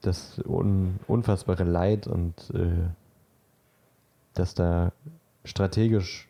das 0.00 0.40
un, 0.46 1.00
unfassbare 1.08 1.64
Leid 1.64 2.06
und 2.06 2.50
äh, 2.54 2.88
dass 4.34 4.54
da 4.54 4.92
strategisch 5.44 6.28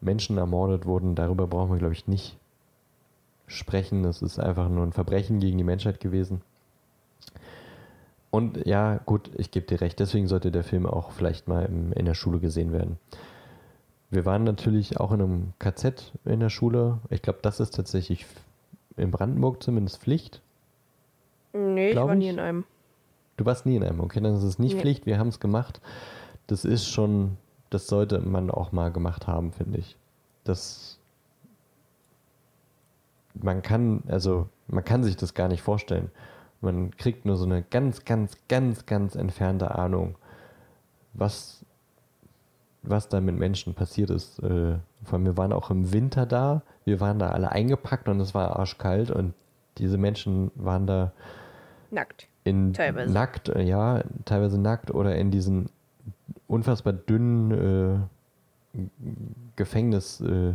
Menschen 0.00 0.38
ermordet 0.38 0.86
wurden, 0.86 1.14
darüber 1.14 1.46
brauchen 1.46 1.72
wir, 1.72 1.78
glaube 1.78 1.94
ich, 1.94 2.08
nicht 2.08 2.38
sprechen. 3.46 4.02
Das 4.02 4.22
ist 4.22 4.38
einfach 4.38 4.68
nur 4.68 4.84
ein 4.84 4.92
Verbrechen 4.92 5.38
gegen 5.38 5.58
die 5.58 5.64
Menschheit 5.64 6.00
gewesen. 6.00 6.40
Und 8.32 8.66
ja, 8.66 8.96
gut, 9.04 9.30
ich 9.36 9.50
gebe 9.50 9.66
dir 9.66 9.82
recht, 9.82 10.00
deswegen 10.00 10.26
sollte 10.26 10.50
der 10.50 10.64
Film 10.64 10.86
auch 10.86 11.10
vielleicht 11.10 11.48
mal 11.48 11.66
im, 11.66 11.92
in 11.92 12.06
der 12.06 12.14
Schule 12.14 12.40
gesehen 12.40 12.72
werden. 12.72 12.98
Wir 14.10 14.24
waren 14.24 14.42
natürlich 14.42 14.98
auch 14.98 15.12
in 15.12 15.20
einem 15.20 15.52
KZ 15.58 16.12
in 16.24 16.40
der 16.40 16.48
Schule. 16.48 16.98
Ich 17.10 17.20
glaube, 17.20 17.40
das 17.42 17.60
ist 17.60 17.74
tatsächlich 17.74 18.24
in 18.96 19.10
Brandenburg 19.10 19.62
zumindest 19.62 19.98
Pflicht. 19.98 20.40
Nee, 21.52 21.90
ich 21.90 21.96
war 21.96 22.14
nie 22.14 22.30
in 22.30 22.40
einem. 22.40 22.64
Du 23.36 23.44
warst 23.44 23.66
nie 23.66 23.76
in 23.76 23.84
einem, 23.84 24.00
okay, 24.00 24.22
dann 24.22 24.34
ist 24.34 24.44
es 24.44 24.58
nicht 24.58 24.76
Nee. 24.76 24.80
Pflicht, 24.80 25.04
wir 25.04 25.18
haben 25.18 25.28
es 25.28 25.38
gemacht. 25.38 25.82
Das 26.46 26.64
ist 26.64 26.88
schon, 26.88 27.36
das 27.68 27.86
sollte 27.86 28.18
man 28.20 28.50
auch 28.50 28.72
mal 28.72 28.90
gemacht 28.90 29.26
haben, 29.26 29.52
finde 29.52 29.78
ich. 29.78 29.98
Das, 30.44 30.98
man 33.34 33.60
kann, 33.60 34.04
also, 34.08 34.48
man 34.68 34.84
kann 34.84 35.04
sich 35.04 35.16
das 35.16 35.34
gar 35.34 35.48
nicht 35.48 35.60
vorstellen. 35.60 36.10
Man 36.62 36.96
kriegt 36.96 37.24
nur 37.26 37.36
so 37.36 37.44
eine 37.44 37.62
ganz, 37.62 38.04
ganz, 38.04 38.36
ganz, 38.48 38.86
ganz 38.86 39.14
entfernte 39.16 39.74
Ahnung, 39.74 40.14
was, 41.12 41.64
was 42.82 43.08
da 43.08 43.20
mit 43.20 43.36
Menschen 43.36 43.74
passiert 43.74 44.10
ist. 44.10 44.38
Äh, 44.38 44.78
Vor 45.04 45.14
allem, 45.14 45.24
wir 45.24 45.36
waren 45.36 45.52
auch 45.52 45.70
im 45.70 45.92
Winter 45.92 46.24
da, 46.24 46.62
wir 46.84 47.00
waren 47.00 47.18
da 47.18 47.30
alle 47.30 47.50
eingepackt 47.50 48.08
und 48.08 48.20
es 48.20 48.34
war 48.34 48.58
arschkalt 48.58 49.10
und 49.10 49.34
diese 49.78 49.98
Menschen 49.98 50.50
waren 50.54 50.86
da 50.86 51.12
Nackt. 51.90 52.28
in 52.44 52.72
Teilweise. 52.72 53.12
nackt, 53.12 53.48
äh, 53.48 53.62
ja, 53.62 54.02
teilweise 54.24 54.60
nackt 54.60 54.90
oder 54.92 55.16
in 55.16 55.30
diesen 55.30 55.68
unfassbar 56.46 56.92
dünnen 56.92 58.08
äh, 58.74 58.78
Gefängnisanzügen 59.56 60.54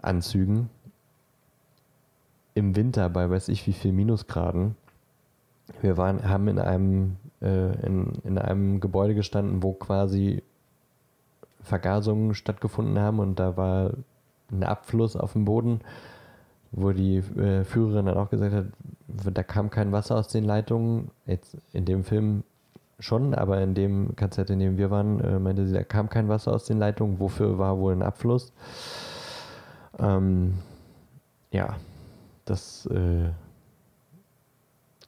Anzügen. 0.00 0.70
Im 2.58 2.76
Winter 2.76 3.08
bei 3.08 3.30
weiß 3.30 3.48
ich 3.48 3.66
wie 3.66 3.72
viel 3.72 3.92
Minusgraden. 3.92 4.74
Wir 5.80 5.96
waren, 5.96 6.28
haben 6.28 6.48
in 6.48 6.58
einem, 6.58 7.16
äh, 7.40 7.86
in, 7.86 8.12
in 8.24 8.38
einem 8.38 8.80
Gebäude 8.80 9.14
gestanden, 9.14 9.62
wo 9.62 9.72
quasi 9.72 10.42
Vergasungen 11.62 12.34
stattgefunden 12.34 12.98
haben 12.98 13.20
und 13.20 13.38
da 13.38 13.56
war 13.56 13.92
ein 14.50 14.64
Abfluss 14.64 15.14
auf 15.14 15.34
dem 15.34 15.44
Boden, 15.44 15.80
wo 16.72 16.92
die 16.92 17.18
äh, 17.18 17.64
Führerin 17.64 18.06
dann 18.06 18.16
auch 18.16 18.30
gesagt 18.30 18.54
hat, 18.54 18.66
da 19.06 19.42
kam 19.42 19.70
kein 19.70 19.92
Wasser 19.92 20.16
aus 20.16 20.28
den 20.28 20.44
Leitungen. 20.44 21.10
Jetzt 21.26 21.56
in 21.72 21.84
dem 21.84 22.04
Film 22.04 22.42
schon, 22.98 23.34
aber 23.34 23.60
in 23.60 23.74
dem 23.74 24.16
KZ, 24.16 24.50
in 24.50 24.58
dem 24.58 24.78
wir 24.78 24.90
waren, 24.90 25.20
äh, 25.20 25.38
meinte 25.38 25.66
sie, 25.66 25.74
da 25.74 25.84
kam 25.84 26.08
kein 26.08 26.28
Wasser 26.28 26.52
aus 26.52 26.64
den 26.64 26.78
Leitungen. 26.78 27.20
Wofür 27.20 27.58
war 27.58 27.78
wohl 27.78 27.92
ein 27.92 28.02
Abfluss? 28.02 28.52
Ähm, 29.98 30.54
ja, 31.50 31.76
das. 32.50 32.86
Äh, 32.86 33.30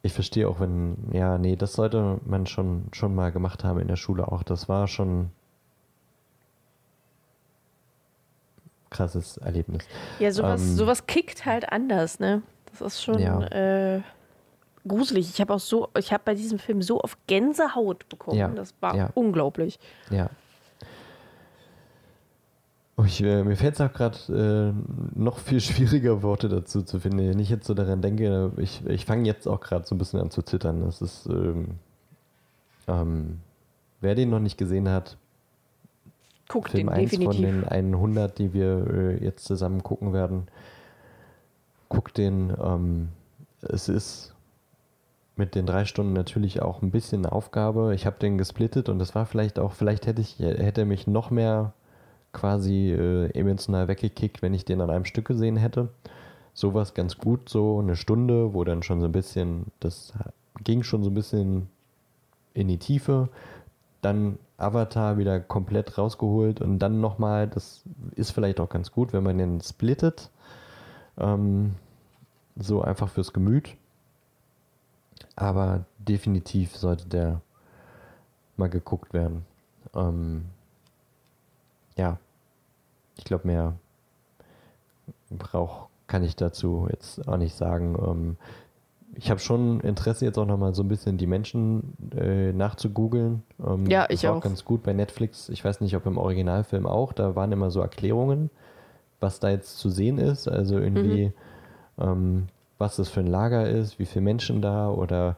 ich 0.03 0.13
verstehe 0.13 0.49
auch, 0.49 0.61
wenn. 0.61 0.97
Ja, 1.13 1.37
nee, 1.39 1.57
das 1.57 1.75
sollte 1.75 2.19
man 2.25 2.47
schon, 2.47 2.87
schon 2.93 3.15
mal 3.15 3.33
gemacht 3.33 3.65
haben 3.65 3.81
in 3.81 3.89
der 3.89 3.97
Schule 3.97 4.27
auch. 4.31 4.43
Das 4.43 4.69
war 4.69 4.87
schon. 4.89 5.31
krasses 8.91 9.37
Erlebnis. 9.39 9.85
Ja, 10.19 10.33
sowas, 10.33 10.61
Ähm, 10.63 10.75
sowas 10.75 11.07
kickt 11.07 11.47
halt 11.47 11.71
anders, 11.71 12.19
ne? 12.19 12.43
Das 12.73 12.81
ist 12.81 13.01
schon 13.03 13.21
Ja. 13.21 13.41
äh, 13.47 14.03
gruselig. 14.87 15.31
Ich 15.31 15.41
habe 15.41 15.55
auch 15.55 15.61
so, 15.61 15.89
ich 15.97 16.13
habe 16.13 16.23
bei 16.25 16.35
diesem 16.35 16.59
Film 16.59 16.83
so 16.83 17.01
oft 17.01 17.17
Gänsehaut 17.29 18.09
bekommen. 18.09 18.37
Ja, 18.39 18.49
Das 18.49 18.75
war 18.81 18.97
ja. 18.97 19.11
unglaublich. 19.15 19.79
Ja. 20.11 20.29
Ich, 23.11 23.25
äh, 23.25 23.43
mir 23.43 23.57
fällt 23.57 23.75
es 23.75 23.81
auch 23.81 23.93
gerade 23.93 24.73
äh, 24.73 25.19
noch 25.19 25.39
viel 25.39 25.61
schwieriger, 25.69 26.23
Worte 26.23 26.49
dazu 26.49 26.83
zu 26.83 27.01
finden. 27.01 27.19
Wenn 27.19 27.41
ich 27.41 27.51
jetzt 27.51 27.67
so 27.67 27.75
daran 27.75 28.03
denke, 28.03 28.53
ich, 28.57 28.87
ich 28.87 29.05
fange 29.05 29.27
jetzt 29.27 29.49
auch 29.49 29.61
gerade 29.61 29.85
so 29.85 29.97
ein 29.97 29.99
bisschen 29.99 30.21
an 30.21 30.31
zu 30.31 30.43
zittern. 30.43 30.83
Das 30.83 31.03
ist, 31.03 31.27
ähm, 31.27 31.79
ähm, 32.87 33.41
wer 34.01 34.15
den 34.15 34.31
noch 34.31 34.39
nicht 34.39 34.57
gesehen 34.57 34.89
hat, 34.89 35.17
Guck 36.47 36.69
Film 36.69 36.87
den 36.87 36.95
1 36.95 37.11
von 37.17 37.21
definitiv. 37.21 37.69
den 37.69 37.95
100, 37.95 38.39
die 38.39 38.53
wir 38.53 38.87
äh, 38.93 39.25
jetzt 39.25 39.45
zusammen 39.45 39.83
gucken 39.83 40.13
werden, 40.13 40.47
guckt 41.89 42.17
den. 42.17 42.53
Ähm, 42.63 43.09
es 43.63 43.89
ist 43.89 44.35
mit 45.37 45.57
den 45.57 45.67
drei 45.67 45.85
Stunden 45.85 46.13
natürlich 46.13 46.63
auch 46.63 46.81
ein 46.83 46.93
bisschen 46.93 47.25
eine 47.25 47.33
Aufgabe. 47.33 47.93
Ich 47.95 48.07
habe 48.07 48.19
den 48.21 48.39
gesplittet 48.39 48.89
und 48.89 49.01
das 49.01 49.17
war 49.17 49.27
vielleicht 49.27 49.59
auch, 49.59 49.73
vielleicht 49.73 50.07
hätte 50.07 50.21
ich, 50.21 50.39
hätte 50.39 50.85
mich 50.85 51.07
noch 51.07 51.31
mehr 51.31 51.73
quasi 52.33 52.91
äh, 52.91 53.31
emotional 53.31 53.89
weggekickt, 53.89 54.43
wenn 54.43 54.55
ich 54.55 54.65
den 54.65 54.81
an 54.81 54.91
einem 54.91 55.05
Stück 55.05 55.27
gesehen 55.27 55.57
hätte. 55.57 55.89
Sowas 56.55 56.95
ganz 56.95 57.19
gut, 57.19 57.49
so 57.49 57.79
eine 57.79 57.97
Stunde, 57.97 58.55
wo 58.55 58.65
dann 58.65 58.83
schon 58.83 59.01
so 59.01 59.07
ein 59.07 59.13
bisschen, 59.13 59.67
das 59.81 60.13
ging 60.63 60.83
schon 60.83 61.03
so 61.03 61.11
ein 61.11 61.15
bisschen 61.15 61.69
in 62.55 62.69
die 62.69 62.79
Tiefe. 62.79 63.29
Dann 64.03 64.39
Avatar 64.57 65.19
wieder 65.19 65.41
komplett 65.41 65.97
rausgeholt 65.97 66.61
und 66.61 66.79
dann 66.79 67.01
nochmal, 67.01 67.49
das 67.49 67.83
ist 68.15 68.31
vielleicht 68.33 68.61
auch 68.61 68.69
ganz 68.69 68.93
gut, 68.93 69.13
wenn 69.13 69.23
man 69.23 69.39
den 69.39 69.61
splittet. 69.61 70.31
Ähm, 71.19 71.75
so 72.57 72.83
einfach 72.83 73.09
fürs 73.09 73.33
Gemüt. 73.33 73.77
Aber 75.37 75.85
definitiv 75.99 76.77
sollte 76.77 77.09
der 77.09 77.41
mal 78.57 78.69
geguckt 78.69 79.15
werden. 79.15 79.45
Ähm, 79.95 80.47
ja, 82.01 82.19
ich 83.19 83.25
glaube, 83.25 83.47
mehr 83.47 83.75
brauch, 85.31 85.89
kann 86.07 86.25
ich 86.25 86.35
dazu 86.35 86.89
jetzt 86.91 87.29
auch 87.29 87.37
nicht 87.37 87.55
sagen. 87.55 87.97
Ähm, 88.03 88.37
ich 89.15 89.31
habe 89.31 89.41
schon 89.41 89.81
Interesse, 89.81 90.25
jetzt 90.25 90.39
auch 90.39 90.47
nochmal 90.47 90.75
so 90.75 90.83
ein 90.83 90.89
bisschen 90.89 91.19
die 91.19 91.27
Menschen 91.27 91.95
äh, 92.17 92.53
nachzugoogeln. 92.53 93.43
Ähm, 93.65 93.87
Ja, 93.87 94.07
das 94.07 94.15
ich 94.23 94.29
war 94.29 94.37
auch. 94.37 94.41
ganz 94.41 94.65
gut 94.65 94.83
bei 94.83 94.93
Netflix. 94.95 95.49
Ich 95.51 95.65
weiß 95.65 95.81
nicht, 95.83 95.95
ob 95.95 96.07
im 96.07 96.17
Originalfilm 96.17 96.87
auch. 96.87 97.13
Da 97.13 97.37
waren 97.37 97.53
immer 97.53 97.71
so 97.71 97.81
Erklärungen, 97.81 98.51
was 99.21 99.39
da 99.41 99.51
jetzt 99.51 99.79
zu 99.79 99.91
sehen 99.91 100.19
ist. 100.19 100.49
Also 100.49 100.79
irgendwie, 100.79 101.33
ähm, 101.99 102.47
was 102.79 102.97
das 102.97 103.09
für 103.11 103.21
ein 103.21 103.27
Lager 103.27 103.69
ist, 103.69 103.99
wie 103.99 104.07
viele 104.07 104.25
Menschen 104.25 104.63
da 104.63 104.89
oder 104.89 105.37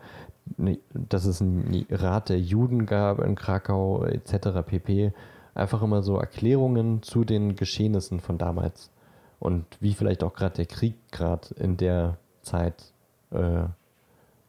dass 0.92 1.24
es 1.24 1.40
ein 1.40 1.86
Rat 1.90 2.28
der 2.28 2.38
Juden 2.40 2.86
gab 2.86 3.20
in 3.20 3.34
Krakau 3.34 4.04
etc. 4.04 4.62
pp. 4.66 5.12
Einfach 5.54 5.82
immer 5.82 6.02
so 6.02 6.16
Erklärungen 6.16 7.02
zu 7.02 7.24
den 7.24 7.56
Geschehnissen 7.56 8.20
von 8.20 8.38
damals 8.38 8.90
und 9.38 9.66
wie 9.80 9.92
vielleicht 9.92 10.22
auch 10.22 10.34
gerade 10.34 10.54
der 10.54 10.66
Krieg 10.66 10.94
gerade 11.10 11.48
in 11.56 11.76
der 11.76 12.16
Zeit 12.42 12.92
äh, 13.30 13.64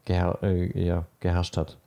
geher 0.04 0.38
äh, 0.42 0.86
ja, 0.86 1.06
geherrscht 1.20 1.56
hat. 1.56 1.78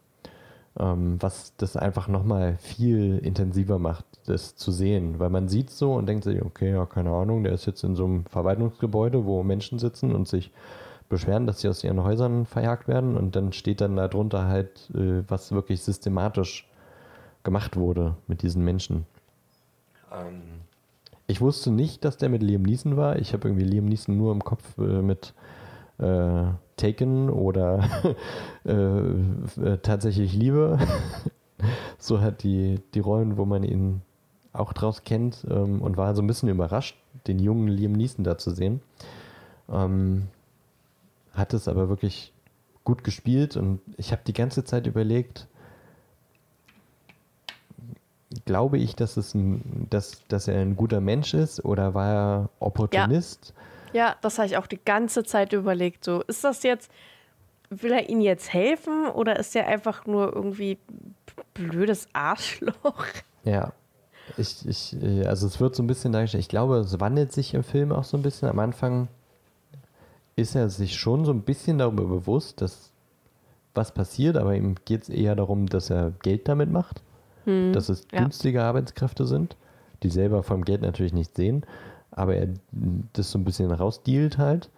Ähm, 0.79 1.17
was 1.19 1.53
das 1.57 1.75
einfach 1.75 2.07
nochmal 2.07 2.57
viel 2.57 3.17
intensiver 3.19 3.79
macht, 3.79 4.05
das 4.25 4.55
zu 4.55 4.71
sehen. 4.71 5.19
Weil 5.19 5.29
man 5.29 5.47
sieht 5.47 5.69
so 5.71 5.93
und 5.93 6.07
denkt 6.07 6.25
sich, 6.25 6.41
okay, 6.43 6.71
ja, 6.71 6.85
keine 6.85 7.11
Ahnung, 7.11 7.43
der 7.43 7.53
ist 7.53 7.65
jetzt 7.65 7.83
in 7.83 7.95
so 7.95 8.05
einem 8.05 8.25
Verwaltungsgebäude, 8.25 9.25
wo 9.25 9.41
Menschen 9.41 9.79
sitzen 9.79 10.13
und 10.13 10.27
sich 10.27 10.51
beschweren, 11.09 11.47
dass 11.47 11.61
sie 11.61 11.69
aus 11.69 11.83
ihren 11.83 12.03
Häusern 12.03 12.45
verjagt 12.45 12.87
werden 12.87 13.15
und 13.15 13.35
dann 13.35 13.53
steht 13.53 13.81
dann 13.81 13.95
darunter 13.95 14.47
halt, 14.47 14.89
äh, 14.93 15.23
was 15.27 15.51
wirklich 15.51 15.81
systematisch 15.81 16.66
gemacht 17.47 17.77
wurde 17.77 18.17
mit 18.27 18.41
diesen 18.41 18.61
Menschen. 18.65 19.05
Ähm, 20.11 20.41
ich 21.27 21.39
wusste 21.39 21.71
nicht, 21.71 22.03
dass 22.03 22.17
der 22.17 22.27
mit 22.27 22.43
Liam 22.43 22.61
Neeson 22.61 22.97
war. 22.97 23.19
Ich 23.19 23.31
habe 23.31 23.47
irgendwie 23.47 23.63
Liam 23.63 23.85
Neeson 23.85 24.17
nur 24.17 24.33
im 24.33 24.43
Kopf 24.43 24.77
äh, 24.77 25.01
mit 25.01 25.33
äh, 25.97 26.43
Taken 26.75 27.29
oder 27.29 27.87
äh, 28.65 28.73
äh, 28.73 29.77
tatsächlich 29.81 30.33
Liebe. 30.33 30.77
so 31.97 32.19
hat 32.19 32.43
die, 32.43 32.81
die 32.93 32.99
Rollen, 32.99 33.37
wo 33.37 33.45
man 33.45 33.63
ihn 33.63 34.01
auch 34.51 34.73
draus 34.73 35.05
kennt 35.05 35.47
ähm, 35.49 35.81
und 35.81 35.95
war 35.95 36.15
so 36.15 36.21
ein 36.21 36.27
bisschen 36.27 36.49
überrascht, 36.49 36.97
den 37.27 37.39
jungen 37.39 37.69
Liam 37.69 37.93
Neeson 37.93 38.25
da 38.25 38.37
zu 38.37 38.51
sehen. 38.51 38.81
Ähm, 39.69 40.27
hat 41.31 41.53
es 41.53 41.69
aber 41.69 41.87
wirklich 41.87 42.33
gut 42.83 43.05
gespielt 43.05 43.55
und 43.55 43.79
ich 43.95 44.11
habe 44.11 44.23
die 44.27 44.33
ganze 44.33 44.65
Zeit 44.65 44.85
überlegt, 44.85 45.47
glaube 48.45 48.77
ich, 48.77 48.95
dass, 48.95 49.17
es 49.17 49.33
ein, 49.33 49.87
dass, 49.89 50.21
dass 50.27 50.47
er 50.47 50.59
ein 50.59 50.75
guter 50.75 51.01
Mensch 51.01 51.33
ist 51.33 51.63
oder 51.63 51.93
war 51.93 52.07
er 52.07 52.49
Opportunist? 52.59 53.53
Ja, 53.93 54.15
das 54.21 54.37
habe 54.37 54.47
ich 54.47 54.57
auch 54.57 54.67
die 54.67 54.79
ganze 54.83 55.23
Zeit 55.23 55.53
überlegt. 55.53 56.03
So, 56.03 56.21
ist 56.23 56.43
das 56.43 56.63
jetzt, 56.63 56.91
will 57.69 57.91
er 57.91 58.09
ihnen 58.09 58.21
jetzt 58.21 58.53
helfen 58.53 59.07
oder 59.07 59.37
ist 59.37 59.55
er 59.55 59.67
einfach 59.67 60.05
nur 60.05 60.33
irgendwie 60.33 60.77
blödes 61.53 62.07
Arschloch? 62.13 63.05
Ja. 63.43 63.71
Ich, 64.35 64.67
ich, 64.67 65.01
äh, 65.01 65.25
also 65.25 65.47
es 65.47 65.59
wird 65.59 65.75
so 65.75 65.83
ein 65.83 65.87
bisschen 65.87 66.11
dargestellt. 66.11 66.41
Ich 66.41 66.49
glaube, 66.49 66.77
es 66.77 66.99
wandelt 66.99 67.31
sich 67.31 67.53
im 67.53 67.63
Film 67.63 67.91
auch 67.93 68.03
so 68.03 68.17
ein 68.17 68.23
bisschen. 68.23 68.49
Am 68.49 68.59
Anfang 68.59 69.07
ist 70.35 70.55
er 70.55 70.69
sich 70.69 70.97
schon 70.97 71.23
so 71.23 71.31
ein 71.31 71.41
bisschen 71.41 71.77
darüber 71.77 72.05
bewusst, 72.05 72.61
dass 72.61 72.91
was 73.73 73.93
passiert, 73.93 74.35
aber 74.35 74.55
ihm 74.55 74.75
geht 74.85 75.03
es 75.03 75.09
eher 75.09 75.35
darum, 75.35 75.67
dass 75.67 75.89
er 75.89 76.11
Geld 76.23 76.47
damit 76.47 76.69
macht, 76.69 77.01
dass 77.73 77.89
es 77.89 78.05
ja. 78.11 78.19
günstige 78.19 78.63
Arbeitskräfte 78.63 79.25
sind, 79.25 79.55
die 80.03 80.09
selber 80.09 80.43
vom 80.43 80.63
Geld 80.65 80.81
natürlich 80.81 81.13
nicht 81.13 81.35
sehen, 81.35 81.65
aber 82.11 82.35
er 82.35 82.49
das 83.13 83.31
so 83.31 83.39
ein 83.39 83.45
bisschen 83.45 83.71
rausdealt 83.71 84.37
halt. 84.37 84.69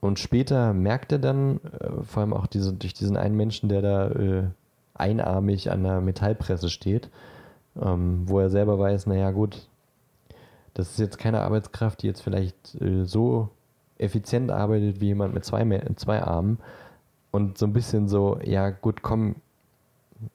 Und 0.00 0.18
später 0.18 0.72
merkt 0.74 1.10
er 1.12 1.18
dann, 1.18 1.60
äh, 1.80 2.02
vor 2.04 2.22
allem 2.22 2.32
auch 2.32 2.46
diese, 2.46 2.72
durch 2.72 2.94
diesen 2.94 3.16
einen 3.16 3.36
Menschen, 3.36 3.68
der 3.68 3.82
da 3.82 4.08
äh, 4.10 4.44
einarmig 4.94 5.70
an 5.70 5.82
der 5.82 6.00
Metallpresse 6.00 6.68
steht, 6.68 7.08
ähm, 7.80 8.22
wo 8.26 8.38
er 8.38 8.50
selber 8.50 8.78
weiß, 8.78 9.06
naja 9.06 9.30
gut, 9.30 9.66
das 10.74 10.90
ist 10.90 10.98
jetzt 10.98 11.18
keine 11.18 11.40
Arbeitskraft, 11.40 12.02
die 12.02 12.06
jetzt 12.06 12.22
vielleicht 12.22 12.80
äh, 12.80 13.04
so 13.04 13.48
effizient 13.98 14.50
arbeitet 14.50 15.00
wie 15.00 15.06
jemand 15.06 15.34
mit 15.34 15.44
zwei, 15.44 15.64
zwei 15.96 16.22
Armen. 16.22 16.58
Und 17.30 17.58
so 17.58 17.66
ein 17.66 17.72
bisschen 17.72 18.08
so, 18.08 18.38
ja 18.44 18.70
gut, 18.70 19.02
komm, 19.02 19.36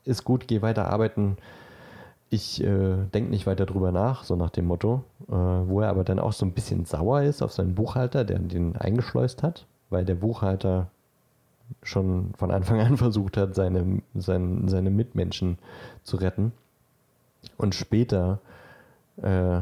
ist 0.03 0.23
gut, 0.23 0.47
geh 0.47 0.61
weiter 0.61 0.89
arbeiten. 0.89 1.37
Ich 2.29 2.63
äh, 2.63 2.95
denke 3.13 3.29
nicht 3.29 3.45
weiter 3.45 3.65
drüber 3.65 3.91
nach, 3.91 4.23
so 4.23 4.35
nach 4.35 4.49
dem 4.49 4.65
Motto. 4.65 5.03
Äh, 5.27 5.33
wo 5.33 5.81
er 5.81 5.89
aber 5.89 6.03
dann 6.03 6.19
auch 6.19 6.33
so 6.33 6.45
ein 6.45 6.53
bisschen 6.53 6.85
sauer 6.85 7.21
ist 7.21 7.41
auf 7.41 7.53
seinen 7.53 7.75
Buchhalter, 7.75 8.25
der 8.25 8.39
den 8.39 8.75
eingeschleust 8.75 9.43
hat, 9.43 9.65
weil 9.89 10.05
der 10.05 10.15
Buchhalter 10.15 10.87
schon 11.81 12.33
von 12.37 12.51
Anfang 12.51 12.79
an 12.79 12.97
versucht 12.97 13.37
hat, 13.37 13.55
seine, 13.55 14.01
seine, 14.15 14.69
seine 14.69 14.89
Mitmenschen 14.89 15.57
zu 16.03 16.17
retten. 16.17 16.51
Und 17.57 17.75
später 17.75 18.39
äh, 19.21 19.59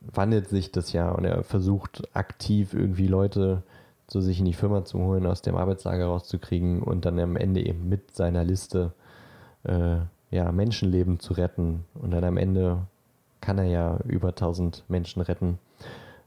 wandelt 0.00 0.48
sich 0.48 0.72
das 0.72 0.92
ja 0.92 1.10
und 1.10 1.24
er 1.24 1.42
versucht 1.42 2.08
aktiv 2.14 2.72
irgendwie 2.74 3.06
Leute 3.06 3.62
zu 4.06 4.20
sich 4.20 4.40
in 4.40 4.44
die 4.44 4.54
Firma 4.54 4.84
zu 4.84 4.98
holen, 4.98 5.26
aus 5.26 5.42
dem 5.42 5.56
Arbeitslager 5.56 6.06
rauszukriegen 6.06 6.82
und 6.82 7.04
dann 7.04 7.18
am 7.18 7.36
Ende 7.36 7.64
eben 7.64 7.88
mit 7.88 8.14
seiner 8.14 8.44
Liste 8.44 8.92
äh, 9.64 9.98
ja, 10.30 10.52
Menschenleben 10.52 11.18
zu 11.20 11.34
retten. 11.34 11.84
Und 11.94 12.12
dann 12.12 12.24
am 12.24 12.36
Ende 12.36 12.78
kann 13.40 13.58
er 13.58 13.64
ja 13.64 13.98
über 14.06 14.28
1000 14.28 14.84
Menschen 14.88 15.22
retten. 15.22 15.58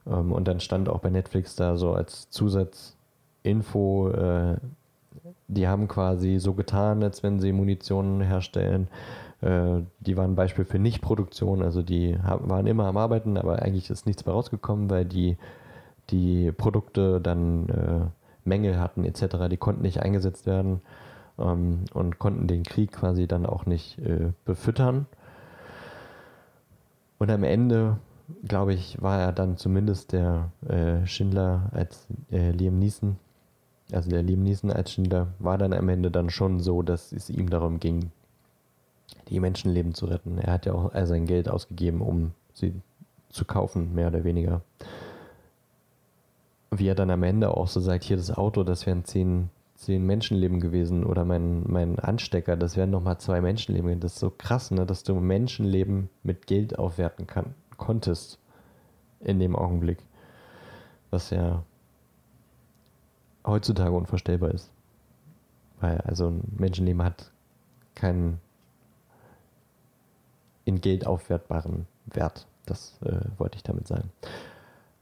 Ähm, 0.05 0.31
und 0.31 0.47
dann 0.47 0.59
stand 0.59 0.89
auch 0.89 0.99
bei 0.99 1.09
Netflix 1.09 1.55
da 1.55 1.77
so 1.77 1.93
als 1.93 2.29
Zusatzinfo, 2.29 4.09
äh, 4.09 4.57
die 5.47 5.67
haben 5.67 5.87
quasi 5.87 6.39
so 6.39 6.53
getan, 6.53 7.03
als 7.03 7.23
wenn 7.23 7.39
sie 7.39 7.51
Munition 7.53 8.21
herstellen. 8.21 8.87
Äh, 9.41 9.81
die 9.99 10.17
waren 10.17 10.31
ein 10.31 10.35
Beispiel 10.35 10.65
für 10.65 10.79
Nichtproduktion, 10.79 11.61
also 11.61 11.81
die 11.81 12.17
waren 12.23 12.67
immer 12.67 12.85
am 12.85 12.97
Arbeiten, 12.97 13.37
aber 13.37 13.61
eigentlich 13.61 13.89
ist 13.89 14.05
nichts 14.05 14.25
mehr 14.25 14.33
rausgekommen, 14.33 14.89
weil 14.89 15.05
die, 15.05 15.37
die 16.09 16.51
Produkte 16.51 17.21
dann 17.21 17.69
äh, 17.69 18.05
Mängel 18.45 18.79
hatten 18.79 19.05
etc., 19.05 19.47
die 19.49 19.57
konnten 19.57 19.83
nicht 19.83 20.01
eingesetzt 20.01 20.45
werden 20.45 20.81
ähm, 21.37 21.85
und 21.93 22.19
konnten 22.19 22.47
den 22.47 22.63
Krieg 22.63 22.91
quasi 22.91 23.27
dann 23.27 23.45
auch 23.45 23.65
nicht 23.65 23.99
äh, 23.99 24.31
befüttern. 24.45 25.07
Und 27.17 27.31
am 27.31 27.43
Ende, 27.43 27.97
glaube 28.43 28.73
ich, 28.73 29.01
war 29.01 29.19
er 29.19 29.31
dann 29.31 29.57
zumindest 29.57 30.11
der 30.11 30.51
äh, 30.67 31.05
Schindler 31.05 31.69
als 31.71 32.07
äh, 32.31 32.51
Liam 32.51 32.79
Neeson, 32.79 33.17
also 33.91 34.09
der 34.09 34.23
Liam 34.23 34.43
Neeson 34.43 34.71
als 34.71 34.91
Schindler, 34.91 35.27
war 35.39 35.57
dann 35.57 35.73
am 35.73 35.89
Ende 35.89 36.11
dann 36.11 36.29
schon 36.29 36.59
so, 36.59 36.81
dass 36.81 37.11
es 37.11 37.29
ihm 37.29 37.49
darum 37.49 37.79
ging, 37.79 38.11
die 39.29 39.39
Menschenleben 39.39 39.93
zu 39.93 40.05
retten. 40.05 40.37
Er 40.37 40.53
hat 40.53 40.65
ja 40.65 40.73
auch 40.73 40.93
all 40.93 41.07
sein 41.07 41.25
Geld 41.25 41.49
ausgegeben, 41.49 42.01
um 42.01 42.31
sie 42.53 42.73
zu 43.29 43.45
kaufen, 43.45 43.93
mehr 43.93 44.07
oder 44.07 44.23
weniger. 44.23 44.61
Wie 46.71 46.87
er 46.87 46.95
dann 46.95 47.11
am 47.11 47.23
Ende 47.23 47.55
auch 47.55 47.67
so 47.67 47.79
sagt, 47.79 48.03
hier 48.03 48.17
das 48.17 48.31
Auto, 48.31 48.63
das 48.63 48.85
wären 48.85 49.05
zehn 49.05 49.49
zehn 49.85 50.05
Menschenleben 50.05 50.59
gewesen 50.59 51.05
oder 51.05 51.25
mein, 51.25 51.63
mein 51.67 51.99
Anstecker, 51.99 52.55
das 52.55 52.77
wären 52.77 52.89
nochmal 52.89 53.17
zwei 53.19 53.41
Menschenleben. 53.41 53.99
Das 53.99 54.13
ist 54.13 54.19
so 54.19 54.29
krass, 54.29 54.71
ne, 54.71 54.85
dass 54.85 55.03
du 55.03 55.15
Menschenleben 55.15 56.09
mit 56.23 56.47
Geld 56.47 56.77
aufwerten 56.77 57.27
kann, 57.27 57.53
konntest 57.77 58.39
in 59.19 59.39
dem 59.39 59.55
Augenblick. 59.55 59.99
Was 61.11 61.29
ja 61.29 61.63
heutzutage 63.45 63.91
unvorstellbar 63.91 64.51
ist. 64.51 64.71
Weil 65.79 65.97
also 66.01 66.29
ein 66.29 66.41
Menschenleben 66.57 67.03
hat 67.03 67.31
keinen 67.95 68.39
in 70.65 70.81
Geld 70.81 71.05
aufwertbaren 71.05 71.87
Wert. 72.05 72.47
Das 72.65 72.97
äh, 73.01 73.19
wollte 73.37 73.57
ich 73.57 73.63
damit 73.63 73.87
sagen. 73.87 74.11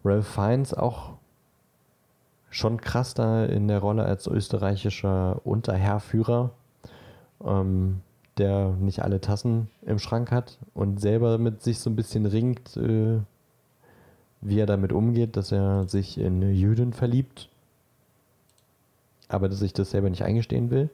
Ralph 0.03 0.28
Fiennes 0.28 0.74
auch 0.74 1.18
schon 2.52 2.82
krass 2.82 3.14
da 3.14 3.45
in 3.45 3.68
der 3.68 3.80
Rolle 3.80 4.03
als 4.03 4.28
österreichischer 4.28 5.41
Unterherrführer, 5.45 6.52
ähm, 7.44 8.02
der 8.38 8.72
nicht 8.73 9.02
alle 9.02 9.22
Tassen 9.22 9.69
im 9.84 9.98
Schrank 9.98 10.32
hat 10.32 10.60
und 10.73 10.99
selber 10.99 11.38
mit 11.38 11.64
sich 11.64 11.80
so 11.80 11.90
ein 11.90 11.95
bisschen 11.95 12.26
ringt, 12.26 12.76
äh, 12.78 13.19
wie 14.41 14.60
er 14.60 14.65
damit 14.65 14.91
umgeht, 14.91 15.38
dass 15.38 15.52
er 15.52 15.88
sich 15.88 16.18
in 16.18 16.41
Jüdin 16.53 16.94
verliebt, 16.94 17.49
aber 19.30 19.48
dass 19.48 19.60
sich 19.60 19.73
das 19.73 19.91
selber 19.91 20.10
nicht 20.10 20.23
eingestehen 20.23 20.69
will. 20.69 20.90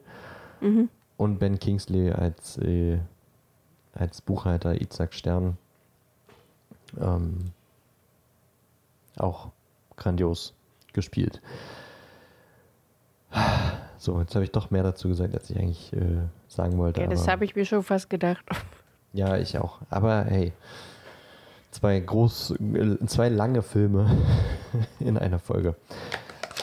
Mhm. 0.60 0.88
Und 1.16 1.40
Ben 1.40 1.58
Kingsley 1.58 2.12
als, 2.12 2.56
äh, 2.58 2.98
als 3.94 4.20
Buchhalter 4.20 4.80
Isaac 4.80 5.12
Stern 5.12 5.58
ähm, 7.00 7.50
auch 9.16 9.50
grandios 9.96 10.54
gespielt. 10.98 11.40
So, 13.98 14.20
jetzt 14.20 14.34
habe 14.34 14.44
ich 14.44 14.52
doch 14.52 14.70
mehr 14.70 14.82
dazu 14.82 15.08
gesagt, 15.08 15.34
als 15.34 15.50
ich 15.50 15.56
eigentlich 15.56 15.92
äh, 15.92 16.22
sagen 16.46 16.78
wollte. 16.78 17.00
Ja, 17.00 17.06
das 17.06 17.28
habe 17.28 17.44
ich 17.44 17.56
mir 17.56 17.64
schon 17.64 17.82
fast 17.82 18.10
gedacht. 18.10 18.44
Ja, 19.12 19.36
ich 19.36 19.58
auch. 19.58 19.80
Aber 19.90 20.24
hey, 20.24 20.52
zwei 21.70 21.98
groß, 21.98 22.54
äh, 22.60 23.06
zwei 23.06 23.28
lange 23.28 23.62
Filme 23.62 24.08
in 25.00 25.18
einer 25.18 25.38
Folge. 25.38 25.74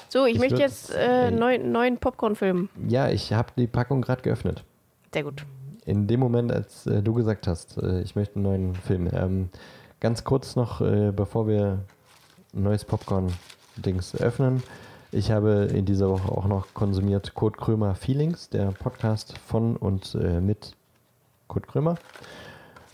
So, 0.09 0.25
ich, 0.25 0.35
ich 0.35 0.39
möchte 0.39 0.61
jetzt 0.61 0.93
äh, 0.95 1.29
neuen, 1.31 1.71
neuen 1.71 1.97
Popcorn-Film. 1.97 2.69
Ja, 2.87 3.09
ich 3.09 3.33
habe 3.33 3.51
die 3.57 3.67
Packung 3.67 4.01
gerade 4.01 4.21
geöffnet. 4.21 4.63
Sehr 5.13 5.23
gut. 5.23 5.45
In 5.85 6.07
dem 6.07 6.19
Moment, 6.19 6.51
als 6.51 6.87
äh, 6.87 7.01
du 7.01 7.13
gesagt 7.13 7.47
hast, 7.47 7.77
äh, 7.77 8.01
ich 8.01 8.15
möchte 8.15 8.35
einen 8.35 8.43
neuen 8.43 8.75
Film. 8.75 9.09
Ähm, 9.11 9.49
ganz 9.99 10.23
kurz 10.23 10.55
noch, 10.55 10.81
äh, 10.81 11.11
bevor 11.11 11.47
wir 11.47 11.79
ein 12.53 12.63
neues 12.63 12.85
Popcorn 12.85 13.33
Dings 13.77 14.15
öffnen. 14.15 14.63
Ich 15.11 15.31
habe 15.31 15.69
in 15.73 15.85
dieser 15.85 16.09
Woche 16.09 16.29
auch 16.29 16.45
noch 16.45 16.73
konsumiert 16.73 17.33
Kurt 17.35 17.57
Krömer 17.57 17.95
Feelings, 17.95 18.49
der 18.49 18.71
Podcast 18.71 19.37
von 19.37 19.77
und 19.77 20.15
äh, 20.15 20.41
mit 20.41 20.75
Kurt 21.47 21.67
Krömer. 21.67 21.95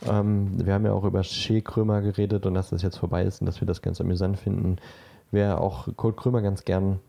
Ähm, 0.07 0.65
wir 0.65 0.73
haben 0.73 0.85
ja 0.85 0.93
auch 0.93 1.03
über 1.03 1.23
Shea 1.23 1.61
Krömer 1.61 2.01
geredet 2.01 2.45
und 2.45 2.53
dass 2.53 2.69
das 2.69 2.81
jetzt 2.81 2.97
vorbei 2.97 3.23
ist 3.23 3.41
und 3.41 3.47
dass 3.47 3.61
wir 3.61 3.67
das 3.67 3.81
ganz 3.81 4.01
amüsant 4.01 4.37
finden. 4.39 4.77
Wer 5.31 5.61
auch 5.61 5.87
Kurt 5.95 6.17
Krömer 6.17 6.41
ganz 6.41 6.65
gern 6.65 6.99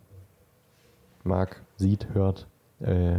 mag, 1.24 1.60
sieht, 1.76 2.08
hört, 2.14 2.46
äh, 2.80 3.18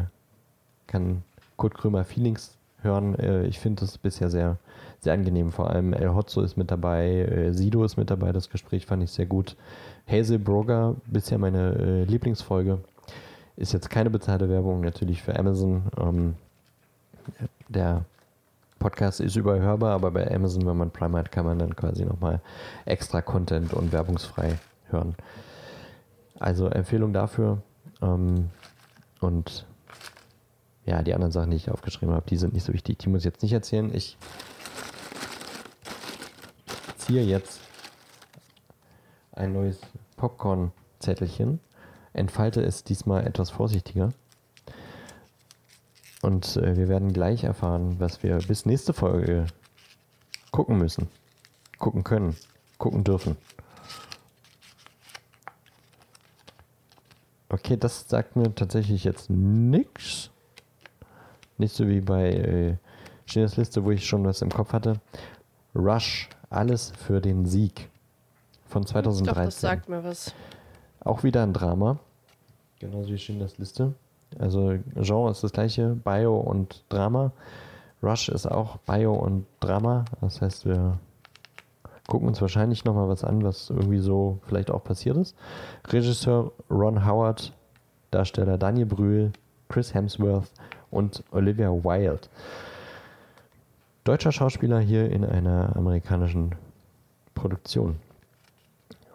kann 0.87 1.23
Kurt 1.57 1.75
Krömer 1.75 2.03
Feelings 2.03 2.57
hören. 2.81 3.15
Äh, 3.19 3.45
ich 3.45 3.59
finde 3.59 3.81
das 3.81 3.97
bisher 3.97 4.29
sehr, 4.29 4.57
sehr 5.03 5.13
angenehm. 5.13 5.51
Vor 5.51 5.69
allem 5.69 5.93
El 5.93 6.13
Hotzo 6.13 6.41
ist 6.41 6.57
mit 6.57 6.71
dabei, 6.71 7.21
äh, 7.21 7.53
Sido 7.53 7.83
ist 7.83 7.97
mit 7.97 8.09
dabei. 8.09 8.31
Das 8.31 8.49
Gespräch 8.49 8.85
fand 8.85 9.03
ich 9.03 9.11
sehr 9.11 9.25
gut. 9.25 9.55
Hazel 10.07 10.39
Broger, 10.39 10.95
bisher 11.05 11.37
meine 11.37 11.75
äh, 11.75 12.03
Lieblingsfolge. 12.05 12.79
Ist 13.55 13.73
jetzt 13.73 13.89
keine 13.89 14.09
bezahlte 14.09 14.49
Werbung, 14.49 14.81
natürlich 14.81 15.21
für 15.21 15.37
Amazon. 15.37 15.83
Ähm, 15.99 16.35
der 17.69 18.05
Podcast 18.79 19.21
ist 19.21 19.35
überhörbar, 19.35 19.93
aber 19.93 20.11
bei 20.11 20.29
Amazon, 20.29 20.65
wenn 20.65 20.77
man 20.77 20.91
Prime 20.91 21.17
hat, 21.17 21.31
kann 21.31 21.45
man 21.45 21.59
dann 21.59 21.75
quasi 21.75 22.03
nochmal 22.03 22.41
extra 22.85 23.21
Content 23.21 23.73
und 23.73 23.91
werbungsfrei 23.91 24.57
hören. 24.89 25.15
Also 26.39 26.67
Empfehlung 26.67 27.13
dafür. 27.13 27.61
Ähm, 28.01 28.49
und 29.21 29.65
ja, 30.85 31.01
die 31.01 31.13
anderen 31.13 31.31
Sachen, 31.31 31.51
die 31.51 31.57
ich 31.57 31.71
aufgeschrieben 31.71 32.13
habe, 32.13 32.25
die 32.29 32.35
sind 32.35 32.53
nicht 32.53 32.65
so 32.65 32.73
wichtig. 32.73 32.99
Die 32.99 33.09
muss 33.09 33.21
ich 33.21 33.25
jetzt 33.25 33.41
nicht 33.41 33.53
erzählen. 33.53 33.89
Ich 33.93 34.17
ziehe 37.13 37.25
jetzt 37.25 37.59
ein 39.33 39.53
neues 39.53 39.79
Popcorn-Zettelchen, 40.17 41.59
entfalte 42.13 42.63
es 42.63 42.83
diesmal 42.83 43.27
etwas 43.27 43.51
vorsichtiger. 43.51 44.13
Und 46.23 46.57
äh, 46.57 46.75
wir 46.75 46.87
werden 46.89 47.13
gleich 47.13 47.43
erfahren, 47.43 47.99
was 47.99 48.23
wir 48.23 48.39
bis 48.39 48.65
nächste 48.65 48.93
Folge 48.93 49.45
gucken 50.49 50.79
müssen, 50.79 51.07
gucken 51.77 52.03
können, 52.03 52.35
gucken 52.79 53.03
dürfen. 53.03 53.37
Okay, 57.49 57.77
das 57.77 58.09
sagt 58.09 58.35
mir 58.35 58.55
tatsächlich 58.55 59.03
jetzt 59.03 59.29
nichts. 59.29 60.31
Nicht 61.59 61.75
so 61.75 61.87
wie 61.87 62.01
bei 62.01 62.31
äh, 62.31 62.77
Schindlers 63.27 63.57
Liste, 63.57 63.83
wo 63.83 63.91
ich 63.91 64.03
schon 64.03 64.25
was 64.25 64.41
im 64.41 64.49
Kopf 64.49 64.73
hatte. 64.73 64.99
Rush, 65.75 66.29
alles 66.49 66.91
für 66.97 67.21
den 67.21 67.45
Sieg 67.45 67.89
von 68.67 68.85
2013. 68.85 69.25
Ich 69.25 69.33
glaub, 69.33 69.45
das 69.45 69.61
sagt 69.61 69.89
mir 69.89 70.03
was. 70.03 70.33
Auch 71.03 71.23
wieder 71.23 71.43
ein 71.43 71.53
Drama. 71.53 71.97
Genauso 72.79 73.09
wie 73.09 73.17
Schindlers 73.17 73.57
Liste. 73.57 73.93
Also 74.39 74.75
Genre 74.95 75.31
ist 75.31 75.43
das 75.43 75.51
gleiche, 75.51 75.95
Bio 76.03 76.37
und 76.37 76.83
Drama. 76.89 77.31
Rush 78.01 78.29
ist 78.29 78.45
auch 78.45 78.77
Bio 78.77 79.13
und 79.13 79.45
Drama. 79.59 80.05
Das 80.21 80.41
heißt, 80.41 80.65
wir 80.65 80.97
gucken 82.07 82.27
uns 82.27 82.41
wahrscheinlich 82.41 82.83
nochmal 82.83 83.07
was 83.07 83.23
an, 83.23 83.43
was 83.43 83.69
irgendwie 83.69 83.99
so 83.99 84.39
vielleicht 84.47 84.71
auch 84.71 84.83
passiert 84.83 85.17
ist. 85.17 85.35
Regisseur 85.87 86.51
Ron 86.69 87.05
Howard, 87.05 87.53
Darsteller 88.11 88.57
Daniel 88.57 88.85
Brühl, 88.85 89.31
Chris 89.69 89.93
Hemsworth 89.93 90.51
und 90.91 91.23
Olivia 91.31 91.69
Wilde. 91.69 92.27
Deutscher 94.03 94.31
Schauspieler 94.31 94.79
hier 94.79 95.09
in 95.09 95.23
einer 95.23 95.75
amerikanischen 95.75 96.55
Produktion. 97.35 97.99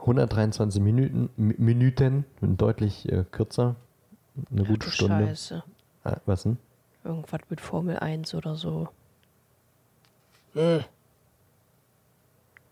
123 0.00 0.80
Minuten, 0.80 1.28
Minuten 1.36 2.24
deutlich 2.40 3.10
äh, 3.12 3.24
kürzer. 3.30 3.76
Eine 4.50 4.62
Ja, 4.62 4.68
gute 4.68 4.90
Stunde. 4.90 5.26
Scheiße. 5.26 5.62
Ah, 6.04 6.16
was 6.24 6.44
denn? 6.44 6.56
Irgendwas 7.04 7.40
mit 7.50 7.60
Formel 7.60 7.98
1 7.98 8.34
oder 8.34 8.54
so. 8.54 8.88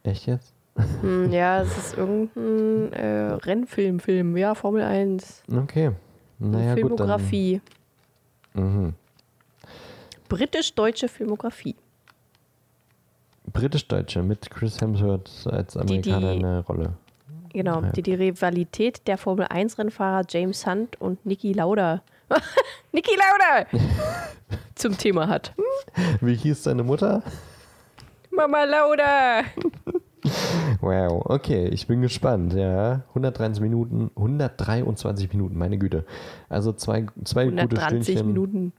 Echt 0.03 0.27
jetzt? 0.27 0.55
Hm, 1.03 1.31
ja, 1.31 1.63
es 1.63 1.77
ist 1.77 1.99
irgendein 1.99 2.93
äh, 2.93 3.33
Rennfilm, 3.35 4.01
Film. 4.01 4.37
Ja, 4.37 4.55
Formel 4.55 4.83
1. 4.83 5.43
Okay. 5.55 5.93
Naja, 6.39 6.75
gut, 6.75 6.83
dann. 6.83 6.97
Filmografie. 6.97 7.61
Mhm. 8.55 8.95
Britisch-deutsche 10.29 11.09
Filmografie. 11.09 11.77
Britisch-Deutsche 13.53 14.23
mit 14.23 14.51
Chris 14.51 14.81
Hemsworth 14.81 15.47
als 15.51 15.73
Die- 15.75 15.79
Amerikaner 15.81 16.31
die- 16.33 16.37
in 16.37 16.43
der 16.43 16.61
Rolle. 16.61 16.93
Genau, 17.53 17.81
Ja. 17.83 17.91
die 17.91 18.03
die 18.03 18.15
Rivalität 18.15 19.07
der 19.07 19.17
Formel 19.17 19.47
1-Rennfahrer 19.47 20.25
James 20.29 20.67
Hunt 20.67 21.01
und 21.01 21.25
Niki 21.25 21.53
Lauda. 21.53 22.03
Niki 22.93 23.13
Lauda! 23.17 23.67
zum 24.75 24.99
Thema 24.99 25.29
hat. 25.29 25.55
Wie 26.21 26.35
hieß 26.35 26.65
deine 26.65 26.83
Mutter? 26.83 27.23
Mama 28.31 28.65
Lauda! 28.65 29.43
Wow, 30.81 31.23
okay, 31.27 31.69
ich 31.69 31.87
bin 31.87 32.03
gespannt, 32.03 32.53
ja. 32.53 33.03
123 33.11 33.63
Minuten, 33.63 34.11
123 34.17 35.33
Minuten, 35.33 35.57
meine 35.57 35.79
Güte. 35.79 36.05
Also 36.49 36.73
zwei, 36.73 37.07
zwei 37.25 37.45
gute 37.45 37.57
130 37.63 38.03
Stündchen. 38.19 38.27
Minuten. 38.27 38.73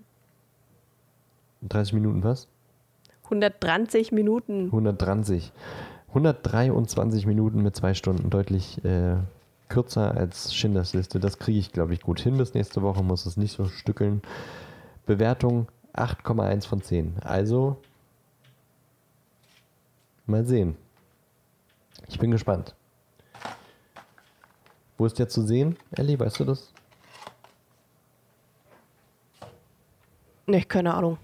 30 1.63 1.93
Minuten 1.93 2.23
was? 2.23 2.47
130 3.27 4.11
Minuten. 4.11 4.65
130. 4.65 5.51
123 6.09 7.25
Minuten 7.25 7.61
mit 7.61 7.75
zwei 7.75 7.93
Stunden, 7.93 8.29
deutlich 8.29 8.83
äh, 8.85 9.17
kürzer 9.69 10.15
als 10.15 10.53
Schindlers 10.55 10.93
Liste. 10.93 11.19
Das 11.19 11.37
kriege 11.37 11.59
ich, 11.59 11.71
glaube 11.71 11.93
ich, 11.93 12.01
gut 12.01 12.19
hin. 12.19 12.37
Bis 12.37 12.53
nächste 12.53 12.81
Woche 12.81 13.03
muss 13.03 13.25
es 13.25 13.37
nicht 13.37 13.51
so 13.51 13.65
stückeln. 13.65 14.21
Bewertung 15.05 15.67
8,1 15.93 16.67
von 16.67 16.81
10. 16.81 17.17
Also, 17.21 17.77
mal 20.25 20.45
sehen. 20.45 20.77
Ich 22.07 22.19
bin 22.19 22.31
gespannt. 22.31 22.75
Wo 24.97 25.05
ist 25.05 25.19
der 25.19 25.27
zu 25.27 25.41
sehen? 25.41 25.77
Ellie, 25.91 26.19
weißt 26.19 26.39
du 26.39 26.45
das? 26.45 26.73
Ne, 30.47 30.63
keine 30.63 30.93
Ahnung. 30.93 31.17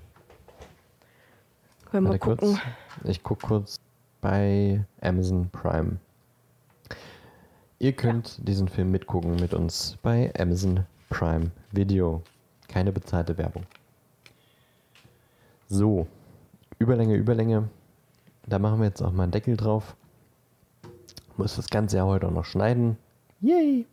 Können 1.94 2.10
wir 2.10 2.18
gucken. 2.18 2.56
kurz. 2.56 2.60
Ich 3.04 3.22
gucke 3.22 3.46
kurz 3.46 3.80
bei 4.20 4.84
Amazon 5.00 5.48
Prime. 5.52 5.98
Ihr 7.78 7.94
könnt 7.94 8.48
diesen 8.48 8.68
Film 8.68 8.90
mitgucken 8.90 9.36
mit 9.36 9.54
uns 9.54 10.00
bei 10.02 10.34
Amazon 10.36 10.88
Prime 11.12 11.52
Video. 11.72 12.24
Keine 12.68 12.92
bezahlte 12.92 13.38
Werbung. 13.38 13.68
So, 15.68 16.08
Überlänge, 16.80 17.14
Überlänge. 17.14 17.70
Da 18.48 18.58
machen 18.58 18.80
wir 18.80 18.88
jetzt 18.88 19.04
auch 19.04 19.12
mal 19.12 19.24
einen 19.24 19.32
Deckel 19.32 19.56
drauf. 19.56 19.96
Muss 21.38 21.58
das 21.58 21.70
Ganze 21.70 21.98
ja 21.98 22.06
heute 22.06 22.26
auch 22.26 22.32
noch 22.32 22.46
schneiden. 22.46 22.98
Yay! 23.40 23.86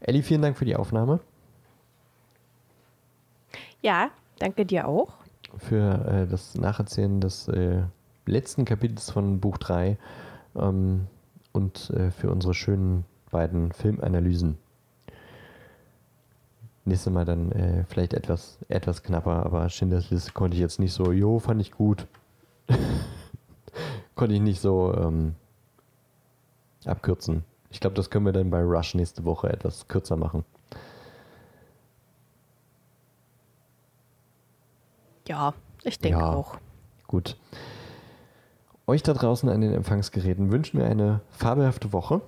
Ellie, 0.00 0.22
vielen 0.22 0.42
Dank 0.42 0.58
für 0.58 0.66
die 0.66 0.76
Aufnahme. 0.76 1.20
Ja, 3.80 4.10
danke 4.38 4.66
dir 4.66 4.86
auch. 4.86 5.19
Für 5.58 6.04
äh, 6.06 6.26
das 6.26 6.54
Nacherzählen 6.54 7.20
des 7.20 7.48
äh, 7.48 7.82
letzten 8.26 8.64
Kapitels 8.64 9.10
von 9.10 9.40
Buch 9.40 9.58
3 9.58 9.98
ähm, 10.56 11.06
und 11.52 11.90
äh, 11.90 12.10
für 12.10 12.30
unsere 12.30 12.54
schönen 12.54 13.04
beiden 13.30 13.72
Filmanalysen. 13.72 14.58
Nächstes 16.84 17.12
Mal 17.12 17.24
dann 17.24 17.52
äh, 17.52 17.84
vielleicht 17.88 18.14
etwas, 18.14 18.58
etwas 18.68 19.02
knapper, 19.02 19.44
aber 19.44 19.68
Schindlers 19.68 20.10
Liste 20.10 20.32
konnte 20.32 20.56
ich 20.56 20.60
jetzt 20.60 20.80
nicht 20.80 20.92
so, 20.92 21.12
jo, 21.12 21.38
fand 21.38 21.60
ich 21.60 21.72
gut. 21.72 22.06
konnte 24.14 24.34
ich 24.34 24.40
nicht 24.40 24.60
so 24.60 24.94
ähm, 24.94 25.34
abkürzen. 26.84 27.44
Ich 27.70 27.80
glaube, 27.80 27.94
das 27.94 28.10
können 28.10 28.26
wir 28.26 28.32
dann 28.32 28.50
bei 28.50 28.62
Rush 28.62 28.94
nächste 28.94 29.24
Woche 29.24 29.48
etwas 29.50 29.86
kürzer 29.88 30.16
machen. 30.16 30.44
Ja, 35.30 35.54
ich 35.84 36.00
denke 36.00 36.18
Ja. 36.18 36.32
auch. 36.34 36.56
Gut. 37.06 37.36
Euch 38.88 39.04
da 39.04 39.12
draußen 39.12 39.48
an 39.48 39.60
den 39.60 39.72
Empfangsgeräten 39.72 40.50
wünschen 40.50 40.80
wir 40.80 40.86
eine 40.86 41.20
fabelhafte 41.30 41.92
Woche. 41.92 42.20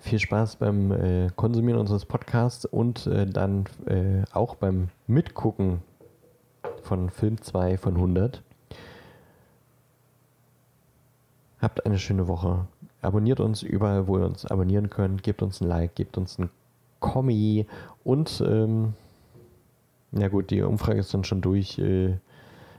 Viel 0.00 0.18
Spaß 0.18 0.56
beim 0.56 0.90
äh, 0.90 1.30
Konsumieren 1.36 1.78
unseres 1.78 2.06
Podcasts 2.06 2.64
und 2.64 3.06
äh, 3.06 3.24
dann 3.24 3.66
äh, 3.86 4.24
auch 4.32 4.56
beim 4.56 4.88
Mitgucken 5.06 5.80
von 6.82 7.08
Film 7.08 7.40
2 7.40 7.78
von 7.78 7.94
100. 7.94 8.42
Habt 11.62 11.86
eine 11.86 12.00
schöne 12.00 12.26
Woche. 12.26 12.66
Abonniert 13.00 13.38
uns 13.38 13.62
überall, 13.62 14.08
wo 14.08 14.18
ihr 14.18 14.26
uns 14.26 14.44
abonnieren 14.44 14.90
könnt. 14.90 15.22
Gebt 15.22 15.42
uns 15.42 15.60
ein 15.60 15.68
Like, 15.68 15.94
gebt 15.94 16.18
uns 16.18 16.36
ein 16.40 16.50
Kommi 16.98 17.64
und 18.02 18.42
ähm, 18.44 18.94
ja 20.12 20.28
gut, 20.28 20.50
die 20.50 20.62
Umfrage 20.62 21.00
ist 21.00 21.12
dann 21.14 21.24
schon 21.24 21.40
durch. 21.40 21.78
Äh, 21.78 22.18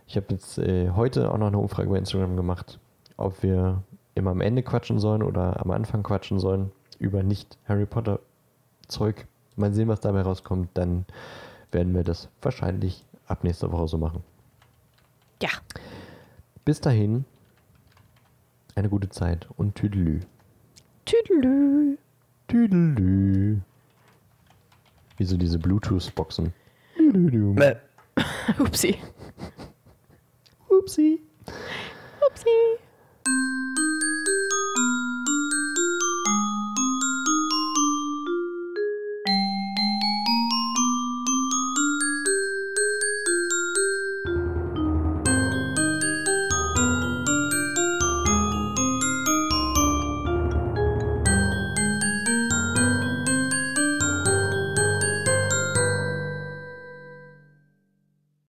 Ich 0.07 0.15
habe 0.17 0.27
jetzt 0.31 0.57
äh, 0.57 0.89
heute 0.91 1.31
auch 1.31 1.37
noch 1.37 1.47
eine 1.47 1.59
Umfrage 1.59 1.89
bei 1.89 1.97
Instagram 1.97 2.35
gemacht, 2.35 2.79
ob 3.17 3.43
wir 3.43 3.83
immer 4.15 4.31
am 4.31 4.41
Ende 4.41 4.63
quatschen 4.63 4.99
sollen 4.99 5.21
oder 5.21 5.61
am 5.61 5.69
Anfang 5.71 6.01
quatschen 6.03 6.39
sollen 6.39 6.71
über 6.97 7.21
nicht 7.23 7.57
Harry 7.67 7.85
Potter 7.85 8.19
Zeug. 8.87 9.27
Mal 9.55 9.71
sehen, 9.73 9.87
was 9.87 9.99
dabei 9.99 10.21
rauskommt. 10.23 10.69
Dann 10.73 11.05
werden 11.71 11.93
wir 11.93 12.03
das 12.03 12.27
wahrscheinlich 12.41 13.05
ab 13.27 13.43
nächster 13.43 13.71
Woche 13.71 13.87
so 13.87 13.97
machen. 13.99 14.23
Ja, 15.41 15.49
Bis 16.65 16.81
dahin, 16.81 17.25
eine 18.75 18.89
gute 18.89 19.09
Zeit 19.09 19.47
und 19.57 19.75
Tüdelü. 19.75 20.21
tüdelü. 21.05 21.97
Tüdelü. 22.47 23.59
Wie 25.17 25.23
so 25.25 25.37
diese 25.37 25.59
Bluetooth-Boxen. 25.59 26.53
Oopsie. 28.59 28.99
Oopsie. 30.69 31.21
Oopsie. 32.21 32.78